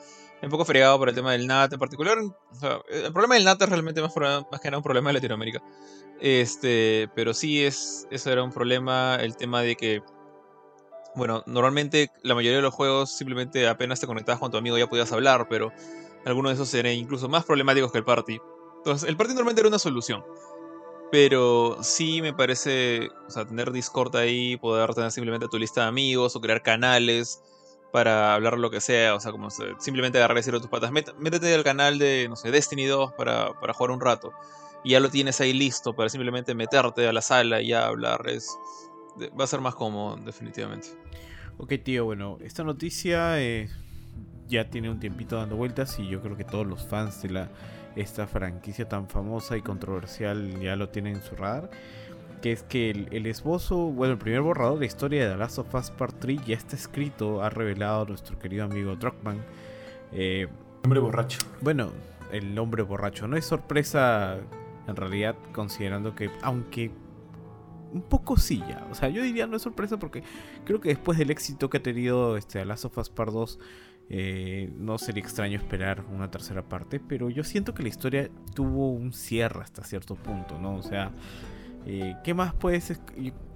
un 0.43 0.51
poco 0.51 0.65
fregado 0.65 0.99
por 0.99 1.09
el 1.09 1.15
tema 1.15 1.33
del 1.33 1.43
NAT 1.43 1.75
en 1.75 1.79
particular. 1.79 2.19
El 2.91 3.13
problema 3.13 3.35
del 3.35 3.45
NAT 3.45 3.63
es 3.63 3.69
realmente 3.71 4.03
más, 4.03 4.13
más 4.17 4.61
que 4.61 4.69
nada 4.69 4.79
un 4.79 4.83
problema 4.85 5.11
de 5.11 5.15
Latinoamérica. 5.15 5.63
Este, 6.21 7.09
pero 7.15 7.35
sí 7.35 7.65
es, 7.65 8.07
eso 8.11 8.31
era 8.31 8.43
un 8.43 8.53
problema, 8.53 9.17
el 9.17 9.37
tema 9.37 9.63
de 9.63 9.77
que, 9.77 10.03
bueno, 11.15 11.43
normalmente 11.47 12.11
la 12.23 12.35
mayoría 12.35 12.57
de 12.57 12.63
los 12.63 12.75
juegos 12.75 13.11
simplemente 13.11 13.69
apenas 13.69 14.01
te 14.01 14.07
conectabas 14.07 14.41
con 14.41 14.51
tu 14.51 14.57
amigo 14.57 14.79
ya 14.79 14.87
podías 14.87 15.13
hablar, 15.13 15.47
pero 15.49 15.73
algunos 16.25 16.51
de 16.51 16.55
esos 16.55 16.73
eran 16.75 16.93
incluso 16.93 17.29
más 17.29 17.45
problemáticos 17.45 17.93
que 17.93 17.99
el 17.99 18.05
party. 18.05 18.39
Entonces, 18.79 19.09
el 19.09 19.17
party 19.17 19.35
normalmente 19.35 19.61
era 19.61 19.69
una 19.69 19.79
solución. 19.79 20.25
Pero 21.13 21.77
sí 21.83 22.23
me 22.23 22.33
parece, 22.33 23.11
o 23.29 23.31
sea, 23.31 23.45
tener 23.45 23.71
Discord 23.71 24.17
ahí, 24.17 24.57
poder 24.57 24.95
tener 24.95 25.11
simplemente 25.13 25.47
tu 25.47 25.59
lista 25.59 25.83
de 25.83 25.89
amigos 25.89 26.35
o 26.35 26.41
crear 26.41 26.63
canales 26.63 27.43
para 27.93 28.35
hablar 28.35 28.57
lo 28.57 28.71
que 28.71 28.81
sea, 28.81 29.15
o 29.15 29.21
sea, 29.21 29.31
como 29.31 29.51
simplemente 29.51 30.17
agarrar 30.17 30.39
y 30.39 30.41
decirle 30.41 30.57
a 30.57 30.63
tus 30.63 30.71
patas, 30.71 30.91
"Met- 30.91 31.15
métete 31.19 31.55
al 31.55 31.63
canal 31.65 31.99
de, 31.99 32.27
no 32.31 32.37
sé, 32.37 32.51
Destiny 32.51 32.87
2 32.87 33.13
para, 33.13 33.53
para 33.61 33.75
jugar 33.75 33.91
un 33.91 34.01
rato. 34.01 34.33
Y 34.85 34.93
ya 34.93 35.01
lo 35.01 35.11
tienes 35.11 35.39
ahí 35.43 35.53
listo 35.53 35.95
para 35.95 36.09
simplemente 36.09 36.55
meterte 36.55 37.07
a 37.07 37.13
la 37.13 37.21
sala 37.21 37.61
y 37.61 37.69
ya 37.69 37.85
hablar. 37.87 38.27
Es, 38.31 38.49
va 39.39 39.45
a 39.45 39.47
ser 39.47 39.61
más 39.61 39.75
cómodo, 39.75 40.17
definitivamente. 40.17 40.89
Ok, 41.59 41.75
tío, 41.85 42.07
bueno, 42.07 42.39
esta 42.41 42.65
noticia 42.65 43.39
eh, 43.39 43.69
ya 44.49 44.71
tiene 44.71 44.89
un 44.89 44.99
tiempito 44.99 45.37
dando 45.37 45.57
vueltas 45.57 45.99
y 45.99 46.09
yo 46.09 46.23
creo 46.23 46.39
que 46.39 46.45
todos 46.45 46.67
los 46.67 46.83
fans 46.89 47.21
de 47.23 47.29
la 47.29 47.51
esta 47.97 48.27
franquicia 48.27 48.89
tan 48.89 49.09
famosa 49.09 49.57
y 49.57 49.63
controversial 49.63 50.61
ya 50.61 50.77
lo 50.77 50.89
tienen 50.89 51.17
en 51.17 51.23
su 51.23 51.37
radar. 51.37 51.71
Que 52.41 52.53
es 52.53 52.65
que 52.65 52.91
el, 52.91 53.09
el 53.13 53.27
esbozo, 53.27 53.77
bueno, 53.77 54.15
el 54.15 54.19
primer 54.19 54.41
borrador 54.41 54.79
de 54.81 54.87
historia 54.87 55.25
de 55.25 55.33
The 55.33 55.39
Last 55.39 55.59
of 55.59 55.75
Us 55.75 55.91
Part 55.91 56.17
3 56.19 56.45
ya 56.45 56.57
está 56.57 56.75
escrito, 56.75 57.43
ha 57.43 57.51
revelado 57.51 58.05
nuestro 58.07 58.39
querido 58.39 58.65
amigo 58.65 58.97
Druckmann. 58.97 59.45
Eh, 60.13 60.49
Hombre 60.85 60.99
borracho. 60.99 61.39
bueno, 61.61 61.93
el 62.33 62.59
hombre 62.59 62.83
borracho. 62.83 63.29
No 63.29 63.37
es 63.37 63.45
sorpresa 63.45 64.39
en 64.89 64.97
realidad, 64.97 65.37
considerando 65.53 66.15
que, 66.15 66.31
aunque 66.43 66.91
un 67.93 68.03
poco 68.03 68.37
sí 68.37 68.63
ya. 68.69 68.87
O 68.91 68.95
sea, 68.95 69.09
yo 69.09 69.23
diría 69.23 69.47
no 69.47 69.57
es 69.57 69.63
sorpresa 69.63 69.99
porque 69.99 70.23
creo 70.65 70.81
que 70.81 70.89
después 70.89 71.19
del 71.19 71.31
éxito 71.31 71.71
que 71.71 71.77
ha 71.77 71.83
tenido 71.83 72.37
este, 72.37 72.59
The 72.59 72.65
Last 72.65 72.87
of 72.87 72.99
Us 72.99 73.11
Part 73.11 73.33
2, 73.33 73.59
eh, 74.15 74.71
no 74.77 74.99
sería 74.99 75.23
extraño 75.23 75.57
esperar 75.57 76.05
una 76.13 76.31
tercera 76.31 76.63
parte. 76.63 77.01
Pero 77.01 77.31
yo 77.31 77.43
siento 77.45 77.73
que 77.73 77.83
la 77.83 77.89
historia 77.89 78.29
tuvo 78.55 78.93
un 78.93 79.13
cierre 79.15 79.63
hasta 79.63 79.83
cierto 79.85 80.15
punto, 80.17 80.59
¿no? 80.59 80.77
O 80.77 80.83
sea, 80.83 81.11
eh, 81.87 82.15
¿qué 82.23 82.35
más 82.35 82.53
puedes 82.55 82.91
es- 82.91 83.01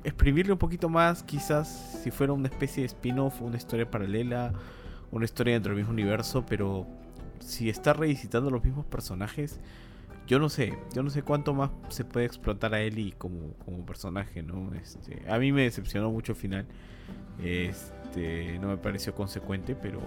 exprimirle 0.02 0.52
un 0.52 0.58
poquito 0.58 0.88
más? 0.88 1.22
Quizás 1.22 2.00
si 2.02 2.10
fuera 2.10 2.32
una 2.32 2.48
especie 2.48 2.82
de 2.82 2.86
spin-off, 2.86 3.42
una 3.42 3.58
historia 3.58 3.90
paralela, 3.90 4.54
una 5.12 5.26
historia 5.26 5.52
dentro 5.54 5.70
del 5.74 5.78
mismo 5.82 5.92
universo, 5.92 6.44
pero 6.46 6.86
si 7.38 7.68
está 7.68 7.92
revisitando 7.92 8.50
los 8.50 8.64
mismos 8.64 8.86
personajes, 8.86 9.60
yo 10.26 10.38
no 10.38 10.48
sé, 10.48 10.76
yo 10.94 11.02
no 11.02 11.10
sé 11.10 11.22
cuánto 11.22 11.52
más 11.54 11.70
se 11.90 12.04
puede 12.04 12.24
explotar 12.26 12.72
a 12.74 12.80
Ellie 12.80 13.12
como, 13.12 13.52
como 13.64 13.84
personaje, 13.84 14.42
¿no? 14.42 14.72
Este, 14.74 15.22
a 15.30 15.38
mí 15.38 15.52
me 15.52 15.62
decepcionó 15.64 16.10
mucho 16.10 16.32
el 16.32 16.38
final. 16.38 16.66
Este, 17.44 18.58
no 18.58 18.68
me 18.68 18.76
pareció 18.78 19.14
consecuente, 19.14 19.76
pero 19.76 20.00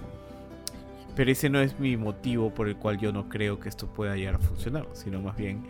pero 1.16 1.32
ese 1.32 1.49
no 1.49 1.60
es 1.60 1.80
mi 1.80 1.97
motivo 1.97 2.53
por 2.53 2.68
el 2.68 2.76
cual 2.76 2.97
yo 2.97 3.12
no 3.12 3.30
creo 3.30 3.60
que 3.60 3.70
esto 3.70 3.88
pueda 3.88 4.16
llegar 4.16 4.36
a 4.36 4.39
funcionar, 4.39 4.88
sino 4.93 5.22
más 5.22 5.36
bien 5.36 5.64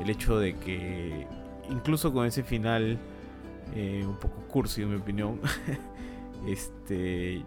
el 0.00 0.10
hecho 0.10 0.38
de 0.38 0.56
que 0.56 1.26
incluso 1.70 2.12
con 2.12 2.26
ese 2.26 2.42
final 2.42 2.98
eh, 3.74 4.04
un 4.06 4.16
poco 4.16 4.36
cursi 4.48 4.82
en 4.82 4.90
mi 4.90 4.96
opinión, 4.96 5.40
este 6.46 7.42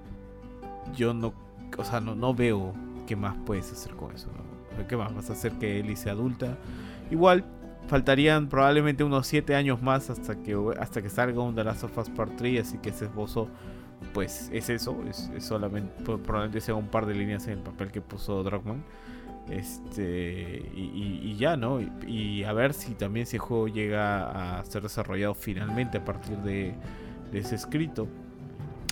yo 0.96 1.14
no, 1.14 1.34
o 1.78 1.84
sea, 1.84 2.00
no, 2.00 2.16
no 2.16 2.34
veo 2.34 2.74
qué 3.08 3.16
más 3.16 3.36
puedes 3.46 3.72
hacer 3.72 3.94
con 3.96 4.14
eso, 4.14 4.30
¿Qué 4.88 4.98
más 4.98 5.14
vas 5.14 5.30
a 5.30 5.34
hacer 5.34 5.52
que 5.54 5.80
Ellie 5.80 5.96
sea 5.96 6.14
adulta? 6.14 6.58
Igual 7.12 7.46
faltarían 7.88 8.50
probablemente 8.50 9.04
unos 9.04 9.28
7 9.28 9.56
años 9.56 9.82
más 9.82 10.10
hasta 10.10 10.42
que 10.42 10.58
hasta 10.80 11.02
que 11.02 11.10
salga 11.10 11.42
un 11.42 11.54
The 11.54 11.64
Last 11.64 11.84
of 11.84 11.98
Us 11.98 12.10
Part 12.10 12.36
3, 12.38 12.68
así 12.68 12.78
que 12.80 12.90
ese 12.90 13.06
esbozo 13.06 13.50
pues 14.14 14.50
es 14.54 14.70
eso, 14.70 14.98
es, 15.10 15.30
solamente 15.40 16.04
pro- 16.04 16.22
probablemente 16.22 16.62
sea 16.62 16.76
un 16.76 16.88
par 16.88 17.06
de 17.06 17.14
líneas 17.16 17.48
en 17.48 17.54
el 17.54 17.60
papel 17.60 17.92
que 17.92 18.02
puso 18.02 18.44
Druckmann. 18.44 18.84
Este 19.50 20.72
y, 20.74 21.36
ya, 21.38 21.58
¿no? 21.58 21.80
Y, 22.08 22.44
a 22.46 22.54
ver 22.54 22.74
si 22.74 22.94
también 22.94 23.24
ese 23.24 23.40
juego 23.40 23.68
llega 23.68 24.60
a 24.60 24.64
ser 24.64 24.84
desarrollado 24.84 25.34
finalmente 25.34 25.98
a 25.98 26.06
partir 26.06 26.38
de, 26.38 26.74
ese 27.34 27.56
escrito. 27.56 28.08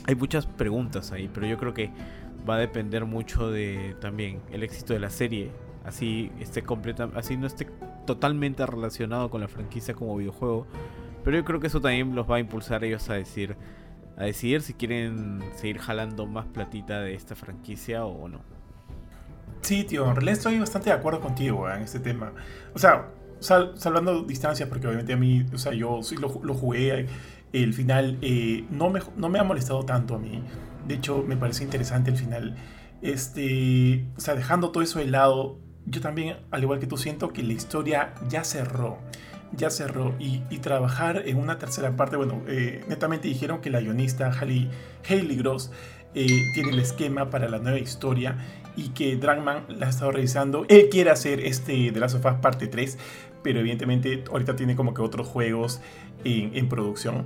Hay 0.08 0.16
muchas 0.16 0.46
preguntas 0.46 1.12
ahí, 1.12 1.30
pero 1.34 1.48
yo 1.48 1.58
creo 1.58 1.74
que 1.74 1.92
va 2.50 2.56
a 2.56 2.58
depender 2.58 3.06
mucho 3.06 3.50
de 3.50 3.96
también 4.02 4.42
el 4.52 4.64
éxito 4.64 4.94
de 4.94 5.00
la 5.00 5.10
serie. 5.10 5.52
Así 5.86 6.32
esté 6.40 6.64
completa, 6.64 7.10
así 7.16 7.38
no 7.38 7.48
esté 7.48 7.68
totalmente 8.06 8.66
relacionado 8.66 9.30
con 9.30 9.42
la 9.42 9.48
franquicia 9.48 9.94
como 9.94 10.18
videojuego. 10.18 10.68
Pero 11.24 11.38
yo 11.38 11.46
creo 11.46 11.60
que 11.60 11.68
eso 11.68 11.80
también 11.80 12.14
los 12.16 12.30
va 12.30 12.38
a 12.38 12.40
impulsar 12.40 12.84
ellos 12.84 13.10
a 13.10 13.14
decir, 13.14 13.56
a 14.22 14.26
decidir 14.26 14.62
si 14.62 14.76
quieren 14.76 15.42
seguir 15.56 15.80
jalando 15.80 16.28
más 16.28 16.46
platita 16.46 17.02
de 17.02 17.16
esta 17.16 17.36
franquicia 17.36 18.06
o 18.06 18.28
no. 18.28 18.42
Sí, 19.62 19.84
tío, 19.84 20.08
en 20.08 20.16
realidad 20.16 20.38
estoy 20.38 20.60
bastante 20.60 20.92
de 20.92 20.96
acuerdo 20.96 21.22
contigo 21.22 21.70
en 21.70 21.82
este 21.82 22.00
tema. 22.00 22.32
O 22.76 22.80
sea, 22.80 23.10
salvando 23.40 24.22
distancias, 24.24 24.70
porque 24.70 24.86
obviamente 24.86 25.14
a 25.14 25.18
mí, 25.18 25.44
o 25.54 25.58
sea, 25.58 25.74
yo 25.74 26.04
sí 26.04 26.18
lo, 26.18 26.30
jugué, 26.30 27.08
el 27.52 27.74
final 27.74 28.20
eh, 28.22 28.66
no, 28.70 28.92
me, 28.92 29.00
no 29.18 29.30
me 29.30 29.40
ha 29.40 29.44
molestado 29.44 29.84
tanto 29.86 30.16
a 30.16 30.20
mí. 30.20 30.44
De 30.88 30.96
hecho, 30.96 31.24
me 31.28 31.36
parece 31.36 31.64
interesante 31.64 32.12
el 32.12 32.18
final. 32.18 32.56
Este, 33.02 34.06
o 34.16 34.20
sea, 34.20 34.36
dejando 34.36 34.72
todo 34.72 34.84
eso 34.84 35.00
de 35.00 35.08
lado, 35.08 35.58
yo 35.88 36.00
también, 36.00 36.38
al 36.52 36.62
igual 36.62 36.80
que 36.80 36.86
tú, 36.86 36.98
siento 36.98 37.34
que 37.34 37.42
la 37.42 37.54
historia 37.54 38.14
ya 38.30 38.44
cerró. 38.44 39.00
Ya 39.56 39.70
cerró. 39.70 40.16
Y, 40.20 40.40
trabajar 40.60 41.24
en 41.26 41.38
una 41.38 41.58
tercera 41.58 41.96
parte, 41.96 42.16
bueno, 42.16 42.42
eh, 42.48 42.84
netamente 42.88 43.28
dijeron 43.28 43.62
que 43.62 43.70
la 43.70 43.82
guionista 43.82 44.32
Hayley 44.32 44.70
Gross 45.36 45.72
eh, 46.14 46.28
tiene 46.54 46.72
el 46.72 46.80
esquema 46.80 47.30
para 47.30 47.48
la 47.48 47.60
nueva 47.60 47.80
historia 47.80 48.38
y 48.76 48.90
que 48.90 49.16
Dragman 49.16 49.66
la 49.70 49.88
ha 49.88 49.90
estado 49.90 50.12
revisando. 50.12 50.66
Él 50.68 50.90
quiere 50.90 51.10
hacer 51.10 51.40
este 51.42 51.92
de 51.92 52.00
of 52.02 52.16
Us 52.16 52.34
parte 52.42 52.68
3, 52.68 52.98
pero 53.44 53.60
evidentemente 53.60 54.24
ahorita 54.30 54.56
tiene 54.56 54.76
como 54.76 54.94
que 54.94 55.02
otros 55.02 55.28
juegos 55.28 55.82
en, 56.24 56.70
producción. 56.70 57.26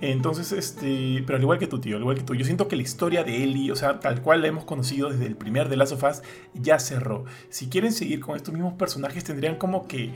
Entonces, 0.00 0.52
este, 0.52 1.22
pero 1.26 1.36
al 1.36 1.42
igual 1.42 1.58
que 1.58 1.66
tu 1.66 1.80
tío, 1.80 1.96
al 1.96 2.02
igual 2.02 2.16
que 2.16 2.24
tú, 2.24 2.34
yo 2.34 2.44
siento 2.44 2.68
que 2.68 2.76
la 2.76 2.82
historia 2.82 3.24
de 3.24 3.42
Ellie, 3.42 3.70
o 3.70 3.76
sea, 3.76 4.00
tal 4.00 4.20
cual 4.20 4.42
la 4.42 4.48
hemos 4.48 4.64
conocido 4.64 5.10
desde 5.10 5.26
el 5.26 5.36
primer 5.36 5.68
de 5.68 5.76
Last 5.76 5.92
of 5.92 6.04
Us, 6.04 6.22
ya 6.54 6.78
cerró. 6.78 7.24
Si 7.48 7.68
quieren 7.68 7.92
seguir 7.92 8.20
con 8.20 8.36
estos 8.36 8.52
mismos 8.52 8.74
personajes, 8.74 9.24
tendrían 9.24 9.56
como 9.56 9.86
que, 9.86 10.10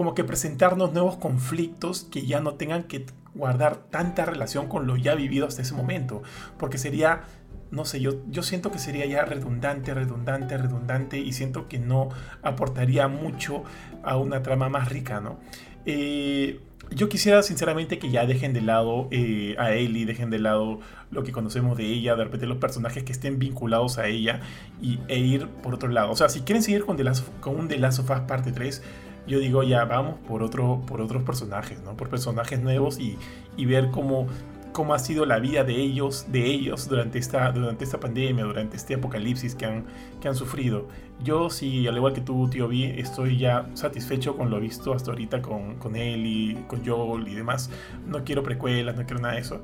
como 0.00 0.14
que 0.14 0.24
presentarnos 0.24 0.94
nuevos 0.94 1.18
conflictos 1.18 2.08
que 2.10 2.24
ya 2.24 2.40
no 2.40 2.54
tengan 2.54 2.84
que 2.84 3.04
guardar 3.34 3.76
tanta 3.90 4.24
relación 4.24 4.66
con 4.66 4.86
lo 4.86 4.96
ya 4.96 5.14
vivido 5.14 5.46
hasta 5.46 5.60
ese 5.60 5.74
momento, 5.74 6.22
porque 6.56 6.78
sería 6.78 7.24
no 7.70 7.84
sé, 7.84 8.00
yo, 8.00 8.12
yo 8.30 8.42
siento 8.42 8.72
que 8.72 8.78
sería 8.78 9.04
ya 9.04 9.26
redundante, 9.26 9.92
redundante, 9.92 10.56
redundante 10.56 11.18
y 11.18 11.34
siento 11.34 11.68
que 11.68 11.78
no 11.78 12.08
aportaría 12.40 13.08
mucho 13.08 13.62
a 14.02 14.16
una 14.16 14.42
trama 14.42 14.70
más 14.70 14.88
rica, 14.88 15.20
¿no? 15.20 15.38
Eh, 15.84 16.60
yo 16.90 17.10
quisiera 17.10 17.42
sinceramente 17.42 17.98
que 17.98 18.10
ya 18.10 18.24
dejen 18.24 18.54
de 18.54 18.62
lado 18.62 19.06
eh, 19.10 19.54
a 19.58 19.74
Ellie, 19.74 20.06
dejen 20.06 20.30
de 20.30 20.38
lado 20.38 20.80
lo 21.10 21.24
que 21.24 21.30
conocemos 21.30 21.76
de 21.76 21.84
ella, 21.84 22.16
de 22.16 22.24
repente 22.24 22.46
los 22.46 22.56
personajes 22.56 23.04
que 23.04 23.12
estén 23.12 23.38
vinculados 23.38 23.98
a 23.98 24.06
ella 24.06 24.40
y, 24.80 24.98
e 25.08 25.18
ir 25.18 25.46
por 25.46 25.74
otro 25.74 25.90
lado. 25.90 26.10
O 26.10 26.16
sea, 26.16 26.30
si 26.30 26.40
quieren 26.40 26.62
seguir 26.62 26.86
con, 26.86 26.96
con 27.40 27.56
un 27.56 27.68
The 27.68 27.78
Last 27.78 27.98
of 27.98 28.10
Us 28.10 28.20
parte 28.20 28.50
3, 28.50 28.82
yo 29.26 29.38
digo 29.38 29.62
ya 29.62 29.84
vamos 29.84 30.16
por, 30.26 30.42
otro, 30.42 30.82
por 30.86 31.00
otros 31.00 31.22
personajes, 31.22 31.80
¿no? 31.82 31.96
Por 31.96 32.08
personajes 32.08 32.60
nuevos 32.60 32.98
y, 32.98 33.16
y 33.56 33.66
ver 33.66 33.90
cómo 33.90 34.26
cómo 34.72 34.94
ha 34.94 34.98
sido 34.98 35.26
la 35.26 35.38
vida 35.38 35.64
de 35.64 35.74
ellos, 35.76 36.26
de 36.28 36.46
ellos 36.46 36.88
durante 36.88 37.18
esta, 37.18 37.50
durante 37.52 37.84
esta 37.84 37.98
pandemia, 38.00 38.44
durante 38.44 38.76
este 38.76 38.94
apocalipsis 38.94 39.54
que 39.54 39.66
han, 39.66 39.84
que 40.20 40.28
han 40.28 40.34
sufrido. 40.34 40.88
Yo 41.22 41.50
sí, 41.50 41.86
al 41.86 41.96
igual 41.96 42.12
que 42.12 42.20
tú, 42.20 42.48
tío 42.48 42.68
Vi, 42.68 42.84
estoy 42.84 43.38
ya 43.38 43.68
satisfecho 43.74 44.36
con 44.36 44.50
lo 44.50 44.60
visto 44.60 44.94
hasta 44.94 45.10
ahorita 45.10 45.42
con, 45.42 45.76
con 45.76 45.96
él 45.96 46.26
y 46.26 46.54
con 46.66 46.84
Joel 46.84 47.28
y 47.28 47.34
demás. 47.34 47.70
No 48.06 48.24
quiero 48.24 48.42
precuelas, 48.42 48.96
no 48.96 49.04
quiero 49.04 49.20
nada 49.20 49.34
de 49.34 49.40
eso. 49.40 49.62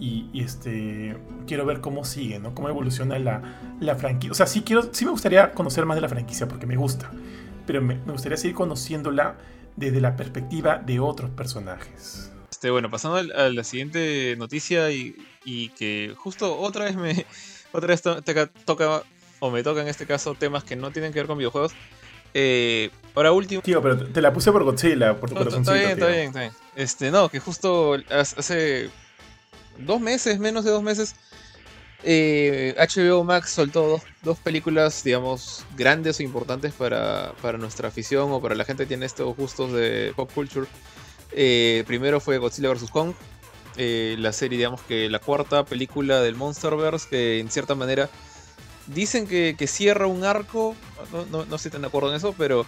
Y, 0.00 0.28
este 0.34 1.16
quiero 1.46 1.66
ver 1.66 1.80
cómo 1.80 2.04
sigue, 2.04 2.38
¿no? 2.38 2.54
Cómo 2.54 2.68
evoluciona 2.68 3.18
la, 3.18 3.42
la, 3.80 3.96
franquicia. 3.96 4.30
O 4.30 4.34
sea, 4.34 4.46
sí, 4.46 4.62
quiero, 4.62 4.82
sí 4.92 5.04
me 5.04 5.10
gustaría 5.10 5.52
conocer 5.52 5.86
más 5.86 5.96
de 5.96 6.02
la 6.02 6.08
franquicia 6.08 6.46
porque 6.46 6.66
me 6.66 6.76
gusta. 6.76 7.10
Pero 7.68 7.82
me, 7.82 7.96
me 7.96 8.12
gustaría 8.12 8.38
seguir 8.38 8.56
conociéndola 8.56 9.36
desde 9.76 10.00
la 10.00 10.16
perspectiva 10.16 10.78
de 10.78 11.00
otros 11.00 11.28
personajes. 11.28 12.32
Este, 12.50 12.70
bueno, 12.70 12.90
pasando 12.90 13.18
a 13.18 13.48
la 13.50 13.62
siguiente 13.62 14.34
noticia 14.38 14.90
y, 14.90 15.14
que 15.76 16.14
justo 16.16 16.58
otra 16.58 16.86
vez 16.86 16.96
me 16.96 17.26
otra 17.72 17.88
vez 17.88 18.02
toca 18.64 19.02
o 19.38 19.50
me 19.50 19.62
toca 19.62 19.82
en 19.82 19.88
este 19.88 20.06
caso 20.06 20.34
temas 20.34 20.64
que 20.64 20.76
no 20.76 20.90
tienen 20.90 21.12
que 21.12 21.18
ver 21.18 21.26
con 21.26 21.36
videojuegos. 21.36 21.72
Eh, 22.32 22.90
ahora 23.14 23.32
último. 23.32 23.60
Tío, 23.60 23.82
pero 23.82 24.08
te 24.08 24.22
la 24.22 24.32
puse 24.32 24.50
por 24.50 24.64
Godzilla, 24.64 25.20
por 25.20 25.28
tu 25.28 25.36
corazoncito. 25.36 25.74
Está 25.74 25.86
bien, 25.86 25.98
está 25.98 26.08
bien, 26.08 26.26
está 26.28 26.40
bien. 26.40 26.52
Este, 26.74 27.10
no, 27.10 27.28
que 27.28 27.38
justo 27.38 27.96
hace 28.10 28.88
dos 29.78 30.00
meses, 30.00 30.38
menos 30.38 30.64
de 30.64 30.70
dos 30.70 30.82
meses, 30.82 31.16
eh, 32.04 32.74
HBO 32.78 33.24
Max 33.24 33.50
soltó 33.50 34.00
dos, 34.22 34.38
películas, 34.38 35.02
digamos, 35.02 35.64
grandes 35.76 36.20
o 36.20 36.22
importantes 36.22 36.72
para, 36.72 37.34
nuestra 37.58 37.88
afición 37.88 38.30
o 38.32 38.40
para 38.40 38.54
la 38.54 38.64
gente 38.64 38.84
que 38.84 38.88
tiene 38.88 39.06
estos 39.06 39.36
gustos 39.36 39.72
de 39.72 40.12
pop 40.14 40.30
culture. 40.32 40.66
Eh, 41.32 41.84
primero 41.86 42.20
fue 42.20 42.38
Godzilla 42.38 42.70
vs. 42.70 42.90
Kong, 42.90 43.12
eh, 43.76 44.16
la 44.18 44.32
serie, 44.32 44.58
digamos 44.58 44.80
que 44.82 45.08
la 45.08 45.18
cuarta 45.18 45.64
película 45.64 46.20
del 46.20 46.34
Monsterverse, 46.34 47.08
que 47.08 47.38
en 47.40 47.50
cierta 47.50 47.74
manera 47.74 48.08
dicen 48.86 49.26
que, 49.26 49.54
cierra 49.66 50.06
un 50.06 50.24
arco, 50.24 50.74
no, 51.30 51.44
no, 51.44 51.56
estoy 51.56 51.70
tan 51.70 51.82
de 51.82 51.88
acuerdo 51.88 52.10
en 52.10 52.16
eso, 52.16 52.34
pero 52.36 52.66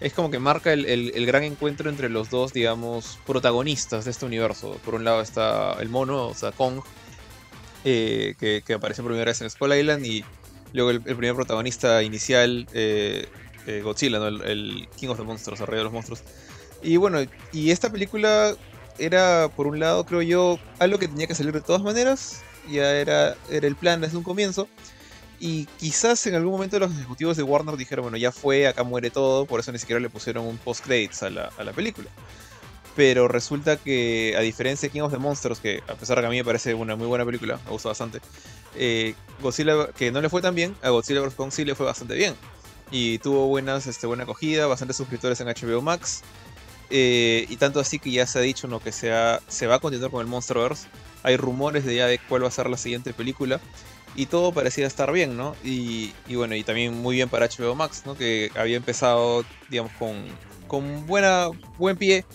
es 0.00 0.12
como 0.12 0.30
que 0.30 0.38
marca 0.38 0.72
el, 0.72 1.26
gran 1.26 1.44
encuentro 1.44 1.88
entre 1.88 2.08
los 2.08 2.30
dos, 2.30 2.52
digamos, 2.52 3.18
protagonistas 3.26 4.04
de 4.04 4.10
este 4.10 4.26
universo. 4.26 4.78
Por 4.84 4.94
un 4.94 5.04
lado 5.04 5.20
está 5.20 5.74
el 5.80 5.88
mono, 5.88 6.26
o 6.26 6.34
sea, 6.34 6.52
Kong, 6.52 6.82
eh, 7.84 8.34
que, 8.38 8.62
que, 8.64 8.74
aparece 8.74 9.02
por 9.02 9.10
primera 9.10 9.30
vez 9.30 9.40
en 9.40 9.50
Skull 9.50 9.74
Island, 9.74 10.06
y 10.06 10.24
luego 10.72 10.90
el, 10.90 11.00
primer 11.00 11.34
protagonista 11.34 12.02
inicial, 12.02 12.66
Godzilla, 13.82 14.26
el, 14.28 14.42
el, 14.42 14.88
King 14.96 15.08
of 15.08 15.18
the 15.18 15.24
Monsters, 15.24 15.60
el 15.60 15.66
rey 15.66 15.78
de 15.78 15.84
los 15.84 15.92
monstruos. 15.92 16.22
Y 16.82 16.96
bueno, 16.96 17.18
y 17.52 17.70
esta 17.70 17.90
película 17.90 18.56
era, 18.98 19.48
por 19.54 19.66
un 19.66 19.78
lado, 19.78 20.04
creo 20.04 20.22
yo, 20.22 20.58
algo 20.78 20.98
que 20.98 21.08
tenía 21.08 21.26
que 21.26 21.34
salir 21.34 21.52
de 21.52 21.60
todas 21.60 21.82
maneras. 21.82 22.42
Ya 22.70 22.92
era, 22.92 23.36
era 23.50 23.66
el 23.66 23.76
plan 23.76 24.00
desde 24.00 24.16
un 24.16 24.22
comienzo. 24.22 24.68
Y 25.40 25.66
quizás 25.78 26.24
en 26.26 26.36
algún 26.36 26.52
momento 26.52 26.78
los 26.78 26.92
ejecutivos 26.92 27.36
de 27.36 27.42
Warner 27.42 27.76
dijeron, 27.76 28.04
bueno, 28.04 28.16
ya 28.16 28.30
fue, 28.30 28.68
acá 28.68 28.84
muere 28.84 29.10
todo, 29.10 29.44
por 29.44 29.58
eso 29.58 29.72
ni 29.72 29.78
siquiera 29.78 29.98
le 29.98 30.08
pusieron 30.08 30.46
un 30.46 30.56
post-credits 30.56 31.24
a 31.24 31.30
la, 31.30 31.50
a 31.58 31.64
la 31.64 31.72
película. 31.72 32.08
Pero 32.94 33.26
resulta 33.26 33.76
que, 33.76 34.34
a 34.36 34.40
diferencia 34.40 34.88
de 34.88 34.92
King 34.92 35.00
of 35.00 35.12
the 35.12 35.18
Monsters, 35.18 35.60
que 35.60 35.82
a 35.88 35.94
pesar 35.94 36.16
de 36.16 36.22
que 36.22 36.26
a 36.26 36.30
mí 36.30 36.36
me 36.36 36.44
parece 36.44 36.74
una 36.74 36.94
muy 36.94 37.06
buena 37.06 37.24
película, 37.24 37.58
me 37.64 37.70
gusta 37.70 37.88
bastante, 37.88 38.20
eh, 38.76 39.14
Godzilla, 39.40 39.88
que 39.92 40.10
no 40.10 40.20
le 40.20 40.28
fue 40.28 40.42
tan 40.42 40.54
bien, 40.54 40.76
a 40.82 40.90
Godzilla 40.90 41.20
vs. 41.20 41.34
Kong 41.34 41.50
fue 41.50 41.86
bastante 41.86 42.14
bien. 42.14 42.34
Y 42.90 43.18
tuvo 43.18 43.46
buenas, 43.46 43.86
este, 43.86 44.06
buena 44.06 44.24
acogida, 44.24 44.66
bastantes 44.66 44.96
suscriptores 44.96 45.40
en 45.40 45.48
HBO 45.48 45.80
Max. 45.80 46.22
Eh, 46.90 47.46
y 47.48 47.56
tanto 47.56 47.80
así 47.80 47.98
que 47.98 48.10
ya 48.10 48.26
se 48.26 48.38
ha 48.38 48.42
dicho 48.42 48.68
¿no? 48.68 48.78
que 48.78 48.92
se, 48.92 49.10
se 49.48 49.66
va 49.66 49.76
a 49.76 49.78
continuar 49.78 50.10
con 50.10 50.20
el 50.20 50.26
Monsterverse. 50.26 50.88
Hay 51.22 51.38
rumores 51.38 51.86
de 51.86 51.96
ya 51.96 52.06
de 52.06 52.18
cuál 52.18 52.44
va 52.44 52.48
a 52.48 52.50
ser 52.50 52.68
la 52.68 52.76
siguiente 52.76 53.14
película. 53.14 53.60
Y 54.14 54.26
todo 54.26 54.52
parecía 54.52 54.86
estar 54.86 55.10
bien, 55.10 55.38
¿no? 55.38 55.56
Y, 55.64 56.12
bueno, 56.28 56.54
y 56.54 56.62
también 56.64 56.92
muy 57.00 57.16
bien 57.16 57.30
para 57.30 57.48
HBO 57.48 57.74
Max, 57.74 58.02
¿no? 58.04 58.14
Que 58.14 58.50
había 58.54 58.76
empezado, 58.76 59.42
digamos, 59.70 59.90
con, 59.98 60.26
con 60.68 61.06
buena, 61.06 61.48
buen 61.78 61.96
pie 61.96 62.26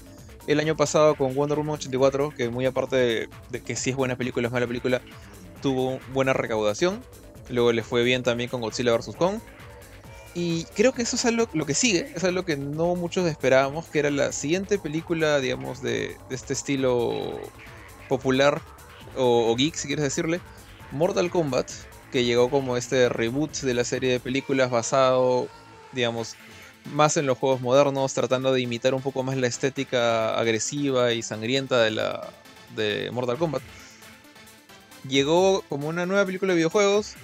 el 0.48 0.60
año 0.60 0.76
pasado 0.76 1.16
con 1.16 1.36
Wonder 1.36 1.58
Woman 1.58 1.76
84, 1.76 2.34
que 2.36 2.50
muy 2.50 2.66
aparte 2.66 3.30
de, 3.50 3.62
que 3.62 3.76
si 3.76 3.92
es 3.92 3.96
buena 3.96 4.16
película 4.16 4.46
o 4.46 4.50
es 4.50 4.54
mala 4.54 4.66
película, 4.66 5.02
tuvo 5.62 6.00
buena 6.14 6.34
recaudación. 6.34 7.04
Luego 7.50 7.72
le 7.74 7.84
fue 7.84 8.04
bien 8.04 8.24
también 8.24 8.50
con 8.50 8.62
Godzilla 8.62 8.96
vs. 8.96 9.16
Kong. 9.18 9.40
Y 10.34 10.66
creo 10.76 10.94
que 10.94 11.02
eso 11.02 11.16
es 11.16 11.26
algo, 11.26 11.48
lo 11.54 11.66
que 11.66 11.74
sigue, 11.74 12.12
es 12.16 12.24
algo 12.24 12.46
que 12.46 12.58
no 12.58 12.96
muchos 12.96 13.28
esperábamos, 13.28 13.86
que 13.86 14.00
era 14.00 14.12
la 14.12 14.32
siguiente 14.32 14.78
película, 14.78 15.40
digamos, 15.40 15.82
de, 15.82 16.16
este 16.30 16.54
estilo 16.54 17.40
popular 18.08 18.62
o, 19.16 19.56
geek, 19.56 19.74
si 19.74 19.88
quieres 19.88 20.04
decirle, 20.04 20.40
Mortal 20.92 21.32
Kombat, 21.32 21.72
que 22.12 22.24
llegó 22.24 22.52
como 22.52 22.78
este 22.78 23.10
reboot 23.10 23.52
de 23.62 23.74
la 23.74 23.84
serie 23.84 24.12
de 24.12 24.20
películas 24.20 24.70
basado, 24.70 25.48
digamos, 25.92 26.36
más 26.94 27.18
en 27.18 27.26
los 27.26 27.38
juegos 27.38 27.62
modernos, 27.62 28.14
tratando 28.14 28.54
de 28.54 28.62
imitar 28.62 28.94
un 28.94 29.02
poco 29.02 29.24
más 29.24 29.38
la 29.38 29.48
estética 29.48 30.38
agresiva 30.38 31.14
y 31.14 31.22
sangrienta 31.22 31.80
de 31.82 31.92
la 31.92 32.30
de 32.76 33.10
Mortal 33.12 33.38
Kombat. 33.38 33.62
Llegó 35.08 35.62
como 35.70 35.88
una 35.88 36.06
nueva 36.06 36.26
película 36.26 36.54
de 36.54 36.58
videojuegos 36.58 37.16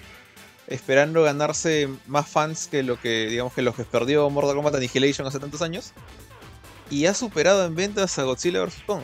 esperando 0.67 1.23
ganarse 1.23 1.89
más 2.07 2.27
fans 2.27 2.67
que 2.67 2.83
lo 2.83 2.99
que 2.99 3.27
digamos 3.27 3.53
que 3.53 3.61
los 3.61 3.75
que 3.75 3.83
perdió 3.83 4.29
Mortal 4.29 4.55
Kombat 4.55 4.75
Annihilation 4.75 5.27
hace 5.27 5.39
tantos 5.39 5.61
años. 5.61 5.93
Y 6.89 7.05
ha 7.05 7.13
superado 7.13 7.65
en 7.65 7.75
ventas 7.75 8.17
a 8.19 8.23
Godzilla 8.23 8.63
vs 8.63 8.83
Kong. 8.85 9.03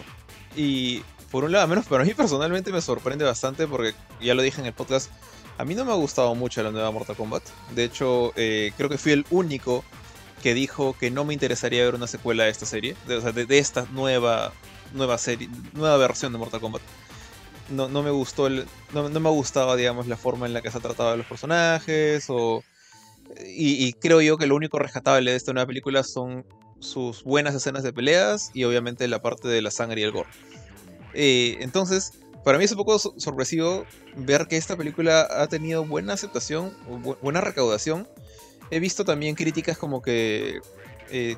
Y 0.56 1.04
por 1.32 1.44
un 1.44 1.52
lado 1.52 1.68
menos 1.68 1.86
para 1.86 2.04
mí 2.04 2.14
personalmente 2.14 2.72
me 2.72 2.82
sorprende 2.82 3.26
bastante 3.26 3.68
porque 3.68 3.94
ya 4.22 4.34
lo 4.34 4.42
dije 4.42 4.62
en 4.62 4.68
el 4.68 4.74
podcast 4.74 5.12
a 5.58 5.66
mí 5.66 5.76
no 5.76 5.84
me 5.84 5.92
ha 5.92 5.96
gustado 5.96 6.34
mucho 6.36 6.64
la 6.64 6.72
nueva 6.72 6.90
Mortal 6.92 7.16
Kombat. 7.16 7.44
De 7.76 7.84
hecho 7.84 8.32
eh, 8.36 8.72
creo 8.78 8.90
que 8.90 8.98
fui 8.98 9.12
el 9.12 9.26
único 9.30 9.84
que 10.40 10.54
dijo 10.54 10.96
que 10.98 11.12
no 11.12 11.26
me 11.26 11.34
interesaría 11.34 11.84
ver 11.84 11.96
una 11.96 12.08
secuela 12.08 12.46
de 12.46 12.50
esta 12.50 12.66
serie 12.66 12.96
de, 13.08 13.58
esta 13.58 13.86
nueva 13.92 14.54
nueva 14.94 15.18
serie 15.18 15.50
nueva 15.74 15.98
versión 15.98 16.32
de 16.32 16.40
Mortal 16.40 16.62
Kombat 16.62 16.82
no, 17.70 17.88
no 17.88 18.02
me 18.02 18.10
gustó 18.10 18.48
el, 18.48 18.66
no, 18.94 19.10
me 19.10 19.30
gustaba 19.30 19.76
digamos 19.76 20.08
la 20.08 20.18
forma 20.18 20.48
en 20.48 20.54
la 20.54 20.62
que 20.62 20.72
se 20.72 20.78
ha 20.78 20.82
tratado 20.82 21.12
a 21.12 21.18
los 21.18 21.26
personajes 21.26 22.26
o 22.30 22.64
y, 23.46 23.94
creo 23.94 24.22
yo 24.22 24.38
que 24.38 24.48
lo 24.48 24.56
único 24.56 24.80
rescatable 24.80 25.32
de 25.32 25.38
esta 25.38 25.54
nueva 25.54 25.68
película 25.68 26.04
son 26.04 26.46
sus 26.80 27.24
buenas 27.24 27.54
escenas 27.54 27.84
de 27.84 27.94
peleas 27.94 28.52
y 28.54 28.64
obviamente 28.64 29.08
la 29.08 29.22
parte 29.22 29.48
de 29.48 29.62
la 29.62 29.72
sangre 29.72 30.02
y 30.02 30.04
el 30.04 30.12
gore 30.12 30.30
Eh, 31.14 31.58
entonces, 31.60 32.14
para 32.44 32.58
mí 32.58 32.64
es 32.64 32.72
un 32.72 32.78
poco 32.78 32.98
sorpresivo 32.98 33.86
ver 34.16 34.48
que 34.48 34.58
esta 34.58 34.76
película 34.78 35.28
ha 35.30 35.48
tenido 35.48 35.86
buena 35.86 36.14
aceptación, 36.14 36.74
buena 37.22 37.42
recaudación. 37.42 38.08
He 38.72 38.80
visto 38.80 39.06
también 39.06 39.36
críticas 39.36 39.78
como 39.78 40.02
que 40.02 40.62
eh, 41.10 41.36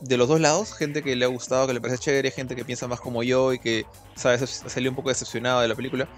de 0.00 0.16
los 0.16 0.28
dos 0.28 0.40
lados, 0.40 0.74
gente 0.74 1.02
que 1.02 1.16
le 1.16 1.24
ha 1.24 1.28
gustado, 1.28 1.66
que 1.66 1.74
le 1.74 1.80
parece 1.80 1.98
chévere, 1.98 2.30
gente 2.30 2.56
que 2.56 2.64
piensa 2.64 2.88
más 2.88 3.00
como 3.00 3.22
yo 3.22 3.52
y 3.52 3.58
que 3.58 3.86
sabes 4.14 4.64
salió 4.66 4.90
un 4.90 4.96
poco 4.96 5.08
decepcionada 5.08 5.62
de 5.62 5.68
la 5.68 5.74
película. 5.74 6.08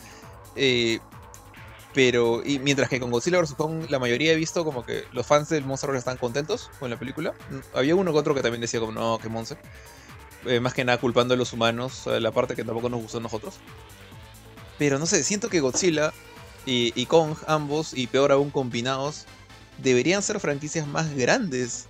Eh, 0.56 0.98
pero, 1.92 2.42
y 2.44 2.58
mientras 2.58 2.88
que 2.88 2.98
con 2.98 3.10
Godzilla 3.10 3.40
vs. 3.40 3.54
Kong 3.54 3.88
la 3.88 3.98
mayoría 3.98 4.32
he 4.32 4.36
visto 4.36 4.64
como 4.64 4.84
que 4.84 5.04
los 5.12 5.26
fans 5.26 5.48
del 5.48 5.64
Monster 5.64 5.94
están 5.94 6.16
contentos 6.16 6.70
con 6.80 6.90
la 6.90 6.98
película. 6.98 7.34
Mm, 7.50 7.76
había 7.76 7.94
uno 7.94 8.12
que 8.12 8.18
otro 8.18 8.34
que 8.34 8.42
también 8.42 8.60
decía 8.60 8.80
como, 8.80 8.92
no, 8.92 9.18
que 9.18 9.28
Monster. 9.28 9.58
Eh, 10.46 10.60
más 10.60 10.74
que 10.74 10.84
nada 10.84 10.98
culpando 10.98 11.34
a 11.34 11.36
los 11.36 11.52
humanos, 11.52 12.02
la 12.06 12.30
parte 12.30 12.54
que 12.54 12.64
tampoco 12.64 12.90
nos 12.90 13.00
gustó 13.00 13.18
a 13.18 13.20
nosotros. 13.20 13.54
Pero 14.78 14.98
no 14.98 15.06
sé, 15.06 15.22
siento 15.22 15.48
que 15.48 15.60
Godzilla 15.60 16.12
y, 16.66 17.06
Kong, 17.06 17.36
ambos, 17.46 17.94
y 17.94 18.06
peor 18.06 18.32
aún 18.32 18.50
combinados, 18.50 19.26
deberían 19.78 20.22
ser 20.22 20.40
franquicias 20.40 20.86
más 20.86 21.14
grandes 21.14 21.88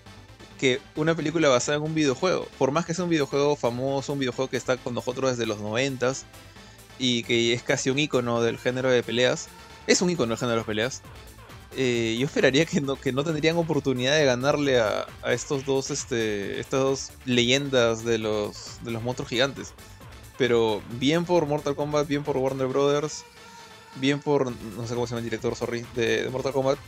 que 0.58 0.80
una 0.96 1.14
película 1.14 1.48
basada 1.48 1.78
en 1.78 1.84
un 1.84 1.94
videojuego. 1.94 2.48
Por 2.58 2.70
más 2.70 2.86
que 2.86 2.94
sea 2.94 3.04
un 3.04 3.10
videojuego 3.10 3.56
famoso, 3.56 4.12
un 4.12 4.18
videojuego 4.18 4.50
que 4.50 4.56
está 4.56 4.76
con 4.76 4.94
nosotros 4.94 5.32
desde 5.32 5.46
los 5.46 5.60
noventas 5.60 6.24
y 6.98 7.24
que 7.24 7.52
es 7.52 7.62
casi 7.62 7.90
un 7.90 7.98
icono 7.98 8.40
del 8.40 8.58
género 8.58 8.90
de 8.90 9.02
peleas, 9.02 9.48
es 9.86 10.00
un 10.00 10.10
icono 10.10 10.30
del 10.30 10.38
género 10.38 10.58
de 10.60 10.64
peleas. 10.64 11.02
Eh, 11.76 12.16
yo 12.18 12.26
esperaría 12.26 12.66
que 12.66 12.80
no, 12.80 12.94
que 12.94 13.12
no 13.12 13.24
tendrían 13.24 13.56
oportunidad 13.56 14.16
de 14.16 14.24
ganarle 14.24 14.78
a, 14.78 15.06
estos 15.26 15.64
dos, 15.64 15.90
este, 15.90 16.60
estas 16.60 16.80
dos 16.80 17.10
leyendas 17.24 18.04
de 18.04 18.18
los, 18.18 18.78
de 18.82 18.92
los 18.92 19.02
monstruos 19.02 19.28
gigantes. 19.28 19.74
Pero 20.38 20.82
bien 21.00 21.24
por 21.24 21.46
Mortal 21.46 21.74
Kombat, 21.74 22.06
bien 22.06 22.22
por 22.22 22.36
Warner 22.36 22.66
Brothers, 22.68 23.24
bien 23.96 24.20
por, 24.20 24.50
no 24.50 24.86
sé 24.86 24.94
cómo 24.94 25.06
se 25.06 25.10
llama 25.10 25.20
el 25.20 25.24
director, 25.24 25.56
sorry, 25.56 25.84
de, 25.94 26.28
Mortal 26.30 26.52
Kombat. 26.52 26.78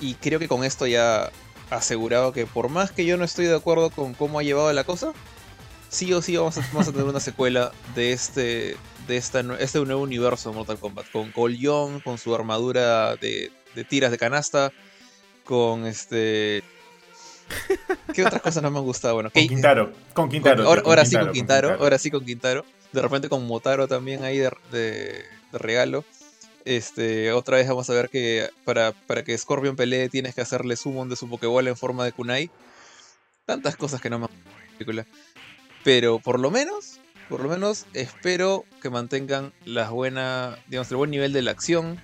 Y 0.00 0.14
creo 0.14 0.38
que 0.38 0.48
con 0.48 0.64
esto 0.64 0.86
ya 0.86 1.30
asegurado 1.70 2.32
que 2.32 2.46
por 2.46 2.68
más 2.68 2.90
que 2.90 3.04
yo 3.04 3.16
no 3.16 3.24
estoy 3.24 3.46
de 3.46 3.56
acuerdo 3.56 3.90
con 3.90 4.14
cómo 4.14 4.38
ha 4.38 4.42
llevado 4.42 4.72
la 4.72 4.84
cosa, 4.84 5.12
sí 5.88 6.12
o 6.12 6.22
sí 6.22 6.36
vamos 6.36 6.58
a, 6.58 6.60
vamos 6.72 6.88
a 6.88 6.92
tener 6.92 7.06
una 7.06 7.20
secuela 7.20 7.72
de 7.94 8.12
este, 8.12 8.76
de 9.06 9.16
esta, 9.16 9.40
este 9.58 9.80
nuevo 9.80 10.02
universo 10.02 10.50
de 10.50 10.56
Mortal 10.56 10.78
Kombat. 10.78 11.10
Con 11.10 11.32
Cole 11.32 11.58
Young, 11.58 12.02
con 12.02 12.18
su 12.18 12.34
armadura 12.34 13.16
de, 13.16 13.50
tiras 13.88 14.10
de 14.10 14.18
canasta, 14.18 14.72
con 15.44 15.86
este... 15.86 16.62
¿Qué 18.12 18.24
otras 18.24 18.42
cosas 18.42 18.62
no 18.62 18.70
me 18.70 18.78
han 18.78 18.84
gustado? 18.84 19.14
Bueno, 19.14 19.30
con 19.30 19.48
Quintaro. 19.48 19.92
Con 20.12 20.28
Quintaro. 20.28 20.64
ahora, 20.64 21.06
sí 21.06 21.16
con 21.16 21.32
Quintaro, 21.32 21.76
Ahora 21.80 21.98
sí 21.98 22.10
con 22.10 22.24
Quintaro. 22.24 22.64
De 22.92 23.02
repente 23.02 23.28
con 23.30 23.46
Motaro 23.46 23.88
también 23.88 24.22
ahí 24.22 24.38
de, 24.70 25.24
regalo. 25.52 26.04
Este, 26.68 27.32
otra 27.32 27.56
vez 27.56 27.66
vamos 27.66 27.88
a 27.88 27.94
ver 27.94 28.10
que 28.10 28.50
para, 28.64 28.92
para 28.92 29.24
que 29.24 29.38
Scorpion 29.38 29.74
pelee 29.74 30.10
tienes 30.10 30.34
que 30.34 30.42
hacerle 30.42 30.76
summon 30.76 31.08
de 31.08 31.16
su 31.16 31.26
Pokébola 31.26 31.70
en 31.70 31.76
forma 31.78 32.04
de 32.04 32.12
kunai. 32.12 32.50
Tantas 33.46 33.74
cosas 33.76 34.02
que 34.02 34.10
no 34.10 34.18
me 34.18 34.28
película. 34.76 35.06
Pero 35.82 36.18
por 36.18 36.38
lo 36.38 36.50
menos 36.50 37.00
por 37.30 37.42
lo 37.42 37.48
menos 37.48 37.86
espero 37.94 38.66
que 38.82 38.90
mantengan 38.90 39.52
las 39.64 39.90
buenas, 39.90 40.58
digamos, 40.66 40.90
el 40.90 40.96
buen 40.98 41.10
nivel 41.10 41.32
de 41.32 41.40
la 41.40 41.52
acción, 41.52 41.98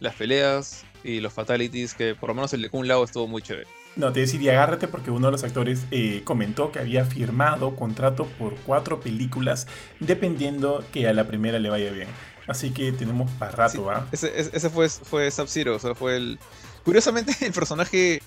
las 0.00 0.14
peleas 0.14 0.84
y 1.04 1.20
los 1.20 1.32
fatalities, 1.32 1.94
que 1.94 2.14
por 2.14 2.28
lo 2.28 2.34
menos 2.34 2.52
el 2.52 2.62
de 2.62 2.70
Kun 2.70 2.88
Lao 2.88 3.04
estuvo 3.04 3.26
muy 3.26 3.40
chévere. 3.40 3.66
No, 3.96 4.12
te 4.12 4.20
decidí 4.20 4.48
agárrate 4.48 4.86
porque 4.86 5.10
uno 5.10 5.28
de 5.28 5.32
los 5.32 5.44
actores 5.44 5.84
eh, 5.90 6.22
comentó 6.24 6.72
que 6.72 6.78
había 6.78 7.04
firmado 7.04 7.74
contrato 7.74 8.26
por 8.38 8.54
cuatro 8.66 9.00
películas, 9.00 9.66
dependiendo 9.98 10.84
que 10.92 11.08
a 11.08 11.12
la 11.12 11.26
primera 11.26 11.58
le 11.58 11.70
vaya 11.70 11.90
bien. 11.90 12.08
Así 12.50 12.70
que 12.70 12.92
tenemos 12.92 13.30
para 13.32 13.52
rato, 13.52 13.84
¿va? 13.84 14.06
Ese, 14.12 14.70
fue, 14.70 14.88
fue 14.88 15.30
Sub-Zero, 15.30 15.76
o 15.76 15.78
sea, 15.78 15.94
fue 15.94 16.16
el... 16.16 16.38
Curiosamente 16.84 17.34
el 17.46 17.52
personaje 17.52 18.22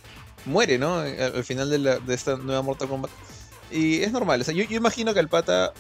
muere, 0.46 0.78
¿no? 0.78 1.00
Al, 1.00 1.44
final 1.44 1.70
de, 1.70 2.14
esta 2.14 2.38
nueva 2.38 2.62
Mortal 2.62 2.88
Kombat. 2.88 3.12
Y 3.72 4.02
es 4.02 4.12
normal, 4.12 4.42
o 4.42 4.44
sea, 4.44 4.54
yo, 4.54 4.64
yo 4.64 4.78
imagino 4.78 5.14
que 5.14 5.20
el 5.20 5.28
pata 5.28 5.74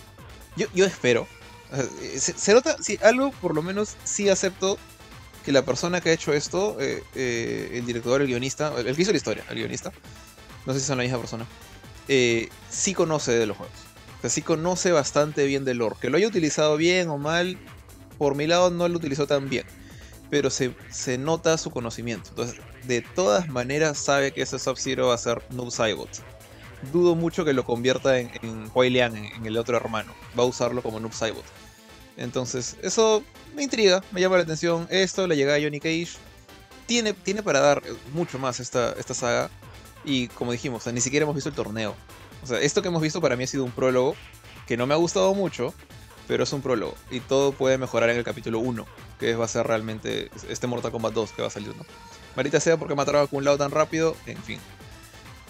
yo, 0.55 0.67
yo 0.73 0.85
espero. 0.85 1.27
Se, 2.17 2.53
nota, 2.53 2.77
si 2.81 2.99
algo 3.01 3.31
por 3.31 3.55
lo 3.55 3.63
menos 3.63 3.95
sí 4.03 4.29
acepto 4.29 4.77
que 5.43 5.51
la 5.51 5.63
persona 5.63 6.01
que 6.01 6.09
ha 6.09 6.13
hecho 6.13 6.33
esto, 6.33 6.77
eh, 6.79 7.03
eh, 7.15 7.71
el 7.73 7.85
director, 7.85 8.21
el 8.21 8.27
guionista, 8.27 8.73
el 8.77 8.95
que 8.95 9.01
hizo 9.01 9.11
la 9.11 9.17
historia, 9.17 9.43
el 9.49 9.55
guionista, 9.55 9.91
no 10.65 10.73
sé 10.73 10.79
si 10.79 10.85
son 10.85 10.97
la 10.97 11.03
misma 11.03 11.17
persona, 11.17 11.45
eh, 12.07 12.49
sí 12.69 12.93
conoce 12.93 13.31
de 13.31 13.45
los 13.47 13.57
juegos. 13.57 13.75
O 14.19 14.21
sea, 14.21 14.29
sí 14.29 14.41
conoce 14.41 14.91
bastante 14.91 15.45
bien 15.45 15.65
del 15.65 15.79
lore. 15.79 15.95
Que 15.99 16.09
lo 16.09 16.17
haya 16.17 16.27
utilizado 16.27 16.77
bien 16.77 17.09
o 17.09 17.17
mal, 17.17 17.57
por 18.23 18.35
mi 18.35 18.47
lado 18.47 18.69
no 18.69 18.87
lo 18.87 18.97
utilizó 18.97 19.27
tan 19.27 19.49
bien. 19.49 19.65
Pero 20.29 20.49
se, 20.49 20.73
se 20.89 21.17
nota 21.17 21.57
su 21.57 21.71
conocimiento. 21.71 22.29
Entonces, 22.29 22.55
de 22.87 23.01
todas 23.01 23.49
maneras 23.49 23.97
sabe 23.97 24.31
que 24.31 24.41
ese 24.41 24.59
Sub-Zero 24.59 25.07
va 25.07 25.15
a 25.15 25.17
ser 25.17 25.43
Noob 25.51 25.71
Saibot 25.71 26.09
dudo 26.93 27.15
mucho 27.15 27.45
que 27.45 27.53
lo 27.53 27.63
convierta 27.63 28.19
en, 28.19 28.29
en 28.41 28.71
en, 28.75 29.45
el 29.45 29.57
otro 29.57 29.75
hermano. 29.75 30.13
Va 30.37 30.43
a 30.43 30.45
usarlo 30.45 30.81
como 30.81 31.01
Noob 31.01 31.13
Saibot. 31.13 31.43
Entonces, 32.15 32.77
eso 32.81 33.23
me 33.55 33.63
intriga, 33.63 34.01
me 34.11 34.21
llama 34.21 34.37
la 34.37 34.43
atención. 34.43 34.87
Esto, 34.89 35.27
la 35.27 35.35
llegada 35.35 35.57
de 35.57 35.65
Johnny 35.65 35.79
Cage, 35.81 36.17
tiene, 36.85 37.11
tiene 37.11 37.43
para 37.43 37.59
dar 37.59 37.81
mucho 38.13 38.39
más 38.39 38.61
esta, 38.61 38.93
esta 38.93 39.13
saga. 39.13 39.49
Y 40.05 40.29
como 40.29 40.53
dijimos, 40.53 40.87
ni 40.87 41.01
siquiera 41.01 41.23
hemos 41.23 41.35
visto 41.35 41.49
el 41.49 41.55
torneo. 41.55 41.93
O 42.41 42.47
sea, 42.47 42.59
esto 42.59 42.81
que 42.81 42.87
hemos 42.87 43.01
visto 43.01 43.19
para 43.19 43.35
mí 43.35 43.43
ha 43.43 43.47
sido 43.47 43.65
un 43.65 43.71
prólogo 43.71 44.15
que 44.65 44.77
no 44.77 44.87
me 44.87 44.93
ha 44.93 44.97
gustado 44.97 45.33
mucho, 45.33 45.73
pero 46.27 46.43
es 46.43 46.53
un 46.53 46.61
prólogo. 46.61 46.95
Y 47.11 47.19
todo 47.19 47.51
puede 47.51 47.77
mejorar 47.77 48.09
en 48.09 48.17
el 48.17 48.23
capítulo 48.23 48.59
1, 48.59 48.85
que 49.19 49.35
va 49.35 49.45
a 49.45 49.47
ser 49.47 49.67
realmente 49.67 50.29
este 50.49 50.67
Mortal 50.67 50.91
Kombat 50.91 51.13
2 51.13 51.31
que 51.31 51.41
va 51.41 51.47
a 51.47 51.51
salir, 51.51 51.75
¿no? 51.75 51.85
Marita 52.35 52.59
sea 52.59 52.77
porque 52.77 52.95
mataron 52.95 53.21
a 53.21 53.27
un 53.31 53.43
lado 53.43 53.57
tan 53.57 53.71
rápido, 53.71 54.15
en 54.25 54.37
fin. 54.37 54.59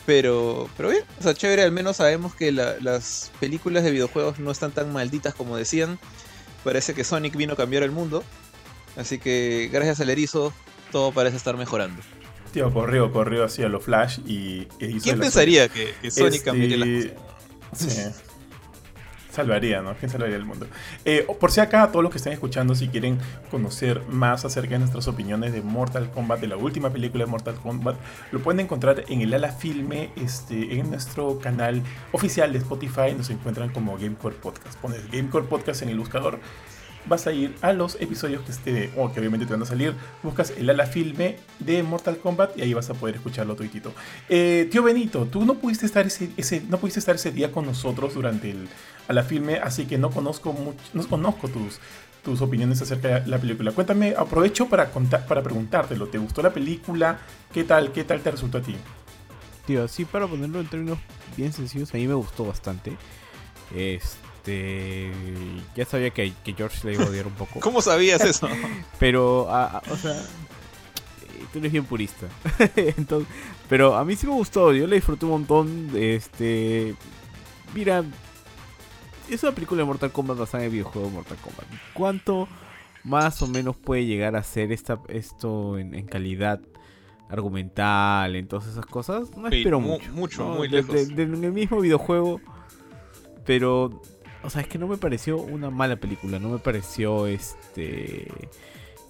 Pero, 0.05 0.67
pero 0.75 0.89
bien, 0.89 1.03
o 1.19 1.23
sea, 1.23 1.33
chévere, 1.33 1.63
al 1.63 1.71
menos 1.71 1.97
sabemos 1.97 2.35
que 2.35 2.51
las 2.51 3.31
películas 3.39 3.83
de 3.83 3.91
videojuegos 3.91 4.39
no 4.39 4.51
están 4.51 4.71
tan 4.71 4.91
malditas 4.91 5.33
como 5.33 5.55
decían. 5.55 5.97
Parece 6.63 6.93
que 6.93 7.03
Sonic 7.03 7.35
vino 7.35 7.53
a 7.53 7.55
cambiar 7.55 7.83
el 7.83 7.91
mundo. 7.91 8.23
Así 8.97 9.17
que 9.17 9.69
gracias 9.71 10.01
al 10.01 10.09
erizo, 10.09 10.53
todo 10.91 11.11
parece 11.13 11.37
estar 11.37 11.55
mejorando. 11.55 12.01
Tío, 12.51 12.71
corrió, 12.71 13.11
corrió 13.11 13.45
hacia 13.45 13.69
los 13.69 13.83
Flash 13.83 14.19
y, 14.25 14.65
¿Quién 15.01 15.19
pensaría 15.19 15.69
que, 15.69 15.93
Sonic 16.11 16.33
este... 16.33 16.43
cambiaría 16.43 16.77
las 16.77 17.13
cosas? 17.13 18.15
Sí 18.15 18.23
salvaría, 19.33 19.81
¿no? 19.81 19.95
¿Quién 19.95 20.11
salvaría 20.11 20.35
el 20.35 20.45
mundo? 20.45 20.67
Eh, 21.05 21.25
por 21.39 21.51
si 21.51 21.59
acá, 21.59 21.87
todos 21.87 22.03
los 22.03 22.11
que 22.11 22.17
estén 22.17 22.33
escuchando, 22.33 22.75
si 22.75 22.87
quieren 22.87 23.17
conocer 23.49 24.01
más 24.09 24.45
acerca 24.45 24.73
de 24.73 24.79
nuestras 24.79 25.07
opiniones 25.07 25.53
de 25.53 25.61
Mortal 25.61 26.11
Kombat, 26.11 26.39
de 26.39 26.47
la 26.47 26.57
última 26.57 26.91
película 26.91 27.25
de 27.25 27.31
Mortal 27.31 27.55
Kombat, 27.55 27.95
lo 28.31 28.39
pueden 28.39 28.59
encontrar 28.59 29.03
en 29.07 29.21
el 29.21 29.33
ala 29.33 29.51
filme, 29.51 30.11
este, 30.15 30.79
en 30.79 30.89
nuestro 30.91 31.39
canal 31.39 31.81
oficial 32.11 32.53
de 32.53 32.59
Spotify, 32.59 33.13
nos 33.17 33.29
encuentran 33.29 33.69
como 33.69 33.97
Gamecore 33.97 34.35
Podcast. 34.35 34.77
Pones 34.79 35.09
Gamecore 35.11 35.47
Podcast 35.47 35.81
en 35.81 35.89
el 35.89 35.97
buscador 35.97 36.39
vas 37.05 37.27
a 37.27 37.31
ir 37.31 37.55
a 37.61 37.73
los 37.73 37.99
episodios 37.99 38.43
que 38.43 38.51
esté, 38.51 38.91
o 38.95 39.11
que 39.11 39.19
obviamente 39.19 39.45
te 39.45 39.53
van 39.53 39.61
a 39.61 39.65
salir, 39.65 39.93
buscas 40.21 40.51
el 40.57 40.69
ala 40.69 40.85
filme 40.85 41.37
de 41.59 41.83
Mortal 41.83 42.17
Kombat 42.17 42.57
y 42.57 42.61
ahí 42.61 42.73
vas 42.73 42.89
a 42.89 42.93
poder 42.93 43.15
escucharlo 43.15 43.55
tuitito. 43.55 43.93
Eh, 44.29 44.67
tío 44.71 44.83
Benito, 44.83 45.25
tú 45.25 45.45
no 45.45 45.55
pudiste 45.55 45.85
estar 45.85 46.05
ese, 46.05 46.61
no 46.69 46.77
pudiste 46.77 46.99
estar 46.99 47.15
ese 47.15 47.31
día 47.31 47.51
con 47.51 47.65
nosotros 47.65 48.13
durante 48.13 48.51
el 48.51 48.67
ala 49.07 49.23
filme, 49.23 49.55
así 49.57 49.85
que 49.85 49.97
no 49.97 50.09
conozco 50.09 50.53
mucho, 50.53 50.79
no 50.93 51.07
conozco 51.07 51.49
tus, 51.49 51.79
tus 52.23 52.41
opiniones 52.41 52.81
acerca 52.81 53.19
de 53.19 53.27
la 53.27 53.37
película. 53.37 53.71
Cuéntame, 53.71 54.13
aprovecho 54.17 54.67
para 54.67 54.89
contar, 54.91 55.25
para 55.25 55.43
preguntártelo, 55.43 56.07
¿te 56.07 56.17
gustó 56.17 56.41
la 56.41 56.53
película? 56.53 57.19
¿Qué 57.51 57.63
tal, 57.63 57.91
qué 57.91 58.03
tal 58.03 58.21
te 58.21 58.31
resultó 58.31 58.59
a 58.59 58.61
ti? 58.61 58.75
Tío, 59.65 59.87
sí, 59.87 60.05
para 60.05 60.27
ponerlo 60.27 60.59
en 60.59 60.67
términos 60.67 60.97
bien 61.37 61.53
sencillos, 61.53 61.93
a 61.93 61.97
mí 61.97 62.07
me 62.07 62.13
gustó 62.13 62.45
bastante. 62.45 62.97
Este 63.73 64.22
este. 64.43 65.11
Ya 65.75 65.85
sabía 65.85 66.09
que, 66.11 66.33
George 66.55 66.87
le 66.87 66.93
iba 66.93 67.03
a 67.03 67.07
odiar 67.07 67.27
un 67.27 67.33
poco. 67.33 67.59
¿Cómo 67.59 67.81
sabías 67.81 68.21
eso? 68.21 68.47
pero, 68.99 69.43
o 69.43 69.97
sea. 69.97 70.21
Tú 71.51 71.59
eres 71.59 71.71
bien 71.71 71.85
purista. 71.85 72.27
Entonces, 72.75 73.31
pero 73.69 73.95
a 73.95 74.03
mí 74.03 74.15
sí 74.15 74.25
me 74.25 74.33
gustó. 74.33 74.73
Yo 74.73 74.87
le 74.87 74.95
disfruté 74.95 75.25
un 75.25 75.31
montón. 75.31 75.91
Este. 75.95 76.95
Mira. 77.73 78.03
Es 79.29 79.41
una 79.41 79.53
película 79.53 79.79
de 79.79 79.85
Mortal 79.85 80.11
Kombat 80.11 80.37
basada 80.37 80.63
en 80.63 80.65
el 80.65 80.71
videojuego 80.73 81.07
de 81.07 81.13
Mortal 81.13 81.37
Kombat. 81.37 81.65
¿Cuánto 81.93 82.47
más 83.03 83.41
o 83.41 83.47
menos 83.47 83.77
puede 83.77 84.05
llegar 84.05 84.35
a 84.35 84.43
ser 84.43 84.73
esta, 84.73 84.99
esto 85.07 85.77
en, 85.79 86.05
calidad 86.05 86.59
argumental, 87.29 88.35
en 88.35 88.47
todas 88.47 88.67
esas 88.67 88.85
cosas? 88.85 89.35
No 89.37 89.47
espero 89.47 89.79
mucho. 89.79 90.11
Mucho, 90.11 90.45
muy 90.45 90.67
lejos. 90.67 91.09
en 91.09 91.43
el 91.43 91.51
mismo 91.53 91.79
videojuego. 91.79 92.41
Pero 93.45 94.01
o 94.43 94.49
sea, 94.49 94.61
es 94.61 94.67
que 94.67 94.77
no 94.77 94.87
me 94.87 94.97
pareció 94.97 95.37
una 95.37 95.69
mala 95.69 95.95
película, 95.95 96.39
no 96.39 96.49
me 96.49 96.59
pareció 96.59 97.27
este 97.27 98.27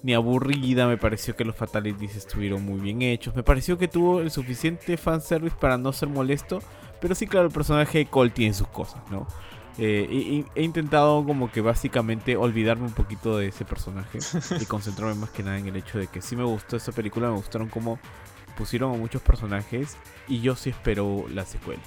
ni 0.02 0.12
aburrida, 0.12 0.86
me 0.86 0.98
pareció 0.98 1.34
que 1.34 1.46
los 1.46 1.56
fatalities 1.56 2.14
estuvieron 2.16 2.62
muy 2.62 2.78
bien 2.78 3.00
hechos, 3.00 3.34
me 3.34 3.42
pareció 3.42 3.78
que 3.78 3.88
tuvo 3.88 4.20
el 4.20 4.30
suficiente 4.30 4.98
fanservice 4.98 5.56
para 5.58 5.78
no 5.78 5.94
ser 5.94 6.10
molesto, 6.10 6.60
pero 7.00 7.14
sí, 7.14 7.26
claro, 7.26 7.46
el 7.46 7.52
personaje 7.52 7.98
de 7.98 8.06
Cole 8.06 8.30
tiene 8.30 8.52
sus 8.52 8.68
cosas, 8.68 9.00
¿no? 9.10 9.26
Eh, 9.78 10.06
y, 10.10 10.44
he 10.54 10.62
intentado 10.62 11.24
como 11.24 11.50
que 11.50 11.62
básicamente 11.62 12.36
olvidarme 12.36 12.84
un 12.84 12.92
poquito 12.92 13.38
de 13.38 13.48
ese 13.48 13.64
personaje 13.64 14.18
y 14.60 14.66
concentrarme 14.66 15.14
más 15.14 15.30
que 15.30 15.42
nada 15.42 15.58
en 15.58 15.68
el 15.68 15.76
hecho 15.76 15.98
de 15.98 16.06
que 16.06 16.20
sí 16.20 16.36
me 16.36 16.44
gustó 16.44 16.76
esta 16.76 16.92
película, 16.92 17.30
me 17.30 17.36
gustaron 17.36 17.68
cómo 17.68 17.98
pusieron 18.58 18.94
a 18.94 18.98
muchos 18.98 19.22
personajes 19.22 19.96
y 20.28 20.42
yo 20.42 20.54
sí 20.54 20.70
espero 20.70 21.24
la 21.32 21.46
secuela. 21.46 21.82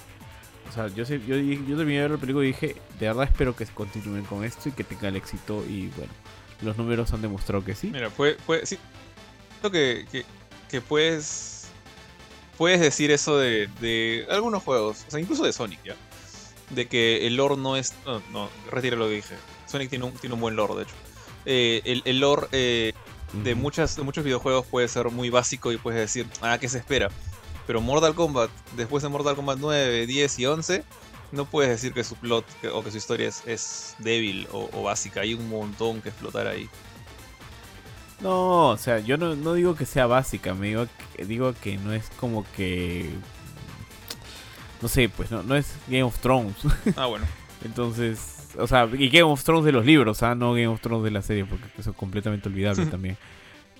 O 0.68 0.72
sea, 0.72 0.88
yo, 0.88 1.04
sé, 1.04 1.20
yo, 1.26 1.36
yo 1.36 1.76
terminé 1.76 1.96
de 1.96 2.02
ver 2.02 2.10
la 2.12 2.16
película 2.18 2.44
y 2.44 2.48
dije, 2.48 2.76
de 2.98 3.06
verdad 3.06 3.24
espero 3.24 3.56
que 3.56 3.64
continúen 3.66 4.24
con 4.24 4.44
esto 4.44 4.68
y 4.68 4.72
que 4.72 4.84
tenga 4.84 5.08
el 5.08 5.16
éxito 5.16 5.64
y 5.66 5.88
bueno, 5.96 6.12
los 6.60 6.76
números 6.76 7.12
han 7.12 7.22
demostrado 7.22 7.64
que 7.64 7.74
sí. 7.74 7.90
Mira, 7.90 8.10
puede, 8.10 8.34
puede 8.46 8.66
sí, 8.66 8.78
que, 9.62 10.06
que, 10.10 10.24
que 10.68 10.80
puedes, 10.80 11.68
puedes 12.56 12.80
decir 12.80 13.10
eso 13.10 13.38
de, 13.38 13.68
de 13.80 14.26
algunos 14.30 14.62
juegos, 14.62 15.04
o 15.08 15.10
sea, 15.10 15.20
incluso 15.20 15.44
de 15.44 15.52
Sonic, 15.52 15.82
¿ya? 15.84 15.96
de 16.70 16.86
que 16.86 17.26
el 17.26 17.36
lore 17.36 17.56
no 17.56 17.76
es. 17.76 17.94
No, 18.04 18.22
no 18.30 18.50
retiro 18.70 18.96
lo 18.96 19.06
que 19.06 19.14
dije. 19.14 19.34
Sonic 19.66 19.90
tiene 19.90 20.04
un, 20.04 20.12
tiene 20.12 20.34
un 20.34 20.40
buen 20.40 20.56
lore, 20.56 20.74
de 20.76 20.82
hecho. 20.82 20.94
Eh, 21.46 21.82
el, 21.84 22.02
el, 22.04 22.20
lore 22.20 22.46
eh, 22.52 22.92
de, 23.32 23.54
muchas, 23.54 23.96
de 23.96 24.02
muchos 24.02 24.24
videojuegos 24.24 24.66
puede 24.66 24.88
ser 24.88 25.10
muy 25.10 25.30
básico 25.30 25.72
y 25.72 25.78
puedes 25.78 26.00
decir, 26.00 26.26
ah, 26.42 26.58
¿qué 26.58 26.68
se 26.68 26.78
espera? 26.78 27.10
Pero 27.68 27.82
Mortal 27.82 28.14
Kombat, 28.14 28.50
después 28.76 29.02
de 29.02 29.10
Mortal 29.10 29.36
Kombat 29.36 29.58
9, 29.60 30.06
10 30.06 30.38
y 30.38 30.46
11, 30.46 30.84
no 31.32 31.44
puedes 31.44 31.70
decir 31.70 31.92
que 31.92 32.02
su 32.02 32.16
plot 32.16 32.46
o 32.72 32.82
que 32.82 32.90
su 32.90 32.96
historia 32.96 33.28
es, 33.28 33.46
es 33.46 33.94
débil 33.98 34.48
o, 34.52 34.70
o, 34.72 34.82
básica. 34.84 35.20
Hay 35.20 35.34
un 35.34 35.48
montón 35.50 36.00
que 36.00 36.08
explotar 36.08 36.46
ahí. 36.46 36.68
No, 38.20 38.70
o 38.70 38.76
sea, 38.78 39.00
yo 39.00 39.18
no, 39.18 39.36
no 39.36 39.52
digo 39.52 39.76
que 39.76 39.84
sea 39.84 40.06
básica, 40.06 40.54
me 40.54 40.68
digo 40.68 40.86
que, 41.14 41.26
digo 41.26 41.54
que 41.62 41.76
no 41.76 41.92
es 41.92 42.10
como 42.18 42.44
que 42.56 43.10
no 44.80 44.88
sé, 44.88 45.08
pues 45.08 45.30
no, 45.30 45.42
no 45.42 45.54
es 45.54 45.74
Game 45.88 46.04
of 46.04 46.18
Thrones. 46.20 46.56
Ah, 46.96 47.06
bueno. 47.06 47.26
Entonces, 47.64 48.48
o 48.58 48.66
sea, 48.66 48.88
y 48.92 49.10
Game 49.10 49.30
of 49.30 49.44
Thrones 49.44 49.66
de 49.66 49.72
los 49.72 49.84
libros, 49.84 50.22
¿ah? 50.22 50.34
no 50.34 50.52
Game 50.52 50.68
of 50.68 50.80
Thrones 50.80 51.04
de 51.04 51.10
la 51.10 51.22
serie, 51.22 51.44
porque 51.44 51.66
eso 51.76 51.90
es 51.90 51.96
completamente 51.96 52.48
olvidable 52.48 52.86
también. 52.90 53.18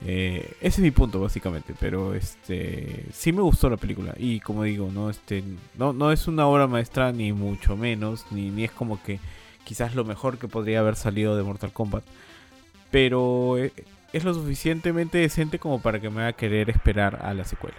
Eh, 0.04 0.54
ese 0.60 0.66
es 0.66 0.78
mi 0.78 0.90
punto, 0.90 1.20
básicamente, 1.20 1.74
pero 1.78 2.14
este 2.14 3.06
sí 3.12 3.32
me 3.32 3.42
gustó 3.42 3.68
la 3.68 3.76
película. 3.76 4.14
Y 4.16 4.40
como 4.40 4.62
digo, 4.62 4.90
no, 4.92 5.10
este, 5.10 5.42
no, 5.76 5.92
no 5.92 6.12
es 6.12 6.28
una 6.28 6.46
obra 6.46 6.66
maestra, 6.66 7.12
ni 7.12 7.32
mucho 7.32 7.76
menos, 7.76 8.26
ni, 8.30 8.50
ni 8.50 8.64
es 8.64 8.70
como 8.70 9.02
que 9.02 9.18
quizás 9.64 9.94
lo 9.94 10.04
mejor 10.04 10.38
que 10.38 10.48
podría 10.48 10.80
haber 10.80 10.96
salido 10.96 11.36
de 11.36 11.42
Mortal 11.42 11.72
Kombat. 11.72 12.04
Pero 12.90 13.58
eh, 13.58 13.72
es 14.12 14.24
lo 14.24 14.32
suficientemente 14.34 15.18
decente 15.18 15.58
como 15.58 15.82
para 15.82 16.00
que 16.00 16.10
me 16.10 16.22
haga 16.22 16.32
querer 16.32 16.70
esperar 16.70 17.20
a 17.22 17.34
la 17.34 17.44
secuela. 17.44 17.76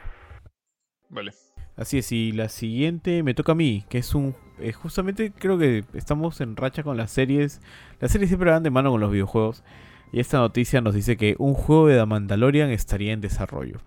Vale. 1.10 1.34
Así 1.76 1.98
es, 1.98 2.12
y 2.12 2.34
la 2.34 2.50
siguiente 2.50 3.24
me 3.24 3.34
toca 3.34 3.54
a 3.54 3.56
mí, 3.56 3.86
que 3.90 4.00
es 4.00 4.14
un... 4.14 4.36
Eh, 4.60 4.74
justamente 4.74 5.32
creo 5.32 5.58
que 5.58 5.86
estamos 5.94 6.42
en 6.42 6.58
racha 6.58 6.84
con 6.84 6.98
las 6.98 7.10
series. 7.10 7.62
Las 8.02 8.12
series 8.12 8.30
siempre 8.30 8.52
van 8.52 8.64
de 8.64 8.70
mano 8.70 8.92
con 8.92 9.00
los 9.00 9.12
videojuegos. 9.12 9.64
Y 10.12 10.20
esta 10.20 10.40
noticia 10.40 10.82
nos 10.82 10.96
dice 10.96 11.18
que 11.18 11.36
un 11.38 11.54
juego 11.54 11.88
de 11.88 11.98
The 11.98 12.06
Mandalorian 12.06 12.72
estaría 12.72 13.14
en 13.14 13.22
desarrollo. 13.22 13.78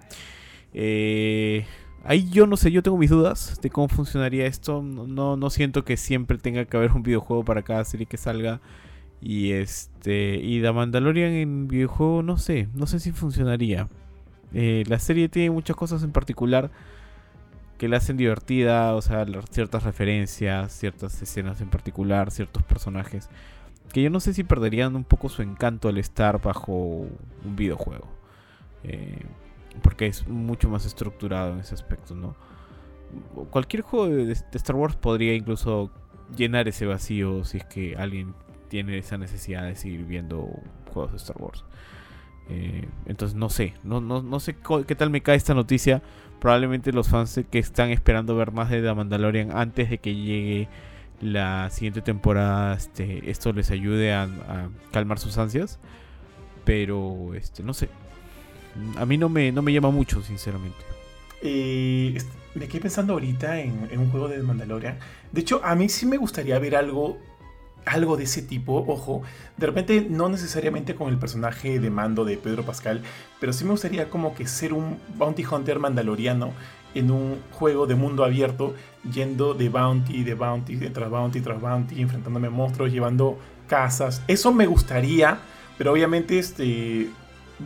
Eh, 0.75 1.67
ahí 2.05 2.29
yo 2.31 2.47
no 2.47 2.57
sé, 2.57 2.71
yo 2.71 2.83
tengo 2.83 2.97
mis 2.97 3.11
dudas 3.11 3.59
de 3.61 3.71
cómo 3.71 3.89
funcionaría 3.89 4.47
esto. 4.47 4.83
No, 4.83 5.37
no 5.37 5.51
siento 5.51 5.85
que 5.85 5.97
siempre 5.97 6.39
tenga 6.39 6.65
que 6.65 6.77
haber 6.77 6.93
un 6.93 7.03
videojuego 7.03 7.45
para 7.45 7.63
cada 7.63 7.85
serie 7.85 8.07
que 8.07 8.17
salga. 8.17 8.61
Y 9.21 9.53
este. 9.53 10.37
Y 10.37 10.63
The 10.63 10.73
Mandalorian 10.73 11.33
en 11.33 11.69
videojuego, 11.69 12.23
no 12.23 12.39
sé. 12.39 12.69
No 12.75 12.87
sé 12.87 13.01
si 13.01 13.13
funcionaría. 13.13 13.89
Eh, 14.55 14.85
la 14.87 14.99
serie 14.99 15.29
tiene 15.29 15.51
muchas 15.51 15.77
cosas 15.77 16.03
en 16.03 16.13
particular 16.13 16.71
que 17.79 17.89
la 17.89 17.97
hacen 17.97 18.17
divertida, 18.17 18.95
o 18.95 19.03
sea, 19.03 19.27
ciertas 19.51 19.83
referencias, 19.83 20.73
ciertas 20.73 21.21
escenas 21.21 21.61
en 21.61 21.69
particular, 21.69 22.31
ciertos 22.31 22.63
personajes, 22.63 23.29
que 23.93 24.03
yo 24.03 24.11
no 24.11 24.21
sé 24.21 24.35
si 24.35 24.43
perderían 24.43 24.97
un 24.97 25.05
poco 25.05 25.29
su 25.29 25.43
encanto 25.43 25.89
al 25.89 25.99
estar 25.99 26.41
bajo 26.41 26.73
un 26.73 27.57
videojuego. 27.57 28.07
Eh, 28.85 29.25
porque 29.83 30.07
es 30.07 30.27
mucho 30.27 30.69
más 30.69 30.85
estructurado 30.85 31.53
en 31.53 31.61
ese 31.61 31.75
aspecto, 31.75 32.15
¿no? 32.15 32.35
Cualquier 33.51 33.83
juego 33.83 34.09
de, 34.09 34.33
Star 34.33 34.77
Wars 34.77 34.97
podría 34.97 35.35
incluso 35.35 35.91
llenar 36.37 36.69
ese 36.69 36.87
vacío 36.87 37.45
si 37.45 37.59
es 37.59 37.65
que 37.65 37.97
alguien 37.97 38.35
tiene 38.69 38.99
esa 38.99 39.19
necesidad 39.19 39.65
de 39.65 39.77
seguir 39.77 40.05
viendo 40.05 40.49
juegos 40.93 41.13
de 41.13 41.19
Star 41.19 41.37
Wars. 41.39 41.65
Eh, 42.49 42.89
entonces 43.07 43.37
no 43.37 43.51
sé, 43.51 43.75
no, 43.85 44.01
no, 44.01 44.23
no 44.23 44.41
sé 44.41 44.57
qué 44.87 44.95
tal 44.95 45.11
me 45.11 45.23
cae 45.23 45.37
esta 45.37 45.55
noticia, 45.55 46.03
probablemente 46.41 46.93
los 46.93 47.09
fans 47.09 47.41
que 47.51 47.59
están 47.59 47.91
esperando 47.91 48.35
ver 48.35 48.53
más 48.53 48.69
de 48.71 48.83
The 48.83 48.95
Mandalorian 48.95 49.57
antes 49.57 49.91
de 49.91 49.99
que 49.99 50.15
llegue 50.15 50.69
la 51.23 51.71
siguiente 51.71 52.03
temporada, 52.03 52.75
este, 52.75 53.31
esto 53.31 53.53
les 53.53 53.71
ayude 53.71 54.13
a, 54.13 54.29
calmar 54.91 55.19
sus 55.19 55.39
ansias. 55.39 55.79
Pero, 56.65 57.35
este, 57.35 57.63
no 57.63 57.73
sé. 57.75 57.89
A 58.97 59.07
mí 59.07 59.19
no 59.19 59.29
me, 59.29 59.53
no 59.53 59.63
me 59.63 59.73
llama 59.73 59.91
mucho, 59.91 60.23
sinceramente. 60.23 60.79
Eh, 61.43 62.19
me 62.55 62.69
quedé 62.69 62.83
pensando 62.83 63.15
ahorita 63.15 63.61
en, 63.61 63.89
en, 63.91 64.01
un 64.01 64.11
juego 64.11 64.29
de 64.29 64.43
Mandalorian. 64.43 64.99
De 65.33 65.41
hecho, 65.41 65.61
a 65.65 65.75
mí 65.75 65.89
sí 65.89 66.07
me 66.07 66.17
gustaría 66.17 66.59
ver 66.59 66.77
algo 66.77 67.19
algo 67.85 68.17
de 68.17 68.25
ese 68.25 68.43
tipo, 68.43 68.85
ojo, 68.87 69.23
de 69.57 69.67
repente 69.67 70.07
no 70.09 70.29
necesariamente 70.29 70.95
con 70.95 71.09
el 71.09 71.19
personaje 71.19 71.81
de 71.81 71.91
mando 71.91 72.25
de 72.25 72.37
Pedro 72.37 72.65
Pascal, 72.65 73.03
pero 73.41 73.53
sí 73.53 73.65
me 73.65 73.73
gustaría 73.73 74.09
como 74.09 74.35
que 74.35 74.47
ser 74.47 74.73
un 74.73 74.99
bounty 75.17 75.45
hunter 75.45 75.79
mandaloriano 75.79 76.53
en 76.95 77.11
un 77.11 77.39
juego 77.53 77.87
de 77.87 77.95
mundo 77.95 78.25
abierto, 78.25 78.75
yendo 79.11 79.55
de 79.55 79.69
bounty, 79.69 80.25
de 80.25 80.35
bounty, 80.35 80.77
tras 80.77 81.11
bounty, 81.11 81.41
tras 81.41 81.61
bounty, 81.61 82.01
enfrentándome 82.01 82.49
a 82.49 82.51
monstruos, 82.51 82.93
llevando 82.93 83.39
casas. 83.69 84.23
Eso 84.29 84.53
me 84.53 84.67
gustaría, 84.67 85.39
pero 85.79 85.93
obviamente 85.93 86.39
este 86.39 87.09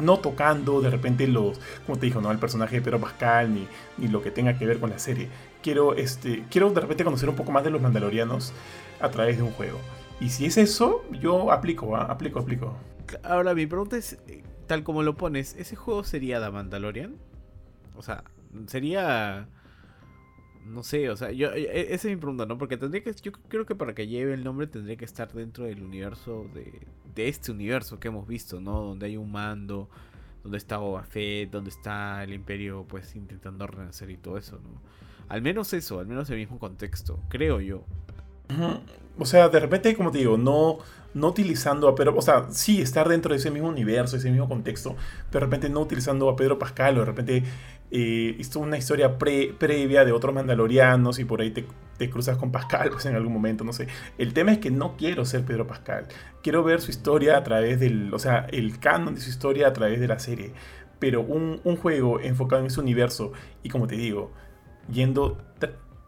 no 0.01 0.19
tocando 0.19 0.81
de 0.81 0.91
repente 0.91 1.27
los, 1.27 1.59
como 1.87 1.99
te 1.99 2.07
dijo, 2.07 2.21
¿no? 2.21 2.31
El 2.31 2.39
personaje 2.39 2.77
de 2.77 2.83
Pedro 2.83 3.01
Pascal 3.01 3.55
ni, 3.55 3.67
ni 3.99 4.09
lo 4.09 4.23
que 4.23 4.31
tenga 4.31 4.59
que 4.59 4.67
ver 4.67 4.79
con 4.79 4.91
la 4.91 4.99
serie. 4.99 5.29
Quiero, 5.63 5.95
este, 5.95 6.45
quiero 6.51 6.71
de 6.71 6.81
repente 6.81 7.05
conocer 7.05 7.29
un 7.29 7.37
poco 7.37 7.51
más 7.51 7.65
de 7.65 7.71
los 7.71 7.81
mandalorianos 7.81 8.53
a 9.01 9.11
través 9.11 9.37
de 9.37 9.43
un 9.43 9.51
juego. 9.53 9.79
Y 10.21 10.31
si 10.31 10.47
es 10.47 10.57
eso, 10.57 11.05
yo 11.21 11.53
aplico, 11.53 11.97
¿ah? 11.97 12.07
aplico, 12.09 12.41
aplico. 12.41 12.77
Ahora 13.23 13.55
mi 13.55 13.67
pregunta 13.67 13.97
es, 13.97 14.19
eh, 14.27 14.43
tal 14.67 14.83
como 14.83 15.03
lo 15.03 15.17
pones, 15.17 15.55
¿ese 15.57 15.77
juego 15.77 16.05
sería 16.05 16.41
The 16.41 16.51
Mandalorian? 16.51 17.17
O 17.97 18.03
sea, 18.03 18.25
sería... 18.67 19.49
No 20.65 20.83
sé, 20.83 21.11
o 21.11 21.17
sea, 21.17 21.31
yo, 21.31 21.53
eh, 21.53 21.63
eh, 21.63 21.87
esa 21.91 22.09
es 22.09 22.15
mi 22.15 22.17
pregunta, 22.17 22.45
¿no? 22.45 22.59
Porque 22.59 22.77
tendría 22.77 23.03
que, 23.05 23.13
yo 23.23 23.31
creo 23.49 23.67
que 23.67 23.77
para 23.77 23.95
que 23.95 24.09
lleve 24.09 24.35
el 24.35 24.43
nombre 24.43 24.67
tendría 24.67 24.97
que 24.97 25.05
estar 25.05 25.33
dentro 25.33 25.65
del 25.65 25.81
universo, 25.81 26.51
de, 26.55 26.81
de 27.15 27.29
este 27.29 27.53
universo 27.53 28.01
que 28.01 28.09
hemos 28.09 28.27
visto, 28.27 28.61
¿no? 28.61 28.81
Donde 28.81 29.07
hay 29.07 29.17
un 29.17 29.31
mando, 29.31 29.89
donde 30.43 30.59
está 30.59 30.79
Boba 30.79 31.05
Fett, 31.05 31.51
donde 31.51 31.71
está 31.71 32.25
el 32.25 32.33
imperio, 32.33 32.85
pues, 32.89 33.15
intentando 33.15 33.67
renacer 33.67 34.11
y 34.11 34.17
todo 34.17 34.39
eso, 34.39 34.57
¿no? 34.57 34.81
Al 35.29 35.43
menos 35.43 35.73
eso, 35.73 35.99
al 36.01 36.07
menos 36.07 36.31
el 36.31 36.37
mismo 36.37 36.59
contexto, 36.59 37.21
creo 37.29 37.61
yo. 37.61 37.85
O 39.19 39.25
sea, 39.25 39.49
de 39.49 39.59
repente, 39.59 39.97
como 39.97 40.13
te 40.13 40.19
digo, 40.19 40.37
no, 40.39 40.79
no 41.15 41.29
utilizando 41.29 41.89
a 41.89 41.95
Pedro, 41.95 42.15
o 42.17 42.23
sea, 42.23 42.47
sí 42.51 42.81
estar 42.81 43.09
dentro 43.09 43.33
de 43.33 43.39
ese 43.39 43.51
mismo 43.51 43.69
universo, 43.69 44.17
ese 44.17 44.31
mismo 44.31 44.49
contexto, 44.49 44.95
pero 45.31 45.47
de 45.47 45.47
repente 45.47 45.69
no 45.69 45.81
utilizando 45.81 46.29
a 46.29 46.37
Pedro 46.37 46.59
Pascal 46.59 46.97
o 46.97 47.01
de 47.01 47.07
repente 47.07 47.43
eh, 47.91 48.41
una 48.57 48.79
historia 48.79 49.19
previa 49.19 50.05
de 50.05 50.13
otros 50.13 50.35
mandalorianos 50.35 51.19
y 51.19 51.25
por 51.25 51.41
ahí 51.41 51.51
te, 51.51 52.11
cruzas 52.11 52.37
con 52.37 52.53
Pascal 52.53 52.91
pues, 52.93 53.07
en 53.07 53.15
algún 53.15 53.33
momento, 53.33 53.65
no 53.65 53.73
sé. 53.73 53.89
El 54.19 54.33
tema 54.33 54.53
es 54.53 54.59
que 54.59 54.71
no 54.71 54.97
quiero 54.97 55.25
ser 55.25 55.45
Pedro 55.45 55.67
Pascal, 55.67 56.07
quiero 56.43 56.63
ver 56.63 56.81
su 56.81 56.91
historia 56.91 57.37
a 57.37 57.45
través 57.45 57.81
del, 57.81 58.13
o 58.13 58.19
sea, 58.19 58.47
el 58.51 58.79
canon 58.79 59.15
de 59.15 59.21
su 59.21 59.31
historia 59.31 59.69
a 59.69 59.73
través 59.73 60.01
de 60.01 60.09
la 60.09 60.19
serie, 60.19 60.53
pero 60.99 61.21
un, 61.21 61.61
un 61.65 61.77
juego 61.77 62.21
enfocado 62.21 62.61
en 62.61 62.69
ese 62.69 62.81
universo 62.81 63.33
y 63.63 63.69
como 63.69 63.87
te 63.87 63.97
digo, 63.97 64.33
yendo 64.91 65.39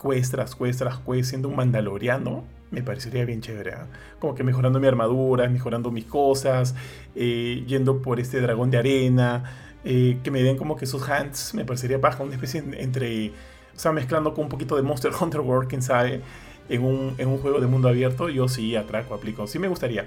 quest 0.01 0.31
tras 0.33 0.55
quest 0.55 0.79
tras 0.79 0.99
quest 0.99 1.31
siendo 1.31 1.49
un 1.49 1.57
mandaloriano, 1.57 2.45
me 2.71 2.83
parecería 2.83 3.25
bien 3.25 3.41
chévere. 3.41 3.73
¿ah? 3.73 3.87
Como 4.19 4.35
que 4.35 4.45
mejorando 4.45 4.81
mi 4.81 4.87
armadura, 4.87 5.49
mejorando 5.49 5.91
mis 5.91 6.05
cosas, 6.05 6.75
eh, 7.15 7.65
yendo 7.67 8.03
por 8.03 8.21
este 8.21 8.41
dragón 8.41 8.71
de 8.71 8.79
arena, 8.79 9.45
eh, 9.85 10.19
que 10.23 10.31
me 10.31 10.43
den 10.43 10.57
como 10.57 10.77
que 10.77 10.87
sus 10.87 11.09
hands, 11.09 11.55
me 11.55 11.65
parecería 11.65 11.99
baja, 11.99 12.23
una 12.23 12.35
especie 12.35 12.63
entre, 12.79 13.31
o 13.75 13.79
sea, 13.79 13.93
mezclando 13.93 14.35
con 14.35 14.45
un 14.45 14.51
poquito 14.51 14.77
de 14.77 14.83
Monster 14.83 15.13
Hunter 15.21 15.41
World, 15.41 15.69
quién 15.69 15.83
sabe, 15.83 16.23
en 16.69 16.85
un, 16.85 17.15
en 17.19 17.29
un 17.29 17.39
juego 17.39 17.61
de 17.61 17.67
mundo 17.67 17.89
abierto, 17.89 18.29
yo 18.29 18.49
sí 18.49 18.77
atraco, 18.77 19.15
aplico, 19.15 19.47
sí 19.47 19.59
me 19.59 19.69
gustaría. 19.69 20.07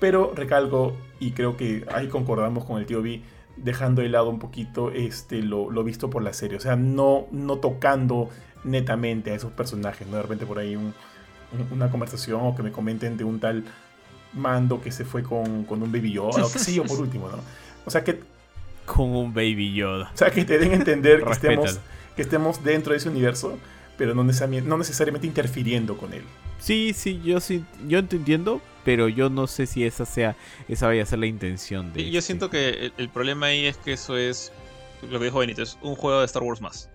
Pero 0.00 0.32
recalco, 0.34 0.94
y 1.20 1.30
creo 1.30 1.56
que 1.56 1.84
ahí 1.94 2.08
concordamos 2.08 2.64
con 2.64 2.78
el 2.78 2.86
tío 2.86 3.02
B, 3.02 3.22
dejando 3.56 4.02
de 4.02 4.08
lado 4.08 4.30
un 4.30 4.38
poquito 4.38 4.90
este, 4.90 5.42
lo, 5.42 5.70
lo 5.70 5.84
visto 5.84 6.10
por 6.10 6.22
la 6.22 6.32
serie, 6.32 6.56
o 6.56 6.60
sea, 6.60 6.76
no, 6.76 7.26
no 7.30 7.58
tocando 7.58 8.28
netamente 8.64 9.30
a 9.30 9.34
esos 9.34 9.52
personajes, 9.52 10.06
¿no? 10.06 10.16
De 10.16 10.22
repente 10.22 10.46
por 10.46 10.58
ahí 10.58 10.76
una 11.70 11.90
conversación 11.90 12.40
o 12.42 12.54
que 12.54 12.62
me 12.62 12.72
comenten 12.72 13.16
de 13.16 13.24
un 13.24 13.40
tal 13.40 13.64
mando 14.32 14.80
que 14.80 14.90
se 14.90 15.04
fue 15.04 15.22
con, 15.22 15.64
con 15.64 15.82
un 15.82 15.92
Baby 15.92 16.12
Yoda 16.12 16.44
o 16.44 16.52
qué 16.52 16.58
sé 16.58 16.74
yo 16.74 16.84
por 16.84 17.00
último, 17.00 17.28
¿no? 17.28 17.38
O 17.84 17.90
sea 17.90 18.04
que... 18.04 18.20
Con 18.86 19.10
un 19.10 19.32
Baby 19.32 19.74
Yoda. 19.74 20.10
O 20.14 20.16
sea 20.16 20.30
que 20.30 20.44
te 20.44 20.58
den 20.58 20.72
a 20.72 20.74
entender 20.74 21.24
que, 21.24 21.32
estemos, 21.32 21.80
que 22.16 22.22
estemos 22.22 22.64
dentro 22.64 22.92
de 22.92 22.98
ese 22.98 23.08
universo, 23.08 23.58
pero 23.96 24.14
no 24.14 24.24
necesariamente, 24.24 24.68
no 24.68 24.78
necesariamente 24.78 25.26
interfiriendo 25.26 25.96
con 25.96 26.12
él. 26.12 26.22
Sí, 26.58 26.92
sí, 26.94 27.20
yo 27.24 27.40
sí, 27.40 27.64
yo 27.88 28.04
te 28.04 28.16
entiendo, 28.16 28.60
pero 28.84 29.08
yo 29.08 29.30
no 29.30 29.46
sé 29.46 29.66
si 29.66 29.84
esa 29.84 30.04
sea, 30.04 30.36
esa 30.68 30.86
vaya 30.86 31.02
a 31.02 31.06
ser 31.06 31.18
la 31.18 31.26
intención 31.26 31.92
de. 31.92 32.02
Y 32.02 32.10
yo 32.10 32.18
este. 32.18 32.26
siento 32.26 32.50
que 32.50 32.68
el, 32.68 32.92
el 32.98 33.08
problema 33.08 33.46
ahí 33.46 33.66
es 33.66 33.76
que 33.76 33.92
eso 33.92 34.16
es 34.16 34.52
lo 35.10 35.18
que 35.18 35.26
dijo 35.26 35.38
Benito, 35.38 35.62
es 35.62 35.78
un 35.82 35.96
juego 35.96 36.20
de 36.20 36.26
Star 36.26 36.42
Wars 36.42 36.60
más. 36.60 36.88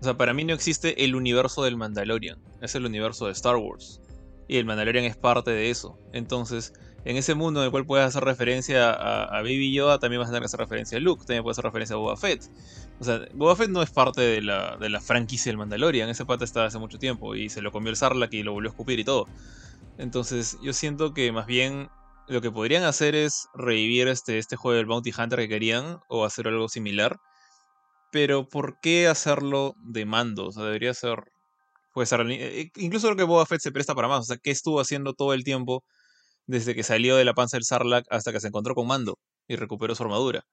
O 0.00 0.04
sea, 0.04 0.16
para 0.16 0.32
mí 0.32 0.44
no 0.44 0.54
existe 0.54 1.04
el 1.04 1.14
universo 1.14 1.62
del 1.62 1.76
Mandalorian, 1.76 2.38
es 2.60 2.74
el 2.74 2.86
universo 2.86 3.26
de 3.26 3.32
Star 3.32 3.56
Wars. 3.56 4.00
Y 4.48 4.56
el 4.56 4.64
Mandalorian 4.64 5.04
es 5.04 5.16
parte 5.16 5.50
de 5.50 5.70
eso. 5.70 5.98
Entonces, 6.12 6.72
en 7.04 7.16
ese 7.16 7.34
mundo 7.34 7.60
en 7.60 7.66
el 7.66 7.70
cual 7.70 7.86
puedes 7.86 8.06
hacer 8.06 8.24
referencia 8.24 8.90
a, 8.90 9.24
a 9.24 9.42
Baby 9.42 9.72
Yoda, 9.72 9.98
también 9.98 10.20
vas 10.20 10.28
a 10.28 10.32
tener 10.32 10.42
que 10.42 10.46
hacer 10.46 10.60
referencia 10.60 10.98
a 10.98 11.00
Luke, 11.00 11.24
también 11.24 11.42
puedes 11.42 11.56
hacer 11.56 11.64
referencia 11.64 11.94
a 11.96 11.98
Boba 11.98 12.16
Fett. 12.16 12.42
O 13.00 13.04
sea, 13.04 13.26
Boba 13.32 13.56
Fett 13.56 13.70
no 13.70 13.82
es 13.82 13.90
parte 13.90 14.20
de 14.20 14.42
la, 14.42 15.00
franquicia 15.00 15.50
del 15.50 15.56
Mandalorian, 15.56 16.08
ese 16.10 16.26
pata 16.26 16.44
está 16.44 16.66
hace 16.66 16.78
mucho 16.78 16.98
tiempo 16.98 17.34
y 17.34 17.48
se 17.48 17.62
lo 17.62 17.72
comió 17.72 17.90
el 17.90 17.96
Sarlacc 17.96 18.32
y 18.34 18.42
lo 18.42 18.52
volvió 18.52 18.70
a 18.70 18.72
escupir 18.72 18.98
y 18.98 19.04
todo. 19.04 19.26
Entonces, 19.96 20.58
yo 20.62 20.72
siento 20.72 21.14
que 21.14 21.32
más 21.32 21.46
bien 21.46 21.88
lo 22.28 22.40
que 22.40 22.50
podrían 22.50 22.84
hacer 22.84 23.14
es 23.14 23.48
revivir 23.54 24.08
este, 24.08 24.38
este 24.38 24.56
juego 24.56 24.76
del 24.76 24.86
Bounty 24.86 25.12
Hunter 25.16 25.38
que 25.40 25.48
querían 25.48 26.00
o 26.08 26.24
hacer 26.24 26.48
algo 26.48 26.68
similar. 26.68 27.18
Pero 28.12 28.48
¿por 28.48 28.78
qué 28.80 29.08
hacerlo 29.08 29.74
de 29.82 30.04
mando? 30.04 30.46
O 30.46 30.52
sea, 30.52 30.64
debería 30.64 30.94
ser... 30.94 31.32
Puede 31.92 32.06
ser 32.06 32.24
eh, 32.30 32.70
incluso 32.76 33.08
creo 33.08 33.16
que 33.16 33.24
Boba 33.24 33.46
Fett 33.46 33.60
se 33.60 33.72
presta 33.72 33.94
para 33.94 34.08
más. 34.08 34.20
O 34.20 34.24
sea, 34.24 34.36
¿qué 34.36 34.50
estuvo 34.50 34.80
haciendo 34.80 35.14
todo 35.14 35.34
el 35.34 35.42
tiempo 35.42 35.82
desde 36.50 36.74
que 36.74 36.82
salió 36.82 37.16
de 37.16 37.24
la 37.24 37.32
panza 37.34 37.56
del 37.56 37.64
Sarlacc 37.64 38.06
hasta 38.10 38.32
que 38.32 38.40
se 38.40 38.48
encontró 38.48 38.74
con 38.74 38.86
Mando 38.86 39.18
y 39.48 39.56
recuperó 39.56 39.94
su 39.94 40.02
armadura? 40.02 40.44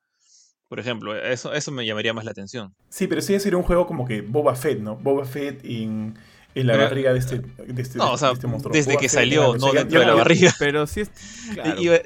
Por 0.70 0.80
ejemplo, 0.80 1.16
eso, 1.16 1.54
eso 1.54 1.72
me 1.72 1.86
llamaría 1.86 2.14
más 2.14 2.26
la 2.26 2.32
atención. 2.32 2.74
Sí, 2.90 3.08
pero 3.08 3.22
sí 3.22 3.40
sería 3.40 3.58
un 3.58 3.64
juego 3.64 3.88
como 3.88 4.06
que 4.06 4.22
Boba 4.22 4.54
Fett, 4.56 4.80
¿no? 4.80 4.96
Boba 4.98 5.24
Fett 5.26 5.64
en, 5.64 6.18
en 6.56 6.68
la 6.68 6.74
Pero- 6.74 6.84
barriga 6.86 7.14
de 7.14 7.20
este, 7.20 7.40
de 7.40 7.82
este, 7.82 7.98
No, 7.98 8.12
o 8.12 8.18
sea, 8.18 8.30
de 8.30 8.34
este 8.36 8.48
monstruo. 8.48 8.74
desde 8.74 8.92
Boba 8.92 9.02
que 9.02 9.08
Fett, 9.10 9.20
salió, 9.20 9.56
no 9.58 9.72
dentro 9.72 9.90
ya- 9.94 10.00
de 10.02 10.06
la 10.06 10.14
barriga. 10.14 10.54
Pero 10.60 10.86
si 10.86 11.02
es, 11.02 11.12
claro, 11.54 11.80
Iba- 11.82 12.00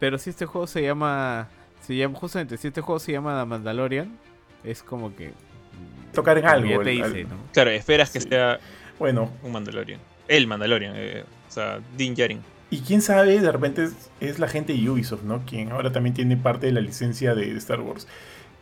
pero 0.00 0.18
si 0.18 0.30
este 0.30 0.46
juego 0.46 0.66
se 0.66 0.82
llama, 0.82 1.48
se 1.86 1.94
llama 1.94 2.18
justamente, 2.18 2.56
si 2.56 2.66
este 2.68 2.80
juego 2.80 2.98
se 2.98 3.12
llama 3.12 3.38
The 3.40 3.46
Mandalorian, 3.46 4.18
es 4.64 4.82
como 4.82 5.14
que 5.14 5.28
mm, 5.28 6.12
Tocar 6.12 6.38
en 6.38 6.46
algo, 6.46 6.68
ya 6.68 6.82
te 6.82 6.90
el- 6.92 7.02
dice, 7.12 7.24
¿no? 7.24 7.36
claro, 7.52 7.70
esperas 7.70 8.10
que 8.10 8.20
Sí. 8.20 8.28
sea 8.28 8.58
Bueno, 8.98 9.30
un 9.44 9.52
Mandalorian. 9.52 10.00
El 10.26 10.48
Mandalorian, 10.48 10.94
eh, 10.96 11.24
o 11.48 11.52
sea, 11.52 11.80
Din 11.96 12.14
Djarin. 12.16 12.40
Y 12.72 12.80
quién 12.80 13.02
sabe, 13.02 13.38
de 13.38 13.52
repente 13.52 13.84
es, 13.84 13.92
es 14.20 14.38
la 14.38 14.48
gente 14.48 14.72
de 14.72 14.88
Ubisoft, 14.88 15.24
¿no? 15.24 15.44
Quien 15.44 15.72
ahora 15.72 15.92
también 15.92 16.14
tiene 16.14 16.38
parte 16.38 16.66
de 16.66 16.72
la 16.72 16.80
licencia 16.80 17.34
de 17.34 17.54
Star 17.58 17.82
Wars. 17.82 18.08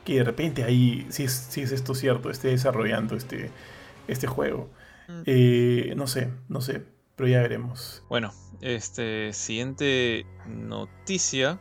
Que 0.04 0.16
de 0.16 0.24
repente 0.24 0.64
ahí, 0.64 1.06
si 1.10 1.22
es, 1.22 1.32
si 1.32 1.60
es 1.60 1.70
esto 1.70 1.94
cierto, 1.94 2.28
esté 2.28 2.48
desarrollando 2.48 3.14
este, 3.14 3.52
este 4.08 4.26
juego. 4.26 4.68
Mm. 5.06 5.22
Eh, 5.26 5.94
no 5.96 6.08
sé, 6.08 6.28
no 6.48 6.60
sé, 6.60 6.82
pero 7.14 7.28
ya 7.28 7.40
veremos. 7.40 8.02
Bueno, 8.08 8.34
este 8.60 9.32
siguiente 9.32 10.26
noticia. 10.44 11.60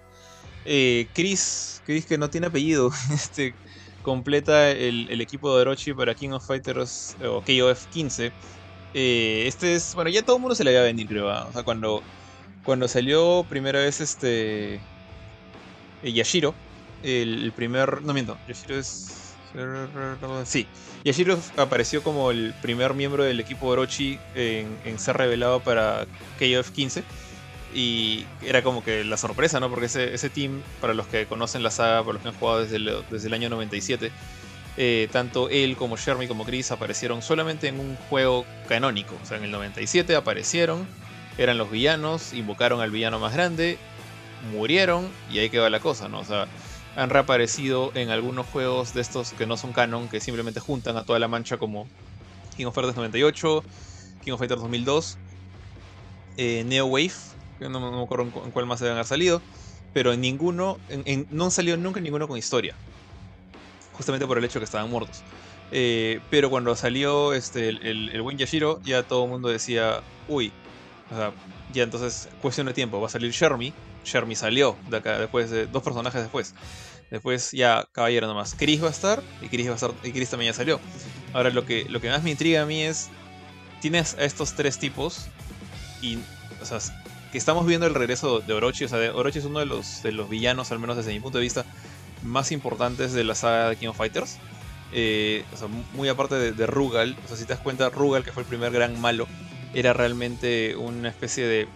Eh, 0.65 1.07
Chris, 1.13 1.83
Chris 1.85 2.07
que 2.07 2.17
no 2.17 2.31
tiene 2.31 2.47
apellido, 2.47 2.91
este 3.13 3.53
completa 4.01 4.71
el, 4.71 5.07
el 5.11 5.21
equipo 5.21 5.53
de 5.53 5.61
Orochi 5.61 5.93
para 5.93 6.15
King 6.15 6.31
of 6.31 6.47
Fighters 6.47 7.15
o 7.23 7.41
KOF 7.41 7.85
15. 7.91 8.31
Eh, 8.93 9.43
este 9.45 9.75
es, 9.75 9.93
bueno, 9.93 10.09
ya 10.09 10.23
todo 10.23 10.37
el 10.37 10.41
mundo 10.41 10.55
se 10.55 10.63
le 10.63 10.71
había 10.71 10.81
venir, 10.81 11.07
creo. 11.07 11.27
O 11.27 11.53
sea, 11.53 11.63
cuando, 11.63 12.01
cuando 12.69 12.87
salió 12.87 13.43
primera 13.49 13.79
vez 13.79 13.99
este 13.99 14.75
eh, 16.03 16.11
Yashiro, 16.13 16.53
el, 17.01 17.51
primer, 17.55 18.03
no 18.03 18.13
miento, 18.13 18.37
Yashiro 18.47 18.77
es 18.77 19.33
sí, 20.45 20.67
Yashiro 21.03 21.39
apareció 21.57 22.03
como 22.03 22.29
el 22.29 22.53
primer 22.61 22.93
miembro 22.93 23.23
del 23.23 23.39
equipo 23.39 23.65
Orochi 23.69 24.19
en, 24.35 24.77
en 24.85 24.99
ser 24.99 25.17
revelado 25.17 25.61
para 25.61 26.05
KOF 26.37 26.69
15. 26.69 27.03
Y 27.73 28.27
era 28.43 28.61
como 28.61 28.83
que 28.83 29.03
la 29.03 29.17
sorpresa, 29.17 29.59
¿no? 29.59 29.71
Porque 29.71 29.87
ese, 29.87 30.13
ese 30.13 30.29
team, 30.29 30.61
para 30.79 30.93
los 30.93 31.07
que 31.07 31.25
conocen 31.25 31.63
la 31.63 31.71
saga, 31.71 32.01
para 32.01 32.13
los 32.13 32.21
que 32.21 32.27
han 32.27 32.35
jugado 32.35 32.61
desde 32.61 32.75
el, 32.75 33.03
desde 33.09 33.29
el 33.29 33.33
año 33.33 33.49
97, 33.49 34.11
eh, 34.77 35.09
tanto 35.11 35.49
él 35.49 35.75
como 35.75 35.97
Shermie 35.97 36.27
como 36.27 36.45
Chris 36.45 36.69
aparecieron 36.71 37.23
solamente 37.23 37.67
en 37.67 37.79
un 37.79 37.95
juego 38.11 38.45
canónico. 38.67 39.17
O 39.23 39.25
sea, 39.25 39.37
en 39.37 39.45
el 39.45 39.51
97 39.51 40.15
aparecieron, 40.15 40.87
eran 41.43 41.57
los 41.57 41.71
villanos, 41.71 42.33
invocaron 42.33 42.81
al 42.81 42.91
villano 42.91 43.19
más 43.19 43.33
grande, 43.33 43.79
murieron 44.41 45.11
y 45.29 45.39
ahí 45.39 45.49
quedó 45.49 45.69
la 45.69 45.79
cosa, 45.79 46.09
¿no? 46.09 46.19
O 46.21 46.25
sea, 46.25 46.49
han 46.95 47.09
reaparecido 47.09 47.91
en 47.95 48.09
algunos 48.09 48.47
juegos 48.47 48.93
de 48.93 49.01
estos 49.01 49.33
que 49.33 49.45
no 49.47 49.57
son 49.57 49.73
canon, 49.73 50.09
que 50.09 50.19
simplemente 50.21 50.59
juntan 50.59 50.97
a 50.97 51.05
toda 51.05 51.19
la 51.19 51.27
mancha 51.27 51.57
como 51.57 51.89
King 52.55 52.67
of 52.67 52.75
Fighters 52.75 52.95
98, 52.97 53.63
King 54.21 54.33
of 54.33 54.39
Fighters 54.39 54.61
2002, 54.61 55.19
eh, 56.37 56.63
Neo 56.65 56.85
Wave, 56.87 57.13
que 57.57 57.69
no, 57.69 57.79
me 57.79 58.03
acuerdo 58.03 58.25
en, 58.25 58.31
cu- 58.31 58.45
en 58.45 58.51
cuál 58.51 58.65
más 58.65 58.79
deben 58.79 58.93
haber 58.95 59.05
salido, 59.05 59.43
pero 59.93 60.13
en 60.13 60.21
ninguno, 60.21 60.79
no 61.29 61.45
han 61.45 61.51
salido 61.51 61.77
nunca 61.77 61.99
ninguno 62.01 62.27
con 62.27 62.37
historia, 62.37 62.77
justamente 63.91 64.27
por 64.27 64.37
el 64.37 64.43
hecho 64.45 64.59
que 64.59 64.65
estaban 64.65 64.89
muertos. 64.89 65.23
Eh, 65.71 66.21
pero 66.29 66.49
cuando 66.49 66.75
salió 66.75 67.33
este, 67.33 67.69
el, 67.69 67.85
el, 67.85 68.09
el 68.09 68.21
buen 68.21 68.37
Yashiro, 68.37 68.79
ya 68.83 69.03
todo 69.03 69.25
el 69.25 69.29
mundo 69.31 69.49
decía, 69.49 70.01
uy, 70.25 70.58
o 71.11 71.15
sea, 71.15 71.31
ya 71.73 71.83
entonces, 71.83 72.29
cuestión 72.41 72.67
de 72.67 72.73
tiempo, 72.73 72.99
va 72.99 73.07
a 73.07 73.09
salir 73.09 73.31
Shermie. 73.31 73.73
Shermie 74.05 74.35
salió 74.35 74.75
de 74.89 74.97
acá 74.97 75.19
después 75.19 75.49
de 75.49 75.67
dos 75.67 75.83
personajes 75.83 76.21
después. 76.21 76.53
Después 77.11 77.51
ya 77.51 77.87
Caballero 77.91 78.27
nomás. 78.27 78.55
Chris 78.57 78.81
va 78.83 78.87
a 78.87 78.91
estar 78.91 79.21
y 79.41 79.47
Chris 79.49 79.67
va 79.67 79.71
a 79.71 79.75
estar 79.75 79.91
y 80.03 80.11
Chris 80.11 80.29
también 80.29 80.51
ya 80.51 80.57
salió. 80.57 80.79
Ahora 81.33 81.49
lo 81.49 81.65
que, 81.65 81.85
lo 81.89 81.99
que 82.01 82.09
más 82.09 82.23
me 82.23 82.31
intriga 82.31 82.61
a 82.61 82.65
mí 82.65 82.81
es 82.81 83.09
tienes 83.81 84.15
a 84.15 84.23
estos 84.25 84.53
tres 84.53 84.77
tipos 84.77 85.27
y 86.01 86.17
o 86.61 86.65
sea, 86.65 86.79
que 87.31 87.37
estamos 87.37 87.65
viendo 87.65 87.87
el 87.87 87.95
regreso 87.95 88.39
de 88.39 88.53
Orochi, 88.53 88.85
o 88.85 88.87
sea, 88.89 88.97
de- 88.99 89.09
Orochi 89.09 89.39
es 89.39 89.45
uno 89.45 89.59
de 89.59 89.65
los 89.65 90.03
de 90.03 90.11
los 90.11 90.29
villanos 90.29 90.71
al 90.71 90.79
menos 90.79 90.97
desde 90.97 91.11
mi 91.11 91.19
punto 91.19 91.37
de 91.37 91.43
vista 91.43 91.65
más 92.23 92.51
importantes 92.51 93.13
de 93.13 93.23
la 93.23 93.35
saga 93.35 93.69
de 93.69 93.75
King 93.75 93.87
of 93.89 93.97
Fighters. 93.97 94.37
Eh, 94.91 95.45
o 95.53 95.57
sea, 95.57 95.67
muy 95.93 96.09
aparte 96.09 96.35
de, 96.35 96.51
de 96.51 96.67
Rugal, 96.67 97.15
o 97.23 97.27
sea, 97.27 97.37
si 97.37 97.45
te 97.45 97.53
das 97.53 97.61
cuenta, 97.61 97.89
Rugal, 97.89 98.23
que 98.23 98.31
fue 98.31 98.41
el 98.43 98.49
primer 98.49 98.71
gran 98.71 98.99
malo, 98.99 99.27
era 99.73 99.93
realmente 99.93 100.75
una 100.75 101.09
especie 101.09 101.45
de 101.47 101.67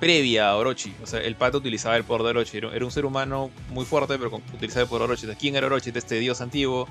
previa 0.00 0.50
a 0.50 0.56
Orochi. 0.56 0.94
O 1.02 1.06
sea, 1.06 1.20
el 1.20 1.36
pato 1.36 1.58
utilizaba 1.58 1.96
el 1.96 2.04
poder 2.04 2.22
de 2.24 2.28
Orochi. 2.30 2.58
Era, 2.58 2.68
un 2.84 2.90
ser 2.90 3.04
humano 3.06 3.50
muy 3.70 3.84
fuerte, 3.84 4.18
pero 4.18 4.40
utilizaba 4.52 4.82
el 4.82 4.88
poder 4.88 5.00
de 5.00 5.04
Orochi. 5.06 5.20
Entonces, 5.22 5.40
¿Quién 5.40 5.56
era 5.56 5.66
Orochi? 5.66 5.90
Este 5.94 6.18
dios 6.18 6.40
antiguo. 6.40 6.88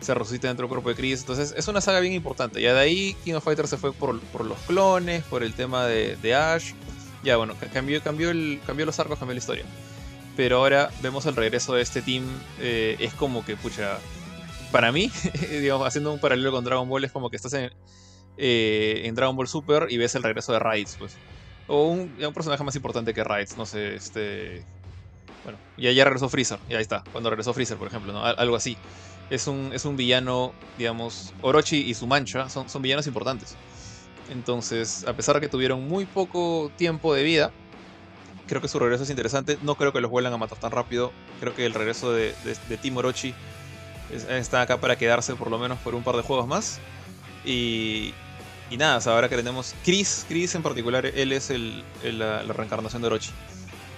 Se 0.00 0.12
resucita 0.14 0.48
dentro 0.48 0.64
del 0.66 0.70
cuerpo 0.70 0.90
de 0.90 0.94
Chris. 0.96 1.20
Entonces, 1.20 1.54
es 1.56 1.66
una 1.68 1.80
saga 1.80 2.00
bien 2.00 2.12
importante. 2.12 2.60
Ya 2.60 2.74
de 2.74 2.80
ahí, 2.80 3.16
King 3.24 3.34
of 3.34 3.44
Fighters 3.44 3.70
se 3.70 3.76
fue 3.76 3.92
por, 3.92 4.20
por 4.20 4.44
los 4.44 4.58
clones, 4.60 5.22
por 5.24 5.42
el 5.42 5.54
tema 5.54 5.86
de, 5.86 6.16
de 6.16 6.34
Ash. 6.34 6.72
Ya, 7.22 7.36
bueno, 7.36 7.54
ca- 7.58 7.68
cambió, 7.68 8.02
cambió, 8.02 8.30
el, 8.30 8.60
cambió 8.66 8.84
los 8.86 8.98
arcos, 9.00 9.18
cambió 9.18 9.34
la 9.34 9.38
historia. 9.38 9.64
Pero 10.36 10.58
ahora 10.58 10.90
vemos 11.02 11.24
el 11.26 11.34
regreso 11.36 11.74
de 11.74 11.82
este 11.82 12.02
team. 12.02 12.24
eh, 12.60 12.96
es 12.98 13.14
como 13.14 13.44
que, 13.44 13.56
pucha. 13.56 13.98
Para 14.70 14.92
mí, 14.92 15.10
digamos, 15.50 15.86
haciendo 15.86 16.12
un 16.12 16.18
paralelo 16.20 16.52
con 16.52 16.64
Dragon 16.64 16.88
Ball, 16.88 17.04
es 17.04 17.12
como 17.12 17.30
que 17.30 17.36
estás 17.36 17.52
en, 17.54 17.70
eh, 18.36 19.02
en 19.04 19.14
Dragon 19.14 19.36
Ball 19.36 19.48
Super 19.48 19.86
y 19.90 19.96
ves 19.96 20.14
el 20.14 20.22
regreso 20.22 20.52
de 20.52 20.58
Raditz, 20.58 20.96
pues. 20.96 21.16
O 21.66 21.88
un, 21.88 22.08
personaje 22.34 22.62
más 22.64 22.76
importante 22.76 23.14
que 23.14 23.24
Raditz, 23.24 23.56
no 23.56 23.66
sé, 23.66 23.94
este... 23.94 24.64
Bueno, 25.44 25.58
ya, 25.76 25.92
ya 25.92 26.04
regresó 26.04 26.28
Freezer, 26.28 26.58
y 26.68 26.74
ahí 26.74 26.82
está, 26.82 27.04
cuando 27.12 27.30
regresó 27.30 27.52
Freezer, 27.52 27.76
por 27.76 27.88
ejemplo, 27.88 28.12
¿no? 28.12 28.24
Al- 28.24 28.36
Algo 28.38 28.56
así. 28.56 28.76
Es 29.30 29.46
un, 29.46 29.70
es 29.72 29.84
un 29.84 29.96
villano, 29.96 30.52
digamos, 30.78 31.32
Orochi 31.42 31.78
y 31.78 31.94
su 31.94 32.06
mancha 32.06 32.48
son, 32.48 32.68
son 32.68 32.82
villanos 32.82 33.06
importantes. 33.06 33.56
Entonces, 34.30 35.04
a 35.06 35.12
pesar 35.14 35.34
de 35.36 35.40
que 35.42 35.48
tuvieron 35.48 35.86
muy 35.86 36.06
poco 36.06 36.70
tiempo 36.76 37.14
de 37.14 37.22
vida, 37.22 37.52
creo 38.46 38.60
que 38.60 38.68
su 38.68 38.78
regreso 38.78 39.04
es 39.04 39.10
interesante. 39.10 39.58
No 39.62 39.74
creo 39.76 39.92
que 39.92 40.00
los 40.00 40.10
vuelvan 40.10 40.32
a 40.32 40.36
matar 40.38 40.58
tan 40.58 40.70
rápido. 40.70 41.12
Creo 41.40 41.54
que 41.54 41.66
el 41.66 41.74
regreso 41.74 42.12
de, 42.12 42.34
de, 42.44 42.56
de 42.68 42.76
Team 42.78 42.96
Orochi 42.96 43.34
es- 44.10 44.24
está 44.28 44.62
acá 44.62 44.78
para 44.80 44.96
quedarse 44.96 45.34
por 45.34 45.50
lo 45.50 45.58
menos 45.58 45.78
por 45.80 45.94
un 45.94 46.02
par 46.02 46.16
de 46.16 46.22
juegos 46.22 46.46
más. 46.46 46.80
Y, 47.44 48.14
y 48.70 48.76
nada, 48.76 48.98
ahora 49.12 49.28
que 49.28 49.36
tenemos 49.36 49.74
Chris, 49.84 50.24
Chris 50.28 50.54
en 50.54 50.62
particular, 50.62 51.06
él 51.06 51.32
es 51.32 51.50
el, 51.50 51.84
la, 52.02 52.42
reencarnación 52.42 53.02
de 53.02 53.06
Orochi. 53.06 53.30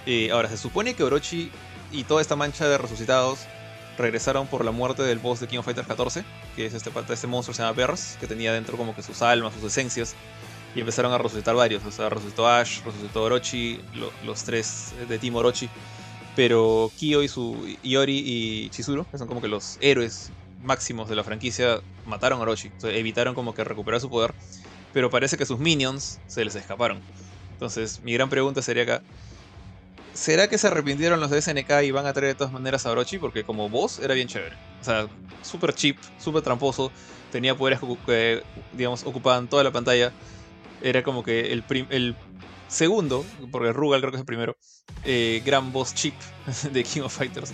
Eh, 0.05 0.29
ahora, 0.31 0.49
se 0.49 0.57
supone 0.57 0.93
que 0.93 1.03
Orochi 1.03 1.51
y 1.91 2.03
toda 2.03 2.21
esta 2.21 2.35
mancha 2.35 2.67
de 2.67 2.77
resucitados 2.77 3.39
regresaron 3.97 4.47
por 4.47 4.63
la 4.63 4.71
muerte 4.71 5.03
del 5.03 5.19
boss 5.19 5.39
de 5.39 5.47
King 5.47 5.59
of 5.59 5.65
Fighters 5.65 5.87
14, 5.87 6.23
que 6.55 6.65
es 6.65 6.73
este, 6.73 6.91
este 7.09 7.27
monstruo 7.27 7.53
que 7.53 7.57
se 7.57 7.63
llama 7.63 7.73
Bears, 7.75 8.17
que 8.19 8.27
tenía 8.27 8.53
dentro 8.53 8.77
como 8.77 8.95
que 8.95 9.01
sus 9.01 9.21
almas, 9.21 9.53
sus 9.53 9.63
esencias, 9.63 10.15
y 10.75 10.81
empezaron 10.81 11.11
a 11.13 11.17
resucitar 11.17 11.55
varios. 11.55 11.83
O 11.85 11.91
sea, 11.91 12.09
resucitó 12.09 12.47
Ash, 12.47 12.81
resucitó 12.83 13.23
Orochi, 13.23 13.79
lo- 13.95 14.11
los 14.25 14.43
tres 14.43 14.93
de 15.09 15.17
Team 15.17 15.35
Orochi. 15.35 15.69
Pero 16.35 16.91
Kyo 16.99 17.23
y 17.23 17.27
su 17.27 17.77
Iori 17.81 18.21
y 18.23 18.69
Chizuru, 18.69 19.05
que 19.09 19.17
son 19.17 19.27
como 19.27 19.41
que 19.41 19.47
los 19.47 19.77
héroes 19.81 20.29
máximos 20.63 21.09
de 21.09 21.15
la 21.15 21.23
franquicia, 21.23 21.81
mataron 22.05 22.39
a 22.39 22.43
Orochi. 22.43 22.71
Evitaron 22.83 23.35
como 23.35 23.53
que 23.53 23.63
recuperar 23.63 24.01
su 24.01 24.09
poder. 24.09 24.33
Pero 24.93 25.09
parece 25.09 25.37
que 25.37 25.45
sus 25.45 25.59
minions 25.59 26.19
se 26.27 26.43
les 26.43 26.55
escaparon. 26.55 26.99
Entonces, 27.53 28.01
mi 28.03 28.13
gran 28.13 28.29
pregunta 28.29 28.61
sería 28.61 28.83
acá. 28.83 29.01
¿Será 30.13 30.47
que 30.47 30.57
se 30.57 30.67
arrepintieron 30.67 31.19
los 31.19 31.29
de 31.29 31.41
SNK 31.41 31.83
y 31.83 31.91
van 31.91 32.07
a 32.07 32.13
traer 32.13 32.33
de 32.33 32.35
todas 32.35 32.51
maneras 32.51 32.85
a 32.85 32.91
Orochi? 32.91 33.19
Porque 33.19 33.43
como 33.43 33.69
boss 33.69 33.99
era 33.99 34.13
bien 34.15 34.27
chévere. 34.27 34.55
O 34.81 34.83
sea, 34.83 35.07
súper 35.43 35.73
cheap, 35.73 35.97
súper 36.17 36.41
tramposo. 36.41 36.91
Tenía 37.31 37.55
poderes 37.55 37.79
que, 37.79 37.97
que, 38.05 38.43
digamos, 38.73 39.03
ocupaban 39.05 39.47
toda 39.47 39.63
la 39.63 39.71
pantalla. 39.71 40.11
era 40.81 41.03
como 41.03 41.23
que 41.23 41.51
el, 41.51 41.63
el 41.89 42.15
segundo, 42.67 43.25
porque 43.51 43.73
Rugal 43.73 44.01
creo 44.01 44.11
que 44.11 44.17
es 44.17 44.21
el 44.21 44.25
primero, 44.25 44.57
eh, 45.03 45.41
gran 45.45 45.71
boss 45.71 45.93
chip 45.93 46.15
de 46.71 46.83
King 46.83 47.01
of 47.01 47.15
Fighters. 47.15 47.53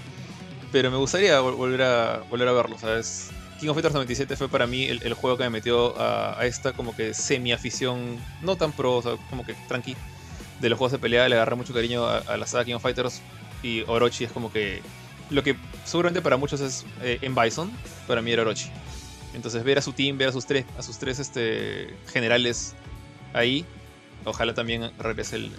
Pero 0.74 0.90
me 0.90 0.98
gustaría 0.98 1.40
volver 1.40 1.84
a, 1.84 2.24
volver 2.32 2.48
a 2.48 2.52
verlo, 2.52 2.80
¿sabes? 2.80 3.30
King 3.60 3.70
of 3.70 3.76
Fighters 3.76 3.94
97 3.94 4.36
fue 4.36 4.50
para 4.50 4.66
mí 4.66 4.86
el, 4.86 5.14
juego 5.14 5.38
que 5.38 5.44
me 5.44 5.52
metió 5.52 5.94
a, 6.02 6.44
esta 6.48 6.74
como 6.74 6.96
que 6.96 7.14
semi-afición, 7.14 8.18
no 8.42 8.56
tan 8.56 8.72
pro, 8.72 8.96
o 8.96 9.02
sea, 9.04 9.12
como 9.30 9.46
que 9.46 9.54
tranqui, 9.68 9.96
de 10.60 10.70
los 10.70 10.80
juegos 10.80 10.94
de 10.94 10.98
pelea. 10.98 11.30
Le 11.30 11.36
agarré 11.36 11.56
mucho 11.56 11.76
cariño 11.76 12.08
a, 12.08 12.38
la 12.38 12.48
saga 12.48 12.66
King 12.66 12.74
of 12.74 12.82
Fighters 12.82 13.22
y 13.62 13.84
Orochi 13.86 14.24
es 14.24 14.32
como 14.32 14.52
que 14.52 14.82
lo 15.30 15.44
que 15.44 15.56
seguramente 15.86 16.24
para 16.24 16.38
muchos 16.38 16.60
es 16.60 16.88
eh, 17.04 17.20
en 17.22 17.36
Bison, 17.36 17.72
para 18.08 18.24
mí 18.24 18.32
era 18.32 18.42
Orochi. 18.42 18.72
Entonces 19.36 19.64
ver 19.64 19.78
a 19.78 19.82
su 19.84 19.94
team, 19.94 20.18
ver 20.18 20.30
a 20.30 20.32
sus 20.32 20.48
tres, 20.48 20.66
a 20.76 20.82
sus 20.82 20.98
tres 20.98 21.20
este, 21.20 21.96
generales 22.12 22.74
ahí 23.34 23.64
Ojalá 24.26 24.54
también 24.54 24.92
regrese 25.00 25.36
el, 25.36 25.52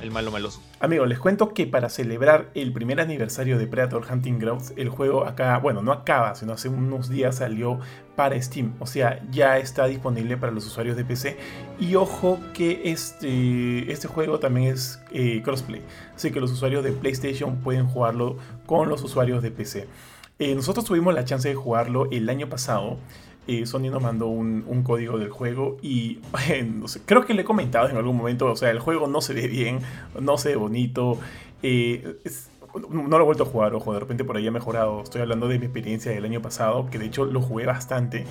el, 0.00 0.10
malo 0.10 0.30
maloso. 0.30 0.62
Amigos, 0.80 1.08
les 1.08 1.18
cuento 1.18 1.54
que 1.54 1.66
para 1.66 1.88
celebrar 1.88 2.50
el 2.54 2.72
primer 2.72 3.00
aniversario 3.00 3.58
de 3.58 3.66
Predator 3.66 4.06
Hunting 4.10 4.38
Grounds, 4.38 4.74
el 4.76 4.88
juego 4.88 5.24
acá, 5.24 5.58
bueno, 5.58 5.82
no 5.82 5.92
acaba, 5.92 6.34
sino 6.34 6.52
hace 6.52 6.68
unos 6.68 7.08
días 7.08 7.36
salió 7.36 7.78
para 8.16 8.40
Steam. 8.40 8.74
O 8.78 8.86
sea, 8.86 9.22
ya 9.30 9.58
está 9.58 9.86
disponible 9.86 10.36
para 10.36 10.52
los 10.52 10.66
usuarios 10.66 10.96
de 10.96 11.04
PC. 11.04 11.38
Y 11.78 11.94
ojo 11.94 12.38
que 12.52 12.82
este, 12.84 13.90
este 13.90 14.08
juego 14.08 14.38
también 14.38 14.74
es 14.74 15.00
eh, 15.12 15.40
crossplay. 15.42 15.82
Así 16.14 16.30
que 16.30 16.40
los 16.40 16.52
usuarios 16.52 16.84
de 16.84 16.92
PlayStation 16.92 17.56
pueden 17.56 17.86
jugarlo 17.86 18.36
con 18.66 18.88
los 18.88 19.02
usuarios 19.02 19.42
de 19.42 19.50
PC. 19.50 19.88
Eh, 20.38 20.54
nosotros 20.54 20.84
tuvimos 20.84 21.14
la 21.14 21.24
chance 21.24 21.48
de 21.48 21.54
jugarlo 21.54 22.08
el 22.10 22.28
año 22.28 22.48
pasado. 22.48 22.98
Sony 23.64 23.90
nos 23.90 24.02
mandó 24.02 24.28
un, 24.28 24.82
código 24.84 25.18
del 25.18 25.30
juego 25.30 25.76
y 25.82 26.20
creo 27.06 27.26
que 27.26 27.34
le 27.34 27.42
he 27.42 27.44
comentado 27.44 27.88
en 27.88 27.96
algún 27.96 28.16
momento, 28.16 28.46
o 28.46 28.56
sea, 28.56 28.70
el 28.70 28.78
juego 28.78 29.08
no 29.08 29.20
se 29.20 29.34
ve 29.34 29.48
bien, 29.48 29.80
no 30.20 30.38
se 30.38 30.50
ve 30.50 30.56
bonito. 30.56 31.18
Eh, 31.62 32.16
no 32.88 33.18
lo 33.18 33.20
he 33.20 33.24
vuelto 33.24 33.42
a 33.42 33.46
jugar, 33.46 33.74
ojo, 33.74 33.92
de 33.92 34.00
repente 34.00 34.24
por 34.24 34.36
ahí 34.36 34.46
ha 34.46 34.50
mejorado. 34.50 35.02
Estoy 35.02 35.22
hablando 35.22 35.48
de 35.48 35.58
mi 35.58 35.66
experiencia 35.66 36.12
del 36.12 36.24
año 36.24 36.40
pasado, 36.40 36.88
que 36.90 36.98
de 36.98 37.06
hecho 37.06 37.24
lo 37.24 37.40
jugué 37.40 37.66
bastante. 37.66 38.24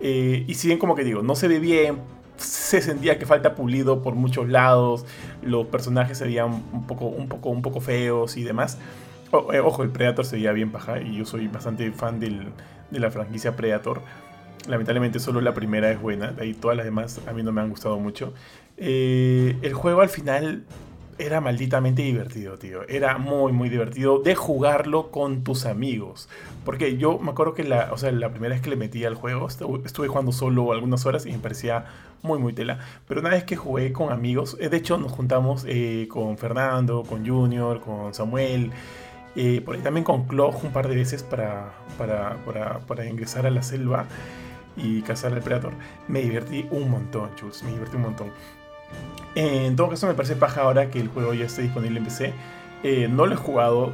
Eh, 0.00 0.44
y 0.46 0.54
si 0.54 0.68
bien 0.68 0.78
como 0.78 0.94
que 0.94 1.04
digo, 1.04 1.22
no 1.22 1.36
se 1.36 1.48
ve 1.48 1.58
bien, 1.58 1.98
se 2.36 2.82
sentía 2.82 3.18
que 3.18 3.26
falta 3.26 3.54
pulido 3.54 4.02
por 4.02 4.14
muchos 4.14 4.48
lados, 4.48 5.06
los 5.42 5.66
personajes 5.66 6.18
se 6.18 6.24
veían 6.24 6.64
un 6.72 6.86
poco, 6.86 7.06
un 7.06 7.28
poco, 7.28 7.50
un 7.50 7.62
poco 7.62 7.80
feos 7.80 8.36
y 8.36 8.42
demás. 8.42 8.78
Eh, 9.52 9.60
ojo, 9.60 9.82
el 9.82 9.90
Predator 9.90 10.24
se 10.24 10.36
veía 10.36 10.52
bien 10.52 10.70
paja 10.70 11.00
y 11.00 11.16
yo 11.16 11.24
soy 11.24 11.48
bastante 11.48 11.90
fan 11.92 12.20
de 12.20 12.50
la 12.90 13.10
franquicia 13.10 13.56
Predator. 13.56 14.02
Lamentablemente 14.68 15.20
solo 15.20 15.40
la 15.40 15.54
primera 15.54 15.90
es 15.90 16.00
buena, 16.00 16.32
de 16.32 16.42
ahí 16.42 16.54
todas 16.54 16.76
las 16.76 16.86
demás 16.86 17.20
a 17.26 17.32
mí 17.32 17.42
no 17.42 17.52
me 17.52 17.60
han 17.60 17.70
gustado 17.70 17.98
mucho. 17.98 18.32
Eh, 18.76 19.56
el 19.62 19.74
juego 19.74 20.00
al 20.00 20.08
final 20.08 20.64
era 21.18 21.40
malditamente 21.40 22.02
divertido, 22.02 22.58
tío. 22.58 22.86
Era 22.88 23.16
muy, 23.16 23.52
muy 23.52 23.68
divertido 23.68 24.18
de 24.18 24.34
jugarlo 24.34 25.10
con 25.10 25.44
tus 25.44 25.64
amigos. 25.64 26.28
Porque 26.64 26.96
yo 26.98 27.18
me 27.18 27.30
acuerdo 27.30 27.54
que 27.54 27.64
la, 27.64 27.90
o 27.92 27.98
sea, 27.98 28.12
la 28.12 28.30
primera 28.30 28.54
vez 28.54 28.62
que 28.62 28.70
le 28.70 28.76
metí 28.76 29.04
al 29.04 29.14
juego, 29.14 29.48
estuve 29.48 30.08
jugando 30.08 30.32
solo 30.32 30.72
algunas 30.72 31.06
horas 31.06 31.24
y 31.24 31.32
me 31.32 31.38
parecía 31.38 31.86
muy, 32.22 32.38
muy 32.38 32.52
tela. 32.52 32.80
Pero 33.08 33.20
una 33.20 33.30
vez 33.30 33.44
que 33.44 33.56
jugué 33.56 33.92
con 33.92 34.12
amigos, 34.12 34.56
eh, 34.60 34.68
de 34.68 34.76
hecho 34.76 34.98
nos 34.98 35.12
juntamos 35.12 35.64
eh, 35.66 36.06
con 36.10 36.36
Fernando, 36.36 37.02
con 37.02 37.26
Junior, 37.26 37.80
con 37.80 38.12
Samuel. 38.12 38.72
por 39.64 39.76
ahí 39.76 39.82
también 39.82 40.04
con 40.04 40.26
Cloj 40.26 40.64
un 40.64 40.72
par 40.72 40.88
de 40.88 40.96
veces 40.96 41.22
para, 41.22 41.72
para, 41.98 42.36
para 42.86 43.06
ingresar 43.06 43.46
a 43.46 43.50
la 43.50 43.62
selva 43.62 44.06
y 44.76 45.02
cazar 45.02 45.32
al 45.32 45.42
Predator. 45.42 45.72
Me 46.08 46.20
divertí 46.20 46.66
un 46.70 46.90
montón, 46.90 47.34
chus, 47.36 47.62
me 47.62 47.72
divertí 47.72 47.96
un 47.96 48.02
montón. 48.02 48.30
En 49.34 49.76
todo 49.76 49.90
caso, 49.90 50.06
me 50.06 50.14
parece 50.14 50.36
paja 50.36 50.62
ahora 50.62 50.90
que 50.90 51.00
el 51.00 51.08
juego 51.08 51.34
ya 51.34 51.46
esté 51.46 51.62
disponible 51.62 51.98
en 51.98 52.04
PC. 52.04 52.32
Eh, 52.82 53.08
no 53.08 53.26
lo 53.26 53.34
he 53.34 53.36
jugado, 53.36 53.92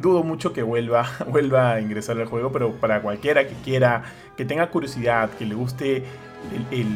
dudo 0.00 0.22
mucho 0.22 0.52
que 0.52 0.62
vuelva, 0.62 1.06
vuelva 1.28 1.72
a 1.72 1.80
ingresar 1.80 2.18
al 2.18 2.26
juego, 2.26 2.52
pero 2.52 2.72
para 2.72 3.02
cualquiera 3.02 3.46
que 3.46 3.54
quiera, 3.64 4.04
que 4.36 4.44
tenga 4.44 4.70
curiosidad, 4.70 5.30
que 5.30 5.46
le 5.46 5.54
guste 5.54 6.04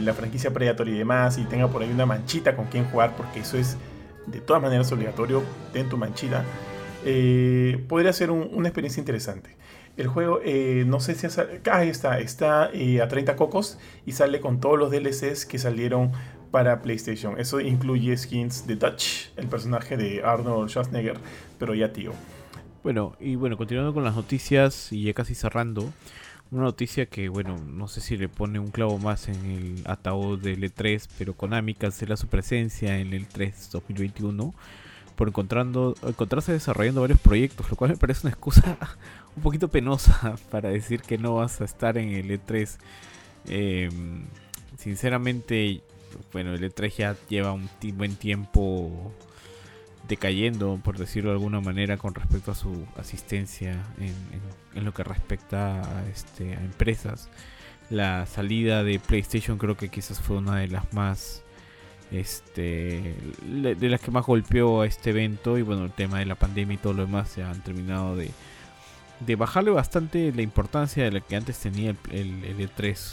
la 0.03 0.13
franquicia 0.13 0.53
Predator 0.53 0.89
y 0.89 0.99
demás, 0.99 1.39
y 1.39 1.45
tenga 1.45 1.69
por 1.69 1.83
ahí 1.83 1.91
una 1.91 2.07
manchita 2.07 2.57
con 2.57 2.67
quien 2.67 2.85
jugar, 2.87 3.15
porque 3.17 3.41
eso 3.41 3.57
es 3.57 3.77
de 4.27 4.41
todas 4.41 4.61
maneras 4.61 4.91
obligatorio, 4.91 5.43
ten 5.73 5.89
tu 5.89 5.97
manchita, 5.97 6.45
eh, 7.05 7.85
podría 7.89 8.13
ser 8.13 8.31
una 8.31 8.69
experiencia 8.69 9.01
interesante. 9.01 9.51
El 9.97 10.09
juego, 10.09 10.41
eh, 10.45 10.85
no 10.87 11.01
sé 11.01 11.15
si... 11.15 11.27
Ah, 11.27 11.79
ahí 11.79 11.89
está, 11.89 12.19
está 12.19 12.71
eh, 12.73 13.01
a 13.01 13.09
30 13.09 13.37
cocos 13.37 13.79
y 14.05 14.13
sale 14.13 14.41
con 14.41 14.61
todos 14.61 14.79
los 14.79 14.91
DLCs 14.91 15.47
que 15.47 15.59
salieron 15.59 16.13
para 16.51 16.83
PlayStation. 16.83 17.41
Eso 17.41 17.61
incluye 17.61 18.17
skins 18.17 18.67
de 18.67 18.77
Dutch, 18.77 19.31
el 19.37 19.47
personaje 19.47 19.97
de 19.97 20.23
Arnold 20.23 20.69
Schwarzenegger, 20.69 21.19
pero 21.59 21.75
ya 21.75 21.93
tío. 21.93 22.13
Bueno, 22.83 23.17
y 23.19 23.37
bueno, 23.37 23.57
continuando 23.57 23.95
con 23.95 24.05
las 24.05 24.15
noticias 24.15 24.93
y 24.93 25.05
ya 25.05 25.15
casi 25.15 25.35
cerrando, 25.35 25.93
una 26.51 26.63
noticia 26.63 27.07
que, 27.07 27.29
bueno, 27.29 27.57
no 27.59 27.89
sé 27.89 28.01
si 28.01 28.17
le 28.17 28.29
pone 28.29 28.59
un 28.59 28.71
clavo 28.71 28.99
más 28.99 29.29
en 29.29 29.45
el 29.51 29.83
ataúd 29.87 30.39
del 30.39 30.63
E3, 30.63 31.09
pero 31.19 31.35
Konami 31.35 31.75
cancela 31.75 32.17
su 32.17 32.29
presencia 32.29 32.99
en 32.99 33.13
el 33.13 33.27
3 33.27 33.71
2021 33.73 34.55
por 35.17 35.29
encontrando, 35.29 35.97
encontrarse 36.07 36.53
desarrollando 36.53 37.01
varios 37.01 37.19
proyectos, 37.19 37.69
lo 37.71 37.77
cual 37.77 37.93
me 37.93 37.97
parece 37.97 38.21
una 38.27 38.31
excusa 38.31 38.77
un 39.37 39.43
poquito 39.43 39.69
penosa 39.69 40.37
para 40.51 40.71
decir 40.71 41.03
que 41.03 41.19
no 41.19 41.37
vas 41.37 41.61
a 41.61 41.65
estar 41.65 41.99
en 41.99 42.11
el 42.11 42.31
E3. 42.31 42.77
Em, 43.49 44.25
sinceramente, 44.79 45.83
bueno, 46.33 46.55
el 46.55 46.63
E3 46.63 46.97
ya 46.97 47.17
lleva 47.29 47.53
un 47.53 47.69
buen 47.95 48.17
tiempo 48.17 49.13
decayendo, 50.09 50.81
por 50.83 50.99
decirlo 50.99 51.31
de 51.31 51.37
alguna 51.37 51.61
manera, 51.61 51.97
con 51.97 52.15
respecto 52.15 52.53
a 52.53 52.55
su 52.55 52.87
asistencia 52.97 53.85
en, 53.99 54.85
lo 54.85 54.95
que 54.95 55.05
respecta 55.05 55.81
a, 55.81 56.09
este, 56.09 56.55
a 56.55 56.61
empresas. 56.61 57.29
La 57.91 58.27
salida 58.27 58.83
de 58.83 58.99
PlayStation 58.99 59.59
creo 59.59 59.77
que 59.77 59.89
quizás 59.89 60.21
fue 60.21 60.39
una 60.39 60.57
de 60.57 60.69
las 60.69 60.93
más 60.93 61.43
este 62.13 63.17
de 63.43 63.89
las 63.89 64.01
que 64.01 64.13
más 64.13 64.25
golpeó 64.25 64.83
a 64.83 64.87
este 64.87 65.11
evento 65.11 65.59
y 65.59 65.63
bueno 65.63 65.85
el 65.85 65.91
tema 65.91 66.21
de 66.21 66.27
la 66.27 66.37
pandemia 66.37 66.75
y 66.75 66.79
todo 66.79 66.93
lo 66.93 67.05
demás 67.05 67.29
se 67.31 67.43
han 67.43 67.61
terminado 67.65 68.15
de, 68.15 68.31
de 69.21 69.37
bajarle 69.37 69.71
bastante 69.71 70.33
la 70.33 70.43
importancia 70.43 71.05
de 71.05 71.11
la 71.11 71.21
que 71.21 71.37
antes 71.37 71.59
tenía 71.59 71.95
el, 72.11 72.59
E3 72.59 72.85
e 72.85 72.91
eh, 72.91 73.05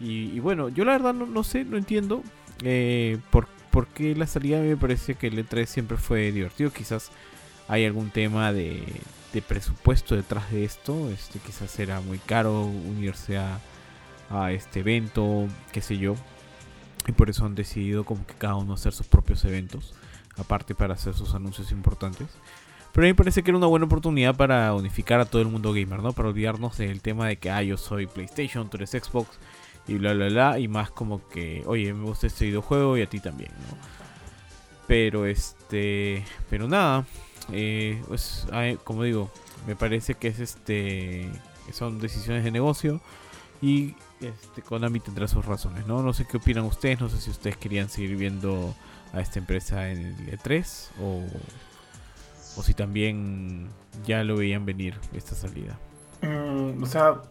y, 0.00 0.40
bueno 0.40 0.68
yo 0.68 0.84
la 0.84 0.92
verdad 0.92 1.14
no, 1.14 1.44
sé 1.44 1.64
no 1.64 1.76
entiendo 1.76 2.22
eh, 2.64 3.18
por, 3.30 3.46
por, 3.70 3.86
qué 3.86 4.14
la 4.14 4.26
salida 4.26 4.60
me 4.60 4.76
parece 4.76 5.14
que 5.14 5.28
el 5.28 5.46
E3 5.46 5.66
siempre 5.66 5.96
fue 5.96 6.30
divertido. 6.32 6.70
Quizás 6.72 7.10
hay 7.68 7.84
algún 7.84 8.10
tema 8.10 8.52
de, 8.52 8.82
de 9.32 9.42
presupuesto 9.42 10.14
detrás 10.14 10.50
de 10.50 10.64
esto 10.64 11.10
este 11.10 11.38
quizás 11.38 11.78
era 11.78 12.00
muy 12.00 12.18
caro 12.18 12.64
unirse 12.64 13.38
a, 13.38 13.58
a 14.30 14.52
este 14.52 14.80
evento 14.80 15.46
qué 15.72 15.80
sé 15.80 15.98
yo. 15.98 16.14
Y 17.06 17.12
por 17.12 17.30
eso 17.30 17.44
han 17.44 17.54
decidido 17.54 18.04
como 18.04 18.24
que 18.26 18.34
cada 18.34 18.54
uno 18.54 18.74
hacer 18.74 18.92
sus 18.92 19.08
propios 19.08 19.44
eventos, 19.44 19.92
aparte 20.36 20.74
para 20.74 20.94
hacer 20.94 21.14
sus 21.14 21.34
anuncios 21.34 21.72
importantes. 21.72 22.28
Pero 22.92 23.04
a 23.04 23.06
mí 23.06 23.12
me 23.12 23.14
parece 23.14 23.42
que 23.42 23.50
era 23.50 23.58
una 23.58 23.66
buena 23.66 23.86
oportunidad 23.86 24.36
para 24.36 24.74
unificar 24.74 25.20
a 25.20 25.24
todo 25.24 25.40
el 25.40 25.48
mundo 25.48 25.72
gamer, 25.72 26.00
¿no? 26.00 26.12
Para 26.12 26.28
olvidarnos 26.28 26.76
del 26.76 27.00
tema 27.00 27.26
de 27.26 27.36
que, 27.36 27.50
ah, 27.50 27.62
yo 27.62 27.78
soy 27.78 28.06
PlayStation, 28.06 28.68
tú 28.68 28.76
eres 28.76 28.90
Xbox 28.90 29.38
y 29.88 29.94
bla, 29.94 30.12
bla, 30.12 30.28
bla. 30.28 30.58
Y 30.58 30.68
más 30.68 30.90
como 30.90 31.26
que, 31.28 31.62
oye, 31.66 31.92
me 31.94 32.04
gusta 32.04 32.26
este 32.26 32.44
videojuego 32.44 32.98
y 32.98 33.02
a 33.02 33.06
ti 33.06 33.20
también, 33.20 33.50
¿no? 33.70 33.76
Pero 34.86 35.24
este, 35.24 36.22
pero 36.50 36.68
nada, 36.68 37.06
eh, 37.50 38.02
pues, 38.08 38.46
como 38.84 39.04
digo, 39.04 39.30
me 39.66 39.74
parece 39.74 40.14
que 40.14 40.28
es 40.28 40.38
este, 40.38 41.30
son 41.72 41.98
decisiones 41.98 42.44
de 42.44 42.50
negocio 42.50 43.00
y 43.62 43.94
este, 44.20 44.60
Konami 44.60 45.00
tendrá 45.00 45.28
sus 45.28 45.44
razones, 45.46 45.86
¿no? 45.86 46.02
No 46.02 46.12
sé 46.12 46.26
qué 46.26 46.36
opinan 46.36 46.64
ustedes, 46.64 47.00
no 47.00 47.08
sé 47.08 47.20
si 47.20 47.30
ustedes 47.30 47.56
querían 47.56 47.88
seguir 47.88 48.16
viendo 48.16 48.74
a 49.12 49.20
esta 49.20 49.38
empresa 49.38 49.90
en 49.90 50.06
el 50.06 50.38
E3 50.38 50.88
o, 51.00 51.22
o 52.56 52.62
si 52.62 52.74
también 52.74 53.68
ya 54.06 54.24
lo 54.24 54.36
veían 54.36 54.64
venir 54.64 54.94
esta 55.12 55.34
salida. 55.34 55.78
Mm, 56.22 56.82
o 56.82 56.86
sea, 56.86 57.22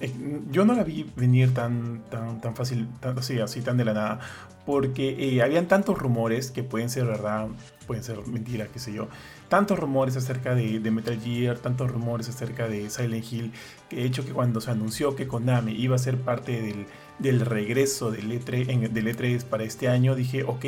eh, 0.00 0.12
yo 0.50 0.64
no 0.64 0.74
la 0.74 0.84
vi 0.84 1.10
venir 1.16 1.52
tan, 1.52 2.02
tan, 2.10 2.40
tan 2.40 2.56
fácil, 2.56 2.88
tan, 3.00 3.18
así, 3.18 3.38
así 3.38 3.60
tan 3.60 3.76
de 3.76 3.84
la 3.84 3.92
nada, 3.92 4.20
porque 4.64 5.16
eh, 5.18 5.42
habían 5.42 5.66
tantos 5.66 5.98
rumores 5.98 6.50
que 6.50 6.62
pueden 6.62 6.90
ser 6.90 7.06
verdad, 7.06 7.48
pueden 7.86 8.04
ser 8.04 8.26
mentiras, 8.26 8.68
qué 8.72 8.78
sé 8.78 8.92
yo. 8.92 9.08
Tantos 9.48 9.78
rumores 9.78 10.16
acerca 10.16 10.54
de, 10.54 10.78
Metal 10.90 11.18
Gear, 11.20 11.58
tantos 11.58 11.90
rumores 11.90 12.28
acerca 12.28 12.68
de 12.68 12.88
Silent 12.88 13.32
Hill, 13.32 13.52
que 13.88 13.96
de 13.96 14.04
hecho 14.04 14.24
que 14.24 14.32
cuando 14.32 14.60
se 14.60 14.70
anunció 14.70 15.16
que 15.16 15.26
Konami 15.26 15.72
iba 15.72 15.96
a 15.96 15.98
ser 15.98 16.18
parte 16.18 16.62
del, 16.62 16.86
del 17.18 17.40
regreso 17.40 18.10
del 18.10 18.30
E3, 18.30 18.68
en, 18.68 18.94
del 18.94 19.06
E3 19.06 19.44
para 19.44 19.64
este 19.64 19.88
año, 19.88 20.14
dije, 20.14 20.44
ok, 20.44 20.64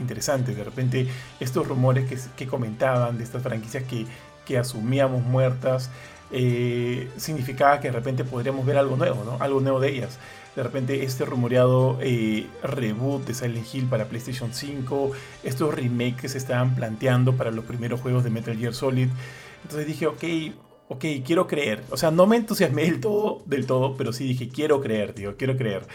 interesante. 0.00 0.54
De 0.54 0.64
repente 0.64 1.08
estos 1.40 1.66
rumores 1.66 2.10
que, 2.36 2.46
comentaban 2.46 3.18
de 3.18 3.24
estas 3.24 3.42
franquicias 3.42 3.84
que, 3.84 4.06
que 4.46 4.58
asumíamos 4.58 5.22
muertas, 5.22 5.90
eh, 6.30 7.08
significaba 7.16 7.80
que 7.80 7.88
de 7.88 7.92
repente 7.92 8.22
podríamos 8.22 8.66
ver 8.66 8.76
algo 8.76 8.96
nuevo, 8.96 9.24
¿no? 9.24 9.42
Algo 9.42 9.60
nuevo 9.60 9.80
de 9.80 9.90
ellas. 9.90 10.18
de 10.56 10.62
repente 10.62 11.04
este 11.04 11.24
rumoreado 11.24 11.98
eh, 12.00 12.46
reboot 12.62 13.24
de 13.26 13.34
Silent 13.34 13.66
Hill 13.72 13.86
para 13.86 14.06
PlayStation 14.06 14.52
5, 14.52 15.12
estos 15.44 15.72
remakes 15.74 16.20
que 16.20 16.28
se 16.28 16.38
estaban 16.38 16.74
planteando 16.74 17.34
para 17.36 17.50
los 17.52 17.64
primeros 17.64 18.00
juegos 18.00 18.24
de 18.24 18.30
Metal 18.30 18.56
Gear 18.56 18.74
Solid. 18.74 19.08
Entonces 19.62 19.86
dije, 19.86 20.06
ok, 20.06 20.24
ok, 20.88 21.04
quiero 21.24 21.46
creer. 21.46 21.84
O 21.90 21.96
sea, 21.96 22.10
no 22.10 22.26
me 22.26 22.36
entusiasmé 22.36 22.82
del 22.82 23.00
todo, 23.00 23.42
del 23.46 23.66
todo 23.66 23.96
pero 23.96 24.12
sí 24.12 24.24
dije, 24.24 24.48
quiero 24.48 24.80
creer, 24.80 25.12
tío, 25.12 25.36
quiero 25.36 25.56
creer. 25.56 25.86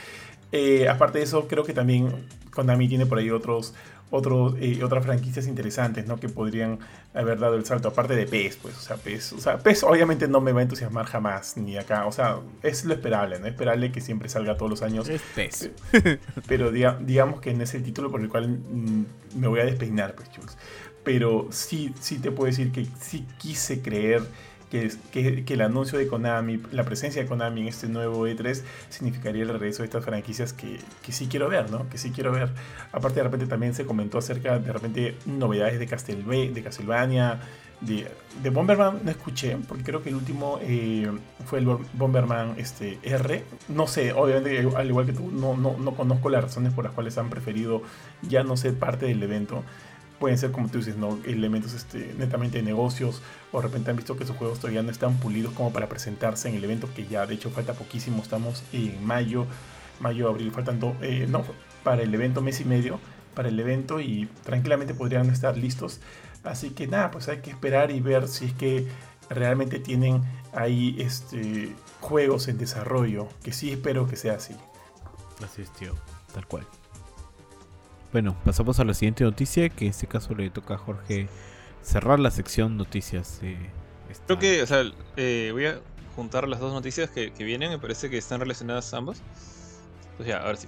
Eh, 0.51 0.87
aparte 0.87 1.17
de 1.17 1.25
eso, 1.25 1.47
creo 1.47 1.63
que 1.63 1.73
también 1.73 2.27
Konami 2.51 2.87
tiene 2.87 3.05
por 3.05 3.17
ahí 3.17 3.31
otros, 3.31 3.73
otros, 4.15 4.53
eh, 4.59 4.83
otras 4.83 5.03
franquicias 5.03 5.47
interesantes, 5.47 6.05
¿no? 6.05 6.17
Que 6.17 6.29
podrían 6.29 6.77
haber 7.15 7.39
dado 7.39 7.55
el 7.55 7.65
salto, 7.65 7.87
aparte 7.87 8.15
de 8.15 8.27
PES, 8.27 8.57
pues, 8.57 8.77
o 8.77 8.79
sea, 8.79 8.95
PES, 8.97 9.33
o 9.33 9.39
sea, 9.39 9.57
PES 9.57 9.83
obviamente 9.83 10.27
no 10.27 10.39
me 10.39 10.51
va 10.51 10.59
a 10.59 10.63
entusiasmar 10.63 11.07
jamás, 11.07 11.57
ni 11.57 11.77
acá, 11.77 12.05
o 12.05 12.11
sea, 12.11 12.37
es 12.61 12.85
lo 12.85 12.93
esperable, 12.93 13.39
¿no? 13.39 13.47
Es 13.47 13.53
esperable 13.53 13.91
que 13.91 14.01
siempre 14.01 14.29
salga 14.29 14.55
todos 14.55 14.69
los 14.69 14.81
años. 14.83 15.09
Es 15.09 15.23
PES. 15.33 15.71
Pero 16.47 16.71
digamos 16.71 17.41
que 17.41 17.55
no 17.55 17.63
es 17.63 17.73
el 17.73 17.81
título 17.81 18.11
por 18.11 18.21
el 18.21 18.29
cual 18.29 18.49
mm, 18.49 19.05
me 19.35 19.47
voy 19.47 19.61
a 19.61 19.65
despeinar, 19.65 20.13
pues, 20.13 20.29
chicos. 20.31 20.57
Pero 21.03 21.47
sí, 21.49 21.91
sí 21.99 22.19
te 22.19 22.31
puedo 22.31 22.45
decir 22.45 22.71
que 22.71 22.85
sí 23.01 23.25
quise 23.39 23.81
creer 23.81 24.21
que, 24.73 25.53
el 25.53 25.61
anuncio 25.61 25.99
de 25.99 26.07
Konami, 26.07 26.59
la 26.71 26.83
presencia 26.83 27.21
de 27.21 27.27
Konami 27.27 27.61
en 27.61 27.67
este 27.67 27.87
nuevo 27.87 28.27
E3 28.27 28.61
significaría 28.89 29.43
el 29.43 29.49
regreso 29.49 29.83
de 29.83 29.85
estas 29.85 30.03
franquicias 30.03 30.53
que, 30.53 30.79
sí 31.11 31.27
quiero 31.27 31.47
ver, 31.47 31.69
¿no? 31.69 31.87
Que 31.89 31.97
sí 31.97 32.11
quiero 32.11 32.31
ver. 32.31 32.49
Aparte 32.91 33.17
de 33.19 33.23
repente 33.23 33.45
también 33.45 33.75
se 33.75 33.85
comentó 33.85 34.17
acerca 34.17 34.57
de 34.57 34.73
repente 34.73 35.15
novedades 35.25 35.73
de, 35.79 36.51
de 36.51 36.63
Castlevania, 36.63 37.39
de, 37.81 38.07
de, 38.41 38.49
Bomberman 38.49 39.01
no 39.03 39.11
escuché, 39.11 39.57
porque 39.67 39.83
creo 39.83 40.01
que 40.01 40.09
el 40.09 40.15
último 40.15 40.57
eh, 40.61 41.11
fue 41.45 41.59
el 41.59 41.65
Bomberman 41.93 42.55
este, 42.57 42.97
R. 43.03 43.43
No 43.67 43.87
sé, 43.87 44.13
obviamente, 44.13 44.67
al 44.75 44.87
igual 44.87 45.05
que 45.05 45.13
tú, 45.13 45.29
no, 45.29 45.57
no, 45.57 45.77
no 45.77 45.93
conozco 45.93 46.29
las 46.29 46.43
razones 46.43 46.73
por 46.73 46.85
las 46.85 46.93
cuales 46.93 47.17
han 47.17 47.29
preferido 47.29 47.83
ya 48.21 48.43
no 48.43 48.55
ser 48.57 48.79
parte 48.79 49.05
del 49.05 49.21
evento 49.21 49.63
pueden 50.23 50.37
ser, 50.37 50.53
como 50.53 50.69
tú 50.69 50.77
dices, 50.77 50.95
¿no? 50.95 51.19
elementos 51.25 51.73
este, 51.73 52.15
netamente 52.17 52.59
de 52.59 52.63
negocios, 52.63 53.21
o 53.51 53.57
de 53.57 53.67
repente 53.67 53.89
han 53.89 53.97
visto 53.97 54.15
que 54.15 54.25
sus 54.25 54.37
juegos 54.37 54.57
todavía 54.57 54.81
no 54.81 54.89
están 54.89 55.17
pulidos 55.17 55.51
como 55.51 55.73
para 55.73 55.89
presentarse 55.89 56.47
en 56.47 56.55
el 56.55 56.63
evento, 56.63 56.87
que 56.95 57.05
ya 57.05 57.25
de 57.25 57.33
hecho 57.33 57.49
falta 57.49 57.73
poquísimo, 57.73 58.23
estamos 58.23 58.63
en 58.71 59.05
mayo, 59.05 59.47
mayo, 59.99 60.29
abril, 60.29 60.49
faltando, 60.53 60.95
eh, 61.01 61.27
no, 61.27 61.43
para 61.83 62.03
el 62.03 62.15
evento 62.15 62.41
mes 62.41 62.61
y 62.61 62.63
medio, 62.63 63.01
para 63.35 63.49
el 63.49 63.59
evento 63.59 63.99
y 63.99 64.29
tranquilamente 64.45 64.93
podrían 64.93 65.29
estar 65.29 65.57
listos. 65.57 65.99
Así 66.45 66.69
que 66.69 66.87
nada, 66.87 67.11
pues 67.11 67.27
hay 67.27 67.41
que 67.41 67.49
esperar 67.49 67.91
y 67.91 67.99
ver 67.99 68.29
si 68.29 68.45
es 68.45 68.53
que 68.53 68.87
realmente 69.29 69.79
tienen 69.79 70.21
ahí 70.53 70.95
este, 70.99 71.75
juegos 71.99 72.47
en 72.47 72.57
desarrollo, 72.57 73.27
que 73.43 73.51
sí 73.51 73.73
espero 73.73 74.07
que 74.07 74.15
sea 74.15 74.35
así. 74.35 74.55
Así 75.43 75.63
es, 75.63 75.73
tío, 75.73 75.93
tal 76.33 76.47
cual. 76.47 76.65
Bueno, 78.13 78.37
pasamos 78.45 78.79
a 78.79 78.83
la 78.83 78.93
siguiente 78.93 79.23
noticia, 79.23 79.69
que 79.69 79.85
en 79.85 79.89
este 79.89 80.05
caso 80.05 80.35
le 80.35 80.51
toca 80.51 80.75
a 80.75 80.77
Jorge 80.77 81.27
cerrar 81.81 82.19
la 82.19 82.29
sección 82.29 82.77
noticias. 82.77 83.41
Creo 84.27 84.37
que, 84.37 84.61
o 84.61 84.67
sea, 84.67 84.83
eh, 85.17 85.49
voy 85.51 85.65
a 85.65 85.79
juntar 86.15 86.47
las 86.47 86.59
dos 86.59 86.71
noticias 86.71 87.09
que, 87.09 87.31
vienen, 87.39 87.71
me 87.71 87.79
parece 87.79 88.11
que 88.11 88.19
están 88.19 88.39
relacionadas 88.39 88.93
ambas. 88.93 89.23
Pues 90.17 90.29
ya, 90.29 90.37
ahora 90.37 90.57
sí. 90.57 90.67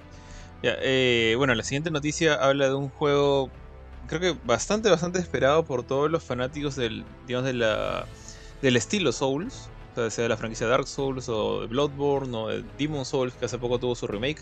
Ya, 0.64 0.74
eh, 0.80 1.36
bueno, 1.38 1.54
la 1.54 1.62
siguiente 1.62 1.92
noticia 1.92 2.34
habla 2.34 2.68
de 2.68 2.74
un 2.74 2.90
juego, 2.90 3.52
creo 4.08 4.20
que 4.20 4.36
bastante, 4.44 4.90
bastante 4.90 5.20
esperado 5.20 5.66
por 5.66 5.84
todos 5.84 6.10
los 6.10 6.24
fanáticos 6.24 6.76
del, 6.76 7.06
digamos, 7.28 7.46
de 7.46 7.54
la, 7.54 8.08
del 8.64 8.76
estilo 8.76 9.12
Souls. 9.12 9.70
O 9.92 9.96
sea, 9.96 10.10
sea 10.10 10.24
de 10.24 10.30
la 10.30 10.38
franquicia 10.38 10.66
Dark 10.66 10.88
Souls 10.88 11.30
o 11.30 11.62
de 11.62 11.68
Bloodborne 11.68 12.36
o 12.36 12.48
de 12.48 12.64
Demon 12.80 13.06
Souls, 13.06 13.36
que 13.36 13.46
hace 13.46 13.60
poco 13.60 13.78
tuvo 13.78 13.94
su 13.94 14.08
remake. 14.08 14.42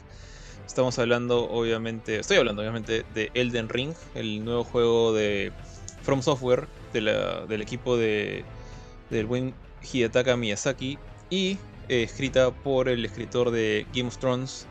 Estamos 0.73 0.97
hablando, 0.97 1.47
obviamente, 1.51 2.19
estoy 2.19 2.37
hablando, 2.37 2.63
obviamente, 2.63 3.05
de 3.13 3.29
Elden 3.35 3.69
Ring, 3.69 3.93
el 4.15 4.43
nuevo 4.43 4.63
juego 4.63 5.13
de 5.13 5.51
From 6.01 6.23
Software, 6.23 6.67
del 6.91 7.61
equipo 7.61 7.95
de, 7.95 8.43
del 9.11 9.27
buen 9.27 9.53
Hidetaka 9.83 10.35
Miyazaki, 10.35 10.97
y 11.29 11.59
eh, 11.89 12.01
escrita 12.01 12.49
por 12.49 12.89
el 12.89 13.05
escritor 13.05 13.51
de 13.51 13.85
Game 13.93 14.07
of 14.07 14.17
Thrones. 14.17 14.65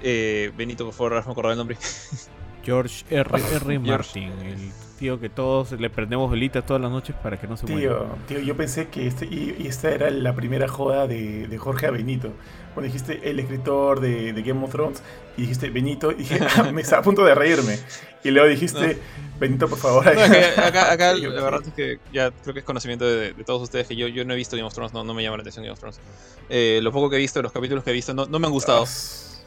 Eh, 0.00 0.52
Benito, 0.56 0.84
por 0.84 0.94
favor, 0.94 1.14
me 1.14 1.32
acordar 1.32 1.50
el 1.50 1.58
nombre. 1.58 1.76
George 2.64 3.04
R. 3.10 3.28
R. 3.56 3.78
Martin, 3.80 4.30
el 4.30 4.70
tío 4.96 5.20
que 5.20 5.28
todos 5.28 5.72
le 5.72 5.90
prendemos 5.90 6.30
velitas 6.30 6.64
todas 6.66 6.82
las 6.82 6.90
noches 6.90 7.14
para 7.22 7.38
que 7.38 7.46
no 7.46 7.56
se 7.56 7.66
tío, 7.66 8.06
Tío, 8.26 8.40
yo 8.40 8.56
pensé 8.56 8.88
que 8.88 9.06
este, 9.06 9.26
y, 9.26 9.66
esta 9.66 9.90
era 9.90 10.10
la 10.10 10.34
primera 10.34 10.68
joda 10.68 11.06
de, 11.06 11.46
de 11.46 11.58
Jorge 11.58 11.86
a 11.86 11.90
Benito. 11.90 12.32
Cuando 12.74 12.86
dijiste 12.86 13.30
el 13.30 13.40
escritor 13.40 14.00
de, 14.00 14.32
de, 14.32 14.42
Game 14.42 14.62
of 14.62 14.70
Thrones 14.70 15.02
y 15.36 15.42
dijiste 15.42 15.70
Benito, 15.70 16.12
y 16.12 16.16
dije, 16.16 16.40
ah, 16.56 16.70
me 16.72 16.82
estaba 16.82 17.00
a 17.00 17.04
punto 17.04 17.24
de 17.24 17.34
reírme. 17.34 17.78
Y 18.22 18.30
luego 18.30 18.48
dijiste, 18.48 18.98
Benito, 19.38 19.68
por 19.68 19.78
favor. 19.78 20.08
acá, 20.08 20.92
acá 20.92 21.14
la 21.14 21.42
verdad 21.42 21.62
es 21.66 21.72
que 21.72 21.98
ya 22.12 22.30
creo 22.30 22.54
que 22.54 22.60
es 22.60 22.66
conocimiento 22.66 23.06
de, 23.06 23.32
todos 23.44 23.62
ustedes 23.62 23.86
que 23.86 23.96
yo, 23.96 24.08
yo 24.08 24.24
no 24.24 24.34
he 24.34 24.36
visto 24.36 24.56
Game 24.56 24.66
of 24.66 24.74
Thrones, 24.74 24.92
no, 24.92 25.04
no 25.04 25.14
me 25.14 25.22
llama 25.22 25.36
la 25.36 25.42
atención 25.42 25.64
Game 25.64 25.72
of 25.72 25.78
Thrones. 25.78 26.00
Eh, 26.48 26.80
lo 26.82 26.92
poco 26.92 27.08
que 27.08 27.16
he 27.16 27.20
visto, 27.20 27.40
los 27.40 27.52
capítulos 27.52 27.84
que 27.84 27.90
he 27.90 27.94
visto, 27.94 28.12
no, 28.14 28.26
no 28.26 28.38
me 28.38 28.46
han 28.46 28.52
gustado. 28.52 28.84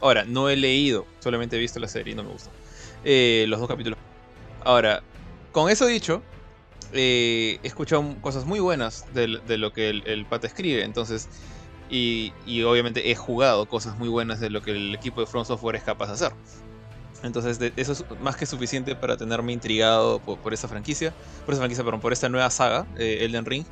Ahora, 0.00 0.24
no 0.24 0.48
he 0.48 0.56
leído, 0.56 1.06
solamente 1.18 1.56
he 1.56 1.58
visto 1.58 1.78
la 1.78 1.88
serie 1.88 2.14
y 2.14 2.16
no 2.16 2.22
me 2.22 2.30
gusta. 2.30 2.50
Eh, 3.04 3.44
los 3.48 3.60
dos 3.60 3.68
capítulos. 3.68 3.98
Ahora, 4.64 5.02
con 5.52 5.70
eso 5.70 5.86
dicho, 5.86 6.22
eh, 6.92 7.58
he 7.62 7.66
escuchado 7.66 8.04
cosas 8.20 8.44
muy 8.44 8.60
buenas 8.60 9.06
de, 9.14 9.26
lo 9.28 9.72
que 9.72 9.90
el, 9.90 10.02
el, 10.06 10.26
pata 10.26 10.46
escribe, 10.46 10.84
entonces, 10.84 11.28
y, 11.88 12.32
obviamente 12.62 13.10
he 13.10 13.14
jugado 13.16 13.68
cosas 13.68 13.98
muy 13.98 14.08
buenas 14.08 14.40
de 14.40 14.50
lo 14.50 14.62
que 14.62 14.72
el 14.72 14.94
equipo 14.94 15.20
de 15.20 15.26
Front 15.26 15.46
Software 15.46 15.76
es 15.76 15.82
capaz 15.82 16.06
de 16.06 16.12
hacer. 16.12 16.32
Entonces, 17.22 17.58
eso 17.76 17.92
es 17.92 18.04
más 18.20 18.36
que 18.36 18.46
suficiente 18.46 18.96
para 18.96 19.16
tenerme 19.16 19.52
intrigado 19.52 20.20
por, 20.20 20.54
esa 20.54 20.68
franquicia, 20.68 21.12
por 21.44 21.52
esa 21.52 21.60
franquicia, 21.60 21.84
perdón, 21.84 22.00
por 22.00 22.12
esta 22.12 22.28
nueva 22.28 22.48
saga, 22.50 22.86
eh, 22.96 23.18
Elden 23.22 23.44
Ring. 23.44 23.64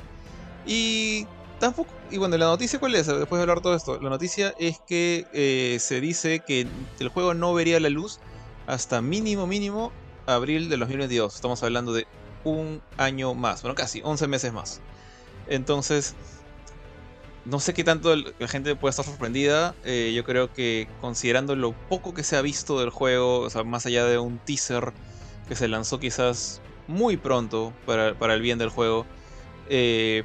Y 0.67 1.25
tampoco, 1.59 1.91
y 2.11 2.17
bueno, 2.17 2.37
la 2.37 2.45
noticia 2.45 2.79
cuál 2.79 2.93
es, 2.95 3.07
después 3.07 3.39
de 3.39 3.41
hablar 3.41 3.61
todo 3.61 3.75
esto, 3.75 3.99
la 3.99 4.09
noticia 4.09 4.53
es 4.59 4.79
que 4.79 5.77
se 5.79 5.99
dice 5.99 6.41
que 6.45 6.67
el 6.99 7.09
juego 7.09 7.33
no 7.33 7.53
vería 7.53 7.79
la 7.79 7.89
luz 7.89 8.19
hasta 8.67 9.01
mínimo, 9.01 9.47
mínimo, 9.47 9.91
abril 10.29 10.69
de 10.69 10.77
2022. 10.77 11.35
Estamos 11.35 11.61
hablando 11.63 11.93
de 11.93 12.07
un 12.43 12.81
año 12.97 13.33
más, 13.33 13.61
bueno, 13.61 13.75
casi 13.75 14.01
11 14.03 14.27
meses 14.27 14.53
más. 14.53 14.81
Entonces, 15.47 16.15
no 17.45 17.59
sé 17.59 17.73
qué 17.73 17.83
tanto 17.83 18.15
la 18.15 18.47
gente 18.47 18.75
puede 18.75 18.91
estar 18.91 19.05
sorprendida. 19.05 19.75
Eh, 19.83 20.13
yo 20.15 20.23
creo 20.23 20.53
que 20.53 20.87
considerando 21.01 21.55
lo 21.55 21.73
poco 21.73 22.13
que 22.13 22.23
se 22.23 22.35
ha 22.35 22.41
visto 22.41 22.79
del 22.79 22.89
juego, 22.89 23.39
o 23.39 23.49
sea, 23.49 23.63
más 23.63 23.85
allá 23.85 24.05
de 24.05 24.19
un 24.19 24.37
teaser 24.39 24.93
que 25.47 25.55
se 25.55 25.67
lanzó 25.67 25.99
quizás 25.99 26.61
muy 26.87 27.17
pronto 27.17 27.73
para, 27.85 28.33
el 28.33 28.41
bien 28.41 28.59
del 28.59 28.69
juego, 28.69 29.05
eh, 29.69 30.23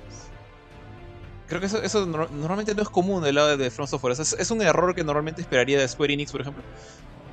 creo 1.49 1.61
que 1.61 1.67
eso, 1.67 2.07
normalmente 2.07 2.75
no 2.75 2.83
es 2.83 2.89
común 2.89 3.23
del 3.23 3.37
lado 3.37 3.57
de 3.57 3.71
From 3.71 3.87
Software. 3.87 4.13
Es, 4.13 4.35
es, 4.35 4.51
un 4.51 4.63
error 4.63 4.95
que 4.95 5.05
normalmente 5.05 5.41
esperaría 5.41 5.79
de 5.79 5.89
Square 5.89 6.13
Enix, 6.13 6.33
por 6.33 6.43
ejemplo 6.43 6.63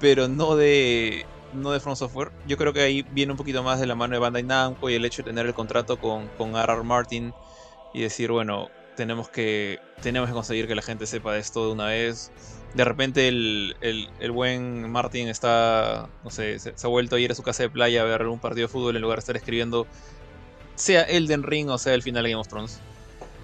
pero 0.02 0.28
no 0.28 0.56
de 0.58 1.26
no 1.54 1.72
de 1.72 1.80
From 1.80 1.96
Software. 1.96 2.32
Yo 2.48 2.58
creo 2.58 2.74
que 2.74 2.82
ahí 2.82 3.06
viene 3.12 3.32
un 3.32 3.38
poquito 3.38 3.64
más 3.64 3.80
de 3.80 3.88
la 3.88 3.96
mano 3.96 4.14
de 4.14 4.20
Bandai 4.20 4.44
Namco 4.44 4.90
y 4.90 4.96
el 4.96 5.06
hecho 5.06 5.24
de 5.24 5.30
tener 5.30 5.46
el 5.46 5.54
contrato 5.54 6.00
con, 6.00 6.28
con 6.38 6.56
R.R. 6.56 6.84
Martin 6.84 7.34
y 7.94 8.02
decir, 8.02 8.32
bueno, 8.32 8.70
tenemos 8.96 9.30
que, 9.30 9.80
tenemos 10.02 10.30
que 10.30 10.34
conseguir 10.34 10.68
que 10.68 10.76
la 10.76 10.82
gente 10.82 11.06
sepa 11.06 11.34
de 11.34 11.40
esto 11.40 11.66
de 11.66 11.74
una 11.74 11.88
vez. 11.88 12.32
De 12.74 12.86
repente 12.86 13.28
el, 13.28 13.76
el, 13.82 14.32
buen 14.32 14.90
Martin 14.90 15.28
está, 15.28 16.08
no 16.24 16.30
sé, 16.30 16.58
se, 16.60 16.74
ha 16.82 16.88
vuelto 16.88 17.16
a 17.16 17.20
ir 17.20 17.32
a 17.32 17.36
su 17.36 17.44
casa 17.44 17.64
de 17.64 17.70
playa 17.70 18.02
a 18.02 18.06
ver 18.06 18.28
un 18.28 18.40
partido 18.40 18.68
de 18.68 18.72
fútbol 18.72 18.96
en 18.96 19.02
lugar 19.02 19.18
de 19.18 19.22
estar 19.22 19.36
escribiendo, 19.36 19.88
sea 20.76 21.02
Elden 21.02 21.44
Ring 21.44 21.70
o 21.70 21.78
sea 21.78 21.94
el 21.94 22.02
final 22.02 22.24
de 22.24 22.30
Game 22.30 22.40
of 22.40 22.48
Thrones. 22.48 22.80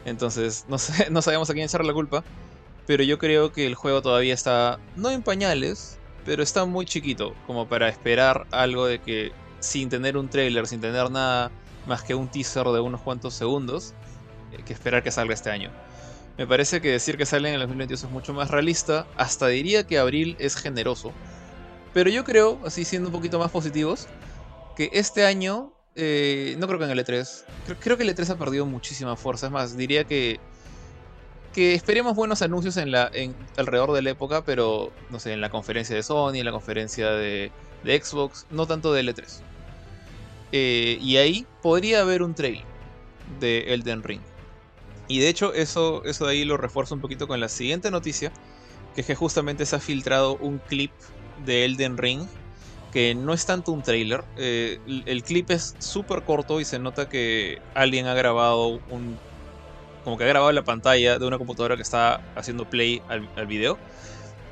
Entonces, 0.05 0.65
no, 0.69 0.77
sé, 0.77 1.09
no 1.09 1.21
sabemos 1.21 1.49
a 1.49 1.53
quién 1.53 1.65
echar 1.65 1.83
la 1.83 1.93
culpa, 1.93 2.23
pero 2.85 3.03
yo 3.03 3.17
creo 3.17 3.51
que 3.51 3.67
el 3.67 3.75
juego 3.75 4.01
todavía 4.01 4.33
está, 4.33 4.79
no 4.95 5.09
en 5.09 5.23
pañales, 5.23 5.99
pero 6.27 6.43
está 6.43 6.65
muy 6.65 6.85
chiquito 6.85 7.33
como 7.47 7.69
para 7.69 7.87
esperar 7.87 8.47
algo 8.51 8.85
de 8.85 8.99
que 8.99 9.31
sin 9.61 9.87
tener 9.87 10.17
un 10.17 10.27
trailer, 10.27 10.67
sin 10.67 10.81
tener 10.81 11.09
nada 11.09 11.51
más 11.87 12.03
que 12.03 12.15
un 12.15 12.27
teaser 12.27 12.65
de 12.65 12.81
unos 12.81 12.99
cuantos 12.99 13.33
segundos, 13.33 13.93
eh, 14.51 14.61
que 14.65 14.73
esperar 14.73 15.03
que 15.03 15.09
salga 15.09 15.33
este 15.33 15.49
año. 15.49 15.71
Me 16.37 16.45
parece 16.45 16.81
que 16.81 16.91
decir 16.91 17.17
que 17.17 17.25
sale 17.25 17.47
en 17.47 17.53
el 17.53 17.61
2022 17.61 18.03
es 18.03 18.09
mucho 18.09 18.33
más 18.33 18.51
realista, 18.51 19.07
hasta 19.15 19.47
diría 19.47 19.87
que 19.87 19.99
abril 19.99 20.35
es 20.37 20.57
generoso. 20.57 21.13
Pero 21.93 22.09
yo 22.09 22.25
creo, 22.25 22.59
así 22.65 22.83
siendo 22.83 23.07
un 23.07 23.13
poquito 23.13 23.39
más 23.39 23.49
positivos, 23.49 24.09
que 24.75 24.89
este 24.91 25.25
año, 25.25 25.71
eh, 25.95 26.57
no 26.59 26.67
creo 26.67 26.77
que 26.77 26.85
en 26.85 26.91
el 26.91 26.99
E3, 26.99 27.45
creo, 27.65 27.77
creo 27.79 27.97
que 27.97 28.03
el 28.03 28.13
E3 28.13 28.31
ha 28.31 28.37
perdido 28.37 28.65
muchísima 28.65 29.15
fuerza, 29.15 29.45
es 29.45 29.51
más, 29.53 29.77
diría 29.77 30.03
que 30.03 30.41
que 31.57 31.73
esperemos 31.73 32.15
buenos 32.15 32.43
anuncios 32.43 32.77
alrededor 32.77 33.91
de 33.91 34.03
la 34.03 34.11
época, 34.11 34.45
pero 34.45 34.91
no 35.09 35.19
sé, 35.19 35.33
en 35.33 35.41
la 35.41 35.49
conferencia 35.49 35.95
de 35.95 36.03
Sony, 36.03 36.35
en 36.35 36.45
la 36.45 36.51
conferencia 36.51 37.09
de, 37.09 37.51
Xbox, 37.83 38.45
no 38.51 38.67
tanto 38.67 38.93
de 38.93 39.01
L3. 39.01 39.39
Eh, 40.51 40.99
y 41.01 41.17
ahí 41.17 41.47
podría 41.63 42.01
haber 42.01 42.21
un 42.21 42.35
trail 42.35 42.61
de 43.39 43.73
Elden 43.73 44.03
Ring. 44.03 44.21
Y 45.07 45.17
de 45.17 45.29
hecho, 45.29 45.51
eso, 45.51 46.03
eso 46.03 46.27
de 46.27 46.33
ahí 46.33 46.45
lo 46.45 46.57
refuerzo 46.57 46.93
un 46.93 47.01
poquito 47.01 47.27
con 47.27 47.39
la 47.39 47.49
siguiente 47.49 47.89
noticia, 47.89 48.31
que 48.93 49.01
es 49.01 49.07
que 49.07 49.15
justamente 49.15 49.65
se 49.65 49.77
ha 49.77 49.79
filtrado 49.79 50.37
un 50.37 50.59
clip 50.59 50.91
de 51.43 51.65
Elden 51.65 51.97
Ring 51.97 52.27
que 52.93 53.15
no 53.15 53.33
es 53.33 53.47
tanto 53.47 53.71
un 53.71 53.81
trailer. 53.81 54.23
Eh, 54.37 54.79
el 55.07 55.23
clip 55.23 55.49
es 55.49 55.75
súper 55.79 56.21
corto 56.21 56.61
y 56.61 56.65
se 56.65 56.77
nota 56.77 57.09
que 57.09 57.63
alguien 57.73 58.05
ha 58.05 58.13
grabado 58.13 58.79
un. 58.91 59.17
Como 60.07 60.17
que 60.17 60.23
ha 60.23 60.27
grabado 60.27 60.53
la 60.53 60.63
pantalla 60.63 61.19
de 61.19 61.27
una 61.27 61.37
computadora 61.37 61.75
que 61.75 61.81
está 61.81 62.21
haciendo 62.33 62.63
play 62.63 63.01
al, 63.09 63.45
video. 63.45 63.77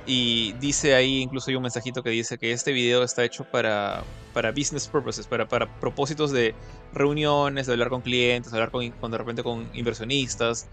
Y 0.06 0.52
dice 0.60 0.96
ahí, 0.96 1.22
incluso 1.22 1.50
hay 1.50 1.56
un 1.56 1.64
mensajito 1.64 2.04
que 2.04 2.10
dice 2.10 2.38
que 2.38 2.52
este 2.52 2.74
video 2.74 3.04
está 3.04 3.24
hecho 3.24 3.46
para, 3.46 4.04
para 4.34 4.52
business 4.52 4.90
purposes, 4.90 5.28
para, 5.28 5.48
para 5.48 5.80
propósitos 5.80 6.32
de 6.32 6.54
reuniones, 6.92 7.68
de 7.68 7.72
hablar 7.72 7.88
con 7.88 8.02
clientes, 8.02 8.52
hablar 8.52 8.70
con, 8.70 8.92
con 8.92 9.12
de 9.12 9.18
repente 9.18 9.44
con 9.44 9.70
inversionistas. 9.74 10.68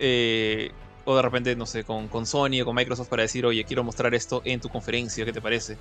Eh, 0.00 0.72
o 1.04 1.14
de 1.14 1.22
repente, 1.22 1.54
no 1.54 1.64
sé, 1.64 1.84
con, 1.84 2.08
con 2.08 2.26
Sony 2.26 2.60
o 2.62 2.64
con 2.64 2.74
Microsoft 2.74 3.06
para 3.06 3.22
decir, 3.22 3.46
oye, 3.46 3.62
quiero 3.62 3.84
mostrar 3.84 4.16
esto 4.16 4.42
en 4.44 4.58
tu 4.58 4.68
conferencia, 4.68 5.24
¿qué 5.24 5.32
te 5.32 5.40
parece? 5.40 5.78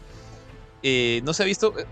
Eh, 0.83 1.21
no 1.23 1.33
se 1.33 1.41
ha 1.41 1.47
visto. 1.47 1.73
Eh, 1.75 1.85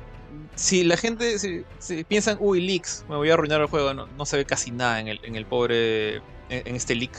si 0.53 0.83
la 0.83 0.95
gente 0.95 1.39
si, 1.39 2.03
piensan, 2.03 2.37
uy, 2.39 2.61
leaks, 2.61 3.03
me 3.09 3.15
voy 3.15 3.31
a 3.31 3.33
arruinar 3.33 3.61
el 3.61 3.67
juego, 3.67 3.95
no, 3.95 4.25
se 4.27 4.37
ve 4.37 4.45
casi 4.45 4.69
nada 4.69 4.99
en 4.99 5.07
el, 5.07 5.19
en 5.23 5.35
el 5.35 5.47
pobre. 5.47 6.21
En, 6.49 6.75
este 6.75 6.95
leak. 6.95 7.11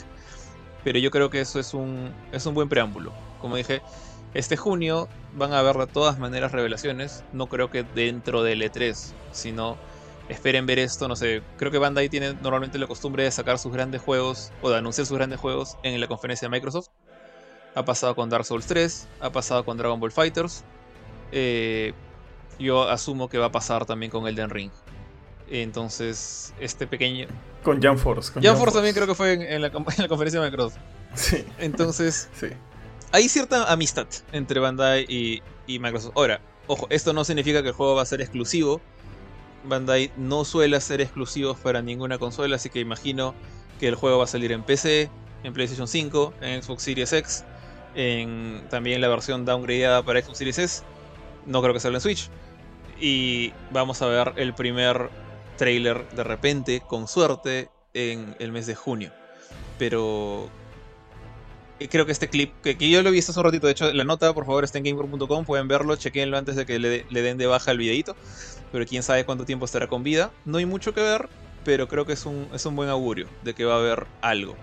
Pero 0.85 0.99
yo 0.99 1.11
creo 1.11 1.31
que 1.31 1.41
eso 1.41 1.59
es 1.59 1.75
un, 1.75 2.13
es 2.33 2.47
un 2.47 2.55
buen 2.55 2.69
preámbulo. 2.69 3.13
Como 3.41 3.57
dije, 3.57 3.83
este 4.35 4.57
junio 4.57 5.09
van 5.35 5.53
a 5.53 5.59
haber 5.59 5.77
de 5.77 5.87
todas 5.87 6.19
maneras 6.19 6.53
revelaciones. 6.53 7.25
No 7.33 7.49
creo 7.49 7.71
que 7.71 7.83
dentro 7.83 8.43
del 8.43 8.63
E3, 8.63 9.13
sino 9.33 9.77
esperen 10.29 10.67
ver 10.67 10.79
esto. 10.79 11.09
No 11.09 11.17
sé, 11.17 11.43
creo 11.57 11.71
que 11.73 11.79
Bandai 11.79 12.09
tiene 12.09 12.35
normalmente 12.35 12.79
la 12.79 12.87
costumbre 12.87 13.25
de 13.25 13.31
sacar 13.31 13.59
sus 13.59 13.73
grandes 13.73 14.01
juegos 14.01 14.53
o 14.63 14.71
de 14.71 14.77
anunciar 14.77 15.07
sus 15.07 15.17
grandes 15.17 15.41
juegos 15.41 15.77
en 15.83 16.01
la 16.01 16.07
conferencia 16.07 16.49
de 16.49 16.51
Microsoft. 16.51 16.89
Ha 17.75 17.85
pasado 17.85 18.15
con 18.15 18.31
Dark 18.31 18.45
Souls 18.45 18.67
3, 18.67 19.09
ha 19.21 19.31
pasado 19.31 19.65
con 19.65 19.77
Dragon 19.77 20.01
Ball 20.01 20.13
Fighters, 20.13 20.65
eh, 21.33 21.93
yo 22.59 22.89
asumo 22.89 23.29
que 23.29 23.39
va 23.39 23.47
a 23.47 23.53
pasar 23.53 23.85
también 23.85 24.11
con 24.11 24.27
Elden 24.27 24.51
Ring. 24.51 24.71
Entonces, 25.51 26.53
este 26.61 26.87
pequeño. 26.87 27.27
Con 27.63 27.81
Jam 27.81 27.99
Force. 27.99 28.33
Jam, 28.41 28.57
Force, 28.57 28.75
también 28.75 28.95
creo 28.95 29.07
que 29.07 29.15
fue 29.15 29.33
en, 29.55 29.63
la, 29.63 29.71
conferencia 29.71 30.41
de 30.41 30.47
Microsoft. 30.47 30.77
Sí. 31.15 31.45
Entonces, 31.59 32.29
sí. 32.41 32.49
hay 33.13 33.29
cierta 33.29 33.73
amistad 33.73 34.07
entre 34.33 34.61
Bandai 34.61 35.05
y, 35.09 35.43
y, 35.67 35.79
Microsoft. 35.79 36.13
Ahora, 36.17 36.41
ojo, 36.67 36.87
esto 36.91 37.13
no 37.13 37.25
significa 37.25 37.63
que 37.63 37.69
el 37.69 37.75
juego 37.75 37.95
va 37.95 38.03
a 38.03 38.07
ser 38.07 38.21
exclusivo. 38.21 38.81
Bandai 39.65 40.13
no 40.17 40.45
suele 40.45 40.77
hacer 40.77 41.01
exclusivos 41.01 41.59
para 41.59 41.83
ninguna 41.83 42.19
consola, 42.19 42.57
así 42.57 42.71
que 42.71 42.81
imagino 42.81 43.35
que 43.81 43.89
el 43.89 43.95
juego 43.95 44.19
va 44.19 44.25
a 44.25 44.29
salir 44.29 44.53
en 44.53 44.63
PC, 44.63 45.11
en 45.43 45.53
PlayStation 45.53 45.89
5, 45.89 46.35
en 46.41 46.63
Xbox 46.63 46.83
Series 46.83 47.13
X, 47.13 47.45
en 47.95 48.63
también 48.71 49.01
la 49.01 49.09
versión 49.09 49.45
downgradeada 49.45 50.03
para 50.05 50.23
Xbox 50.23 50.39
Series 50.39 50.59
S 50.59 50.83
no 51.47 51.63
creo 51.63 51.73
que 51.73 51.81
salga 51.81 51.99
en 51.99 52.03
Switch. 52.03 52.29
Y 53.01 53.53
vamos 53.71 54.03
a 54.03 54.07
ver 54.07 54.33
el 54.37 54.55
primer 54.55 55.11
trailer 55.57 56.09
de 56.11 56.25
repente, 56.25 56.83
con 56.87 57.09
suerte, 57.09 57.71
en 57.95 58.37
el 58.39 58.53
mes 58.53 58.67
de 58.67 58.75
junio. 58.75 59.13
Pero 59.79 60.49
eh, 61.79 61.89
creo 61.89 62.07
que 62.07 62.13
este 62.13 62.29
clip, 62.29 62.53
que, 62.63 62.77
yo 62.91 63.03
lo 63.03 63.11
visto 63.11 63.33
hace 63.33 63.41
un 63.41 63.45
ratito, 63.45 63.67
de 63.67 63.73
hecho 63.73 63.93
la 63.93 64.05
nota 64.05 64.33
por 64.33 64.47
favor 64.47 64.65
está 64.65 64.79
en 64.79 64.85
gamer.com, 64.85 65.45
pueden 65.45 65.69
verlo, 65.69 65.97
chequenlo 65.97 66.39
antes 66.39 66.57
de 66.57 66.65
que 66.65 66.79
le, 66.79 67.05
den 67.23 67.39
de 67.39 67.47
baja 67.47 67.71
el 67.71 67.79
videito. 67.79 68.17
Pero 68.73 68.85
quién 68.87 69.03
sabe 69.03 69.25
cuánto 69.25 69.45
tiempo 69.45 69.65
estará 69.65 69.87
con 69.87 70.03
vida. 70.03 70.31
No 70.45 70.59
hay 70.59 70.67
mucho 70.67 70.93
que 70.93 71.01
ver, 71.01 71.29
pero 71.65 71.89
creo 71.89 72.05
que 72.05 72.15
es 72.15 72.27
un, 72.27 72.49
buen 72.73 72.89
augurio 72.89 73.29
de 73.43 73.55
que 73.55 73.65
va 73.65 73.75
a 73.75 73.79
haber 73.79 74.07
algo. 74.21 74.57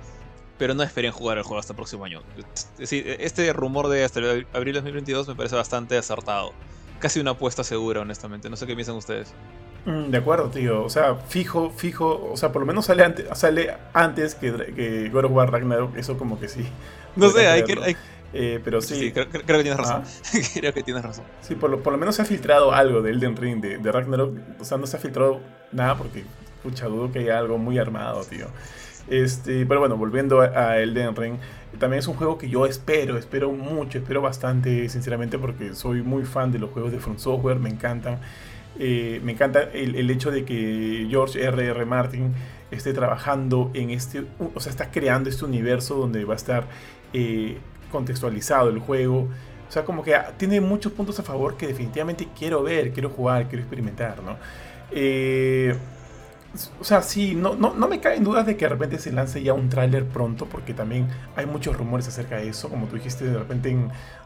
Pero 0.58 0.76
no 0.76 0.84
esperen 0.84 1.12
jugar 1.12 1.38
el 1.38 1.44
juego 1.44 1.60
hasta 1.60 1.74
el 1.74 1.78
próximo 1.78 2.06
año. 2.06 2.22
este 2.78 3.54
rumor 3.54 3.88
de 3.88 4.04
hasta 4.04 4.20
abril 4.20 4.74
de 4.74 4.82
2022 4.82 5.28
me 5.28 5.36
parece 5.36 5.56
bastante 5.56 5.98
acertado 5.98 6.54
casi 7.04 7.20
una 7.20 7.32
apuesta 7.32 7.66
segura, 7.66 8.00
honestamente. 8.00 8.50
No 8.50 8.56
sé 8.56 8.66
qué 8.66 8.76
piensan 8.76 8.96
ustedes. 8.96 9.34
Mm, 9.86 10.10
de 10.10 10.18
acuerdo, 10.18 10.50
tío. 10.50 10.86
O 10.86 10.90
sea, 10.90 11.16
fijo, 11.16 11.70
fijo. 11.70 12.30
O 12.32 12.38
sea, 12.38 12.54
por 12.54 12.62
lo 12.62 12.66
menos 12.66 12.86
sale 12.86 13.04
antes, 13.04 13.28
sale 13.38 13.76
antes 13.92 14.36
que, 14.36 14.54
que 14.74 15.10
God 15.10 15.26
of 15.26 15.32
War 15.34 15.52
Ragnarok. 15.52 15.98
Eso 15.98 16.18
como 16.18 16.40
que 16.40 16.48
sí. 16.48 16.66
No 17.18 17.30
sé, 17.30 17.46
hay 17.48 17.64
que... 17.64 17.96
Eh, 18.36 18.60
pero 18.64 18.82
sí. 18.82 18.96
sí 18.96 19.12
creo, 19.12 19.30
que 19.30 19.44
tienes 19.44 19.78
razón. 19.78 20.04
creo 20.56 20.74
que 20.74 20.82
tienes 20.82 21.04
razón. 21.04 21.26
Sí, 21.42 21.54
por 21.54 21.70
lo, 21.70 21.84
por 21.84 21.94
lo, 21.94 22.00
menos 22.00 22.16
se 22.16 22.24
ha 22.24 22.26
filtrado 22.26 22.72
algo 22.72 23.04
de 23.04 23.12
Elden 23.12 23.38
Ring, 23.38 23.62
de, 23.62 23.78
de 23.78 23.92
Ragnarok. 23.92 24.36
O 24.60 24.66
sea, 24.66 24.80
no 24.80 24.88
se 24.88 24.98
ha 24.98 25.00
filtrado 25.00 25.40
nada 25.72 25.96
porque, 25.96 26.24
pucha, 26.64 26.88
dudo 26.88 27.12
que 27.12 27.20
haya 27.20 27.38
algo 27.38 27.60
muy 27.60 27.78
armado, 27.78 28.24
tío. 28.24 28.48
Este, 29.08 29.66
pero 29.66 29.80
bueno, 29.80 29.98
volviendo 29.98 30.42
a, 30.42 30.78
Elden 30.78 31.16
Ring, 31.16 31.36
también 31.80 32.00
es 32.00 32.08
un 32.08 32.16
juego 32.16 32.38
que 32.38 32.50
yo 32.50 32.66
espero, 32.66 33.18
espero 33.18 33.52
mucho, 33.52 33.98
espero 33.98 34.22
bastante, 34.22 34.88
sinceramente, 34.90 35.38
porque 35.38 35.74
soy 35.74 36.02
muy 36.02 36.24
fan 36.24 36.52
de 36.52 36.60
los 36.60 36.70
juegos 36.72 36.92
de 36.92 37.00
Front 37.00 37.20
Software, 37.20 37.60
me 37.60 37.70
encantan. 37.70 38.20
Eh, 38.80 39.22
me 39.24 39.34
encanta 39.34 39.64
el, 39.74 40.10
hecho 40.10 40.32
de 40.32 40.46
que 40.46 41.06
George 41.10 41.44
R.R. 41.44 41.68
R. 41.68 41.86
Martin 41.86 42.34
esté 42.72 42.92
trabajando 42.94 43.70
en 43.74 43.92
este, 43.92 44.26
o 44.54 44.60
sea, 44.60 44.72
está 44.72 44.90
creando 44.90 45.30
este 45.30 45.46
universo 45.46 45.96
donde 45.96 46.26
va 46.26 46.34
a 46.34 46.38
estar 46.38 46.66
eh, 47.14 47.58
contextualizado 47.92 48.70
el 48.70 48.80
juego. 48.80 49.28
O 49.70 49.72
sea, 49.72 49.86
como 49.86 50.04
que 50.04 50.16
tiene 50.38 50.60
muchos 50.62 50.92
puntos 50.92 51.20
a 51.20 51.24
favor 51.24 51.58
que 51.58 51.68
definitivamente 51.68 52.28
quiero 52.38 52.64
ver, 52.64 52.92
quiero 52.92 53.10
jugar, 53.10 53.48
quiero 53.48 53.62
experimentar, 53.62 54.22
¿no? 54.24 54.38
Eh, 54.92 55.76
o 56.80 56.84
sea, 56.84 57.02
sí, 57.02 57.34
no, 57.34 57.56
no, 57.56 57.74
no 57.74 57.88
me 57.88 58.00
caen 58.00 58.24
dudas 58.24 58.46
de 58.46 58.56
que 58.56 58.66
de 58.66 58.70
repente 58.70 59.00
se 59.00 59.12
lance 59.12 59.42
ya 59.42 59.54
un 59.54 59.70
tráiler 59.70 60.06
pronto, 60.06 60.46
porque 60.46 60.74
también 60.74 61.08
hay 61.36 61.48
muchos 61.48 61.76
rumores 61.76 62.08
acerca 62.08 62.38
de 62.38 62.50
eso, 62.50 62.70
como 62.70 62.86
tú 62.86 62.96
dijiste, 62.96 63.26
de 63.26 63.38
repente 63.38 63.76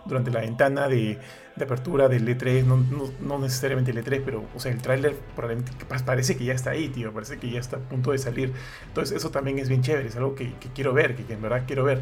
durante 0.05 0.31
la 0.31 0.41
ventana 0.41 0.89
de, 0.89 1.17
apertura 1.55 2.09
del 2.09 2.27
E3, 2.27 2.65
no, 2.65 2.85
no, 3.21 3.39
necesariamente 3.39 3.91
el 3.91 4.03
E3, 4.03 4.21
pero, 4.25 4.43
o 4.53 4.59
sea, 4.59 4.71
el 4.73 4.81
tráiler 4.81 5.15
probablemente 5.35 5.71
parece 6.05 6.35
que 6.35 6.43
ya 6.43 6.53
está 6.53 6.71
ahí, 6.71 6.89
tío, 6.89 7.13
parece 7.13 7.37
que 7.37 7.49
ya 7.49 7.59
está 7.59 7.77
a 7.77 7.79
punto 7.79 8.11
de 8.11 8.17
salir. 8.17 8.51
Entonces 8.87 9.17
eso 9.17 9.31
también 9.31 9.57
es 9.59 9.69
bien 9.69 9.81
chévere, 9.81 10.09
es 10.09 10.15
algo 10.17 10.35
que, 10.35 10.53
quiero 10.75 10.93
ver, 10.93 11.15
que, 11.15 11.33
en 11.33 11.41
verdad 11.41 11.63
quiero 11.65 11.85
ver. 11.85 12.01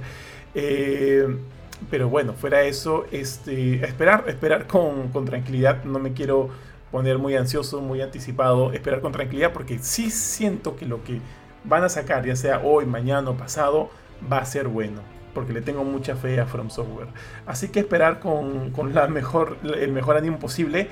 Eh, 0.55 1.37
pero 1.91 2.09
bueno, 2.09 2.33
fuera 2.33 2.63
eso, 2.63 3.05
este, 3.11 3.85
esperar, 3.85 4.25
esperar 4.27 4.65
con, 4.65 5.09
con 5.09 5.25
tranquilidad, 5.25 5.83
no 5.83 5.99
me 5.99 6.13
quiero 6.13 6.49
poner 6.91 7.17
muy 7.17 7.35
ansioso, 7.35 7.81
muy 7.81 8.01
anticipado, 8.01 8.73
esperar 8.73 9.01
con 9.01 9.11
tranquilidad, 9.11 9.53
porque 9.53 9.79
sí 9.79 10.09
siento 10.09 10.75
que 10.75 10.85
lo 10.85 11.03
que 11.03 11.19
van 11.63 11.83
a 11.83 11.89
sacar, 11.89 12.25
ya 12.25 12.35
sea 12.35 12.61
hoy, 12.63 12.85
mañana 12.85 13.29
o 13.29 13.37
pasado, 13.37 13.89
va 14.31 14.37
a 14.37 14.45
ser 14.45 14.67
bueno, 14.67 15.01
porque 15.33 15.53
le 15.53 15.61
tengo 15.61 15.83
mucha 15.83 16.15
fe 16.15 16.39
a 16.39 16.45
From 16.45 16.69
Software. 16.69 17.07
Así 17.45 17.69
que 17.69 17.81
esperar 17.81 18.19
con, 18.19 18.71
la 18.93 19.07
mejor, 19.07 19.57
el 19.63 19.91
mejor 19.91 20.17
ánimo 20.17 20.39
posible 20.39 20.87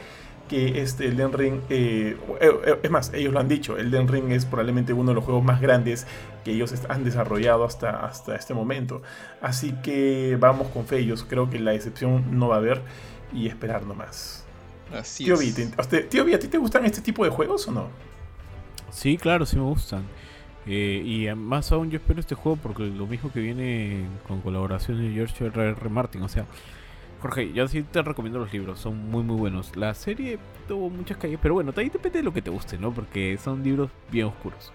que 0.50 0.82
este 0.82 1.06
Elden 1.06 1.32
Ring, 1.32 1.62
eh, 1.70 2.18
eh, 2.42 2.52
eh, 2.66 2.80
es 2.84 2.92
más, 2.92 3.14
ellos 3.14 3.32
lo 3.32 3.40
han 3.40 3.48
dicho, 3.48 3.78
Elden 3.78 4.10
Ring 4.10 4.32
es 4.32 4.46
probablemente 4.46 4.92
uno 4.92 5.12
de 5.12 5.16
los 5.16 5.24
juegos 5.24 5.44
más 5.44 5.62
grandes 5.62 6.06
que 6.44 6.52
ellos 6.52 6.74
han 6.90 7.06
desarrollado 7.06 7.64
hasta, 7.64 8.06
hasta 8.06 8.36
este 8.36 8.54
momento. 8.54 9.02
Así 9.42 9.72
que 9.84 10.38
vamos 10.40 10.68
con 10.68 10.86
fe, 10.86 11.06
yo 11.06 11.16
creo 11.30 11.50
que 11.50 11.60
la 11.60 11.74
excepción 11.74 12.38
no 12.38 12.50
va 12.50 12.56
a 12.56 12.58
haber 12.58 12.82
y 13.32 13.48
esperar 13.48 13.86
nomás 13.86 14.43
tío, 15.18 15.38
Vi, 16.26 16.34
¿a 16.34 16.40
ti 16.40 16.48
te 16.48 16.58
gustan 16.58 16.86
este 16.86 17.02
tipo 17.02 17.24
de 17.24 17.30
juegos 17.30 17.68
o 17.68 17.72
no? 17.72 17.90
Sí, 18.92 19.18
claro, 19.18 19.46
sí 19.46 19.56
me 19.56 19.64
gustan. 19.64 20.04
Eh, 20.66 21.02
y 21.06 21.36
más 21.36 21.72
aún 21.72 21.90
yo 21.90 21.98
espero 21.98 22.20
este 22.20 22.36
juego 22.36 22.58
porque 22.62 22.84
lo 22.84 23.06
mismo 23.06 23.32
que 23.32 23.42
viene 23.42 24.06
con 24.28 24.40
colaboración 24.42 24.98
de 24.98 25.14
George 25.14 25.46
R. 25.46 25.70
R. 25.72 25.90
Martin. 25.90 26.22
O 26.22 26.30
sea, 26.30 26.46
Jorge, 27.22 27.52
yo 27.54 27.68
sí 27.68 27.84
te 27.84 28.02
recomiendo 28.02 28.40
los 28.40 28.52
libros, 28.54 28.80
son 28.80 29.10
muy 29.10 29.24
muy 29.24 29.38
buenos. 29.38 29.76
La 29.76 29.94
serie 29.94 30.40
tuvo 30.68 30.90
muchas 30.90 31.18
calles, 31.18 31.40
pero 31.42 31.54
bueno, 31.54 31.74
ahí 31.76 31.90
depende 31.90 32.20
de 32.20 32.24
lo 32.24 32.34
que 32.34 32.42
te 32.42 32.50
guste, 32.50 32.78
¿no? 32.78 32.94
Porque 32.94 33.38
son 33.38 33.64
libros 33.64 33.90
bien 34.12 34.28
oscuros 34.28 34.72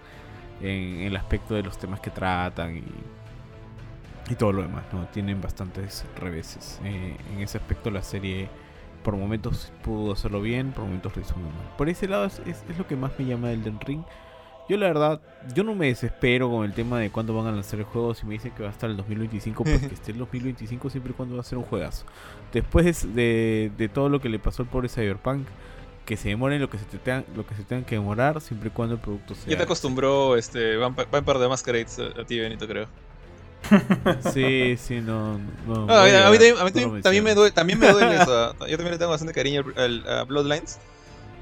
en, 0.61 1.01
el 1.01 1.15
aspecto 1.15 1.53
de 1.53 1.63
los 1.63 1.77
temas 1.77 1.99
que 1.99 2.09
tratan 2.09 2.77
y, 2.77 4.31
y 4.31 4.35
todo 4.35 4.51
lo 4.51 4.61
demás, 4.61 4.83
¿no? 4.93 5.07
Tienen 5.07 5.41
bastantes 5.41 6.05
reveses. 6.19 6.79
Eh, 6.83 7.15
en 7.33 7.41
ese 7.41 7.57
aspecto 7.57 7.89
la 7.89 8.03
serie 8.03 8.49
por 9.03 9.15
momentos 9.15 9.71
pudo 9.83 10.13
hacerlo 10.13 10.41
bien, 10.41 10.71
por 10.71 10.85
momentos 10.85 11.15
lo 11.15 11.21
hizo 11.21 11.35
muy 11.35 11.51
mal. 11.51 11.75
Por 11.77 11.89
ese 11.89 12.07
lado 12.07 12.25
es, 12.25 12.41
lo 12.77 12.87
que 12.87 12.95
más 12.95 13.11
me 13.17 13.25
llama 13.25 13.49
del 13.49 13.63
Den 13.63 13.79
Ring. 13.79 14.03
Yo 14.67 14.77
la 14.77 14.87
verdad, 14.87 15.21
yo 15.55 15.63
no 15.63 15.73
me 15.73 15.87
desespero 15.87 16.49
con 16.49 16.63
el 16.63 16.73
tema 16.73 16.99
de 16.99 17.09
cuándo 17.09 17.33
van 17.33 17.47
a 17.47 17.51
lanzar 17.51 17.79
el 17.79 17.85
juego. 17.85 18.13
Si 18.13 18.25
me 18.27 18.33
dicen 18.33 18.51
que 18.51 18.61
va 18.61 18.69
a 18.69 18.71
estar 18.71 18.89
el 18.89 18.97
2025, 18.97 19.63
pues 19.63 19.79
que 19.79 19.85
esté 19.95 20.11
el 20.11 20.19
2025 20.19 20.89
siempre 20.91 21.11
y 21.11 21.15
cuando 21.15 21.35
va 21.35 21.41
a 21.41 21.43
ser 21.43 21.57
un 21.57 21.63
juegazo. 21.63 22.05
Después 22.53 23.13
de, 23.15 23.71
de 23.75 23.89
todo 23.89 24.09
lo 24.09 24.21
que 24.21 24.29
le 24.29 24.37
pasó 24.37 24.61
al 24.61 24.69
pobre 24.69 24.87
Cyberpunk, 24.87 25.47
que 26.05 26.17
se 26.17 26.29
demoren 26.29 26.59
lo 26.59 26.69
que 26.69 26.77
se, 26.77 26.85
te 26.85 27.23
lo 27.35 27.45
que 27.45 27.55
se 27.55 27.63
tengan 27.63 27.85
que 27.85 27.95
demorar, 27.95 28.41
siempre 28.41 28.69
y 28.69 28.71
cuando 28.71 28.95
el 28.95 29.01
producto 29.01 29.35
sea... 29.35 29.49
Ya 29.49 29.57
te 29.57 29.63
acostumbró 29.63 30.35
este 30.37 30.75
Vampire 30.77 31.39
de 31.39 31.47
Masquerade 31.47 31.85
a, 32.17 32.21
a 32.21 32.25
ti, 32.25 32.39
Benito, 32.39 32.67
creo. 32.67 32.87
Sí, 34.33 34.77
sí, 34.77 35.01
no. 35.01 35.39
a, 35.89 36.31
mí, 36.31 37.01
también, 37.01 37.23
me 37.23 37.35
duele, 37.35 37.51
también 37.51 37.79
me 37.79 37.91
duele 37.91 38.15
eso. 38.21 38.53
Yo 38.53 38.77
también 38.77 38.91
le 38.91 38.97
tengo 38.97 39.11
bastante 39.11 39.33
cariño 39.33 39.63
a 40.07 40.23
Bloodlines. 40.23 40.79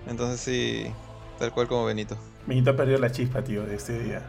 Entonces 0.07 0.39
sí, 0.39 0.91
tal 1.39 1.51
cual 1.51 1.67
como 1.67 1.85
Benito. 1.85 2.17
Benito 2.45 2.75
perdió 2.75 2.97
la 2.97 3.11
chispa, 3.11 3.43
tío, 3.43 3.65
de 3.65 3.75
este 3.75 3.99
día. 3.99 4.21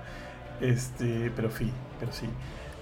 Este, 0.60 1.32
pero 1.35 1.51
sí, 1.51 1.70
pero 2.01 2.12
sí. 2.12 2.27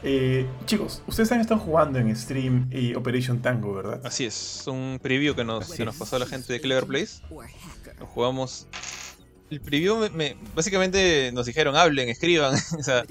Eh, 0.02 0.46
chicos, 0.66 1.02
ustedes 1.06 1.28
también 1.28 1.42
están 1.42 1.58
jugando 1.58 1.98
en 1.98 2.14
stream 2.14 2.68
y 2.70 2.94
Operation 2.94 3.40
Tango, 3.40 3.74
¿verdad? 3.74 4.00
Así 4.04 4.24
es, 4.24 4.64
un 4.66 4.98
preview 5.02 5.34
que 5.34 5.44
nos, 5.44 5.72
que 5.72 5.84
nos 5.84 5.96
pasó 5.96 6.18
la 6.18 6.26
gente 6.26 6.52
de 6.52 6.60
Clever 6.60 6.86
Place. 6.86 7.22
Lo 7.98 8.06
jugamos. 8.06 8.66
El 9.48 9.60
preview 9.60 10.10
me, 10.12 10.36
básicamente 10.56 11.30
nos 11.32 11.46
dijeron 11.46 11.76
hablen, 11.76 12.08
escriban. 12.08 12.54
o 12.78 12.82
sea, 12.82 13.04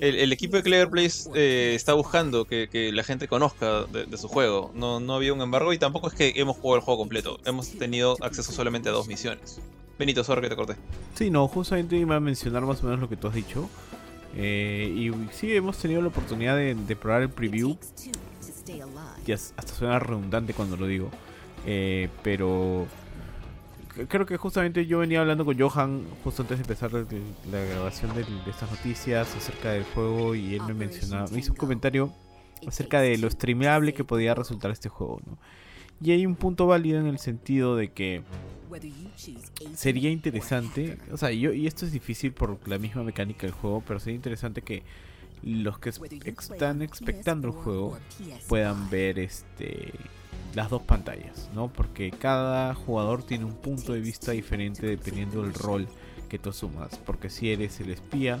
el, 0.00 0.32
equipo 0.32 0.56
de 0.56 0.62
Clever 0.62 0.90
Place 0.90 1.30
eh, 1.34 1.72
está 1.74 1.94
buscando 1.94 2.44
que, 2.44 2.90
la 2.92 3.02
gente 3.04 3.26
conozca 3.26 3.84
de, 3.84 4.16
su 4.18 4.28
juego. 4.28 4.70
No, 4.74 5.00
no 5.00 5.14
había 5.14 5.32
un 5.32 5.40
embargo 5.40 5.72
y 5.72 5.78
tampoco 5.78 6.08
es 6.08 6.14
que 6.14 6.34
hemos 6.36 6.56
jugado 6.56 6.76
el 6.76 6.82
juego 6.82 6.98
completo. 6.98 7.40
Hemos 7.44 7.70
tenido 7.70 8.16
acceso 8.20 8.52
solamente 8.52 8.88
a 8.90 8.92
dos 8.92 9.08
misiones. 9.08 9.60
Benito, 9.98 10.22
sorry 10.22 10.42
que 10.42 10.50
te 10.50 10.56
corté. 10.56 10.76
Sí, 11.14 11.30
no, 11.30 11.48
justamente 11.48 11.96
iba 11.96 12.16
a 12.16 12.20
mencionar 12.20 12.62
más 12.62 12.82
o 12.82 12.84
menos 12.84 13.00
lo 13.00 13.08
que 13.08 13.16
tú 13.16 13.26
has 13.28 13.34
dicho. 13.34 13.68
Eh, 14.36 14.92
y 14.94 15.34
sí, 15.34 15.54
hemos 15.56 15.78
tenido 15.78 16.02
la 16.02 16.08
oportunidad 16.08 16.56
de, 16.56 16.96
probar 16.96 17.22
el 17.22 17.30
preview. 17.30 17.76
Y 19.26 19.32
hasta 19.32 19.74
suena 19.74 19.98
redundante 19.98 20.52
cuando 20.52 20.76
lo 20.76 20.86
digo. 20.86 21.10
Eh, 21.66 22.08
pero 22.22 22.86
creo 24.06 24.26
que 24.26 24.36
justamente 24.36 24.86
yo 24.86 24.98
venía 24.98 25.20
hablando 25.20 25.44
con 25.44 25.58
Johan 25.58 26.04
justo 26.22 26.42
antes 26.42 26.58
de 26.58 26.62
empezar 26.62 26.92
la, 26.92 27.64
grabación 27.64 28.14
de, 28.14 28.24
estas 28.48 28.70
noticias 28.70 29.34
acerca 29.34 29.72
del 29.72 29.84
juego 29.84 30.34
y 30.34 30.54
él 30.54 30.62
me 30.66 30.74
mencionaba, 30.74 31.28
me 31.28 31.38
hizo 31.38 31.52
un 31.52 31.58
comentario 31.58 32.12
acerca 32.66 33.00
de 33.00 33.16
lo 33.18 33.30
streameable 33.30 33.94
que 33.94 34.04
podía 34.04 34.34
resultar 34.34 34.70
este 34.70 34.88
juego. 34.88 35.20
Y 36.00 36.12
hay 36.12 36.26
un 36.26 36.36
punto 36.36 36.66
válido 36.66 37.00
en 37.00 37.06
el 37.06 37.18
sentido 37.18 37.74
de 37.74 37.90
que 37.90 38.22
sería 39.74 40.10
interesante, 40.10 40.98
o 41.10 41.16
sea, 41.16 41.32
yo, 41.32 41.52
y 41.52 41.66
esto 41.66 41.84
es 41.84 41.92
difícil 41.92 42.32
por 42.32 42.68
la 42.68 42.78
misma 42.78 43.02
mecánica 43.02 43.46
del 43.46 43.52
juego, 43.52 43.82
pero 43.86 43.98
sería 43.98 44.16
interesante 44.16 44.62
que 44.62 44.84
los 45.42 45.78
que 45.78 45.90
están 46.24 46.82
expectando 46.82 47.48
el 47.48 47.54
juego 47.54 47.98
puedan 48.48 48.90
ver 48.90 49.18
este 49.18 49.92
las 50.58 50.70
dos 50.70 50.82
pantallas, 50.82 51.48
¿no? 51.54 51.68
Porque 51.68 52.10
cada 52.10 52.74
jugador 52.74 53.22
tiene 53.22 53.44
un 53.44 53.54
punto 53.54 53.92
de 53.92 54.00
vista 54.00 54.32
diferente 54.32 54.84
dependiendo 54.84 55.42
del 55.42 55.54
rol 55.54 55.86
que 56.28 56.40
tú 56.40 56.50
asumas. 56.50 56.98
Porque 56.98 57.30
si 57.30 57.52
eres 57.52 57.78
el 57.78 57.90
espía, 57.90 58.40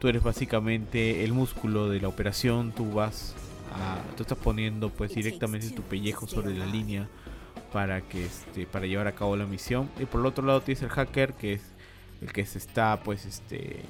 tú 0.00 0.08
eres 0.08 0.24
básicamente 0.24 1.22
el 1.22 1.32
músculo 1.32 1.88
de 1.88 2.00
la 2.00 2.08
operación, 2.08 2.72
tú 2.72 2.90
vas 2.90 3.36
a, 3.72 4.02
tú 4.16 4.24
estás 4.24 4.38
poniendo 4.38 4.90
pues 4.90 5.14
directamente 5.14 5.70
tu 5.70 5.82
pellejo 5.82 6.26
sobre 6.26 6.52
la 6.58 6.66
línea 6.66 7.06
para 7.72 8.00
que 8.00 8.26
este 8.26 8.66
para 8.66 8.86
llevar 8.86 9.06
a 9.06 9.12
cabo 9.12 9.36
la 9.36 9.46
misión 9.46 9.88
y 10.00 10.04
por 10.04 10.20
el 10.20 10.26
otro 10.26 10.44
lado 10.44 10.60
tienes 10.62 10.82
el 10.82 10.90
hacker 10.90 11.32
que 11.32 11.54
es 11.54 11.62
el 12.20 12.32
que 12.32 12.44
se 12.44 12.58
está 12.58 13.00
pues 13.04 13.24
este 13.24 13.80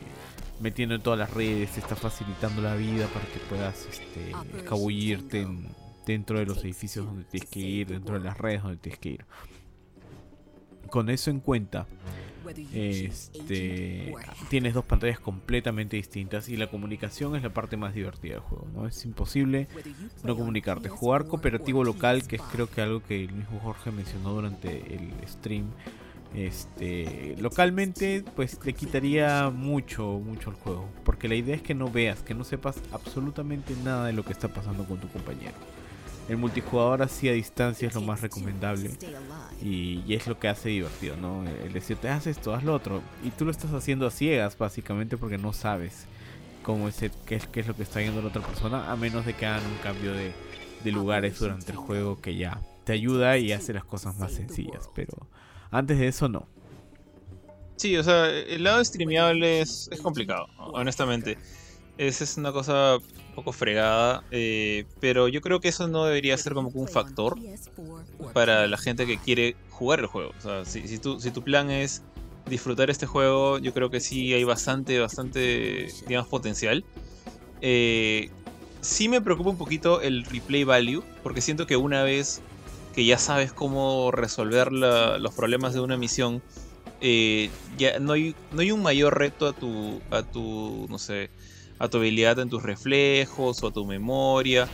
metiendo 0.61 0.94
en 0.94 1.01
todas 1.01 1.19
las 1.19 1.31
redes, 1.32 1.70
te 1.70 1.81
está 1.81 1.97
facilitando 1.97 2.61
la 2.61 2.74
vida 2.77 3.07
para 3.07 3.24
que 3.24 3.39
puedas 3.49 3.86
este, 3.86 4.59
escabullirte 4.59 5.49
dentro 6.06 6.38
de 6.38 6.46
los 6.46 6.62
edificios 6.64 7.06
donde 7.06 7.24
tienes 7.24 7.48
que 7.48 7.60
ir, 7.60 7.88
dentro 7.88 8.18
de 8.18 8.24
las 8.24 8.38
redes 8.38 8.62
donde 8.62 8.78
tienes 8.78 8.98
que 8.98 9.08
ir. 9.10 9.24
Con 10.90 11.08
eso 11.08 11.30
en 11.30 11.40
cuenta, 11.40 11.86
este, 12.74 14.14
tienes 14.48 14.74
dos 14.74 14.84
pantallas 14.84 15.20
completamente 15.20 15.96
distintas 15.96 16.48
y 16.48 16.56
la 16.56 16.66
comunicación 16.66 17.36
es 17.36 17.42
la 17.42 17.50
parte 17.50 17.76
más 17.76 17.94
divertida 17.94 18.34
del 18.34 18.42
juego. 18.42 18.66
¿no? 18.74 18.86
Es 18.86 19.04
imposible 19.04 19.68
no 20.24 20.36
comunicarte. 20.36 20.88
Jugar 20.88 21.26
cooperativo 21.26 21.84
local, 21.84 22.26
que 22.26 22.36
es 22.36 22.42
creo 22.42 22.68
que 22.68 22.82
algo 22.82 23.02
que 23.02 23.24
el 23.24 23.32
mismo 23.32 23.60
Jorge 23.60 23.90
mencionó 23.90 24.32
durante 24.32 24.94
el 24.94 25.10
stream. 25.26 25.66
Este, 26.34 27.36
localmente, 27.38 28.24
pues 28.34 28.58
te 28.58 28.72
quitaría 28.72 29.50
mucho, 29.50 30.20
mucho 30.24 30.50
el 30.50 30.56
juego. 30.56 30.88
Porque 31.04 31.28
la 31.28 31.34
idea 31.34 31.54
es 31.54 31.62
que 31.62 31.74
no 31.74 31.90
veas, 31.90 32.22
que 32.22 32.34
no 32.34 32.44
sepas 32.44 32.76
absolutamente 32.90 33.74
nada 33.84 34.06
de 34.06 34.14
lo 34.14 34.24
que 34.24 34.32
está 34.32 34.48
pasando 34.48 34.84
con 34.84 34.98
tu 34.98 35.08
compañero. 35.08 35.54
El 36.28 36.36
multijugador 36.36 37.03
así 37.03 37.28
a 37.28 37.32
distancia 37.32 37.89
es 37.89 37.94
lo 37.94 38.01
más 38.01 38.20
recomendable 38.20 38.90
y, 39.61 40.03
es 40.15 40.27
lo 40.27 40.39
que 40.39 40.49
hace 40.49 40.69
divertido, 40.69 41.16
¿no? 41.16 41.44
El 41.47 41.73
decirte, 41.73 42.09
haz 42.09 42.27
esto, 42.27 42.55
haz 42.55 42.62
lo 42.62 42.74
otro. 42.74 43.03
Y 43.24 43.31
tú 43.31 43.44
lo 43.44 43.51
estás 43.51 43.73
haciendo 43.73 44.07
a 44.07 44.11
ciegas, 44.11 44.57
básicamente, 44.57 45.16
porque 45.16 45.36
no 45.36 45.53
sabes 45.53 46.07
cómo 46.62 46.89
es 46.89 46.97
qué, 47.27 47.35
es, 47.35 47.47
qué 47.49 47.61
es 47.61 47.66
lo 47.66 47.74
que 47.74 47.82
está 47.82 47.99
viendo 47.99 48.23
la 48.23 48.28
otra 48.28 48.43
persona, 48.43 48.90
a 48.90 48.97
menos 48.97 49.27
de 49.27 49.35
que 49.35 49.47
hagan 49.47 49.65
un 49.66 49.78
cambio 49.78 50.12
de, 50.12 50.32
lugares 50.90 51.39
durante 51.39 51.70
el 51.70 51.77
juego 51.77 52.20
que 52.20 52.36
ya 52.36 52.61
te 52.85 52.93
ayuda 52.93 53.39
y 53.39 53.53
hace 53.53 53.73
las 53.73 53.85
cosas 53.85 54.16
más 54.16 54.32
sencillas. 54.32 54.89
Pero 54.94 55.28
antes 55.70 55.99
de 55.99 56.09
eso, 56.09 56.28
no. 56.28 56.47
Sí, 57.77 57.97
o 57.97 58.03
sea, 58.03 58.28
el 58.28 58.62
lado 58.62 58.85
streameable 58.85 59.61
es, 59.61 59.89
es 59.93 60.01
complicado, 60.01 60.47
honestamente. 60.59 61.36
Esa 61.98 62.24
es 62.24 62.36
una 62.36 62.52
cosa 62.52 62.97
un 62.97 63.35
poco 63.35 63.52
fregada, 63.52 64.24
eh, 64.31 64.86
pero 65.01 65.28
yo 65.28 65.40
creo 65.40 65.60
que 65.60 65.69
eso 65.69 65.89
no 65.89 66.05
debería 66.05 66.36
ser 66.36 66.55
como 66.55 66.70
un 66.70 66.89
factor 66.89 67.39
para 68.32 68.66
la 68.66 68.78
gente 68.78 69.06
que 69.06 69.19
quiere 69.19 69.56
jugar 69.70 70.01
el 70.01 70.06
juego. 70.06 70.32
O 70.39 70.40
sea, 70.40 70.64
si, 70.64 70.89
si, 70.89 70.98
tu, 70.98 71.20
si 71.20 71.31
tu 71.31 71.43
plan 71.43 71.70
es 71.70 72.02
disfrutar 72.47 72.90
este 72.90 73.06
juego, 73.06 73.59
yo 73.59 73.73
creo 73.73 73.90
que 73.90 74.01
sí 74.01 74.32
hay 74.32 74.44
bastante, 74.44 74.98
bastante, 74.98 75.89
digamos, 76.06 76.28
potencial. 76.28 76.85
Eh, 77.60 78.31
sí 78.81 79.09
me 79.09 79.20
preocupa 79.20 79.51
un 79.51 79.59
poquito 79.59 80.01
el 80.01 80.24
replay 80.24 80.64
value, 80.64 81.02
porque 81.23 81.40
siento 81.40 81.66
que 81.66 81.77
una 81.77 82.02
vez 82.02 82.40
que 82.94 83.05
ya 83.05 83.19
sabes 83.19 83.52
cómo 83.52 84.10
resolver 84.10 84.70
los 84.73 85.35
problemas 85.35 85.73
de 85.73 85.81
una 85.81 85.97
misión, 85.97 86.43
eh, 87.01 87.51
ya 87.78 87.98
no 87.98 88.12
hay, 88.12 88.35
no 88.52 88.60
hay 88.60 88.70
un 88.70 88.82
mayor 88.82 89.19
reto 89.19 89.48
a 89.48 89.52
tu, 89.52 90.01
a 90.10 90.23
tu, 90.23 90.86
no 90.90 90.98
sé, 90.98 91.31
a 91.82 91.88
tu 91.88 91.98
habilidad 91.98 92.38
en 92.38 92.48
tus 92.48 92.62
reflejos 92.62 93.60
o 93.64 93.66
a 93.66 93.72
tu 93.72 93.84
memoria. 93.84 94.68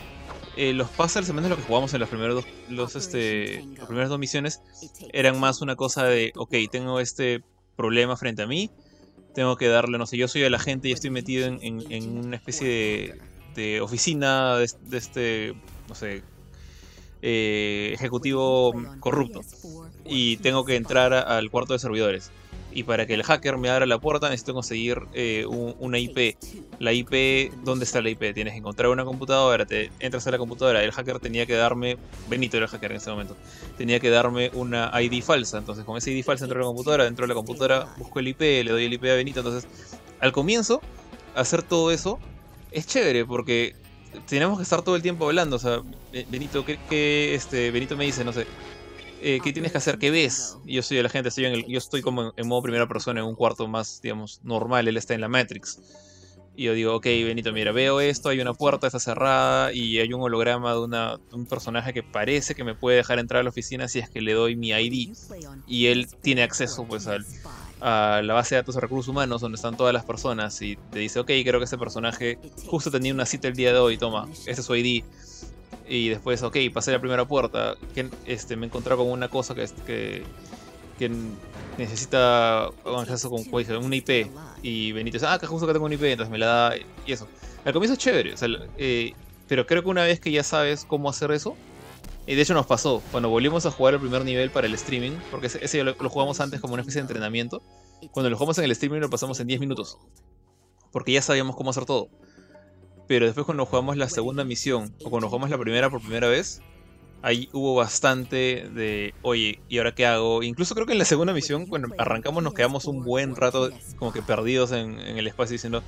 Eh, 0.58 0.74
los 0.74 0.90
puzzles, 0.90 1.30
al 1.30 1.34
menos 1.34 1.48
lo 1.48 1.56
que 1.56 1.62
jugamos 1.62 1.94
en 1.94 2.00
los 2.00 2.08
primeros 2.10 2.34
dos, 2.34 2.44
los, 2.68 2.96
este, 2.96 3.64
las 3.78 3.86
primeras 3.86 4.10
dos 4.10 4.18
misiones, 4.18 4.60
eran 5.14 5.40
más 5.40 5.62
una 5.62 5.74
cosa 5.74 6.04
de, 6.04 6.32
ok, 6.36 6.54
tengo 6.70 7.00
este 7.00 7.42
problema 7.76 8.14
frente 8.18 8.42
a 8.42 8.46
mí, 8.46 8.70
tengo 9.34 9.56
que 9.56 9.68
darle, 9.68 9.96
no 9.96 10.04
sé, 10.04 10.18
yo 10.18 10.28
soy 10.28 10.42
el 10.42 10.54
agente 10.54 10.90
y 10.90 10.92
estoy 10.92 11.08
metido 11.08 11.46
en, 11.46 12.18
una 12.18 12.36
especie 12.36 13.14
de, 13.54 13.80
oficina 13.80 14.56
de, 14.56 14.66
este, 14.92 15.54
no 15.88 15.94
sé, 15.94 16.22
eh, 17.22 17.92
ejecutivo 17.94 18.74
corrupto 19.00 19.40
y 20.04 20.36
tengo 20.38 20.66
que 20.66 20.76
entrar 20.76 21.14
al 21.14 21.50
cuarto 21.50 21.72
de 21.72 21.78
servidores 21.78 22.32
y 22.72 22.82
para 22.82 23.06
que 23.06 23.14
el 23.14 23.22
hacker 23.22 23.56
me 23.56 23.70
abra 23.70 23.86
la 23.86 23.98
puerta 23.98 24.28
necesito 24.28 24.54
conseguir 24.54 25.02
eh, 25.14 25.46
una 25.46 25.98
IP. 25.98 26.36
La 26.78 26.92
IP, 26.92 27.52
¿dónde 27.64 27.84
está 27.84 28.00
la 28.00 28.10
IP? 28.10 28.34
Tienes 28.34 28.52
que 28.52 28.58
encontrar 28.58 28.90
una 28.90 29.04
computadora, 29.04 29.66
te 29.66 29.90
entras 30.00 30.26
a 30.26 30.30
la 30.30 30.38
computadora, 30.38 30.82
el 30.82 30.92
hacker 30.92 31.18
tenía 31.18 31.46
que 31.46 31.54
darme, 31.54 31.96
Benito 32.28 32.56
era 32.56 32.66
el 32.66 32.70
hacker 32.70 32.92
en 32.92 32.96
ese 32.98 33.10
momento, 33.10 33.36
tenía 33.76 33.98
que 34.00 34.10
darme 34.10 34.50
una 34.54 34.90
ID 35.00 35.22
falsa, 35.22 35.58
entonces 35.58 35.84
con 35.84 35.96
esa 35.96 36.10
ID 36.10 36.24
falsa 36.24 36.44
entro 36.44 36.60
a 36.60 36.62
la 36.62 36.66
computadora, 36.66 37.04
dentro 37.04 37.24
de 37.24 37.28
la 37.28 37.34
computadora 37.34 37.88
busco 37.96 38.20
el 38.20 38.28
IP, 38.28 38.40
le 38.40 38.70
doy 38.70 38.84
el 38.84 38.92
IP 38.92 39.04
a 39.04 39.14
Benito, 39.14 39.40
entonces 39.40 39.68
al 40.20 40.32
comienzo 40.32 40.80
hacer 41.34 41.62
todo 41.62 41.90
eso 41.90 42.18
es 42.70 42.86
chévere 42.86 43.24
porque 43.24 43.74
tenemos 44.28 44.58
que 44.58 44.62
estar 44.62 44.82
todo 44.82 44.96
el 44.96 45.02
tiempo 45.02 45.26
hablando, 45.26 45.56
o 45.56 45.58
sea, 45.58 45.82
Benito, 46.28 46.64
¿qué, 46.64 47.34
este, 47.34 47.70
Benito 47.70 47.96
me 47.96 48.04
dice? 48.04 48.24
No 48.24 48.32
sé, 48.32 48.46
eh, 49.22 49.40
¿qué 49.42 49.52
tienes 49.52 49.72
que 49.72 49.78
hacer? 49.78 49.98
¿Qué 49.98 50.10
ves? 50.10 50.56
Yo 50.64 50.82
soy 50.82 50.96
de 50.96 51.02
la 51.02 51.08
gente, 51.08 51.28
estoy 51.28 51.46
en 51.46 51.52
el, 51.54 51.66
yo 51.66 51.78
estoy 51.78 52.02
como 52.02 52.32
en, 52.36 52.48
modo 52.48 52.62
primera 52.62 52.86
persona 52.86 53.20
en 53.20 53.26
un 53.26 53.34
cuarto 53.34 53.66
más, 53.66 54.00
digamos, 54.02 54.40
normal, 54.44 54.88
él 54.88 54.96
está 54.96 55.14
en 55.14 55.20
la 55.20 55.28
Matrix. 55.28 55.78
Y 56.56 56.64
yo 56.64 56.72
digo, 56.72 56.96
ok, 56.96 57.04
Benito, 57.04 57.52
mira, 57.52 57.70
veo 57.70 58.00
esto, 58.00 58.30
hay 58.30 58.40
una 58.40 58.52
puerta, 58.52 58.88
está 58.88 58.98
cerrada 58.98 59.72
y 59.72 59.98
hay 59.98 60.12
un 60.12 60.22
holograma 60.22 60.72
de, 60.72 60.80
una, 60.80 61.20
un 61.32 61.46
personaje 61.46 61.92
que 61.92 62.02
parece 62.02 62.56
que 62.56 62.64
me 62.64 62.74
puede 62.74 62.96
dejar 62.96 63.20
entrar 63.20 63.40
a 63.40 63.42
la 63.44 63.50
oficina 63.50 63.86
si 63.86 64.00
es 64.00 64.10
que 64.10 64.20
le 64.20 64.32
doy 64.32 64.56
mi 64.56 64.70
ID. 64.70 65.14
Y 65.68 65.86
él 65.86 66.08
tiene 66.20 66.42
acceso 66.42 66.84
pues 66.84 67.06
al, 67.06 67.24
a 67.80 68.22
la 68.24 68.34
base 68.34 68.54
de 68.54 68.62
datos 68.62 68.74
de 68.74 68.80
recursos 68.80 69.08
humanos 69.08 69.40
donde 69.40 69.56
están 69.56 69.76
todas 69.76 69.94
las 69.94 70.04
personas 70.04 70.60
y 70.62 70.76
te 70.90 70.98
dice, 70.98 71.20
ok, 71.20 71.26
creo 71.26 71.60
que 71.60 71.64
este 71.64 71.78
personaje 71.78 72.38
justo 72.66 72.90
tenía 72.90 73.14
una 73.14 73.26
cita 73.26 73.48
el 73.48 73.54
día 73.54 73.72
de 73.72 73.78
hoy, 73.78 73.96
toma, 73.96 74.28
este 74.46 74.60
es 74.60 74.64
su 74.64 74.74
ID. 74.74 75.04
Y 75.88 76.10
después, 76.10 76.42
ok, 76.42 76.56
pasé 76.72 76.92
la 76.92 77.00
primera 77.00 77.26
puerta. 77.26 77.76
Que, 77.94 78.08
este, 78.26 78.56
me 78.56 78.66
encontré 78.66 78.94
con 78.96 79.10
una 79.10 79.28
cosa 79.28 79.54
que, 79.54 80.22
que, 80.98 81.10
necesita 81.78 82.68
un 82.84 83.00
acceso 83.00 83.30
con 83.30 83.44
una 83.84 83.96
IP. 83.96 84.30
Y 84.62 84.92
Benito 84.92 85.16
dice, 85.16 85.26
ah, 85.26 85.38
que 85.38 85.46
justo 85.46 85.66
que 85.66 85.72
tengo 85.72 85.86
una 85.86 85.94
IP, 85.94 86.04
entonces 86.04 86.30
me 86.30 86.38
la 86.38 86.46
da. 86.46 86.76
Y 87.06 87.12
eso. 87.12 87.28
Al 87.64 87.72
comienzo 87.72 87.94
es 87.94 87.98
chévere, 87.98 88.34
eh, 88.76 89.12
pero 89.46 89.66
creo 89.66 89.82
que 89.82 89.88
una 89.88 90.04
vez 90.04 90.20
que 90.20 90.30
ya 90.30 90.42
sabes 90.42 90.84
cómo 90.84 91.10
hacer 91.10 91.30
eso, 91.32 91.56
y 92.26 92.34
de 92.34 92.42
hecho 92.42 92.54
nos 92.54 92.66
pasó, 92.66 93.02
cuando 93.10 93.28
volvimos 93.30 93.66
a 93.66 93.70
jugar 93.70 93.94
el 93.94 94.00
primer 94.00 94.24
nivel 94.24 94.50
para 94.50 94.66
el 94.66 94.74
streaming, 94.74 95.12
porque 95.30 95.46
ese, 95.46 95.82
lo, 95.82 95.94
lo, 95.98 96.10
jugamos 96.10 96.40
antes 96.40 96.60
como 96.60 96.74
una 96.74 96.82
especie 96.82 97.00
de 97.00 97.06
entrenamiento, 97.06 97.62
cuando 98.12 98.30
lo 98.30 98.36
jugamos 98.36 98.58
en 98.58 98.64
el 98.64 98.70
streaming 98.70 99.00
lo 99.00 99.10
pasamos 99.10 99.40
en 99.40 99.46
10 99.48 99.60
minutos, 99.60 99.98
porque 100.92 101.12
ya 101.12 101.22
sabíamos 101.22 101.56
cómo 101.56 101.70
hacer 101.70 101.84
todo. 101.84 102.08
Pero 103.08 103.24
después 103.24 103.46
cuando 103.46 103.66
jugamos 103.66 103.96
la 103.96 104.08
segunda 104.08 104.44
misión, 104.44 104.94
o 105.02 105.10
cuando 105.10 105.28
jugamos 105.28 105.50
la 105.50 105.58
primera 105.58 105.90
por 105.90 106.00
primera 106.00 106.28
vez, 106.28 106.60
ahí 107.22 107.48
hubo 107.52 107.74
bastante 107.74 108.68
de, 108.74 109.14
oye, 109.22 109.60
¿y 109.68 109.78
ahora 109.78 109.94
qué 109.94 110.06
hago? 110.06 110.42
Incluso 110.42 110.74
creo 110.74 110.86
que 110.86 110.92
en 110.92 110.98
la 110.98 111.06
segunda 111.06 111.32
misión, 111.32 111.66
cuando 111.66 111.88
arrancamos 111.98 112.42
nos 112.42 112.54
quedamos 112.54 112.84
un 112.84 113.02
buen 113.02 113.34
rato 113.34 113.70
como 113.96 114.12
que 114.12 114.22
perdidos 114.22 114.72
en, 114.72 114.98
el 115.00 115.26
espacio 115.26 115.54
diciendo, 115.54 115.82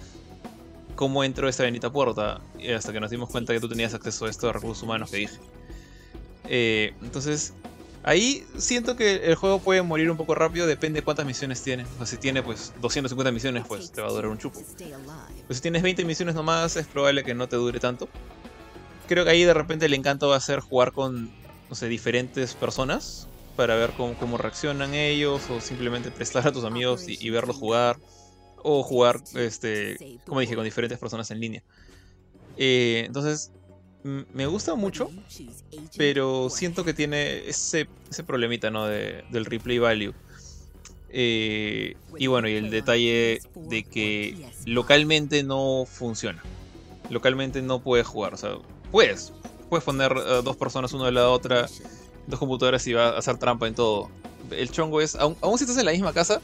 cómo 0.96 1.22
entró 1.22 1.46
esta 1.48 1.62
bendita 1.62 1.92
puerta, 1.92 2.40
hasta 2.74 2.92
que 2.92 3.00
nos 3.00 3.10
dimos 3.10 3.28
cuenta 3.28 3.52
que 3.52 3.60
tú 3.60 3.68
tenías 3.68 3.92
acceso 3.92 4.24
a 4.24 4.30
estos 4.30 4.52
recursos 4.52 4.82
humanos 4.82 5.10
que 5.10 5.18
dije. 5.18 5.38
Eh, 6.48 6.94
entonces, 7.02 7.52
ahí 8.02 8.46
siento 8.56 8.96
que 8.96 9.16
el 9.26 9.34
juego 9.34 9.60
puede 9.60 9.82
morir 9.82 10.10
un 10.10 10.16
poco 10.16 10.34
rápido, 10.34 10.66
depende 10.66 11.00
de 11.00 11.04
cuántas 11.04 11.26
misiones 11.26 11.62
tiene. 11.62 11.84
O 11.84 11.96
sea, 11.98 12.06
si 12.06 12.16
tiene 12.16 12.42
pues 12.42 12.72
250 12.80 13.32
misiones, 13.32 13.64
pues 13.66 13.92
te 13.92 14.00
va 14.00 14.08
a 14.08 14.10
durar 14.10 14.30
un 14.30 14.38
chupo. 14.38 14.60
Pero 14.78 15.54
si 15.54 15.60
tienes 15.60 15.82
20 15.82 16.04
misiones 16.04 16.34
nomás, 16.34 16.76
es 16.76 16.86
probable 16.86 17.24
que 17.24 17.34
no 17.34 17.48
te 17.48 17.56
dure 17.56 17.80
tanto. 17.80 18.08
Creo 19.08 19.24
que 19.24 19.30
ahí 19.30 19.44
de 19.44 19.54
repente 19.54 19.86
el 19.86 19.94
encanto 19.94 20.28
va 20.28 20.36
a 20.36 20.40
ser 20.40 20.60
jugar 20.60 20.92
con, 20.92 21.30
no 21.68 21.74
sé, 21.74 21.88
diferentes 21.88 22.54
personas 22.54 23.28
para 23.56 23.74
ver 23.74 23.90
cómo, 23.96 24.38
reaccionan 24.38 24.94
ellos 24.94 25.50
o 25.50 25.60
simplemente 25.60 26.10
prestar 26.10 26.46
a 26.46 26.52
tus 26.52 26.64
amigos 26.64 27.08
y, 27.08 27.18
y 27.20 27.30
verlos 27.30 27.56
jugar 27.56 27.98
o 28.62 28.82
jugar, 28.82 29.20
este, 29.34 30.18
como 30.26 30.40
dije, 30.40 30.54
con 30.54 30.64
diferentes 30.64 30.98
personas 30.98 31.30
en 31.30 31.40
línea. 31.40 31.62
Eh, 32.56 33.04
entonces, 33.06 33.52
me 34.02 34.46
gusta 34.46 34.74
mucho, 34.74 35.10
pero 35.96 36.48
siento 36.50 36.84
que 36.84 36.94
tiene 36.94 37.48
ese, 37.48 37.88
ese 38.10 38.24
problemita, 38.24 38.70
¿no? 38.70 38.86
De, 38.86 39.24
del 39.30 39.44
replay 39.44 39.78
value. 39.78 40.14
Eh, 41.10 41.96
y 42.16 42.26
bueno, 42.28 42.48
y 42.48 42.54
el 42.54 42.70
detalle 42.70 43.40
de 43.54 43.82
que 43.82 44.48
localmente 44.64 45.42
no 45.42 45.84
funciona. 45.86 46.42
Localmente 47.10 47.62
no 47.62 47.80
puedes 47.80 48.06
jugar. 48.06 48.34
O 48.34 48.36
sea, 48.36 48.56
puedes. 48.90 49.32
Puedes 49.68 49.84
poner 49.84 50.14
dos 50.42 50.56
personas 50.56 50.92
una 50.92 51.06
de 51.06 51.12
la 51.12 51.28
otra, 51.28 51.68
dos 52.26 52.38
computadoras 52.38 52.86
y 52.86 52.92
va 52.92 53.10
a 53.10 53.18
hacer 53.18 53.38
trampa 53.38 53.68
en 53.68 53.74
todo. 53.74 54.08
El 54.50 54.70
chongo 54.70 55.00
es, 55.00 55.14
aún, 55.14 55.36
si 55.58 55.64
estás 55.64 55.78
en 55.78 55.84
la 55.84 55.92
misma 55.92 56.12
casa, 56.12 56.40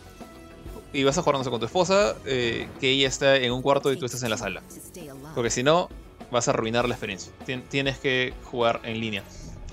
y 0.93 1.03
vas 1.05 1.19
a 1.19 1.23
jugar 1.23 1.43
con 1.43 1.59
tu 1.59 1.67
esposa, 1.67 2.17
eh, 2.25 2.69
que 2.81 2.91
ella 2.91 3.09
está 3.09 3.37
en 3.37 3.53
un 3.53 3.63
cuarto 3.63 3.93
y 3.93 3.97
tú 3.97 4.07
estás 4.07 4.23
en 4.23 4.31
la 4.31 4.39
sala. 4.39 4.63
Porque 5.35 5.51
si 5.51 5.63
no, 5.63 5.89
vas 6.31 6.49
a 6.49 6.53
arruinar 6.53 6.89
la 6.89 6.95
experiencia. 6.95 7.33
tienes 7.69 7.99
que 7.99 8.35
jugar 8.45 8.81
en 8.85 9.01
línea. 9.01 9.23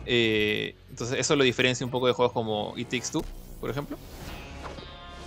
Eh, 0.05 0.75
entonces 0.89 1.19
eso 1.19 1.35
lo 1.35 1.43
diferencia 1.43 1.85
un 1.85 1.91
poco 1.91 2.07
de 2.07 2.13
juegos 2.13 2.33
como 2.33 2.73
It 2.77 2.89
Takes 2.89 3.11
Two, 3.11 3.23
por 3.59 3.69
ejemplo. 3.69 3.97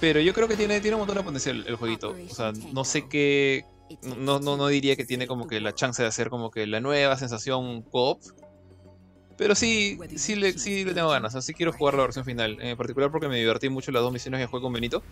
Pero 0.00 0.20
yo 0.20 0.34
creo 0.34 0.46
que 0.46 0.56
tiene, 0.56 0.80
tiene 0.80 0.96
un 0.96 1.00
montón 1.00 1.16
de 1.16 1.22
potencial 1.22 1.64
el 1.66 1.76
jueguito. 1.76 2.14
O 2.30 2.34
sea, 2.34 2.52
no 2.72 2.84
sé 2.84 3.08
qué... 3.08 3.64
No, 4.18 4.40
no, 4.40 4.56
no 4.56 4.66
diría 4.66 4.96
que 4.96 5.04
tiene 5.04 5.26
como 5.26 5.46
que 5.46 5.60
la 5.60 5.74
chance 5.74 6.02
de 6.02 6.08
hacer 6.08 6.28
como 6.28 6.50
que 6.50 6.66
la 6.66 6.80
nueva 6.80 7.16
sensación 7.16 7.82
co-op. 7.82 8.20
Pero 9.38 9.54
sí, 9.54 9.98
sí 10.16 10.34
le, 10.34 10.58
sí 10.58 10.84
le 10.84 10.92
tengo 10.92 11.08
ganas. 11.08 11.34
Así 11.34 11.54
quiero 11.54 11.72
jugar 11.72 11.94
la 11.94 12.02
versión 12.02 12.24
final. 12.24 12.58
En 12.60 12.76
particular 12.76 13.10
porque 13.10 13.28
me 13.28 13.36
divertí 13.36 13.68
mucho 13.68 13.92
las 13.92 14.02
dos 14.02 14.12
misiones 14.12 14.40
que 14.40 14.46
jugué 14.46 14.62
con 14.62 14.72
Benito 14.72 15.02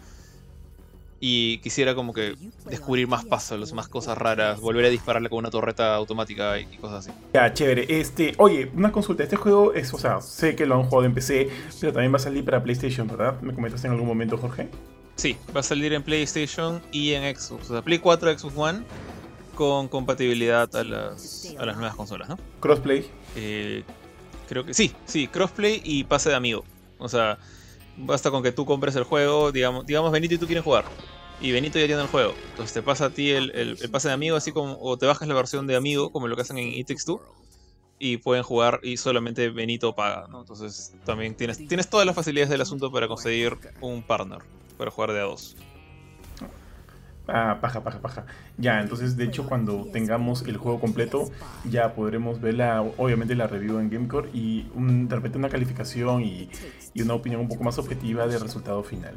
y 1.26 1.56
quisiera 1.60 1.94
como 1.94 2.12
que 2.12 2.36
descubrir 2.66 3.08
más 3.08 3.24
pasos, 3.24 3.72
más 3.72 3.88
cosas 3.88 4.18
raras, 4.18 4.60
volver 4.60 4.84
a 4.84 4.88
dispararle 4.90 5.30
con 5.30 5.38
una 5.38 5.48
torreta 5.48 5.94
automática 5.94 6.60
y, 6.60 6.66
cosas 6.76 7.06
así. 7.06 7.18
Ya, 7.32 7.50
chévere. 7.50 7.86
Este, 7.88 8.34
oye, 8.36 8.70
una 8.74 8.92
consulta. 8.92 9.22
Este 9.22 9.36
juego 9.36 9.72
es, 9.72 9.94
o 9.94 9.98
sea, 9.98 10.20
sé 10.20 10.54
que 10.54 10.66
lo 10.66 10.74
han 10.74 10.82
jugado 10.82 11.06
en 11.06 11.14
PC, 11.14 11.48
pero 11.80 11.94
también 11.94 12.12
va 12.12 12.16
a 12.16 12.20
salir 12.20 12.44
para 12.44 12.62
PlayStation, 12.62 13.08
¿verdad? 13.08 13.40
¿Me 13.40 13.54
comentaste 13.54 13.86
en 13.86 13.94
algún 13.94 14.06
momento, 14.06 14.36
Jorge? 14.36 14.68
Sí, 15.16 15.38
va 15.56 15.60
a 15.60 15.62
salir 15.62 15.94
en 15.94 16.02
PlayStation 16.02 16.82
y 16.92 17.12
en 17.12 17.34
Xbox. 17.34 17.70
O 17.70 17.72
sea, 17.72 17.80
Play 17.80 18.00
4, 18.00 18.38
Xbox 18.38 18.54
One 18.54 18.80
con 19.54 19.88
compatibilidad 19.88 20.76
a 20.76 20.84
las, 20.84 21.54
a 21.58 21.64
las 21.64 21.76
nuevas 21.76 21.96
consolas, 21.96 22.28
¿no? 22.28 22.38
Crossplay. 22.60 23.10
Eh, 23.34 23.82
creo 24.46 24.66
que 24.66 24.74
sí, 24.74 24.92
sí, 25.06 25.26
crossplay 25.28 25.80
y 25.84 26.04
pase 26.04 26.28
de 26.28 26.34
amigo. 26.34 26.64
O 26.98 27.08
sea, 27.08 27.38
basta 27.96 28.30
con 28.30 28.42
que 28.42 28.52
tú 28.52 28.66
compres 28.66 28.94
el 28.96 29.04
juego, 29.04 29.52
digamos, 29.52 29.86
digamos 29.86 30.12
Benito 30.12 30.34
y 30.34 30.38
tú 30.38 30.44
quieres 30.44 30.62
jugar 30.62 30.84
y 31.40 31.52
Benito 31.52 31.78
ya 31.78 31.86
tiene 31.86 32.02
el 32.02 32.08
juego. 32.08 32.34
Entonces 32.50 32.72
te 32.72 32.82
pasa 32.82 33.06
a 33.06 33.10
ti 33.10 33.30
el, 33.30 33.78
pase 33.90 34.08
de 34.08 34.14
amigo, 34.14 34.36
así 34.36 34.52
como, 34.52 34.78
o 34.80 34.96
te 34.96 35.06
bajas 35.06 35.26
la 35.28 35.34
versión 35.34 35.66
de 35.66 35.76
amigo, 35.76 36.10
como 36.10 36.28
lo 36.28 36.36
que 36.36 36.42
hacen 36.42 36.58
en 36.58 36.68
It 36.68 36.88
2, 36.88 37.20
y 37.98 38.18
pueden 38.18 38.42
jugar 38.42 38.80
y 38.82 38.96
solamente 38.96 39.50
Benito 39.50 39.94
paga, 39.94 40.26
¿no? 40.28 40.40
Entonces 40.40 40.94
también 41.04 41.34
tienes, 41.34 41.66
tienes 41.68 41.88
todas 41.88 42.06
las 42.06 42.14
facilidades 42.14 42.50
del 42.50 42.60
asunto 42.60 42.90
para 42.90 43.08
conseguir 43.08 43.56
un 43.80 44.02
partner, 44.02 44.40
para 44.76 44.90
jugar 44.90 45.12
de 45.12 45.20
a 45.20 45.24
dos. 45.24 45.56
Ah, 47.26 47.58
paja, 47.60 47.82
paja, 47.82 48.00
paja. 48.00 48.26
Ya, 48.58 48.80
entonces 48.80 49.16
de 49.16 49.24
hecho 49.24 49.46
cuando 49.46 49.86
tengamos 49.92 50.42
el 50.42 50.58
juego 50.58 50.78
completo 50.78 51.30
ya 51.64 51.94
podremos 51.94 52.38
ver 52.38 52.54
la, 52.54 52.82
obviamente 52.82 53.34
la 53.34 53.46
review 53.46 53.78
en 53.78 53.88
Gamecore 53.88 54.28
y 54.34 54.66
de 54.74 55.14
repente 55.14 55.38
una 55.38 55.48
calificación 55.48 56.22
y, 56.22 56.50
y 56.92 57.00
una 57.00 57.14
opinión 57.14 57.40
un 57.40 57.48
poco 57.48 57.64
más 57.64 57.78
objetiva 57.78 58.26
del 58.26 58.40
resultado 58.40 58.82
final. 58.82 59.14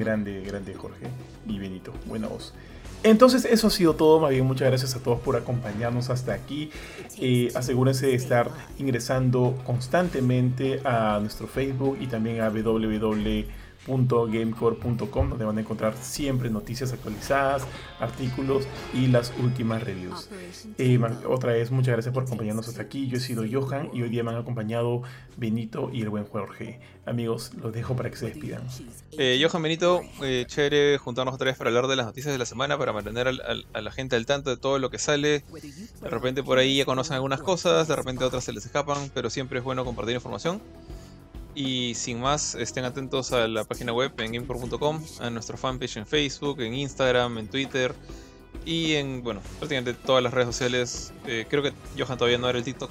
Grande, 0.00 0.42
grande 0.42 0.74
Jorge 0.74 1.06
y 1.46 1.58
Benito. 1.58 1.92
Buena 2.06 2.26
voz. 2.26 2.54
Entonces 3.02 3.44
eso 3.44 3.66
ha 3.66 3.70
sido 3.70 3.94
todo, 3.94 4.20
más 4.20 4.30
bien 4.30 4.46
muchas 4.46 4.68
gracias 4.68 4.94
a 4.96 4.98
todos 4.98 5.20
por 5.20 5.36
acompañarnos 5.36 6.10
hasta 6.10 6.32
aquí. 6.32 6.70
Eh, 7.18 7.50
asegúrense 7.54 8.06
de 8.06 8.14
estar 8.14 8.50
ingresando 8.78 9.58
constantemente 9.64 10.80
a 10.84 11.18
nuestro 11.20 11.46
Facebook 11.46 11.98
y 12.00 12.06
también 12.06 12.40
a 12.40 12.48
www 12.48 13.44
gamecore.com 13.86 15.30
donde 15.30 15.44
van 15.44 15.58
a 15.58 15.60
encontrar 15.60 15.96
siempre 15.96 16.50
noticias 16.50 16.92
actualizadas, 16.92 17.66
artículos 17.98 18.66
y 18.94 19.06
las 19.06 19.32
últimas 19.38 19.82
reviews. 19.82 20.28
Eh, 20.78 20.98
otra 21.28 21.52
vez, 21.52 21.70
muchas 21.70 21.92
gracias 21.92 22.14
por 22.14 22.24
acompañarnos 22.24 22.68
hasta 22.68 22.82
aquí. 22.82 23.08
Yo 23.08 23.16
he 23.16 23.20
sido 23.20 23.44
Johan 23.50 23.90
y 23.92 24.02
hoy 24.02 24.08
día 24.08 24.22
me 24.22 24.30
han 24.30 24.36
acompañado 24.36 25.02
Benito 25.36 25.90
y 25.92 26.02
el 26.02 26.10
buen 26.10 26.24
Jorge. 26.24 26.80
Amigos, 27.06 27.52
los 27.60 27.72
dejo 27.72 27.96
para 27.96 28.10
que 28.10 28.16
se 28.16 28.26
despidan. 28.26 28.62
Eh, 29.12 29.42
Johan 29.42 29.62
Benito, 29.62 30.02
eh, 30.22 30.44
chévere 30.46 30.98
juntarnos 30.98 31.34
otra 31.34 31.46
vez 31.46 31.56
para 31.56 31.70
hablar 31.70 31.86
de 31.88 31.96
las 31.96 32.06
noticias 32.06 32.32
de 32.32 32.38
la 32.38 32.46
semana, 32.46 32.78
para 32.78 32.92
mantener 32.92 33.28
a 33.28 33.80
la 33.80 33.90
gente 33.90 34.16
al 34.16 34.26
tanto 34.26 34.50
de 34.50 34.56
todo 34.56 34.78
lo 34.78 34.90
que 34.90 34.98
sale. 34.98 35.42
De 36.02 36.08
repente 36.08 36.42
por 36.42 36.58
ahí 36.58 36.76
ya 36.76 36.84
conocen 36.84 37.14
algunas 37.14 37.40
cosas, 37.40 37.88
de 37.88 37.96
repente 37.96 38.24
otras 38.24 38.44
se 38.44 38.52
les 38.52 38.66
escapan, 38.66 39.10
pero 39.14 39.30
siempre 39.30 39.58
es 39.58 39.64
bueno 39.64 39.84
compartir 39.84 40.14
información. 40.14 40.60
Y 41.62 41.94
sin 41.94 42.20
más, 42.20 42.54
estén 42.54 42.86
atentos 42.86 43.34
a 43.34 43.46
la 43.46 43.64
página 43.64 43.92
web 43.92 44.12
en 44.16 44.32
gamecore.com, 44.32 44.98
a 45.20 45.28
nuestro 45.28 45.58
fanpage 45.58 45.98
en 45.98 46.06
Facebook, 46.06 46.58
en 46.62 46.72
Instagram, 46.72 47.36
en 47.36 47.48
Twitter 47.48 47.94
y 48.64 48.94
en, 48.94 49.22
bueno, 49.22 49.42
prácticamente 49.58 49.92
todas 49.92 50.22
las 50.22 50.32
redes 50.32 50.46
sociales. 50.46 51.12
Eh, 51.26 51.44
creo 51.50 51.62
que 51.62 51.74
Johan 51.98 52.16
todavía 52.16 52.38
no 52.38 52.48
era 52.48 52.56
el 52.56 52.64
TikTok, 52.64 52.90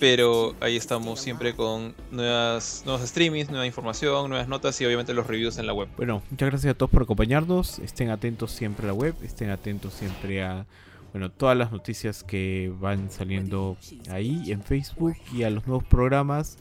pero 0.00 0.54
ahí 0.60 0.76
estamos 0.76 1.20
siempre 1.20 1.54
con 1.54 1.94
nuevas, 2.10 2.84
nuevos 2.86 3.06
streamings, 3.06 3.50
nueva 3.50 3.66
información, 3.66 4.30
nuevas 4.30 4.48
notas 4.48 4.80
y 4.80 4.86
obviamente 4.86 5.12
los 5.12 5.26
reviews 5.26 5.58
en 5.58 5.66
la 5.66 5.74
web. 5.74 5.90
Bueno, 5.98 6.22
muchas 6.30 6.48
gracias 6.48 6.70
a 6.70 6.78
todos 6.78 6.90
por 6.90 7.02
acompañarnos. 7.02 7.80
Estén 7.80 8.08
atentos 8.08 8.50
siempre 8.50 8.86
a 8.86 8.92
la 8.92 8.94
web, 8.94 9.14
estén 9.22 9.50
atentos 9.50 9.92
siempre 9.92 10.42
a 10.42 10.64
bueno, 11.12 11.30
todas 11.30 11.54
las 11.54 11.70
noticias 11.70 12.24
que 12.24 12.72
van 12.80 13.10
saliendo 13.10 13.76
ahí 14.08 14.50
en 14.50 14.62
Facebook 14.62 15.16
y 15.34 15.42
a 15.42 15.50
los 15.50 15.66
nuevos 15.66 15.84
programas 15.84 16.56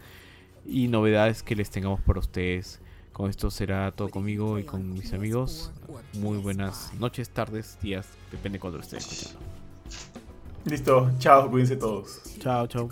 y 0.65 0.88
novedades 0.88 1.44
que 1.44 1.56
les 1.56 1.69
tengamos 1.69 2.02
para 2.02 2.19
ustedes. 2.19 2.80
Con 3.11 3.30
esto 3.30 3.52
será 3.52 3.91
todo 3.91 4.10
conmigo 4.10 4.57
y 4.57 4.64
con 4.64 4.94
mis 4.94 5.14
amigos. 5.14 5.72
Muy 6.14 6.38
buenas 6.38 6.91
noches, 6.99 7.30
tardes, 7.30 7.77
días, 7.81 8.07
depende 8.31 8.60
cuando 8.60 8.80
lo 8.80 8.84
estén 8.84 8.99
escuchando. 8.99 9.40
Listo, 10.65 11.11
chao, 11.19 11.49
cuídense 11.52 11.76
todos. 11.76 12.22
Chao, 12.40 12.68
chao. 12.68 12.90